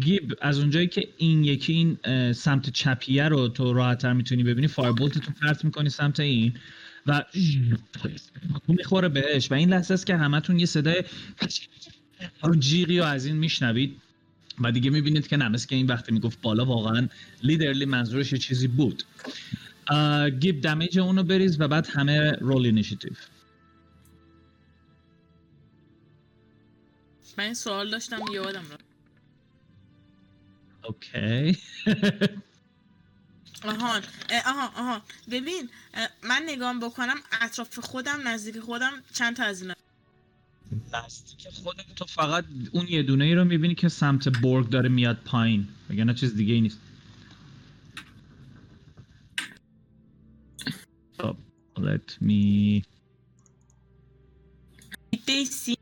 گیب 0.00 0.34
از 0.40 0.58
اونجایی 0.58 0.86
که 0.86 1.08
این 1.16 1.44
یکی 1.44 1.72
این 1.72 1.98
سمت 2.32 2.70
چپیه 2.70 3.24
رو 3.24 3.48
تو 3.48 3.72
راحتتر 3.72 4.12
می‌تونی 4.12 4.42
ببینی 4.42 4.68
fire 4.68 4.93
bolt 4.93 5.18
تو 5.18 5.32
پرت 5.42 5.64
می‌کنی 5.64 5.90
سمت 5.90 6.20
این 6.20 6.54
و 7.06 7.24
می‌خوره 8.68 9.08
بهش. 9.08 9.50
و 9.50 9.54
این 9.54 9.68
لحظه 9.68 9.94
است 9.94 10.06
که 10.06 10.16
همتون 10.16 10.58
یه 10.58 10.66
صدای 10.66 11.02
جیغی 12.58 12.98
رو 12.98 13.04
از 13.04 13.26
این 13.26 13.36
میشنوید. 13.36 14.00
و 14.60 14.72
دیگه 14.72 14.90
می‌بینید 14.90 15.26
که 15.26 15.36
نه 15.36 15.48
مثل 15.48 15.66
که 15.68 15.76
این 15.76 15.86
وقتی 15.86 16.12
می‌گفت 16.12 16.40
بالا 16.40 16.64
واقعا 16.64 17.08
literally 17.42 17.84
منظورش 17.84 18.32
یه 18.32 18.38
چیزی 18.38 18.68
بود. 18.68 19.02
گیب 20.40 20.60
damage 20.60 20.98
اونو 20.98 21.22
بریز 21.22 21.60
و 21.60 21.68
بعد 21.68 21.86
همه 21.86 22.30
roll 22.30 22.66
initiative. 22.66 23.12
من 27.38 27.44
این 27.44 27.54
سوال 27.54 27.90
داشتم 27.90 28.20
یادم 28.32 28.64
رو 28.70 28.76
okay. 30.84 31.58
آهان 33.64 34.02
اه، 34.30 34.42
آها 34.46 34.82
آها. 34.82 35.02
ببین 35.30 35.70
من 36.22 36.42
نگام 36.46 36.80
بکنم 36.80 37.16
اطراف 37.40 37.78
خودم 37.78 38.28
نزدیک 38.28 38.60
خودم 38.60 38.92
چند 39.14 39.36
تا 39.36 39.44
از 39.44 39.62
اینا 39.62 39.74
نزدیک 40.94 41.48
خودت 41.48 41.94
تو 41.96 42.04
فقط 42.04 42.44
اون 42.72 42.88
یه 42.88 43.02
دونه 43.02 43.24
ای 43.24 43.34
رو 43.34 43.44
می‌بینی 43.44 43.74
که 43.74 43.88
سمت 43.88 44.28
برگ 44.28 44.68
داره 44.68 44.88
میاد 44.88 45.16
پایین. 45.16 45.68
وگرنه 45.90 46.14
چیز 46.14 46.34
دیگه 46.36 46.54
ای 46.54 46.60
نیست. 46.60 46.78
خب 51.18 51.36
let 51.76 52.22
me 52.22 52.82
they 55.26 55.44
see 55.44 55.76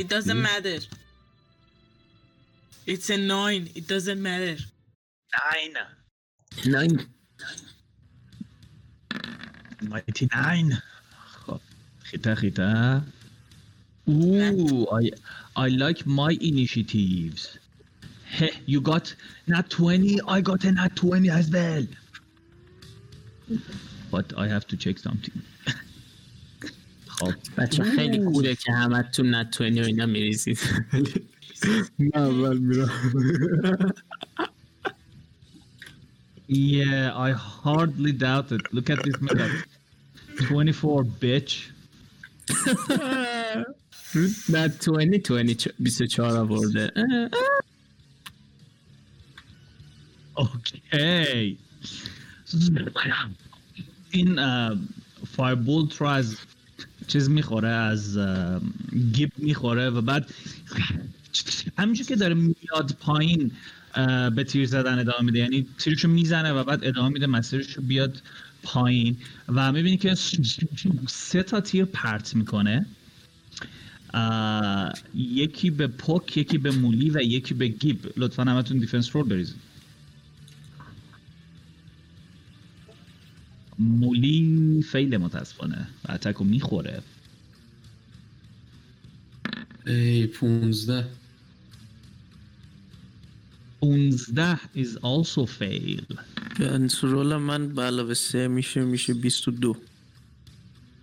it 0.00 0.08
doesn't 0.08 0.40
this. 0.40 0.48
matter. 0.50 0.80
It's 2.86 3.10
a 3.10 3.18
nine. 3.18 3.62
It 3.78 3.86
doesn't 3.86 4.20
matter. 4.30 4.58
Nine. 5.34 5.78
ناین 6.66 7.00
99 9.82 10.82
خب 12.07 12.09
خیتا 12.09 12.35
خیتا 12.35 13.01
Ooh, 14.09 14.85
I 14.91 15.11
I 15.55 15.69
like 15.69 16.05
my 16.05 16.37
initiatives. 16.41 17.57
Hey, 18.25 18.51
you 18.65 18.81
got 18.81 19.15
nat 19.47 19.69
20, 19.69 20.19
I 20.27 20.41
got 20.41 20.65
a 20.65 20.71
nat 20.71 20.95
20 20.95 21.29
as 21.29 21.49
well. 21.49 21.85
But 24.11 24.33
I 24.37 24.47
have 24.47 24.67
to 24.67 24.77
check 24.77 24.99
something. 24.99 25.41
خب 27.07 27.33
بچه 27.57 27.83
خیلی 27.83 28.17
کوله 28.17 28.55
که 28.55 28.71
همه 28.71 29.03
تو 29.03 29.23
نتونی 29.23 29.81
و 29.81 29.83
اینا 29.83 30.05
میریزید 30.05 30.59
من 31.99 32.21
اول 32.21 32.57
میرم 32.57 32.89
Yeah, 36.49 37.13
I 37.15 37.31
hardly 37.31 38.11
doubt 38.11 38.51
it. 38.51 38.61
Look 38.73 38.89
at 38.89 38.99
this 39.03 39.17
makeup. 39.21 39.51
24, 40.49 41.03
bitch. 41.03 41.71
نه 44.48 44.68
20 44.68 44.90
20 45.42 45.68
24 45.78 46.36
آورده. 46.36 46.92
Okay. 50.36 51.56
این 54.10 54.40
فایربولت 55.36 55.96
رو 55.96 56.06
از 56.06 56.36
چیز 57.06 57.30
می‌خوره 57.30 57.68
از 57.68 58.18
گیب 59.12 59.32
می‌خوره 59.36 59.90
و 59.90 60.00
بعد 60.00 60.30
همینجور 61.78 62.06
که 62.06 62.16
داره 62.16 62.34
میاد 62.34 62.96
پایین 63.00 63.52
به 64.34 64.44
تیر 64.44 64.66
زدن 64.66 64.98
ادامه 64.98 65.22
میده 65.22 65.38
یعنی 65.38 65.66
تیرشو 65.78 66.08
می‌زنه 66.08 66.52
و 66.52 66.64
بعد 66.64 66.84
ادامه 66.84 67.08
میده 67.08 67.26
مسیرش 67.26 67.72
رو 67.72 67.82
بیاد 67.82 68.22
پایین 68.62 69.16
و 69.48 69.72
می‌بینی 69.72 69.96
که 69.96 70.14
سه 71.08 71.42
تا 71.42 71.60
تیر 71.60 71.84
پرت 71.84 72.36
می‌کنه. 72.36 72.86
یکی 75.14 75.70
به 75.70 75.86
پوک 75.86 76.36
یکی 76.36 76.58
به 76.58 76.70
مولی 76.70 77.10
و 77.10 77.22
یکی 77.22 77.54
به 77.54 77.68
گیب. 77.68 78.12
لطفا 78.16 78.44
همتون 78.44 78.78
دیفنس 78.78 79.16
رول 79.16 79.28
بریزید. 79.28 79.56
مولی 83.78 84.84
فیل 84.92 85.16
متاسفانه 85.16 85.88
و 86.04 86.12
اتک 86.12 86.34
رو 86.34 86.44
می‌خوره. 86.44 87.02
ای 89.86 90.26
15 90.26 91.06
15 93.80 94.58
is 94.76 94.96
also 95.02 95.46
fail. 95.46 96.04
کنترل 96.58 97.36
من 97.36 97.68
به 97.74 97.82
علاوه 97.82 98.14
سه 98.14 98.48
میشه 98.48 98.84
میشه 98.84 99.14
22 99.14 99.76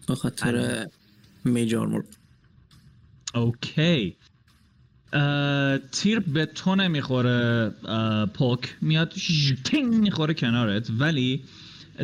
به 0.07 0.15
خاطر 0.15 0.85
میج 1.45 1.75
آرمور 1.75 2.03
اوکی. 3.35 4.15
تیر 5.91 6.19
به 6.19 6.45
تو 6.45 6.75
نمی‌خوره 6.75 7.69
پوک 8.33 8.75
میاد 8.81 9.13
تینگ 9.63 9.93
می‌خوره 9.93 10.33
کنارت. 10.33 10.89
ولی 10.99 11.43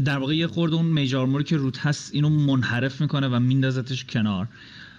در 0.06 0.18
واقع 0.18 0.36
یه 0.36 0.48
خورده 0.48 0.76
اون 0.76 0.86
میجارموری 0.86 1.44
که 1.44 1.58
روت 1.58 1.80
هست 1.80 2.14
اینو 2.14 2.30
منحرف 2.30 3.02
می‌کنه 3.02 3.28
و 3.28 3.40
میندازتش 3.40 4.06
کنار. 4.06 4.48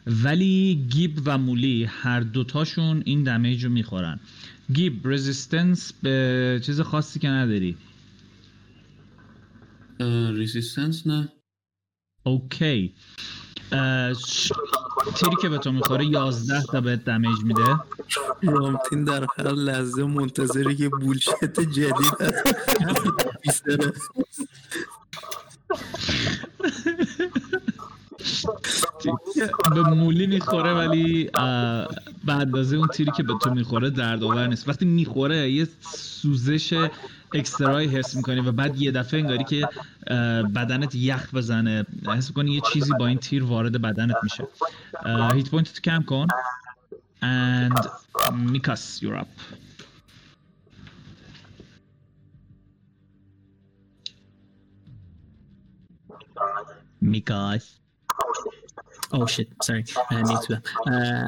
ولی 0.06 0.86
گیب 0.90 1.20
و 1.24 1.38
مولی 1.38 1.84
هر 1.84 2.20
دوتاشون 2.20 3.02
این 3.06 3.22
damage 3.22 3.64
رو 3.64 3.70
می‌خورن. 3.70 4.20
گیب 4.72 5.08
resistance 5.08 5.92
به 5.92 6.60
چیز 6.64 6.80
خاصی 6.80 7.18
که 7.18 7.28
نداری. 7.28 7.76
resistance 10.34 11.06
نه. 11.06 11.32
okay. 12.24 12.94
تیری 15.16 15.36
که 15.42 15.48
به 15.48 15.58
تو 15.58 15.72
می‌خوره 15.72 16.06
11 16.06 16.62
تا 16.62 16.80
بهت 16.80 17.04
damage 17.04 17.38
میده. 17.44 17.80
رامتین 18.42 19.04
در 19.04 19.26
هر 19.38 19.52
لحظه 19.52 20.04
منتظره 20.04 20.74
که 20.74 20.88
bullshit 20.88 21.44
جدید 21.60 22.12
بیسته 23.42 23.78
به 29.74 29.82
مولی 29.82 30.26
می‌خوره 30.26 30.72
ولی 30.74 31.24
به 32.24 32.32
اندازه 32.32 32.76
اون 32.76 32.88
تیری 32.88 33.10
که 33.16 33.22
به 33.22 33.34
تو 33.42 33.50
می‌خوره 33.50 33.90
دردآور 33.90 34.46
نیست. 34.46 34.68
وقتی 34.68 34.84
می‌خوره 34.84 35.50
یه 35.50 35.68
سوزش 35.96 36.88
extra 37.34 37.73
یی 37.73 37.88
حس 37.88 38.16
می‌کنی 38.16 38.40
و 38.40 38.52
بعد 38.52 38.82
یه 38.82 38.90
دفعه 38.90 39.20
انگاری 39.20 39.44
که 39.44 39.68
بدنت 40.54 40.94
یخ 40.94 41.34
بزنه. 41.34 41.86
حس 42.06 42.28
می‌کنی 42.28 42.52
یه 42.54 42.60
چیزی 42.72 42.92
با 42.98 43.06
این 43.06 43.18
تیر 43.18 43.44
وارد 43.44 43.82
بدنت 43.82 44.16
میشه. 44.22 44.48
hit 45.34 45.50
point 45.50 45.72
تو 45.72 45.80
کم 45.80 46.02
کن. 46.02 46.26
And 47.22 47.88
میکاس 48.32 49.00
you're 49.04 49.20
up. 49.20 49.26
میکاس 57.00 57.78
او 59.12 59.26
shit 59.26 59.46
می‌تونم 60.10 60.62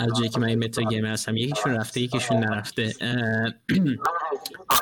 از 0.01 0.13
جایی 0.19 0.29
که 0.29 0.39
من 0.39 0.55
meta 0.55 0.83
gamer 0.83 1.09
هستم 1.09 1.37
یکیشون 1.37 1.75
رفته 1.75 2.01
یکیشون 2.01 2.37
نرفته 2.37 2.95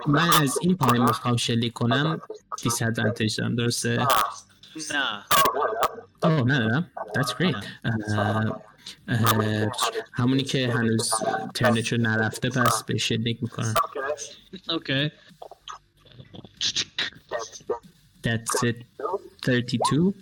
من 0.06 0.28
از 0.42 0.58
این 0.60 0.76
پایین 0.76 1.04
می‌خوام 1.04 1.36
شلیک 1.36 1.72
کنم 1.72 2.20
disadvantage 2.62 3.36
دارم 3.36 3.56
درسته؟ 3.56 4.06
نه 4.90 5.24
oh 6.22 6.52
ندارم 6.52 6.90
That's 7.18 7.30
great. 7.30 7.64
همونی 10.12 10.42
که 10.42 10.72
هنوز 10.72 11.10
turn 11.54 11.78
شو 11.78 11.96
نرفته 11.96 12.50
پس 12.50 12.84
به 12.84 12.98
شلیک 12.98 13.42
می‌کنم 13.42 13.74
okay 14.68 15.12
That's 18.26 18.62
it. 18.68 18.76
32 19.44 20.14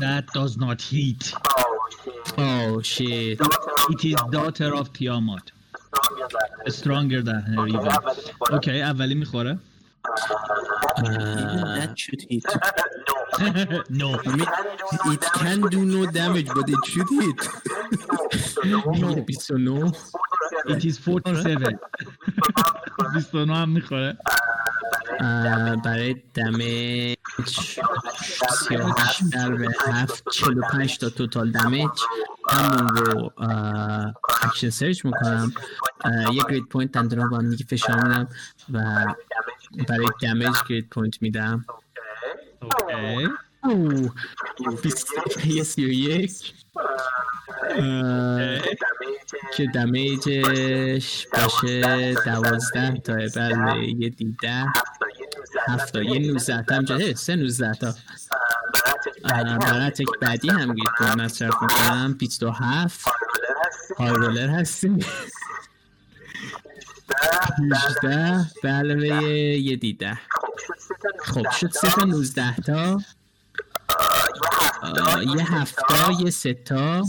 that 0.00 0.24
does 0.38 0.56
not 0.64 0.78
hit 0.82 1.22
Oh 2.38 2.80
shit 2.82 3.40
It 3.92 4.04
is 4.04 4.14
daughter 4.30 4.70
of 4.80 4.92
Tiamat. 4.92 5.44
Stronger 6.68 7.20
than 7.22 7.42
her 7.42 7.66
even. 7.68 7.92
اوکی 8.52 8.82
اولی 8.82 9.14
می‌خوره 9.14 9.58
That 11.78 11.92
should 12.02 12.22
hit. 12.30 12.44
no 14.00 14.08
I 14.28 14.30
mean, 14.36 14.48
it 15.14 15.24
can 15.40 15.60
do 15.74 15.80
no 15.94 16.00
damage, 16.20 16.48
but 16.56 16.66
it 16.74 16.82
should 16.92 17.10
hit. 17.20 17.40
29 18.62 19.92
it 20.68 20.84
is 20.84 20.98
47 20.98 21.78
29 22.98 23.50
هم 23.50 23.68
می‌خوره 23.68 24.18
برای 25.84 26.16
damage 26.34 27.16
38 27.46 29.22
در 29.32 29.50
به 29.50 29.68
7 29.86 30.24
45 30.32 30.98
تا 30.98 31.08
total 31.08 31.50
damage. 31.50 31.90
همون 32.50 32.96
رو 32.96 33.32
action 34.42 34.70
surge 34.70 35.04
می‌کنم. 35.04 35.52
یه 36.32 36.42
grit 36.42 36.68
point 36.68 36.92
دندون 36.92 37.30
با 37.30 37.36
هم 37.36 37.50
دیگه 37.50 37.64
فشار 37.64 38.02
میدم 38.02 38.28
و 38.72 39.06
برای 39.88 40.06
damage 40.22 40.56
grit 40.68 40.88
point 40.88 41.22
میدم. 41.22 41.64
okay. 42.62 43.28
یه 45.46 45.62
سی 45.62 45.84
و 45.84 45.88
یک 45.88 46.54
اه، 47.78 48.60
که 49.56 49.66
damage 49.74 50.88
ش 50.88 51.26
باشه 51.32 52.14
دوازده 52.14 53.00
تا 53.00 53.14
بله 53.36 53.88
یه 53.88 54.08
D 54.08 54.27
ده 54.27 54.64
هفت 55.68 55.92
تا 55.92 56.02
یه 56.02 56.18
نوزده 56.18 56.62
تا 56.62 56.74
همجا 56.74 57.14
سه 57.14 57.36
نوزده 57.36 57.74
تا 57.74 57.94
برای 59.24 59.86
attack 59.86 60.06
بعدی 60.20 60.48
هم 60.48 60.74
grit 60.74 60.88
point 60.98 61.20
مصرف 61.20 61.54
می‌کنم 61.62 62.14
بیست 62.18 62.42
و 62.42 62.50
هفت 62.50 63.08
high 63.98 64.10
roller 64.10 64.48
هستیم 64.48 64.98
18 67.72 68.46
به 68.62 68.68
علاوه 68.68 69.06
یه 69.06 69.76
D 69.76 69.90
ده 69.90 70.18
خب 71.18 71.50
شد 71.50 71.70
سه 71.70 71.90
تا 71.90 72.04
19 72.04 72.56
تا 72.56 73.00
یه 75.36 75.54
هفت 75.54 75.76
تا. 75.88 76.12
یه 76.12 76.30
سه 76.30 76.54
تا. 76.54 77.02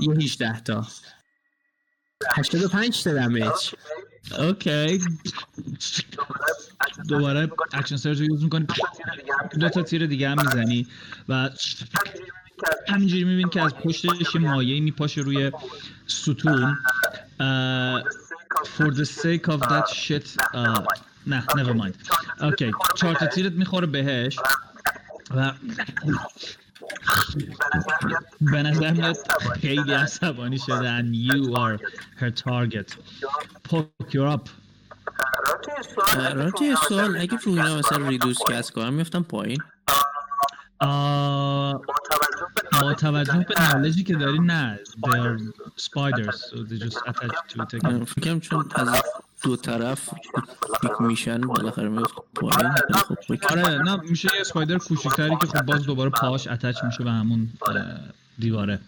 یه 0.00 0.10
18 0.10 0.60
تا 0.60 0.86
85 2.36 3.04
تا 3.04 3.12
damage 3.12 3.74
okay. 4.38 5.00
دوباره 7.08 7.50
action 7.72 7.96
surge 7.96 8.18
رو 8.18 8.24
use 8.24 8.42
می‌کنی. 8.42 8.66
دو 9.60 9.68
تا 9.68 9.82
تیر 9.82 10.06
دیگه 10.06 10.28
هم 10.30 10.42
می‌زنی 10.42 10.86
و 11.28 11.50
همینجوری 12.88 13.24
می‌بینی 13.24 13.50
که 13.50 13.62
از 13.62 13.74
پشتش 13.74 14.34
یه 14.34 14.40
مایع 14.40 14.80
میپاشه 14.80 15.20
روی 15.20 15.52
ستون. 16.06 16.78
for 18.76 18.90
the 19.00 19.04
sake 19.04 19.46
of 19.54 19.60
that 19.72 19.88
shit 20.02 20.28
اه، 20.54 20.86
نه 21.26 21.46
never 21.46 21.74
mind. 21.82 21.94
اوکی 22.42 22.72
چهار 22.96 23.14
تا 23.14 23.26
تیرت 23.26 23.52
می‌خوره 23.52 23.86
بهش 23.86 24.38
و 25.36 25.52
به 28.40 28.62
نظر 28.62 28.92
میاد 28.92 29.16
خیلی 29.60 29.92
عصبانی 29.92 30.58
شده 30.58 31.00
and 31.00 31.14
you 31.30 31.56
are 31.56 31.78
her 32.20 32.30
target. 32.30 32.96
Poke 33.68 34.12
you're 34.12 34.36
up. 34.36 34.48
راجع 36.34 36.64
یه 36.64 36.76
سوال 36.88 37.16
اگه 37.16 37.36
رو 37.44 37.52
اینا 37.52 37.78
مثلا 37.78 38.08
ریدوس 38.08 38.38
کس 38.50 38.70
کنم 38.70 38.94
میفتم 38.94 39.22
پایین؟ 39.22 39.62
با 42.82 42.94
توجه 42.98 43.46
به 43.48 43.54
نالجی 43.60 44.04
که 44.04 44.14
داری 44.14 44.38
نه 44.38 44.78
they 45.06 45.10
are 45.10 45.38
spiders 45.80 46.36
so 46.50 46.56
they 46.68 46.78
just 46.84 46.98
attach 47.06 47.36
to 47.48 47.62
it 47.62 47.74
again. 47.80 48.04
فکرم 48.04 48.40
چون 48.40 48.70
از 48.74 48.88
دو 49.46 49.56
طرف 49.56 50.10
پیک 50.82 51.00
میشن 51.00 51.40
بالاخره 51.40 51.88
میفت 51.88 52.14
پایین. 52.34 52.74
خب. 52.94 53.16
آره 53.50 53.82
نه 53.82 53.96
میشه 53.96 54.28
یه 54.34 54.40
spider 54.40 54.78
کوچیکتری 54.78 55.36
که 55.36 55.46
خب 55.46 55.62
باز 55.62 55.82
دوباره 55.82 56.10
پاهاش 56.10 56.46
attach 56.46 56.84
میشه 56.84 57.04
به 57.04 57.10
همون 57.10 57.48
دیواره. 58.38 58.80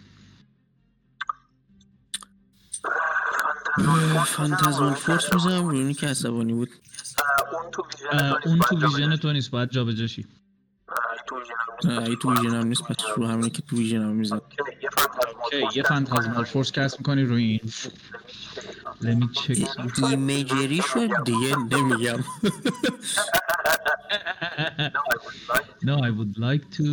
Phantasmal 4.27 4.95
Force 4.95 5.35
می‌زنم. 5.35 5.69
روی 5.69 5.81
اونی 5.81 5.95
که 5.95 6.07
عصبانی 6.07 6.53
بود. 6.53 6.71
اون 8.47 8.59
تو 8.59 8.77
vision 8.87 9.17
تو 9.17 9.33
نیست 9.33 9.51
باید 9.51 9.71
جابجا 9.71 9.95
شی. 9.95 10.27
نه، 11.85 12.03
اگه 12.03 12.17
تو 12.17 12.31
vision 12.31 12.55
هم 12.55 12.67
نیست 12.67 12.83
پس 12.83 12.97
رو 13.17 13.27
همونی 13.27 13.51
که 13.51 13.63
تو 13.63 13.77
vision 13.77 14.03
هم 14.03 14.21
okay 14.21 14.41
یه 15.75 15.83
Phantasmal 15.83 16.45
Force 16.45 16.73
cast 16.73 16.99
می‌کنی 16.99 17.23
روی 17.23 17.45
این. 17.45 17.73
Let 19.03 19.17
me 19.21 19.29
check. 19.35 20.05
imagery 20.05 20.83
شد 20.93 21.25
دیگه 21.25 21.57
نمیگم. 21.57 22.25
No, 25.89 25.95
I 26.09 26.11
would 26.19 26.35
like 26.49 26.65
to 26.79 26.87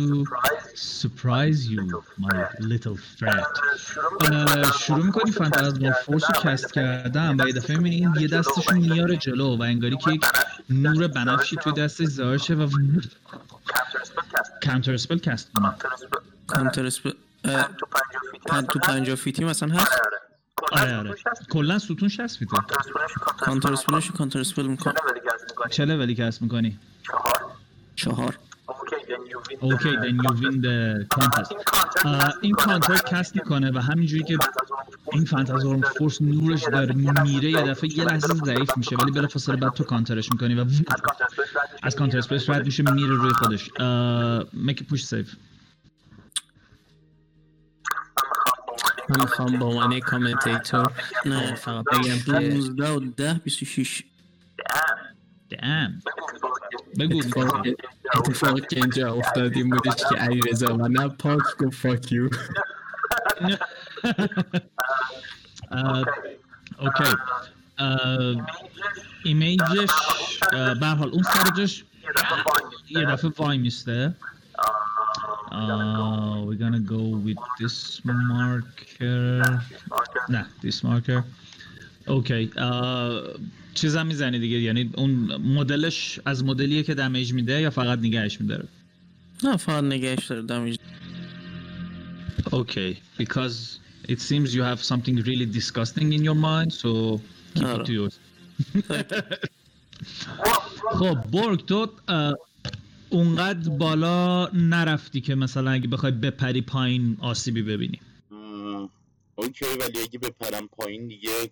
surprise 1.00 1.60
you, 1.74 1.84
my 2.18 2.36
little 2.60 2.96
threat. 3.16 3.52
اه، 4.32 4.72
شروع 4.78 5.04
می‌کنی 5.06 5.30
Phantasmal 5.30 5.92
Force 5.92 6.24
رو 6.24 6.42
cast 6.42 6.72
کردن. 6.72 7.40
و 7.40 7.46
یه 7.46 7.52
دفعه 7.52 7.76
می‌بینی 7.76 7.96
این 7.96 8.14
یه 8.20 8.28
دستشون 8.28 8.78
میاره 8.78 9.16
جلو 9.16 9.56
و 9.56 9.62
انگاری 9.62 9.96
که 9.96 10.10
یک 10.10 10.24
نور 10.70 11.06
بنفشی 11.06 11.56
توی 11.56 11.72
دستش 11.72 12.06
ظاهر 12.06 12.38
شه 12.38 12.54
و 12.54 12.70
counterspell 14.64 15.18
cast 15.18 15.50
کنه 15.54 15.74
counterspell 16.46 17.12
اه، 17.44 17.68
پن 18.46 18.62
تو 18.62 18.78
پنجاه 18.78 19.16
feet 19.16 19.38
ی 19.38 19.44
مثلا 19.44 19.74
هست؟ 19.74 19.92
آره 20.72 20.96
آره. 20.96 21.14
کلا 21.50 21.78
ستون 21.78 22.08
60 22.08 22.38
feet 22.38 22.52
ه 22.52 22.56
counterspell 23.38 23.72
ش 23.72 24.10
counterspell 24.10 24.66
می‌کنم 24.66 24.94
چه 25.70 25.84
level 25.84 26.14
ی 26.14 26.20
cast 26.20 26.42
می‌کنی؟ 26.42 26.78
چهار. 27.96 28.38
okay 29.60 29.96
then 29.96 30.16
you 30.24 30.30
win 30.40 30.56
the 30.66 31.06
contest. 31.16 31.52
اه، 32.04 32.34
این 32.40 32.52
counter 32.54 32.96
cast 32.96 33.36
می‌کنه 33.36 33.70
و 33.74 33.78
همینجوری 33.78 34.24
که 34.24 34.38
این 35.12 35.24
Phantasmal 35.24 35.80
Force 35.80 36.22
نورش 36.22 36.62
داره 36.72 36.94
میره 36.94 37.50
یه 37.50 37.62
دفعه 37.62 37.98
یه 37.98 38.04
لحظه 38.04 38.34
ضعیف 38.34 38.76
میشه 38.76 38.96
ولی 38.96 39.10
بلافاصله 39.10 39.56
بعد 39.56 39.72
تو 39.72 39.84
کانترش 39.84 40.32
می‌کنی 40.32 40.54
و 40.54 40.64
از 41.82 41.96
کانتر 41.96 42.18
اسپیس 42.18 42.50
رد 42.50 42.66
میشه 42.66 42.90
میره 42.90 43.08
روی 43.08 43.32
خودش. 43.32 43.70
make 44.66 44.78
a 44.78 44.94
push 44.94 45.14
من 49.08 49.20
می‌خوام 49.20 49.58
به 49.58 49.64
عنوان 49.64 50.00
کامنتیتور 50.00 50.92
نه 51.24 51.54
فقط 51.54 51.84
بگم 51.84 52.18
که 52.26 52.32
15 52.32 52.90
و 52.90 53.00
10 53.00 53.34
26 53.44 54.02
damn 55.54 56.02
بگو. 56.98 57.20
اتفاق 58.14 58.66
که 58.66 58.76
اینجا 58.76 59.12
افتاد 59.12 59.56
این 59.56 59.70
بودش 59.70 59.96
که 60.08 60.14
علی 60.16 60.40
رضا 60.40 60.76
و 60.76 60.88
نه 60.88 61.08
پاک 61.08 61.42
گفت 61.58 61.76
فاک 61.76 62.12
یو 62.12 62.28
اوکی. 66.78 67.16
image 69.24 69.71
ش 69.71 69.90
اه، 70.52 70.74
به 70.74 70.86
هر 70.86 70.94
حال 70.94 71.08
اون 71.08 71.22
سر 71.22 71.50
جاش 71.56 71.84
یه 72.88 73.04
دفعه 73.04 73.30
وای 73.36 73.58
میسته. 73.58 74.14
Uh, 75.55 76.43
we're 76.45 76.61
gonna 76.65 76.79
go 76.79 77.03
with 77.27 77.41
this 77.59 78.01
marker. 78.05 79.59
نه 80.29 80.45
this 80.63 80.83
marker. 80.83 81.23
اوکی 82.07 82.51
uh, 82.55 83.39
چیزم 83.73 84.05
میزنی 84.07 84.39
دیگه 84.39 84.59
یعنی 84.59 84.89
اون 84.97 85.11
مدلش 85.35 86.19
از 86.25 86.43
مدلیه 86.43 86.83
که 86.83 86.93
دمیج 86.95 87.33
میده 87.33 87.61
یا 87.61 87.69
فقط 87.69 87.99
نگهش 87.99 88.41
میداره 88.41 88.67
نه 89.43 89.57
فقط 89.57 89.83
نگهش 89.83 90.25
داره 90.25 90.41
دمیج 90.41 90.75
Okay, 92.53 92.91
because 93.17 93.79
it 94.13 94.19
seems 94.19 94.47
you 94.55 94.63
have 94.71 94.81
something 94.91 95.15
really 95.29 95.45
disgusting 95.59 96.07
in 96.17 96.21
your 96.29 96.35
mind, 96.49 96.69
so 96.73 96.89
keep 97.55 97.65
آره. 97.65 97.83
it 97.83 97.87
to 97.87 97.93
yours. 97.93 98.13
خب 100.99 101.15
برگ 101.31 101.65
تو 101.65 101.87
اه، 102.07 102.33
اونقدر 103.10 103.70
بالا 103.70 104.48
نرفتی 104.54 105.20
که 105.20 105.34
مثلا 105.34 105.70
اگه 105.70 105.88
بخوای 105.88 106.12
بپری 106.12 106.60
پایین 106.60 107.16
آسیبی 107.20 107.62
ببینی 107.62 108.00
اوکی 109.34 109.64
ولی 109.80 109.98
اگه 110.02 110.18
بپرم 110.18 110.68
پایین 110.68 111.06
دیگه 111.06 111.50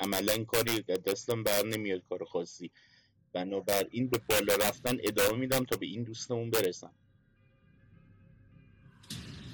عملا 0.00 0.44
کاری 0.44 0.82
دستم 1.06 1.42
بر 1.42 1.66
نمیاد 1.66 2.02
کار 2.08 2.24
خاصی 2.24 2.70
بنابراین 3.32 4.08
به 4.08 4.20
بالا 4.28 4.54
رفتن 4.68 4.96
ادامه 5.04 5.38
میدم 5.38 5.64
تا 5.64 5.76
به 5.76 5.86
این 5.86 6.02
دوستمون 6.02 6.50
برسم 6.50 6.90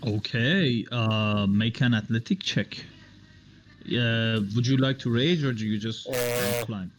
Okay, 0.05 0.85
uh, 0.91 1.47
make 1.47 1.81
an 1.81 1.95
athletic 1.95 2.43
check. 2.43 2.71
Uh, 3.87 4.41
would 4.55 4.67
you 4.67 4.77
like 4.77 4.99
to 4.99 5.09
rage 5.11 5.45
or 5.45 5.53
do 5.53 5.65
you 5.65 5.79
just 5.79 6.09
اه، 6.09 6.65
climb? 6.67 6.91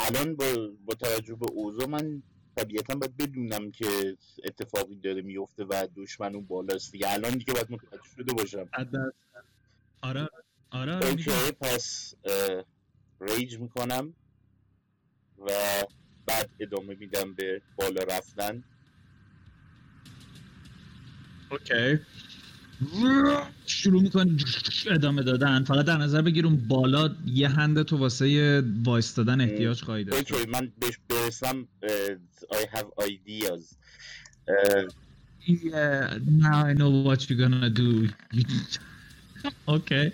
الان 0.00 0.36
با, 0.36 0.70
با 0.86 0.94
توجه 0.94 1.34
به 1.34 1.46
اوضاع 1.52 1.88
من 1.88 2.22
طبیعتا 2.60 2.94
باید 2.94 3.16
بدونم 3.16 3.70
که 3.70 4.16
اتفاقی 4.44 4.96
داره 4.96 5.22
میفته 5.22 5.64
و 5.64 5.88
دشمن 5.96 6.34
اون 6.34 6.46
بالاست 6.46 6.92
دیگه. 6.92 7.12
الان 7.12 7.30
دیگه 7.30 7.52
باید 7.52 7.70
متوجه 7.70 8.08
شده 8.16 8.32
باشم. 8.32 8.68
آره 8.72 9.12
آره 10.02 10.28
آره. 10.70 11.06
اوکی 11.06 11.52
پس 11.60 12.14
ریج 13.20 13.58
می‌کنم 13.58 14.14
و 15.38 15.50
بعد 16.26 16.50
ادامه 16.60 16.94
میدم 16.94 17.34
به 17.34 17.62
بالا 17.76 18.02
رفتن. 18.02 18.64
اوکی. 21.50 21.98
شروع 23.66 24.02
می‌کنی 24.02 24.44
ادامه 24.90 25.22
دادن. 25.22 25.64
فقط 25.64 25.84
در 25.84 25.96
نظر 25.96 26.22
بگیر 26.22 26.46
اون 26.46 26.56
بالا 26.56 27.16
یه 27.26 27.48
هند 27.48 27.82
تو 27.82 27.96
واسه 27.96 28.62
وایستادن 28.84 29.40
احتیاج 29.40 29.82
خواهی 29.82 30.04
داشت. 30.04 30.32
اوکی 30.32 30.50
من 30.50 30.72
بهش 30.80 30.98
برسم 31.08 31.68
I 32.52 32.66
have 32.76 32.88
ideas. 33.10 33.76
Yeah, 35.46 36.18
now 36.46 36.58
I 36.70 36.72
know 36.80 36.90
what 37.06 37.18
you're 37.26 37.42
gonna 37.44 37.70
do. 37.70 38.08
okay. 39.76 40.12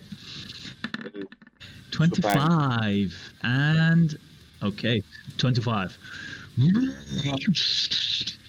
25 1.90 3.14
and 3.42 4.18
okay 4.62 5.02
25 5.38 5.98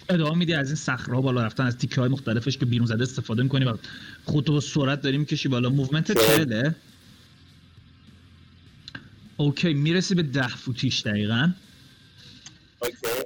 ادامه 0.10 0.38
میدی 0.38 0.54
از 0.54 0.68
این 0.68 0.76
صخره 0.76 1.22
بالا 1.22 1.46
رفتن 1.46 1.64
از 1.66 1.78
تیکه 1.78 2.02
های 2.02 2.10
مختلفش 2.10 2.58
که 2.58 2.66
بیرون 2.66 2.88
زده 2.88 3.04
استفاده 3.04 3.44
می‌کنی 3.44 3.66
و 3.66 3.78
خودتو 4.26 4.54
با 4.54 4.60
سرعت 4.60 5.02
داری 5.02 5.18
می‌کشی 5.18 5.50
بالا. 5.50 5.70
movement 5.70 6.12
چهله 6.26 6.76
okay 9.38 9.74
می‌رسی 9.74 10.16
به 10.16 10.24
ده 10.24 10.48
فوتیش 10.48 11.02
دقیقا. 11.02 11.52
okay. 12.82 13.24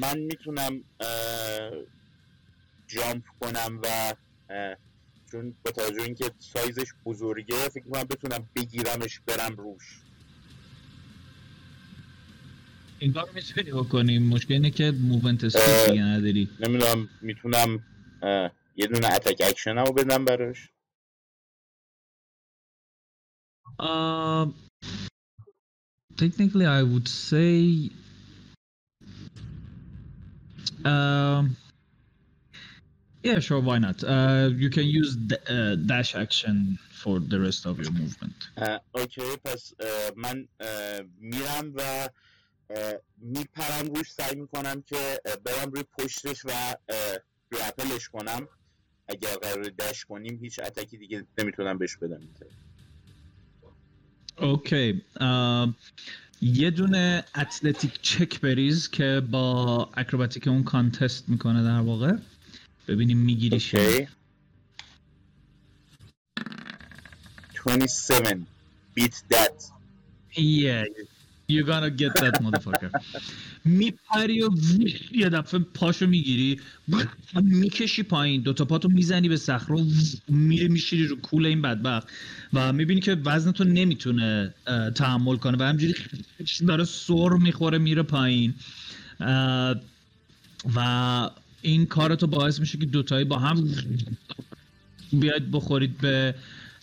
من 0.00 0.18
می‌تونم 0.18 0.80
jump 2.88 3.24
کنم 3.40 3.78
و 3.82 4.14
چون 5.32 5.54
با 5.64 5.70
توجه 5.70 6.02
اینکه 6.02 6.30
سایزش 6.38 6.88
بزرگه 7.04 7.68
فکر 7.68 7.84
می‌کنم 7.84 8.04
بتونم 8.04 8.48
بگیرمش 8.56 9.20
برم 9.26 9.56
روش. 9.56 9.84
این 12.98 13.12
کار 13.12 13.30
می‌تونی 13.34 13.70
بکنی 13.70 14.18
مشکل 14.18 14.54
اینه 14.54 14.70
که 14.70 14.90
movement 14.90 15.44
speed 15.44 15.90
دیگه 15.90 16.02
نداری 16.04 16.48
نمی‌دونم 16.60 17.08
می‌تونم 17.22 17.84
یه 18.76 18.86
دونه 18.86 19.06
attack 19.14 19.42
action 19.48 19.78
رو 19.78 19.92
بدم 19.92 20.24
براش 20.24 20.68
Uh, 23.80 24.46
technically, 26.16 26.66
I 26.66 26.82
would 26.82 27.08
say. 27.28 27.90
Yeah, 33.28 33.40
sure. 33.46 33.60
Why 33.60 33.78
not? 33.78 33.98
Uh, 34.02 34.50
you 34.64 34.70
can 34.76 34.86
use 35.00 35.10
d- 35.30 35.44
uh, 35.56 35.74
dash 35.90 36.10
action 36.24 36.56
for 37.02 37.20
the 37.32 37.38
rest 37.46 37.62
of 37.66 37.74
your 37.82 37.92
movement. 37.92 38.38
okay 38.94 39.36
پس 39.44 39.72
من 40.16 40.48
میرم 41.20 41.72
و 41.74 42.08
میپرم 43.16 43.94
روش 43.94 44.12
سعی 44.12 44.34
می‌کنم 44.34 44.82
که 44.82 45.20
برم 45.44 45.70
روی 45.70 45.84
پشتش 45.98 46.44
و 46.44 46.74
grapple 47.52 47.96
ش 47.96 48.08
کنم. 48.08 48.48
اگر 49.08 49.34
قرار 49.36 49.62
dash 49.62 50.04
کنیم 50.04 50.38
هیچ 50.42 50.58
attack 50.58 50.92
ی 50.92 50.98
دیگه 50.98 51.26
نمی‌تونم 51.38 51.78
بهش 51.78 51.96
بدم. 51.96 52.20
okay. 54.38 55.02
یه 56.42 56.70
دونه 56.70 57.24
athletic 57.34 58.02
check 58.02 58.40
بریز 58.40 58.90
که 58.90 59.22
با 59.30 59.90
اکروباتیک 59.94 60.48
اون 60.48 60.64
contest 60.64 61.28
می‌کنه 61.28 61.64
در 61.64 61.80
واقع. 61.80 62.12
ببینیم 62.88 63.26
نه. 63.26 63.52
okay. 63.52 64.08
27 67.66 68.34
beat 68.96 69.14
that 69.30 69.64
Yeah, 70.32 70.84
you're 71.48 71.64
gonna 71.64 71.90
get 71.90 72.12
that 72.14 72.42
motherfucker. 72.42 72.90
میپری 73.64 74.42
و 74.42 74.50
یه 75.12 75.28
دفعه 75.28 75.60
پاشو 75.60 76.06
می‌گیری 76.06 76.60
می‌کشی 77.42 78.02
پایین 78.02 78.42
دوتا 78.42 78.64
پاتو 78.64 78.88
می‌زنی 78.88 79.28
به 79.28 79.36
صخره 79.36 79.76
و 79.76 79.84
میره 80.28 80.68
میشیری 80.68 81.06
رو 81.06 81.16
کول 81.16 81.46
این 81.46 81.62
بدبخت 81.62 82.08
و 82.52 82.72
می‌بینی 82.72 83.00
که 83.00 83.16
وزنتو 83.24 83.64
نمی‌تونه 83.64 84.54
تحمل 84.94 85.36
کنه 85.36 85.58
و 85.58 85.62
همجوری 85.62 85.94
داره 86.66 86.84
سر 86.84 87.28
می‌خوره 87.28 87.78
میره 87.78 88.02
پایین 88.02 88.54
و 90.74 91.30
این 91.62 91.86
کارتو 91.86 92.26
باعث 92.26 92.60
میشه 92.60 92.78
که 92.78 92.86
دوتایی 92.86 93.24
با 93.24 93.38
هم 93.38 93.68
بیاید 95.12 95.50
بخورید 95.50 95.98
به 95.98 96.34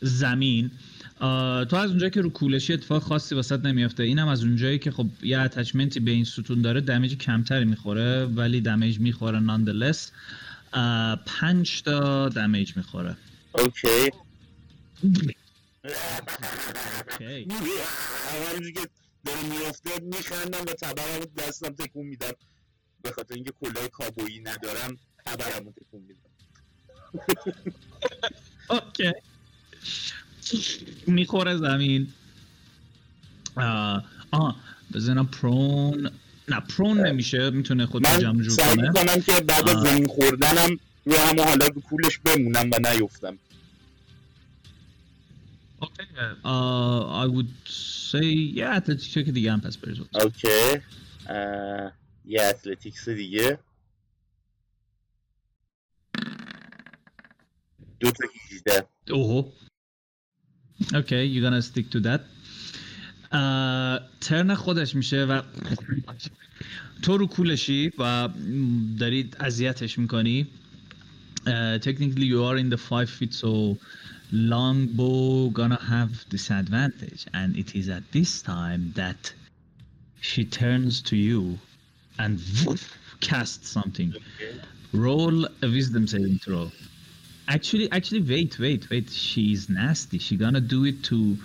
زمین 0.01 0.71
تو 1.19 1.75
از 1.75 1.89
اونجایی 1.89 2.11
که 2.11 2.21
رو 2.21 2.29
کولشی 2.29 2.73
اتفاق 2.73 3.03
خاصی 3.03 3.35
واسط 3.35 3.65
نمیافته 3.65 4.03
اینم 4.03 4.27
از 4.27 4.43
اونجایی 4.43 4.79
که 4.79 4.91
خب 4.91 5.07
یه 5.21 5.39
attachment 5.39 5.94
ی 5.94 5.99
به 5.99 6.11
این 6.11 6.23
ستون 6.23 6.61
داره 6.61 6.81
damage 6.81 7.17
کمتری 7.17 7.65
می‌خوره 7.65 8.25
ولی 8.25 8.61
damage 8.61 8.99
می‌خوره 8.99 9.39
nonetheless 9.39 10.11
پنج 11.25 11.81
تا 11.81 12.29
damage 12.29 12.77
می‌خوره. 12.77 13.17
okay. 13.51 14.11
okay. 15.03 17.47
همونجوری 18.31 18.73
که 18.73 18.87
داره 19.25 19.43
میفته 19.43 19.89
میخندم 20.01 20.61
و 20.61 20.65
تبرم 20.65 21.25
دستم 21.37 21.69
تکون 21.69 22.05
میدم. 22.05 22.33
به 23.01 23.11
خاطر 23.11 23.33
اینکه 23.33 23.51
کلاه 23.61 23.87
کابویی 23.87 24.39
ندارم 24.39 24.97
تبرم 25.25 25.71
تکون 25.71 26.01
میدم. 26.01 26.29
okay. 28.69 29.11
می‌خوره 31.07 31.57
زمین. 31.57 32.13
آه 33.55 34.03
آه 34.31 34.55
بزنم 34.93 35.27
prone. 35.27 36.11
نه 36.47 36.59
prone 36.59 37.07
نمیشه 37.07 37.49
می‌تونه 37.49 37.85
خود 37.85 38.05
جمع 38.05 38.31
من 38.31 38.41
جور 38.41 38.55
کنه. 38.57 38.87
می‌کنم 38.89 39.21
که 39.21 39.31
بعد 39.41 39.69
از. 39.69 39.83
زمین 39.83 40.07
خوردنم 40.07 40.79
روی 41.05 41.17
همه 41.17 41.43
حالا 41.43 41.67
رو 41.67 41.81
کولش 41.81 42.17
بمونم 42.17 42.69
و 42.71 42.91
نیفتم. 42.91 43.37
okay. 45.79 46.03
آه 46.43 47.27
I 47.27 47.31
would 47.31 47.69
say 48.11 48.23
یه 48.25 48.67
athletic 48.67 49.11
check 49.11 49.29
دیگه 49.29 49.51
هم 49.53 49.61
پس 49.61 49.77
بریز 49.77 49.97
okay. 49.99 50.81
یه 52.25 52.41
athletics 52.43 53.09
دیگه. 53.09 53.59
دو 57.99 58.11
تا 58.11 58.27
18 58.51 58.87
اوه. 59.11 59.53
اوکی 60.94 61.34
you 61.34 61.42
gonna 61.42 61.62
stick 61.62 61.90
to 61.90 62.00
that 62.00 62.20
آه، 63.32 64.00
ترن 64.20 64.54
خودش 64.54 64.94
میشه 64.94 65.24
و 65.24 65.42
تو 67.02 67.16
رو 67.16 67.26
کولشی 67.26 67.90
و 67.98 68.28
دارید 68.98 69.36
اذیتش 69.40 69.98
میکنی 69.98 70.46
technically 71.80 72.26
you 72.32 72.40
are 72.48 72.58
in 72.58 72.68
the 72.70 72.76
five 72.76 73.08
feet 73.08 73.34
so 73.34 73.76
longbow 74.32 75.50
gonna 75.50 75.82
have 75.94 76.12
disadvantage 76.28 77.26
and 77.34 77.56
it 77.56 77.74
is 77.74 77.88
at 77.88 78.04
this 78.12 78.42
time 78.42 78.92
that 78.94 79.32
she 80.20 80.44
turns 80.44 81.00
to 81.10 81.16
you 81.16 81.58
and 82.18 82.38
casts 83.20 83.68
something 83.76 84.14
roll 84.92 85.44
a 85.66 85.68
wisdom 85.78 86.06
saving 86.06 86.38
throw 86.38 86.70
Actually, 87.48 87.88
actually, 87.90 88.22
wait, 88.34 88.52
wait, 88.60 88.82
wait. 88.90 89.08
She's 89.10 89.68
nasty. 89.68 90.18
She 90.18 90.36
gonna 90.36 90.60
do 90.60 90.84
it 90.84 91.02
to, 91.10 91.36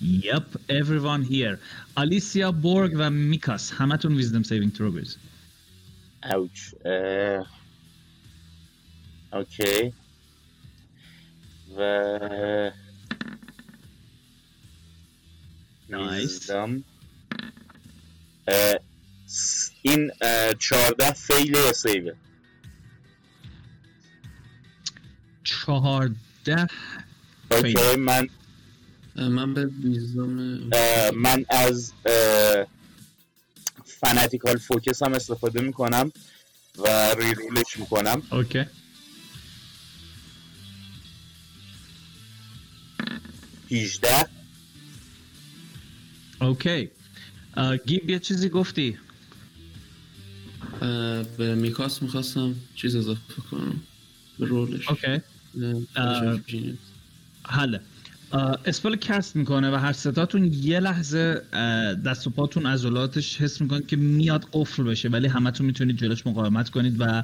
yep, 0.00 0.46
everyone 0.80 1.22
here. 1.22 1.58
Alicia 1.96 2.52
Borg 2.52 2.92
و 2.96 3.10
میکاس 3.10 3.72
همتون 3.72 4.22
wisdom 4.22 4.44
saving 4.44 4.70
throw 4.78 4.90
بریز. 4.94 5.16
اوچ 6.32 6.74
اه، 6.84 7.46
اوکی 9.32 9.92
و 11.76 12.70
Nice. 15.88 16.22
wisdom. 16.26 16.82
اه، 18.48 18.78
س- 19.26 19.70
این 19.82 20.10
اه، 20.20 20.54
چهارده 20.54 21.12
فیل 21.12 21.50
یا 21.50 21.72
سیوه 21.72 22.12
چهارده. 25.51 26.67
من 27.97 28.27
من 29.17 29.53
به 29.53 29.69
اه، 30.73 31.11
من 31.11 31.45
از 31.49 31.93
Fanatical 33.85 34.57
Focus 34.57 35.03
هم 35.03 35.13
استفاده 35.13 35.61
می‌کنم 35.61 36.11
و 36.77 37.15
reroll 37.17 37.62
ش 37.62 37.77
می‌کنم. 37.77 38.21
okay. 38.31 38.65
18 43.71 44.25
okay. 46.41 46.89
گیب 47.85 48.09
یه 48.09 48.19
چیزی 48.19 48.49
گفتی؟ 48.49 48.97
به 51.37 51.55
میکاس 51.55 52.01
می‌خواستم 52.01 52.55
چیز 52.75 52.95
اضافه 52.95 53.41
کنم. 53.51 53.81
به 54.39 54.45
roll 54.45 54.70
ش. 54.70 54.89
okay. 54.89 55.21
حله. 57.45 57.81
اه، 58.33 58.59
spell 58.65 58.95
cast 58.95 59.35
می‌کنه 59.35 59.71
و 59.71 59.75
هر 59.75 59.91
ستاتون 59.91 60.53
یه 60.53 60.79
لحظه 60.79 61.41
دست 62.05 62.27
و 62.27 62.29
پاتون 62.29 62.65
عضلاتش 62.65 63.41
حس 63.41 63.61
می‌کنید 63.61 63.87
که 63.87 63.95
میاد 63.95 64.45
قفل 64.53 64.83
بشه 64.83 65.09
ولی 65.09 65.27
همتون 65.27 65.65
می‌تونید 65.65 65.97
جلوش 65.97 66.27
مقاومت 66.27 66.69
کنید 66.69 66.95
و 66.99 67.23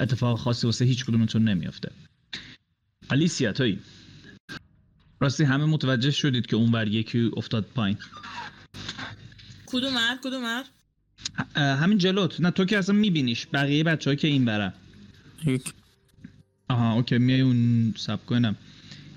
اتفاق 0.00 0.38
خاصی 0.38 0.66
واسه 0.66 0.84
هیچ 0.84 1.04
کدومتون 1.04 1.44
نمیافته. 1.44 1.90
الیسیا 3.10 3.52
توی 3.52 3.78
راستی 5.20 5.44
همه 5.44 5.64
متوجه 5.64 6.10
شدید 6.10 6.46
که 6.46 6.56
اونور 6.56 6.88
یکی 6.88 7.30
افتاد 7.36 7.64
پایین. 7.74 7.98
کدوم 9.66 9.94
مرد 9.94 10.18
کدوم 10.24 10.42
مرد 10.42 10.64
اه، 11.56 11.78
همین 11.78 11.98
جلوت. 11.98 12.40
نه 12.40 12.50
تو 12.50 12.64
که 12.64 12.78
اصلا 12.78 12.94
میبینیش. 12.94 13.46
بقیه 13.52 13.84
بچه 13.84 14.16
که 14.16 14.28
این 14.28 14.44
برن 14.44 14.72
یک. 15.44 15.72
آها 16.68 16.92
okay 16.92 17.18
میای 17.18 17.40
اون 17.40 17.94
صبر 17.96 18.26
کنم 18.26 18.56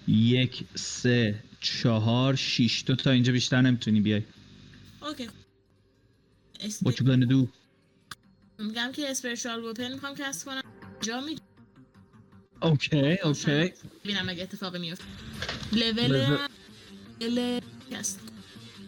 یک 0.08 0.64
سه 0.76 1.44
چهار 1.62 2.36
شیش. 2.36 2.82
تو 2.82 2.96
تا 2.96 3.12
اینجا 3.12 3.32
بیشتر 3.34 3.62
نمی‌تونی 3.62 4.02
بیای. 4.02 4.22
okay. 5.02 5.28
What 6.60 6.94
you 6.94 7.04
gonna 7.06 7.30
do? 7.32 7.48
میگم 8.60 8.92
که 8.94 9.12
spiritual 9.12 9.64
weapon 9.64 9.92
می‌خوام 9.94 10.16
cast 10.16 10.46
کنم. 10.46 10.62
جا 11.02 11.22
می 11.22 11.36
okay 12.62 13.18
okay. 13.24 13.74
ببینم 14.04 14.30
اگه 14.30 14.44
اتفاقی 14.44 14.80
میفته 14.80 15.04
لول 15.74 16.38
لول- 17.22 17.62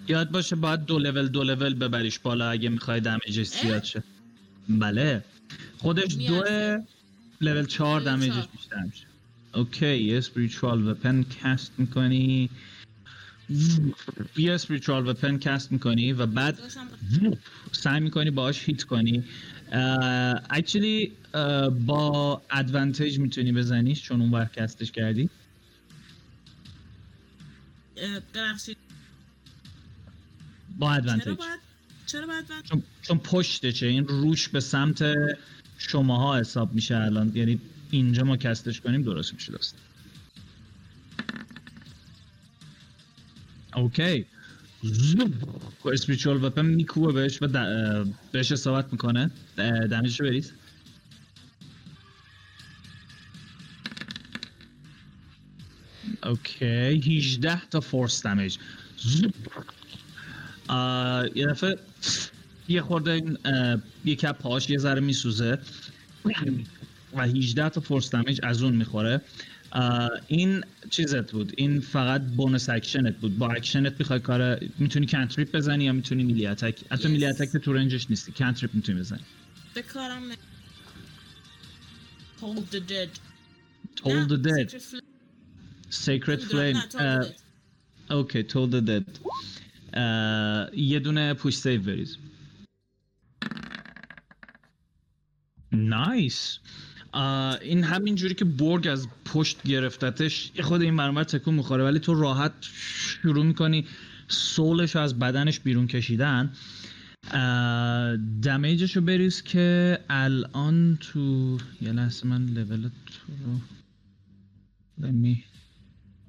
یاد 0.07 0.31
باشه 0.31 0.55
باید 0.55 0.85
دو 0.85 0.99
لول 0.99 1.27
دو 1.27 1.43
لول 1.43 1.73
ببریش 1.73 2.19
بالا 2.19 2.49
اگه 2.49 2.69
می‌خوای 2.69 2.99
damage 2.99 3.35
ش 3.35 3.47
زیاد 3.47 3.83
شه. 3.83 4.03
بله. 4.69 5.23
خودش 5.77 6.15
میاد. 6.15 6.87
level 7.41 7.65
چهار 7.65 8.01
level 8.01 8.11
damage 8.11 8.28
ش 8.28 8.33
چهار. 8.33 8.47
بیشتر 8.51 8.83
میشه. 8.83 9.05
okay 9.53 9.97
یه 9.97 10.17
spiritual 10.17 10.87
weapon 10.87 11.23
cast 11.23 11.71
می‌کنی. 11.77 12.49
یه 14.37 14.53
spiritual 14.53 15.07
weapon 15.07 15.37
cast 15.37 15.71
می‌کنی 15.71 16.13
و 16.13 16.25
بعد 16.25 16.59
سعی 17.71 17.99
می‌کنی 17.99 18.31
باهاش 18.31 18.69
هیت 18.69 18.83
کنی. 18.83 19.23
اکچولی 20.49 21.11
با 21.85 22.41
ادوانتیج 22.51 23.19
می‌تونی 23.19 23.51
بزنیش 23.51 24.01
چون 24.01 24.21
اون 24.21 24.45
کستش 24.45 24.91
کردی. 24.91 25.29
ببخشید. 28.33 28.77
با 30.79 30.87
چرا 30.87 30.95
ادوانتیج 30.97 31.37
باید 31.37 31.59
چرا 32.05 32.27
باید 32.27 32.45
من 32.51 32.61
چون, 32.61 32.83
چون 33.01 33.17
پشتشه 33.17 33.87
این 33.87 34.07
روش 34.07 34.49
به 34.49 34.59
سمت 34.59 35.03
شماها 35.89 36.39
حساب 36.39 36.73
میشه 36.73 36.97
الان. 36.97 37.31
یعنی 37.35 37.59
اینجا 37.91 38.23
ما 38.23 38.37
کستش 38.37 38.81
کنیم 38.81 39.01
درست 39.01 39.33
میشه 39.33 39.53
دست 39.53 39.75
okay. 43.75 44.25
spiritual 45.85 46.43
weapon 46.43 46.65
میکوبه 46.65 47.11
بهش 47.13 47.41
و 47.41 47.47
بهش 48.31 48.51
اصابت 48.51 48.91
می‌کنه. 48.91 49.31
damage 49.89 50.12
ش 50.12 50.19
رو 50.19 50.27
بریز 50.27 50.51
okay. 56.23 56.65
18 56.65 57.61
تا 57.65 57.79
force 57.79 58.23
damage 58.23 58.57
یه 61.35 61.45
دفعه 61.45 61.75
یه 62.71 62.81
خورده 62.81 63.11
این 63.11 63.37
یه 64.05 64.15
کپ 64.15 64.37
پاش 64.37 64.69
یه 64.69 64.77
ذره 64.77 65.01
میسوزه. 65.01 65.59
و 67.13 67.23
18 67.27 67.69
تا 67.69 67.81
force 67.81 68.09
damage 68.09 68.39
از 68.43 68.63
اون 68.63 68.75
می‌خوره. 68.75 69.21
این 70.27 70.63
چیزت 70.89 71.31
بود. 71.31 71.53
این 71.57 71.79
فقط 71.79 72.21
bonus 72.21 72.69
action 72.69 73.10
ت 73.10 73.17
بود. 73.17 73.37
با 73.37 73.51
اکشنت 73.51 73.93
می‌خوای 73.99 74.19
کار 74.19 74.59
می‌تونی 74.79 75.05
cantrip 75.05 75.55
بزنی 75.55 75.83
یا 75.83 75.93
می‌تونی 75.93 76.23
melee 76.23 76.47
attack؟ 76.47 76.79
حتی 76.91 77.03
Yes. 77.03 77.11
melee 77.11 77.25
attack 77.25 77.57
تو 77.57 77.73
range 77.73 77.99
ش 77.99 78.09
نیستی. 78.09 78.31
cantrip 78.31 78.75
می‌تونی 78.75 78.99
بزنی. 78.99 79.21
به 79.73 79.81
کارم 79.81 80.21
Toll 82.41 82.75
the 82.75 82.79
dead. 82.79 83.11
Toll 84.01 84.27
the 84.31 84.39
dead. 84.49 84.69
Sacred 86.05 86.41
Flame. 86.51 86.55
نه، 86.55 86.83
Toll 86.89 87.23
the 87.23 87.25
Dead. 87.25 88.11
okay 88.11 88.43
Toll 88.43 88.71
the 88.73 88.87
Dead. 88.87 89.19
اه، 89.93 90.77
یه 90.79 90.99
دونه 90.99 91.33
پوش 91.33 91.55
سیو 91.55 91.81
بریز. 91.81 92.17
نایس 95.73 96.59
این 97.61 97.83
همین 97.83 98.15
جوری 98.15 98.33
که 98.33 98.45
برگ 98.45 98.87
از 98.87 99.07
پشت 99.25 99.63
گرفتتش 99.63 100.51
خود 100.61 100.81
این 100.81 100.93
مرمر 100.93 101.23
تکون 101.23 101.53
می‌خوره 101.53 101.83
ولی 101.83 101.99
تو 101.99 102.13
راحت 102.13 102.53
شروع 102.61 103.45
می‌کنی 103.45 103.85
سولش 104.27 104.95
از 104.95 105.19
بدنش 105.19 105.59
بیرون 105.59 105.87
کشیدن. 105.87 106.53
دمیجش 108.41 108.95
رو 108.95 109.01
بریز 109.01 109.41
که 109.41 109.99
الان 110.09 110.97
تو 111.01 111.57
یه 111.81 111.91
لحظه 111.91 112.27
من 112.27 112.45
لول 112.45 112.81
تو 113.05 113.33
رو 113.45 113.59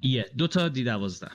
یه 0.01 0.31
دو 0.37 0.47
تا 0.47 0.69
دی 0.69 0.83
دوازده. 0.83 1.31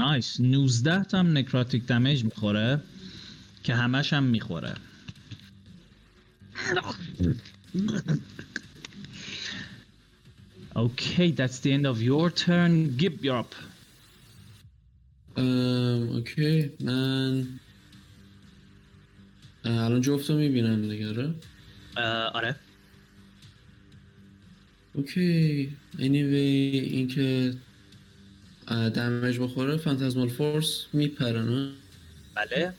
nice 0.00 0.40
19 0.40 1.04
تا 1.04 1.18
هم 1.18 1.38
necrotic 1.38 1.86
damage 1.86 2.24
می‌خوره 2.24 2.80
که 3.62 3.74
همش 3.74 4.12
هم 4.12 4.22
می‌خوره 4.22 4.74
Okay, 10.86 11.28
that's 11.40 11.58
the 11.64 11.70
end 11.76 11.86
of 11.92 11.98
your 12.10 12.26
turn. 12.44 12.72
Gib, 13.00 13.14
you're 13.24 13.40
up. 13.44 13.54
ام، 15.36 16.08
okay 16.08 16.70
من 16.80 17.46
اه، 19.64 19.84
الان 19.84 20.00
جفتو 20.00 20.36
می‌بینم 20.36 20.88
دیگه 20.88 21.08
آره 21.08 21.34
Uh, 21.96 21.98
آره. 22.36 22.56
okay 24.94 25.68
anyway 25.98 26.74
اینکه 26.96 27.54
اه، 28.70 28.88
damage 28.90 29.38
بخوره 29.38 29.76
Phantasmal 29.76 30.28
Force 30.28 30.86
میپره 30.92 31.42
نه 31.42 31.72
بله. 32.34 32.72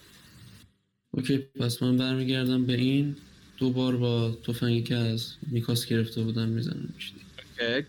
okay 1.11 1.37
پس 1.37 1.83
من 1.83 1.97
برمیگردم 1.97 2.65
به 2.65 2.73
این 2.73 3.15
دو 3.57 3.69
بار 3.69 3.97
با 3.97 4.37
تفنگی 4.43 4.83
که 4.83 4.95
از 4.95 5.33
میکاس 5.41 5.85
گرفته 5.85 6.21
بودم 6.21 6.47
می‌زنم 6.47 6.93
Okay. 7.61 7.83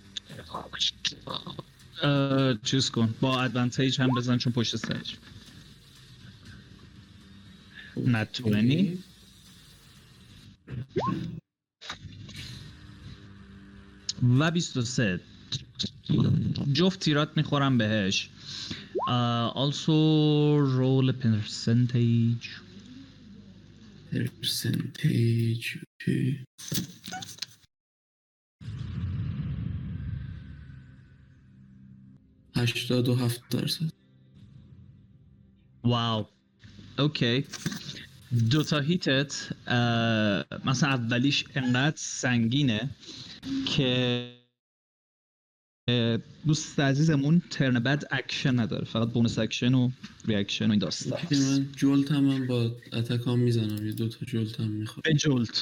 Uh, 2.03 2.59
چیز 2.65 2.91
کن. 2.91 3.15
با 3.21 3.43
advantage 3.43 4.01
هم 4.01 4.11
بزن 4.17 4.39
چون 4.39 4.53
پشت 4.53 4.77
سرش. 4.77 5.17
20. 7.97 8.41
و 14.39 14.51
23 14.51 15.21
جفت 16.73 17.01
تیرات 17.01 17.37
می‌خورم 17.37 17.79
بهش. 17.79 18.29
uh, 19.09 19.49
also 19.63 19.99
roll 20.79 21.07
a 21.11 21.17
percentage. 21.25 22.49
percentage 24.13 25.67
okay 25.77 26.45
هشتاد 32.57 33.09
و 33.09 33.15
هفت 33.15 33.49
درصد. 33.51 33.91
wow 35.85 36.27
okay 36.99 37.45
دو 38.51 38.63
تا 38.63 38.81
hit 38.81 39.32
ت 39.32 39.49
مثلا 40.65 40.91
اولیش 40.91 41.45
انقدر 41.55 41.97
سنگینه 41.97 42.91
که 43.67 44.42
دوست 46.47 46.81
عزیزمون 46.81 47.43
turn 47.51 47.79
بعد 47.79 48.05
اکشن 48.11 48.61
نداره. 48.61 48.85
فقط 48.85 49.09
bonus 49.09 49.39
action 49.39 49.75
و 49.75 49.91
reaction 50.27 50.67
و 50.67 50.71
این 50.71 50.79
داستان. 50.79 51.21
من 51.31 51.69
jolt 51.77 52.13
هم 52.13 52.25
من 52.25 52.47
با 52.47 52.77
attack 52.93 53.32
ام 53.32 53.39
می‌زنم. 53.39 53.87
یه 53.87 53.93
دو 53.93 54.09
تا 54.09 54.27
jolt 54.27 54.61
هم 54.61 54.69
می‌خوام. 54.69 55.03
به 55.05 55.15
جلد 55.15 55.59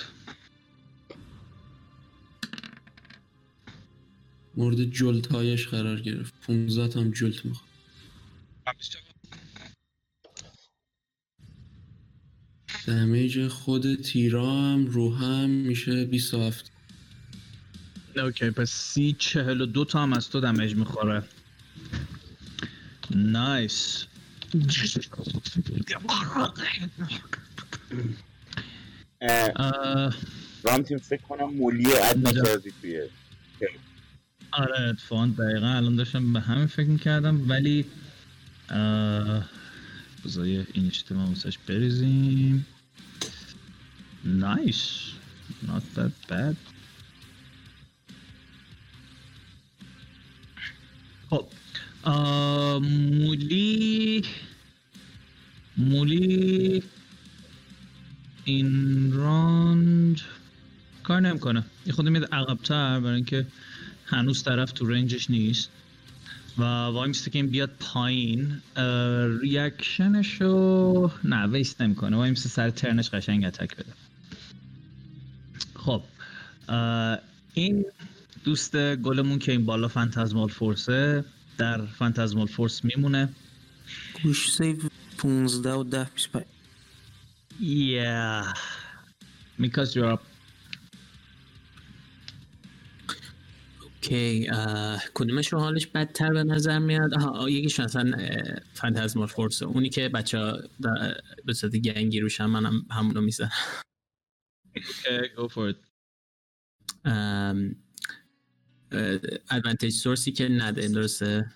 مورد 4.57 4.85
jolt 4.85 5.27
هایش 5.27 5.69
قرار 5.69 6.01
گرفت. 6.01 6.35
15 6.47 7.01
هم 7.01 7.11
jolt 7.11 7.47
می‌خوام. 7.47 7.71
دمیج 12.87 13.47
خود 13.49 13.95
تیرا 13.95 14.53
هم 14.53 14.87
رو 14.87 15.15
هم 15.15 15.51
میشه 15.51 16.05
27 16.05 16.73
اوکی 18.17 18.51
پس 18.51 18.71
سی 18.71 19.17
چهل 19.19 19.61
و 19.61 19.67
دو 19.67 19.85
تا 19.85 20.03
هم 20.03 20.13
از 20.13 20.31
تو 20.31 20.41
دمیج 20.41 20.75
می‌خوره. 20.75 21.23
نایس 23.11 24.05
رام 30.65 30.83
تیم 30.83 30.99
فکر 30.99 31.23
کنم 31.23 31.55
مولی 31.55 31.93
ادنا 31.93 32.45
سازی 32.45 32.73
توی 32.83 33.03
آره 34.53 34.81
اتفاقا 34.81 35.27
دقیقا 35.27 35.67
الان 35.67 35.97
داشتم 35.97 36.33
به 36.33 36.41
همین 36.41 36.67
فکر 36.67 36.89
می‌کردم 36.89 37.51
ولی 37.51 37.85
یه 40.37 40.67
این 40.73 40.87
اجتماع 40.87 41.29
واسش 41.29 41.59
بریزیم. 41.59 42.67
نایس 44.25 45.11
not 45.67 45.83
that 45.97 46.31
bad. 46.31 46.57
خب 51.31 51.47
مولی 52.81 54.23
مولی 55.77 56.83
این 58.45 59.13
راند 59.13 60.21
کار 61.03 61.21
نمی‌کنه. 61.21 61.65
یه 61.87 61.93
خود 61.93 62.09
میاد 62.09 62.35
عقبتر 62.35 63.01
برای 63.01 63.15
اینکه 63.15 63.47
هنوز 64.05 64.43
طرف 64.43 64.73
تو 64.73 64.87
رنجش 64.87 65.31
نیست 65.31 65.71
و 66.59 66.63
وای 66.63 67.09
میسته 67.09 67.31
که 67.31 67.39
این 67.39 67.47
بیاد 67.47 67.71
پایین. 67.81 68.61
reaction 69.41 70.21
ش 70.21 70.41
رو 70.41 71.13
نه 71.25 71.47
waste 71.47 71.83
نمی‌کنه. 71.83 72.17
وای 72.17 72.31
میسته 72.31 72.49
سر 72.49 72.71
turn 72.71 72.97
ش 72.97 73.11
قشنگ 73.11 73.45
attack 73.45 73.77
بده. 73.77 73.93
خب 75.75 76.03
این 77.55 77.85
دوست 78.45 78.97
گلمون 78.97 79.39
که 79.39 79.53
این 79.53 79.67
بالا 79.67 79.89
Phantasmal 79.89 80.49
Force 80.49 81.12
ه 81.12 81.25
در 81.59 81.87
Phantasmal 81.87 82.47
Force 82.47 82.85
میمونه 82.85 83.29
گوش 84.23 84.53
سیو 84.53 84.77
15 85.19 85.73
و 85.73 85.85
10 85.85 86.09
25 86.15 86.45
Yeah. 87.61 88.55
Because 89.59 89.95
you're 89.95 90.13
up. 90.13 90.21
okay 93.83 94.49
اه، 94.53 95.03
کدومش 95.15 95.53
رو 95.53 95.59
حالش 95.59 95.87
بدتر 95.87 96.33
به 96.33 96.45
نظر 96.45 96.79
میاد 96.79 97.15
آها 97.15 97.51
یکیش 97.51 97.81
مثلا 97.81 98.13
Phantasmal 98.75 99.27
Force 99.27 99.63
اونی 99.63 99.89
که 99.89 100.09
بچه 100.09 100.39
ها 100.39 100.59
به 101.45 101.53
صورت 101.53 101.77
گنگی 101.77 102.21
روشن 102.21 102.47
منم 102.47 102.87
همونو 102.91 103.21
می‌زنم 103.21 103.51
Okay, 104.77 105.29
go 105.37 105.49
for 105.49 105.69
it. 105.71 105.77
advantage 109.51 109.93
source 109.93 110.27
ی 110.27 110.33
که 110.33 110.49
نده 110.49 110.89
درسته؟ 110.89 111.53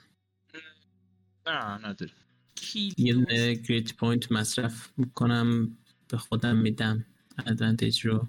نه 1.47 1.87
نداره. 1.89 2.13
یه 2.97 3.15
دونه 3.15 3.55
grit 3.55 3.95
point 3.95 4.33
مصرف 4.33 4.93
می‌کنم 4.97 5.79
به 6.09 6.17
خودم 6.17 6.57
میدم 6.57 7.07
ادوانتیج 7.47 8.07
رو. 8.07 8.29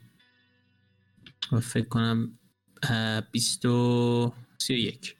و 1.51 1.59
فکر 1.59 1.87
کنم 1.87 2.39
بیست 3.31 3.65
و 3.65 4.33
سی 4.57 4.73
و 4.73 4.77
یک. 4.77 5.15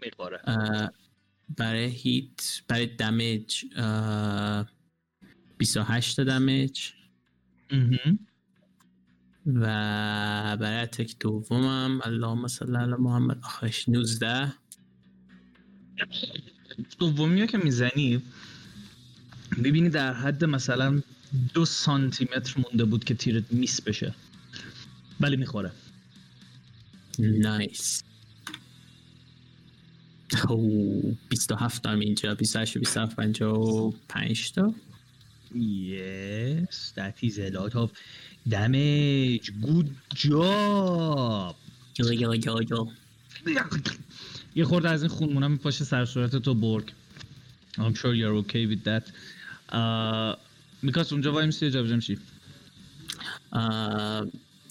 می‌خوره. 0.00 0.40
برای 1.56 1.84
هیت 1.84 2.62
برای 2.68 2.86
دمیج 2.86 3.64
اه، 3.76 4.70
28 5.58 6.20
دمیج 6.20 6.92
و 9.46 9.60
برای 10.56 10.82
اتک 10.82 11.16
دومم 11.20 12.00
اللهم 12.04 12.48
صل 12.48 12.76
علی 12.76 12.94
محمد 12.98 13.38
آخش 13.44 13.88
19 13.88 14.52
دومی 16.98 17.46
که 17.46 17.58
می‌زنی 17.58 18.22
می‌بینی 19.56 19.88
در 19.88 20.14
حد 20.14 20.44
مثلا 20.44 21.02
دو 21.54 21.64
سانتی 21.64 22.28
متر 22.36 22.60
مونده 22.60 22.84
بود 22.84 23.04
که 23.04 23.14
تیرت 23.14 23.52
میس 23.52 23.80
بشه. 23.80 24.14
ولی 25.20 25.36
می‌خوره. 25.36 25.72
نایس 27.18 28.02
او 30.48 31.16
27 31.28 31.86
هم 31.86 32.00
اینجا 32.00 32.34
28 32.34 32.76
و 32.76 32.78
27 32.78 33.16
55 33.16 34.52
تا. 34.52 34.74
Yes, 35.52 36.76
that 36.96 37.16
is 37.24 37.38
a 37.38 37.50
lot 37.50 37.74
of 37.74 37.90
damage. 38.48 39.52
Good 39.62 39.88
job. 40.14 41.54
گلا 41.98 42.14
گلا 42.14 42.36
گلا 42.36 42.62
گلا 42.64 42.86
یه 44.54 44.64
خورده 44.64 44.90
از 44.90 45.02
این 45.02 45.08
خونمونه 45.10 45.48
میپاشه 45.48 45.84
سر 45.84 46.04
صورت 46.04 46.36
تو 46.36 46.54
برگ 46.54 46.92
I'm 47.78 47.94
sure 47.94 48.14
you're 48.14 48.44
okay 48.44 48.66
with 48.66 48.84
that 48.84 49.04
uh, 49.72 50.38
میکاس 50.82 51.12
اونجا 51.12 51.32
وای 51.32 51.46
میسی 51.46 51.70
جا 51.70 51.86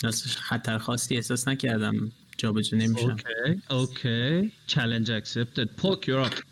راستش 0.03 0.37
خطر 0.37 0.77
خاصی 0.77 1.15
احساس 1.15 1.47
نکردم 1.47 2.11
جابجا 2.37 2.77
نمیشم 2.77 3.17
Okay, 3.17 3.59
okay. 3.69 4.51
Challenge 4.73 5.09
accepted. 5.09 5.67
Poke, 5.81 6.07
you're 6.07 6.27
up. 6.27 6.43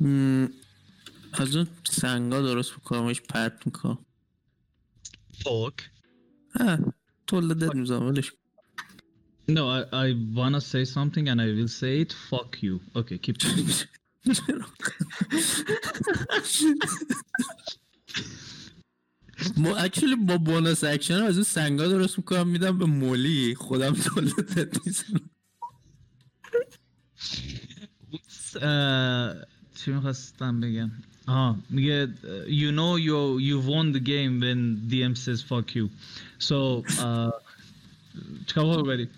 مم، 0.00 0.50
از 1.32 1.56
اون 1.56 1.66
سنگا 1.90 2.40
درست 2.40 2.72
میکنمش 2.72 3.20
پرت 3.20 3.66
می‌کنم 3.66 3.98
ها 5.46 5.72
تولدت 7.26 7.74
می‌زنم 7.74 8.06
ولش 8.06 8.30
کن. 8.30 8.36
No, 9.48 9.64
I, 9.78 9.80
I 10.04 10.06
wanna 10.38 10.60
say 10.60 10.84
something 10.84 11.28
and 11.28 11.40
I 11.40 11.48
will 11.56 11.72
say 11.80 11.94
it. 12.02 12.12
Fuck 12.30 12.62
you. 12.62 12.74
Okay, 12.94 13.18
keep 13.18 13.36
ما 19.56 19.76
اکچولی 19.76 20.16
با 20.16 20.38
بونس 20.38 20.84
اکشن 20.84 21.14
از 21.14 21.34
اون 21.34 21.44
سنگا 21.44 21.88
درست 21.88 22.18
می‌کنم 22.18 22.48
میدم 22.48 22.78
به 22.78 22.84
مولی 22.84 23.54
خودم 23.54 23.92
تولدت 23.92 24.86
می‌زنم 24.86 25.30
چی 29.74 29.90
می‌خواستم 29.90 30.60
بگم 30.60 30.90
آها 31.30 31.58
میگه 31.70 32.08
you 32.46 32.70
know 32.78 32.92
you 33.08 33.18
you 33.48 33.56
won 33.70 33.86
the 33.96 34.02
game 34.12 34.34
when 34.44 34.60
DM 34.90 35.14
says 35.24 35.40
fuck 35.50 35.68
you. 35.76 35.86
So 36.48 36.58
چیکار 38.46 38.82
بری 38.82 39.08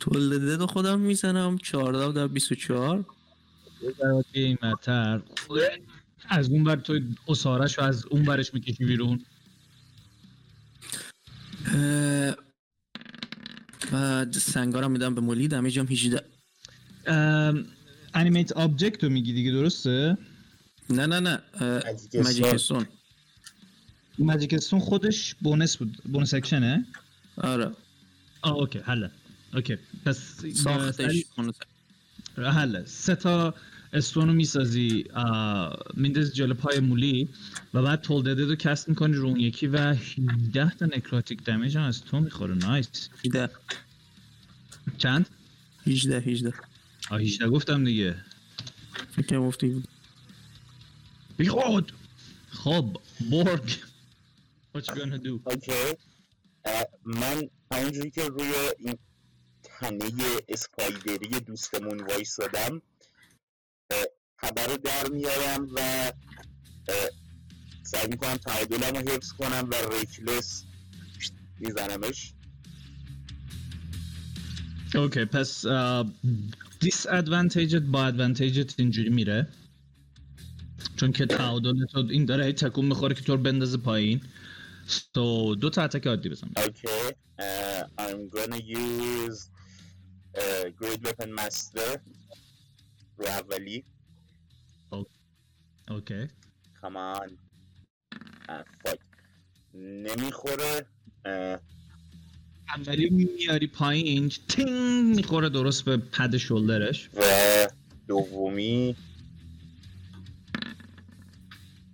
تولدت 0.00 0.64
خودم 0.64 1.00
می‌زنم 1.00 1.58
14 1.58 2.12
در 2.12 2.26
24 2.26 3.04
این 4.32 4.58
متر 4.62 5.20
از 6.28 6.50
اون 6.50 6.64
بر 6.64 6.76
تو 6.76 7.00
اصارش 7.28 7.78
رو 7.78 7.84
از 7.84 8.06
اون 8.06 8.22
برش 8.22 8.54
می‌کشی 8.54 8.84
بیرون. 8.84 9.24
بعد 13.92 14.32
سنگا 14.32 14.80
رو 14.80 14.88
میدم 14.88 15.14
به 15.14 15.20
مولی 15.20 15.48
دمیجم 15.48 15.86
18 15.86 16.24
انیمیت 18.14 18.52
آبجکت 18.52 19.04
رو 19.04 19.10
میگی 19.10 19.32
دیگه 19.32 19.50
درسته؟ 19.50 20.18
نه 20.90 21.06
نه 21.06 21.20
نه 21.20 21.42
magic 24.18 24.54
stone 24.54 24.80
خودش 24.80 25.34
bonus 25.34 25.76
بود 25.76 25.96
bonus 26.12 26.34
action 26.34 26.73
ه؟ 26.73 26.86
آره. 27.36 27.70
آه 28.42 28.52
okay 28.52 28.78
حله. 28.78 29.10
okay 29.54 29.76
پس 30.04 30.44
ساختش 30.54 31.24
حله. 32.36 32.84
سه 32.84 33.14
تا 33.14 33.54
stone 33.92 34.28
رو 34.28 34.34
می‌سازی 34.34 35.04
میندازی 35.94 36.32
جلو 36.32 36.54
پای 36.54 36.80
مولی 36.80 37.28
و 37.74 37.82
بعد 37.82 38.00
Toll 38.00 38.15
the 38.15 38.26
Dead 38.26 38.40
ه 38.40 38.44
رو 38.44 38.54
cast 38.54 38.88
می‌کنی 38.88 39.14
رو 39.14 39.26
اون 39.26 39.40
یکی 39.40 39.66
و 39.66 39.78
17 39.78 40.70
تا 40.70 40.86
necrotic 40.86 41.44
damage 41.44 41.76
هم 41.76 41.82
از 41.82 42.04
تو 42.04 42.20
می‌خوره. 42.20 42.54
nice. 42.54 43.08
18 43.24 43.50
چند؟ 44.98 45.28
18 45.86 46.20
18 46.20 46.52
آه 47.10 47.20
18 47.20 47.48
گفتم 47.48 47.84
دیگه. 47.84 48.14
فکر 49.16 49.38
گفتی 49.38 49.82
خود 51.44 51.92
خب 52.48 52.96
برگ. 53.30 53.68
What 54.74 54.84
you 54.86 54.94
gonna 54.94 55.18
do? 55.18 55.40
okay. 55.46 55.72
اه، 56.64 56.86
من 57.04 57.50
همونجوری 57.72 58.10
که 58.10 58.24
روی 58.24 58.52
این 58.78 58.98
تنه 59.62 60.12
spider 60.48 61.27
ی 61.27 61.40
دوستمون 61.40 62.00
وایسادم 62.00 62.82
اه، 63.90 64.04
خبر 64.36 64.66
رو 64.66 64.76
در 64.76 65.08
میارم 65.08 65.68
و 65.74 65.80
اه، 66.88 67.08
سعی 67.82 68.06
می‌کنم 68.08 68.36
تعادلم 68.36 68.96
رو 68.96 69.12
حفظ 69.12 69.32
کنم 69.32 69.68
و 69.72 69.74
reckless 69.92 70.64
میزنمش. 71.60 72.32
okay 74.94 75.24
پس 75.24 75.66
دیس 76.80 77.06
ادوانتیجت 77.06 77.82
با 77.82 78.06
ادوانتیجت 78.06 78.80
اینجوری 78.80 79.10
میره. 79.10 79.48
چون 80.96 81.12
که 81.12 81.26
تعادل 81.26 81.86
تو 81.86 82.06
این 82.10 82.24
داره 82.24 82.44
هی 82.44 82.52
تکون 82.52 82.84
می‌خوره 82.84 83.14
که 83.14 83.20
تو 83.20 83.36
رو 83.36 83.42
بندازه 83.42 83.76
پایین. 83.76 84.20
تو 85.14 85.54
دو 85.54 85.70
تا 85.70 85.82
اتک 85.82 86.06
عادی 86.06 86.28
بزن. 86.28 86.50
Okay, 86.56 87.12
uh, 87.38 87.82
I'm 87.98 88.30
gonna 88.36 88.60
use 88.60 89.50
uh, 90.34 90.64
Great 90.80 91.00
Weapon 91.06 91.30
Master. 91.38 92.00
رو 93.16 93.26
اولی. 93.26 93.84
اوکی 95.88 96.26
Come 96.82 96.96
on. 96.96 97.30
Uh, 98.48 98.64
fuck. 98.84 99.00
نمی‌خوره. 99.74 100.86
Uh, 101.26 101.28
اولی 102.76 103.10
میاری 103.10 103.66
پایین. 103.66 104.28
تینگ 104.48 105.16
می‌خوره 105.16 105.48
درست 105.48 105.84
به 105.84 105.96
پد 105.96 106.36
شولدرش. 106.36 107.10
و 107.14 107.22
دومی 108.08 108.96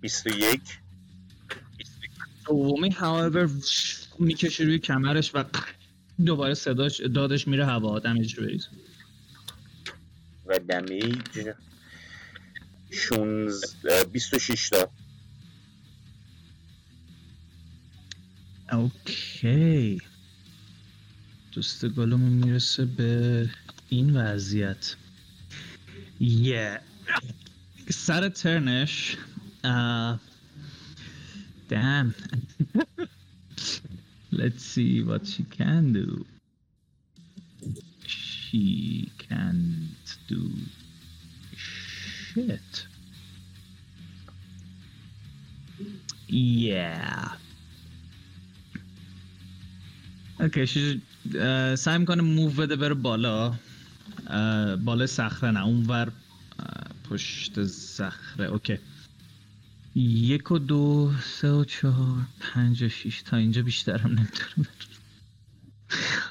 21 0.03 0.61
دومی 2.45 2.91
however 2.91 3.49
می‌کشه 4.19 4.63
روی 4.63 4.79
کمرش 4.79 5.31
و 5.35 5.43
دوباره 6.25 6.53
صداش 6.53 7.01
دادش 7.01 7.47
میره 7.47 7.65
هوا 7.65 7.99
دمیج 7.99 8.35
رو 8.35 8.45
بریز. 8.45 8.67
و 10.45 10.59
دمیج 10.59 11.49
16 12.91 14.05
26 14.05 14.69
تا. 14.69 14.89
اوکی. 18.71 20.01
دوست 21.51 21.85
گلمون 21.85 22.33
می‌رسه 22.33 22.85
به 22.85 23.49
این 23.89 24.17
وضعیت. 24.17 24.95
یه 26.19 26.79
سر 27.89 28.29
ترنش 28.29 29.17
uh, 29.63 30.17
damn. 31.69 32.15
Let's 34.31 34.63
see 34.65 35.03
what 35.03 35.27
she 35.27 35.43
can 35.43 35.93
do. 35.93 36.25
She 38.07 39.11
can't 39.19 39.89
do 40.27 40.49
shit. 41.55 42.87
Yeah. 46.27 47.37
okay 50.39 50.67
شیش 50.67 50.97
اه، 51.39 51.75
سعی 51.75 51.97
می‌کنه 51.97 52.21
move 52.21 52.49
بده 52.49 52.75
بره 52.75 52.93
بالا. 52.93 53.53
اه، 54.27 54.75
بالا 54.75 55.05
صخره 55.07 55.51
نه 55.51 55.63
اونور 55.63 56.11
اه، 56.59 56.87
پشت 57.09 57.63
صخره. 57.65 58.45
okay 58.45 58.77
یک 59.95 60.51
و 60.51 60.59
دو 60.59 61.11
سه 61.23 61.51
و 61.51 61.65
چهار 61.65 62.17
پنج 62.39 62.83
و 62.83 62.89
شیش. 62.89 63.21
تا 63.21 63.37
اینجا 63.37 63.61
بیشترم 63.61 64.07
نمی‌تونه 64.07 64.67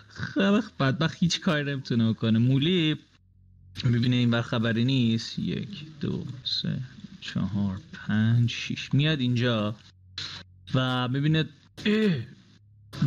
خیلی 0.08 0.60
بدبخت 0.80 1.16
هیچ 1.20 1.40
کاری 1.40 1.70
نمی‌تونه 1.70 2.12
بکنه. 2.12 2.38
مولی 2.38 2.96
می‌بینه 3.84 4.16
این 4.16 4.30
بر 4.30 4.42
خبری 4.42 4.84
نیست. 4.84 5.38
یک 5.38 5.86
دو 6.00 6.24
سه 6.44 6.78
چهار 7.20 7.80
پنج 7.92 8.50
شیش. 8.50 8.94
میاد 8.94 9.20
اینجا 9.20 9.76
و 10.74 11.08
می‌بینه 11.08 11.48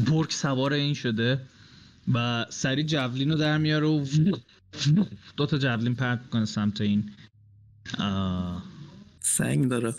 برگ 0.08 0.30
سوار 0.30 0.74
این 0.74 0.94
شده 0.94 1.42
و 2.14 2.46
سری 2.50 2.84
جولین 2.84 3.32
رو 3.32 3.38
در 3.38 3.58
میاره 3.58 3.88
و 3.88 4.06
دو 5.38 5.46
تا 5.46 5.58
جولین 5.58 5.96
پرت 5.96 6.22
می‌کنه 6.22 6.46
سمت 6.46 6.82
این. 6.82 7.12
آه. 8.00 8.64
سنگ 9.20 9.70
داره. 9.70 9.94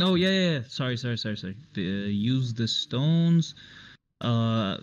Oh 0.00 0.14
yeah, 0.16 0.34
yeah, 0.38 0.50
yeah. 0.50 0.62
Sorry, 0.68 0.96
sorry, 0.96 1.16
sorry, 1.16 1.36
sorry. 1.36 1.56
The, 1.74 1.82
uh, 1.82 2.34
use 2.34 2.52
the 2.52 2.66
stones. 2.66 3.54
Uh, 4.24 4.82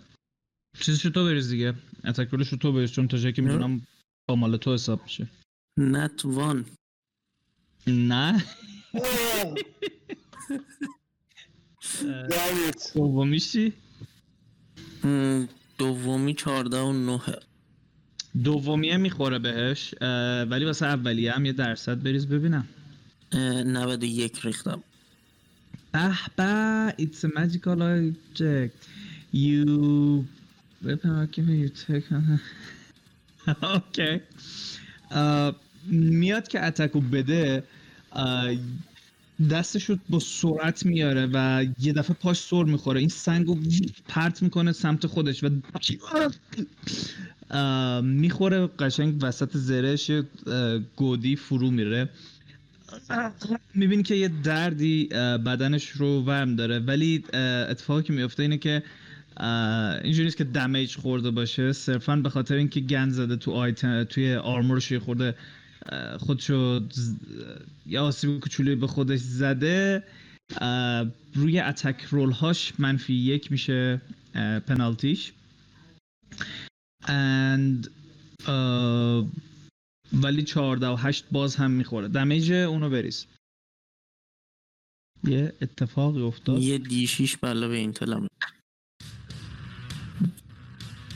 چیزشو 0.80 1.10
تو 1.10 1.24
بریز 1.24 1.48
دیگه. 1.48 1.74
اتک 2.04 2.28
رولشو 2.28 2.56
تو 2.56 2.72
بریز 2.72 2.92
چون 2.92 3.08
تا 3.08 3.16
جایی 3.18 3.32
که 3.32 3.42
می‌دونم 3.42 3.86
با 4.28 4.36
مال 4.36 4.56
تو 4.56 4.74
حساب 4.74 5.02
میشه. 5.02 5.26
نت 5.76 6.24
وان 6.24 6.64
نه. 7.86 8.44
دمت. 12.02 12.92
دومیش 12.94 13.52
چی؟ 13.52 13.72
دومی 15.78 16.34
چهارده 16.34 16.80
و 16.80 16.92
نهه 16.92 17.38
دومیه 18.44 18.96
می‌خوره 18.96 19.38
بهش 19.38 19.94
ولی 20.50 20.64
واسه 20.64 20.86
اولیه 20.86 21.32
هم 21.32 21.44
یه 21.44 21.52
درصد 21.52 22.02
بریز 22.02 22.26
ببینم. 22.28 22.68
اه، 23.32 23.62
91 23.62 24.40
ریختم 24.46 24.82
به 25.92 26.94
it's 26.98 27.24
a 27.24 27.28
magical 27.28 27.82
object. 27.82 28.88
You 29.32 30.24
weapon 30.84 31.10
argument 31.22 31.58
you 31.64 31.68
take 31.68 32.04
okay. 33.62 34.20
Uh, 35.10 35.52
میاد 35.86 36.48
که 36.48 36.64
اتکو 36.64 37.00
بده 37.00 37.64
uh, 38.12 38.18
دستشو 39.50 39.96
با 40.08 40.18
سرعت 40.18 40.86
میاره 40.86 41.28
و 41.32 41.66
یه 41.80 41.92
دفعه 41.92 42.16
پاش 42.20 42.38
سر 42.38 42.62
می‌خوره. 42.62 43.00
این 43.00 43.08
سنگو 43.08 43.58
پرت 44.08 44.42
می‌کنه 44.42 44.72
سمت 44.72 45.06
خودش 45.06 45.44
و 45.44 45.48
uh, 47.50 48.04
می‌خوره 48.04 48.66
قشنگ 48.66 49.18
وسط 49.22 49.56
زرش 49.56 50.10
uh, 50.10 50.22
گودی 50.96 51.36
فرو 51.36 51.70
میره. 51.70 52.08
می‌بینی 53.74 54.02
که 54.02 54.14
یه 54.14 54.28
دردی 54.28 55.04
بدنش 55.46 55.88
رو 55.88 56.22
ورم 56.22 56.56
داره. 56.56 56.78
ولی 56.78 57.24
اتفاقی 57.68 58.02
که 58.02 58.12
میفته 58.12 58.42
اینه 58.42 58.58
که 58.58 58.82
اینجوری 60.04 60.24
نیست 60.24 60.36
که 60.36 60.44
دمیج 60.44 60.96
خورده 60.96 61.30
باشه. 61.30 61.72
صرفا 61.72 62.16
به 62.16 62.30
خاطر 62.30 62.54
اینکه 62.54 62.80
گن 62.80 63.10
زده 63.10 63.36
تو 63.36 63.52
آیتم 63.52 64.04
توی 64.04 64.34
آرمورش 64.34 64.92
خورده 64.92 65.34
خودشو 66.18 66.80
ز- 66.92 67.14
یه 67.86 68.00
آسیب 68.00 68.40
کوچولی 68.40 68.74
به 68.74 68.86
خودش 68.86 69.20
زده. 69.20 70.02
روی 71.34 71.60
اتک 71.60 72.02
رول 72.10 72.30
هاش 72.30 72.72
منفی 72.78 73.14
یک 73.14 73.52
میشه 73.52 74.00
پنالتیش 74.66 75.32
and 77.06 77.88
ولی 80.12 80.42
14 80.42 80.86
و 80.88 80.96
8 80.96 81.24
باز 81.30 81.56
هم 81.56 81.70
می‌خوره. 81.70 82.08
دمیج 82.08 82.52
اونو 82.52 82.90
بریز. 82.90 83.26
یه 85.24 85.52
اتفاقی 85.62 86.22
افتاد. 86.22 86.58
یه 86.58 86.78
دی 86.78 87.06
6 87.06 87.36
به 87.36 87.48
این 87.76 87.92
تلم 87.92 88.26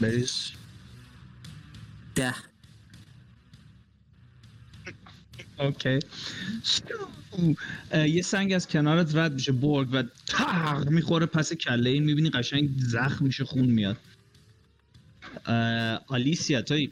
بریز. 0.01 0.53
ده. 2.15 2.35
اوکی. 5.59 5.99
اه، 7.91 8.09
یه 8.09 8.23
سنگ 8.23 8.53
از 8.53 8.69
کنارت 8.69 9.15
رد 9.15 9.33
میشه 9.33 9.53
برگ 9.53 9.89
و 9.93 10.03
تق 10.27 10.89
می‌خوره 10.89 11.27
پس 11.27 11.53
کله. 11.53 11.91
این 11.91 12.05
می‌بینی 12.05 12.31
قشنگ 12.31 12.71
زخم 12.79 13.25
میشه 13.25 13.45
خون 13.45 13.67
میاد. 13.67 13.97
اه، 15.47 16.05
آلیسیا 16.07 16.63
توی 16.63 16.91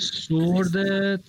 sword 0.00 1.00
ت 1.00 1.20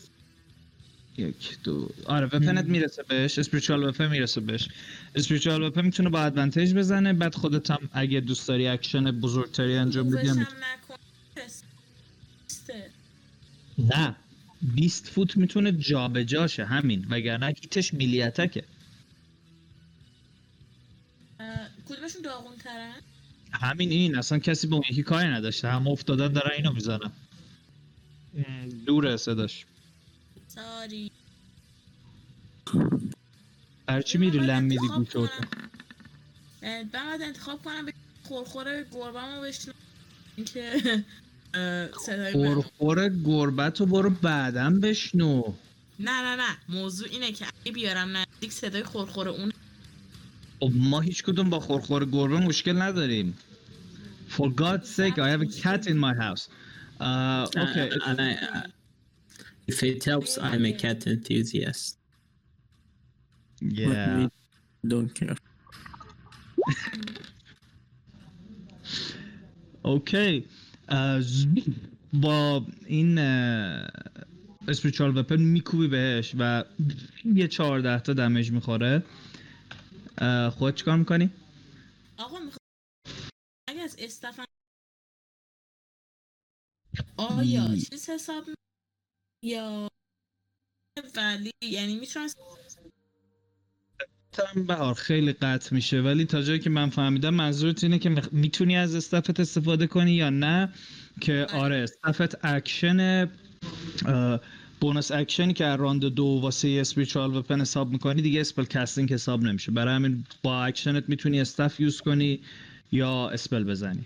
یک 1.17 1.57
دو. 1.63 1.89
آره 2.05 2.25
weapon 2.25 2.60
ت 2.60 2.65
می‌رسه 2.65 3.03
بهش 3.03 3.39
spiritual 3.39 3.83
weapon 3.83 4.07
می‌رسه 4.07 4.41
بهش. 4.41 4.69
spiritual 5.15 5.63
weapon 5.63 5.85
می‌تونه 5.85 6.09
با 6.09 6.21
advantage 6.21 6.73
بزنه 6.73 7.13
بعد 7.13 7.35
خودت 7.35 7.71
هم 7.71 7.89
اگه 7.93 8.19
دوست 8.19 8.47
داری 8.47 8.67
اکشن 8.67 9.11
بزرگتری 9.11 9.77
انجام 9.77 10.09
بدی. 10.09 10.31
نه. 13.77 14.15
20 14.61 15.09
فوت 15.09 15.37
می‌تونه 15.37 15.71
جابجاشه 15.71 16.65
همین. 16.65 17.05
وگرنه 17.09 17.47
hit 17.47 17.75
ش 17.75 17.93
melee 17.93 18.21
attack 18.21 18.53
ه. 18.53 18.63
کدومشون 21.89 22.21
داغون 22.23 22.57
ترن 22.57 22.93
همین 23.51 23.89
این. 23.89 24.17
اصلا 24.17 24.39
کسی 24.39 24.67
به 24.67 24.75
اون 24.75 24.83
یکی 24.91 25.03
کاری 25.03 25.27
نداشته. 25.27 25.67
هم 25.67 25.87
افتادن 25.87 26.27
دارن 26.27 26.51
اینو 26.57 26.73
می‌زنن. 26.73 27.11
دوره 28.85 29.17
صداش. 29.17 29.65
ساری. 30.47 31.11
برای 33.85 34.03
چی 34.03 34.17
میری 34.17 34.39
لم 34.39 34.63
میدی 34.63 34.87
گوش 34.87 35.15
من 35.15 35.29
باید 36.93 37.21
انتخاب 37.21 37.63
کنم 37.63 37.85
به 37.85 37.93
خورخور 38.23 38.83
گربه 38.91 39.41
بشنم 39.43 39.73
اینکه 40.35 40.81
خورخور 42.33 43.09
گربت 43.09 43.79
رو 43.79 43.85
برو 43.85 44.09
بعدم 44.09 44.79
بشنو. 44.79 45.53
نه 45.99 46.11
نه 46.21 46.35
نه. 46.35 46.57
موضوع 46.69 47.07
اینه 47.11 47.31
که 47.31 47.45
اگه 47.61 47.71
بیارم 47.71 48.17
نزدیک 48.17 48.51
صدای 48.51 48.83
خورخور 48.83 49.29
اون. 49.29 49.51
خب 50.59 50.71
ما 50.75 50.99
هیچ 50.99 51.23
کدوم 51.23 51.49
با 51.49 51.59
خورخور 51.59 52.05
گربه 52.05 52.37
مشکل 52.37 52.81
نداریم. 52.81 53.37
For 54.29 54.49
God's 54.49 54.89
sake, 54.97 55.19
I 55.19 55.27
have 55.33 55.41
a 55.41 55.51
cat 55.63 55.87
in 55.87 55.97
my 55.97 56.13
house. 56.13 56.43
Uh, 57.01 57.47
okay. 57.63 57.87
Uh, 57.89 58.09
and 58.09 58.17
I, 58.21 58.31
uh, 58.33 58.61
if 59.71 59.77
it 59.83 60.03
helps, 60.11 60.31
I'm 60.37 60.65
a 60.71 60.73
cat 60.83 60.99
enthusiast. 61.07 61.97
Yeah. 63.61 64.27
don't 64.91 65.11
care 65.19 65.35
اوکی 69.83 70.45
از- 70.87 71.47
با 72.13 72.65
این 72.85 73.17
اسپریچوال 74.67 75.17
وپن 75.17 75.41
میکوبی 75.41 75.87
بهش 75.87 76.35
و 76.39 76.63
یه 77.35 77.47
چهارده 77.47 77.99
تا 77.99 78.13
دمیج 78.13 78.51
می‌خوره 78.51 79.03
خود 80.51 80.75
چیکار 80.75 80.97
می‌کنی؟ 80.97 81.29
آقا 82.17 82.39
می‌خوام 82.39 82.57
اگه 83.69 83.81
از 83.81 83.95
استفن 83.99 84.43
آیا. 87.17 87.75
چیز 87.75 88.09
حساب 88.09 88.43
یا 89.43 89.87
ولی 91.15 91.51
یعنی 91.61 91.99
می‌تونم 91.99 92.27
ترم 94.31 94.65
بهار 94.65 94.93
خیلی 94.93 95.33
قطع 95.33 95.75
میشه 95.75 96.01
ولی 96.01 96.25
تا 96.25 96.41
جایی 96.41 96.59
که 96.59 96.69
من 96.69 96.89
فهمیدم 96.89 97.33
منظورت 97.33 97.83
اینه 97.83 97.99
که 97.99 98.21
می‌تونی 98.31 98.77
از 98.77 98.95
استفت 98.95 99.39
استفاده 99.39 99.87
کنی 99.87 100.11
یا 100.11 100.29
نه 100.29 100.73
که 101.21 101.47
آره. 101.49 101.59
آره 101.59 101.75
استفت 101.75 102.45
اکشن 102.45 103.31
بونس 104.81 105.11
اکشنی 105.11 105.53
که 105.53 105.65
راند 105.65 106.05
دو 106.05 106.39
واسه 106.41 106.77
اسپریچوال 106.81 107.35
وپن 107.35 107.61
حساب 107.61 107.91
می‌کنی 107.91 108.21
دیگه 108.21 108.41
اسپل 108.41 108.65
کستینگ 108.65 109.13
حساب 109.13 109.41
نمیشه 109.41 109.71
برای 109.71 109.95
همین 109.95 110.25
با 110.43 110.65
اکشنت 110.65 111.09
می‌تونی 111.09 111.41
استف 111.41 111.79
یوز 111.79 112.01
کنی 112.01 112.39
یا 112.91 113.29
اسپل 113.29 113.63
بزنی 113.63 114.05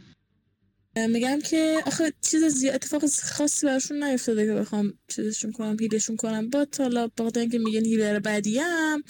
میگم 0.97 1.41
که 1.41 1.83
آخه 1.85 2.13
چیز 2.21 2.43
زیاد 2.43 2.75
اتفاق 2.75 3.05
خاصی 3.23 3.67
براشون 3.67 4.03
نیفتاده 4.03 4.45
که 4.45 4.53
بخوام 4.53 4.93
چیزشون 5.07 5.51
کنم 5.51 5.77
هیلشون 5.79 6.15
کنم. 6.15 6.49
با 6.49 6.67
حالا 6.77 7.07
بخاطر 7.07 7.39
اینکه 7.39 7.57
میگن 7.57 7.85
هیلر 7.85 8.19
بدیم. 8.19 9.01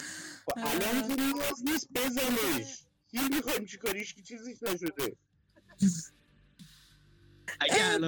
خب 0.45 0.57
الان 0.57 1.07
که 1.07 1.23
نیاز 1.23 1.63
نیست 1.65 1.87
بزنش 1.95 2.79
هیل 3.11 3.35
می‌خوایم 3.35 3.65
چی 3.65 3.77
کاریش 3.77 4.13
که 4.13 4.21
چیزیش 4.21 4.63
نشده. 4.63 5.15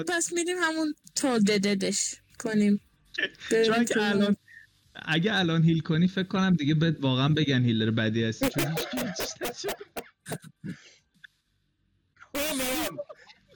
پس 0.08 0.34
میریم 0.34 0.58
همون 0.62 0.96
تالددش 1.16 2.16
کنیم. 2.40 2.82
بریم 3.52 3.74
چون 3.74 3.86
که 3.86 4.02
الان 4.02 4.36
اگه 4.96 5.36
الان 5.36 5.64
هیل 5.64 5.80
کنی 5.80 6.08
فکر 6.08 6.28
کنم 6.28 6.56
دیگه 6.56 6.74
بهت 6.74 6.96
واقعا 7.00 7.30
بگن 7.30 7.64
هیلر 7.64 7.92
بدی 7.92 8.24
هستی. 8.24 8.62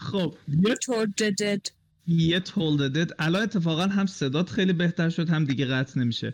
خب 0.02 0.38
یه 2.08 2.40
Toll 2.40 2.66
the 2.66 2.86
Dead 2.86 3.12
الان 3.20 3.42
اتفاقا 3.42 3.88
هم 3.88 4.06
صدات 4.06 4.50
خیلی 4.50 4.74
بهتر 4.74 5.10
شد 5.10 5.30
هم 5.30 5.46
دیگه 5.46 5.66
قطع 5.66 6.00
نمیشه. 6.00 6.34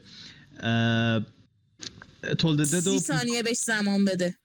Toll 2.39 2.54
the 2.54 2.65
Dead 2.65 2.79
سی 2.79 2.99
ثانیه 2.99 3.43
بهش 3.43 3.57
زمان 3.57 4.05
بده. 4.05 4.35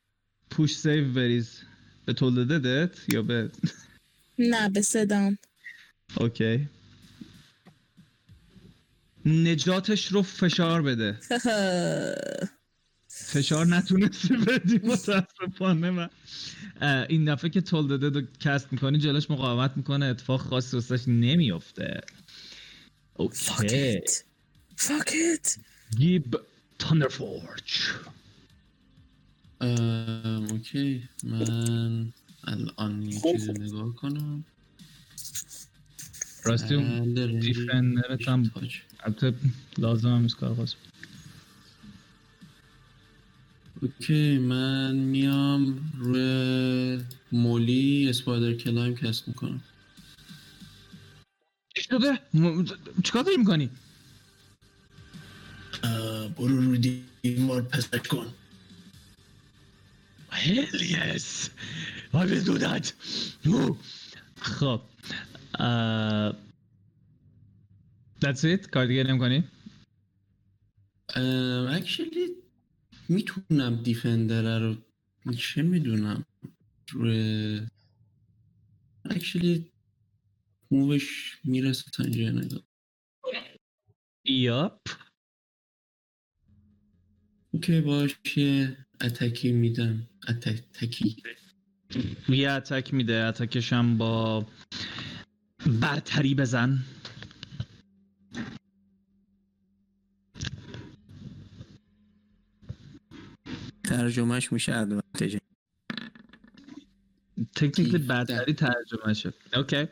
push 0.51 0.76
save 0.76 1.12
بریز 1.12 1.61
به 2.05 2.12
Toll 2.12 2.47
the 2.47 2.74
Dead 2.74 3.09
یا 3.09 3.23
به 3.23 3.51
نه 4.39 4.69
به 4.69 4.82
صدام. 4.82 5.39
okay 6.16 6.68
نجاتش 9.27 10.07
رو 10.07 10.23
فشار 10.23 10.82
بده. 10.82 11.19
فشار 13.32 13.66
نتونستی 13.66 14.36
بدی 14.36 14.78
متاسفانه 14.78 16.10
اه، 16.80 17.06
این 17.09 17.34
دفعه 17.34 17.50
که 17.50 17.60
تولددت 17.60 18.16
رو 18.16 18.22
کست 18.40 18.72
می‌کنی 18.72 18.98
جلوش 18.98 19.30
مقاومت 19.30 19.76
می‌کنه. 19.76 20.06
اتفاق 20.06 20.40
خاصی 20.40 20.76
واسش 20.76 21.09
نمیفته 21.09 22.00
Fuck 23.16 23.20
اوکی 23.20 24.00
it. 24.00 24.10
Fuck 24.78 25.09
it. 25.09 25.59
گیب 25.96 26.40
تاندرفورج 26.78 27.90
ام، 29.60 30.46
اوکی. 30.50 31.09
من 31.24 32.12
الان 32.44 33.02
یه 33.02 33.20
چیزی 33.32 33.52
نگاه 33.52 33.94
کنم. 33.94 34.44
راستی 36.44 36.74
اون 36.74 37.14
دیفندرت 37.38 38.28
هم. 38.28 38.50
البته 39.00 39.34
لازم 39.78 40.09
هم 40.09 40.22
نیست 40.22 40.36
کار 40.36 40.54
okay 43.82 44.39
من 44.38 44.96
میام 44.96 45.92
روی 45.98 47.04
مولی 47.32 48.09
spider 48.09 48.55
climb 48.59 48.97
cast 48.97 49.28
می‌کنم 49.28 49.62
چی 51.76 51.82
شده؟ 51.82 52.12
م- 52.34 52.64
چیکار 53.04 53.22
داری 53.22 53.36
می‌کنی؟ 53.36 53.70
برو 56.38 56.60
رو 56.60 56.76
دیوار 57.22 57.62
پسک 57.62 58.09
کن 58.09 58.34
Hell 60.32 60.80
yes 60.98 61.50
I 62.14 62.24
will 62.26 62.44
do 62.50 62.59
that. 62.59 62.92
خب 64.40 64.80
That's 68.20 68.44
it 68.44 68.70
کار 68.70 68.86
دیگه 68.86 69.04
نمی‌کنی؟ 69.04 69.44
actually 71.70 72.41
می‌تونم 73.08 73.82
defender 73.82 74.50
ه 74.50 74.59
رو 74.58 74.76
چه 75.34 75.62
می‌دونم؟ 75.62 76.24
روی 76.92 77.60
actually 79.05 79.72
move 80.70 81.16
ش 81.16 81.39
می‌رسه 81.44 81.90
تا 81.90 82.04
اینجا 82.04 82.30
نگاه. 82.30 82.62
yup. 84.24 84.89
okay 87.51 87.80
باش 87.80 88.16
یه 88.36 88.76
attack 89.01 89.45
ی 89.45 89.52
میدم. 89.52 90.08
attack 90.28 90.94
ی. 90.94 91.16
یه 92.28 92.50
attack 92.51 92.94
میده. 92.94 93.14
attack 93.14 93.58
ش 93.58 93.72
هم 93.72 93.98
با 93.98 94.46
برتری 95.80 96.34
بزن. 96.34 96.78
ترجمهش 103.97 104.52
میشه 104.52 104.77
ادوانتج 104.77 105.36
تکنیکلی 107.55 107.85
گیفته. 107.85 107.98
برتری 107.98 108.52
ترجمه 108.52 109.14
شد. 109.14 109.35
اوکی 109.56 109.86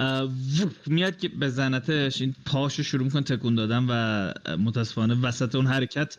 ووف، 0.00 0.88
میاد 0.88 1.18
که 1.18 1.28
بزنتش 1.28 2.20
این 2.20 2.34
پاشو 2.44 2.82
شروع 2.82 3.04
می‌کنه 3.04 3.22
تکون 3.22 3.54
دادن 3.54 3.86
و 3.88 4.32
متاسفانه 4.56 5.14
وسط 5.14 5.54
اون 5.54 5.66
حرکت 5.66 6.18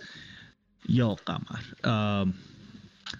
یا 0.89 1.13
قمر. 1.13 1.63
اه، 1.83 2.33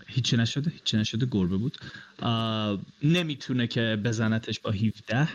هیچی 0.08 0.38
نشده 0.38 0.70
هیچی 0.70 0.98
نشده 0.98 1.26
گربه 1.32 1.58
بود. 1.58 1.78
اه، 2.20 2.80
نمی‌تونه 3.04 3.68
که 3.68 4.02
بزنتش 4.06 4.60
با 4.60 4.72
17 4.72 5.30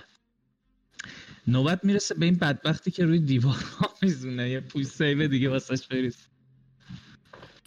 نوبت 1.47 1.85
می‌رسه 1.85 2.15
به 2.15 2.25
این 2.25 2.35
بدبختی 2.35 2.91
که 2.91 3.05
روی 3.05 3.19
دیوار 3.19 3.55
ها 3.55 3.95
میزونه 4.03 4.51
یه 4.51 4.61
پوش 4.61 4.87
سیو 4.87 5.29
دیگه 5.29 5.49
واسش 5.49 5.87
بریز 5.87 6.17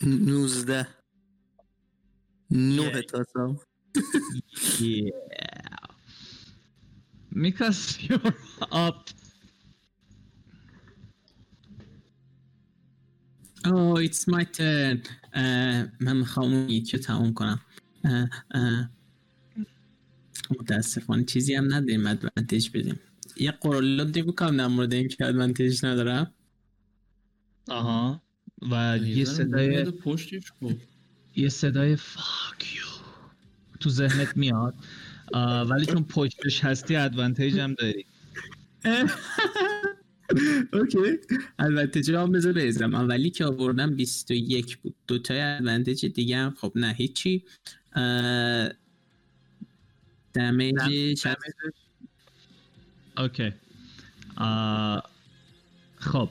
19 0.01 0.87
نه 2.51 3.01
تاسم 3.01 3.59
Yeah. 4.79 5.85
Mikas, 7.35 7.79
you're 8.03 8.33
up. 8.71 9.09
Oh, 13.65 13.95
it's 13.97 14.27
my 14.27 14.43
turn. 14.43 15.01
اه، 15.33 15.91
من 15.99 16.17
می‌خوام 16.17 16.53
اون 16.53 16.69
یکی 16.69 16.97
رو 16.97 17.03
تموم 17.03 17.33
کنم 17.33 17.61
اه، 18.03 18.29
اه. 18.51 18.89
متاسفانه 20.59 21.23
چیزی 21.23 21.55
هم 21.55 21.73
نداریم 21.73 22.07
ادوانتج 22.07 22.69
بدیم 22.69 22.99
یه 23.37 23.51
قرولات 23.51 24.17
بکنم 24.17 24.57
در 24.57 24.67
مورد 24.67 24.93
این 24.93 25.07
که 25.07 25.25
ادوانتج 25.25 25.85
ندارم 25.85 26.33
آها 27.69 28.21
و 28.61 28.97
یه 29.03 29.25
صدای 29.25 29.83
پشتش 29.91 30.51
خب 30.59 30.71
یه 31.35 31.49
صدای 31.49 31.95
فاک 31.95 32.75
یو 32.75 32.81
تو 33.79 33.89
ذهنت 33.89 34.37
میاد. 34.37 34.73
ولی 35.69 35.85
چون 35.85 36.03
پشتش 36.03 36.63
هستی 36.63 36.95
ادوانتیج 36.95 37.59
هم 37.59 37.73
داری. 37.73 38.05
اوکی. 40.73 41.17
رو 42.11 42.19
هم 42.19 42.31
بذار 42.31 42.53
بریزم. 42.53 42.95
اولی 42.95 43.29
که 43.29 43.45
آوردم 43.45 43.95
21 43.95 44.77
بود. 44.77 44.95
دوتای 45.07 45.41
ادوانتج 45.41 46.05
دیگه 46.05 46.37
هم 46.37 46.55
خب 46.61 46.71
نه 46.75 46.93
هیچی. 46.93 47.43
هم- 51.29 51.37
اوکی. 53.17 53.53
خب. 55.97 56.29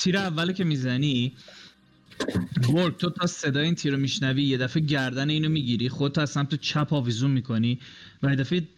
تیر 0.00 0.16
اولی 0.16 0.52
که 0.52 0.64
می‌زنی 0.64 1.32
گرگ 2.68 2.96
تو 2.96 3.10
تا 3.10 3.26
صدای 3.26 3.64
این 3.64 3.74
تیر 3.74 3.92
رو 3.92 3.98
میشنوی 3.98 4.42
یه 4.42 4.58
دفعه 4.58 4.82
گردن 4.82 5.30
اینو 5.30 5.48
می‌گیری 5.48 5.88
خودت 5.88 6.18
از 6.18 6.30
سمت 6.30 6.54
چپ 6.54 6.92
آویزون 6.92 7.30
می‌کنی 7.30 7.78
و 8.22 8.30
یه 8.30 8.36
دفعه 8.36 8.68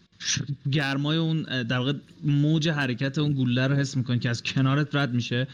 گرمای 0.73 1.16
اون 1.16 1.43
در 1.62 1.78
واقع 1.78 1.93
موج 2.24 2.69
حرکت 2.69 3.19
اون 3.19 3.32
گوله 3.32 3.66
رو 3.66 3.77
حس 3.77 3.97
می‌کنی 3.97 4.19
که 4.19 4.31
از 4.31 4.43
کنارت 4.43 4.94
رد 4.94 5.15
میشه. 5.15 5.47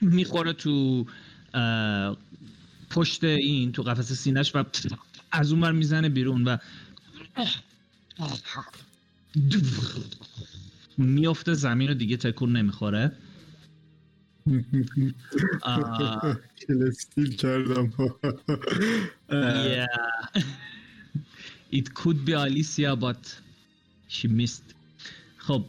می‌خوره 0.00 0.52
تو 0.52 1.06
پشت 2.90 3.24
این 3.24 3.72
تو 3.72 3.82
قفس 3.82 4.12
سینش 4.12 4.54
و 4.54 4.64
از 5.32 5.52
اون 5.52 5.60
بر 5.60 5.72
می‌زنه 5.72 6.08
بیرون 6.08 6.44
و 6.44 6.56
میفته 10.98 11.54
زمین 11.54 11.88
رو 11.88 11.94
دیگه 11.94 12.16
تکون 12.16 12.56
نمی‌خوره. 12.56 13.12
آه، 15.62 16.38
کل 16.58 16.88
استیل 16.88 17.36
کردم. 17.36 17.92
yeah. 19.30 19.86
It 21.78 21.94
could 21.94 22.24
be 22.24 22.32
Alicia 22.32 22.96
but 22.96 23.40
she 24.08 24.28
missed. 24.28 24.74
خب 25.36 25.64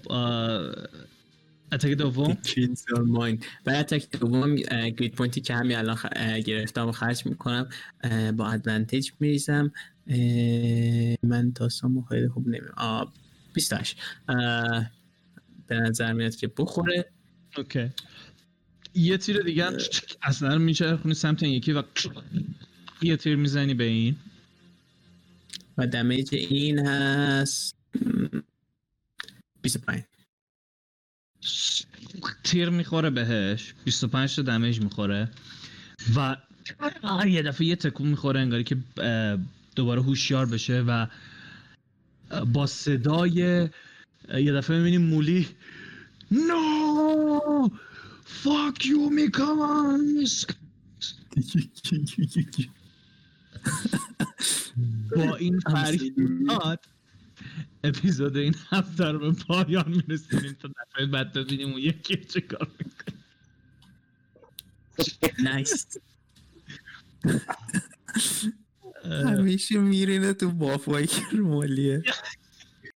اتک 1.72 1.92
دوم 1.92 2.38
ماین 3.08 3.40
و 3.66 3.70
اتک 3.70 4.20
دوم 4.20 4.56
گرید 4.56 5.16
پوینتی 5.16 5.42
که 5.42 5.56
همین 5.56 5.78
الان 5.78 5.98
گرفتم 6.46 6.88
و 6.88 6.92
خرج 6.92 7.26
می‌کنم 7.26 7.70
با 8.38 8.52
ادوانتج 8.52 9.10
میریزم. 9.20 9.72
من 11.24 11.52
داستان 11.56 12.06
خیلی 12.10 12.28
خوب 12.28 12.48
نمیم 12.48 12.72
28 13.54 13.98
اه، 14.30 14.92
به 15.68 15.76
نظر 15.76 16.14
میاد 16.14 16.36
که 16.36 16.52
بخوره. 16.58 17.06
اوکی 17.58 17.90
یه 18.98 19.18
تیر 19.18 19.42
دیگه 19.42 19.78
اصلا 20.22 20.58
میچرخونی 20.58 21.14
سمت 21.14 21.44
این 21.44 21.54
یکی 21.54 21.74
و 21.74 21.84
یه 23.02 23.18
تیر 23.18 23.36
می‌زنی 23.36 23.74
به 23.74 23.84
این. 23.84 24.16
و 25.78 25.88
دمیج 25.88 26.30
این 26.36 26.80
هست. 26.80 27.76
م، 28.02 28.40
25 29.62 30.04
تیر 32.44 32.70
می‌خوره 32.70 33.10
بهش. 33.10 33.74
25 33.86 34.36
تا 34.36 34.42
دمیج 34.42 34.82
می‌خوره. 34.82 35.30
و 36.16 36.38
یه 37.28 37.42
دفعه 37.42 37.68
یه 37.68 37.76
تکون 37.76 38.08
می‌خوره 38.08 38.40
انگاری 38.40 38.64
که 38.64 38.78
دوباره 39.76 40.02
هوشیار 40.02 40.46
بشه 40.46 40.82
و 40.88 41.08
با 42.54 42.68
صدای 42.68 43.70
یه 44.34 44.54
دفعه 44.54 44.78
می‌بینیم 44.78 45.02
مولی 45.02 45.48
نو! 46.32 47.70
فاک 48.28 48.86
یو 48.86 49.10
میکامنز 49.10 50.46
با 55.16 55.36
این 55.36 55.60
فریاد 55.60 56.86
اپیزود 57.84 58.38
این 58.38 58.56
هفته 58.70 59.06
رو 59.06 59.20
به 59.20 59.32
پایان 59.32 59.90
میرسونیم 60.08 60.54
تا 60.54 60.68
دفعه 60.68 61.06
بعد 61.06 61.34
ببینیم 61.34 61.70
اون 61.70 61.78
یکی 61.80 62.18
چه 62.18 62.42
کار 62.42 62.72
می‌کنه. 62.80 63.18
نایس 65.40 65.98
همیشه 69.04 69.80
میرینه 69.80 70.34
تو 70.34 70.52
بافایی 70.52 71.08
که 71.08 71.22
رومالیه 71.32 72.04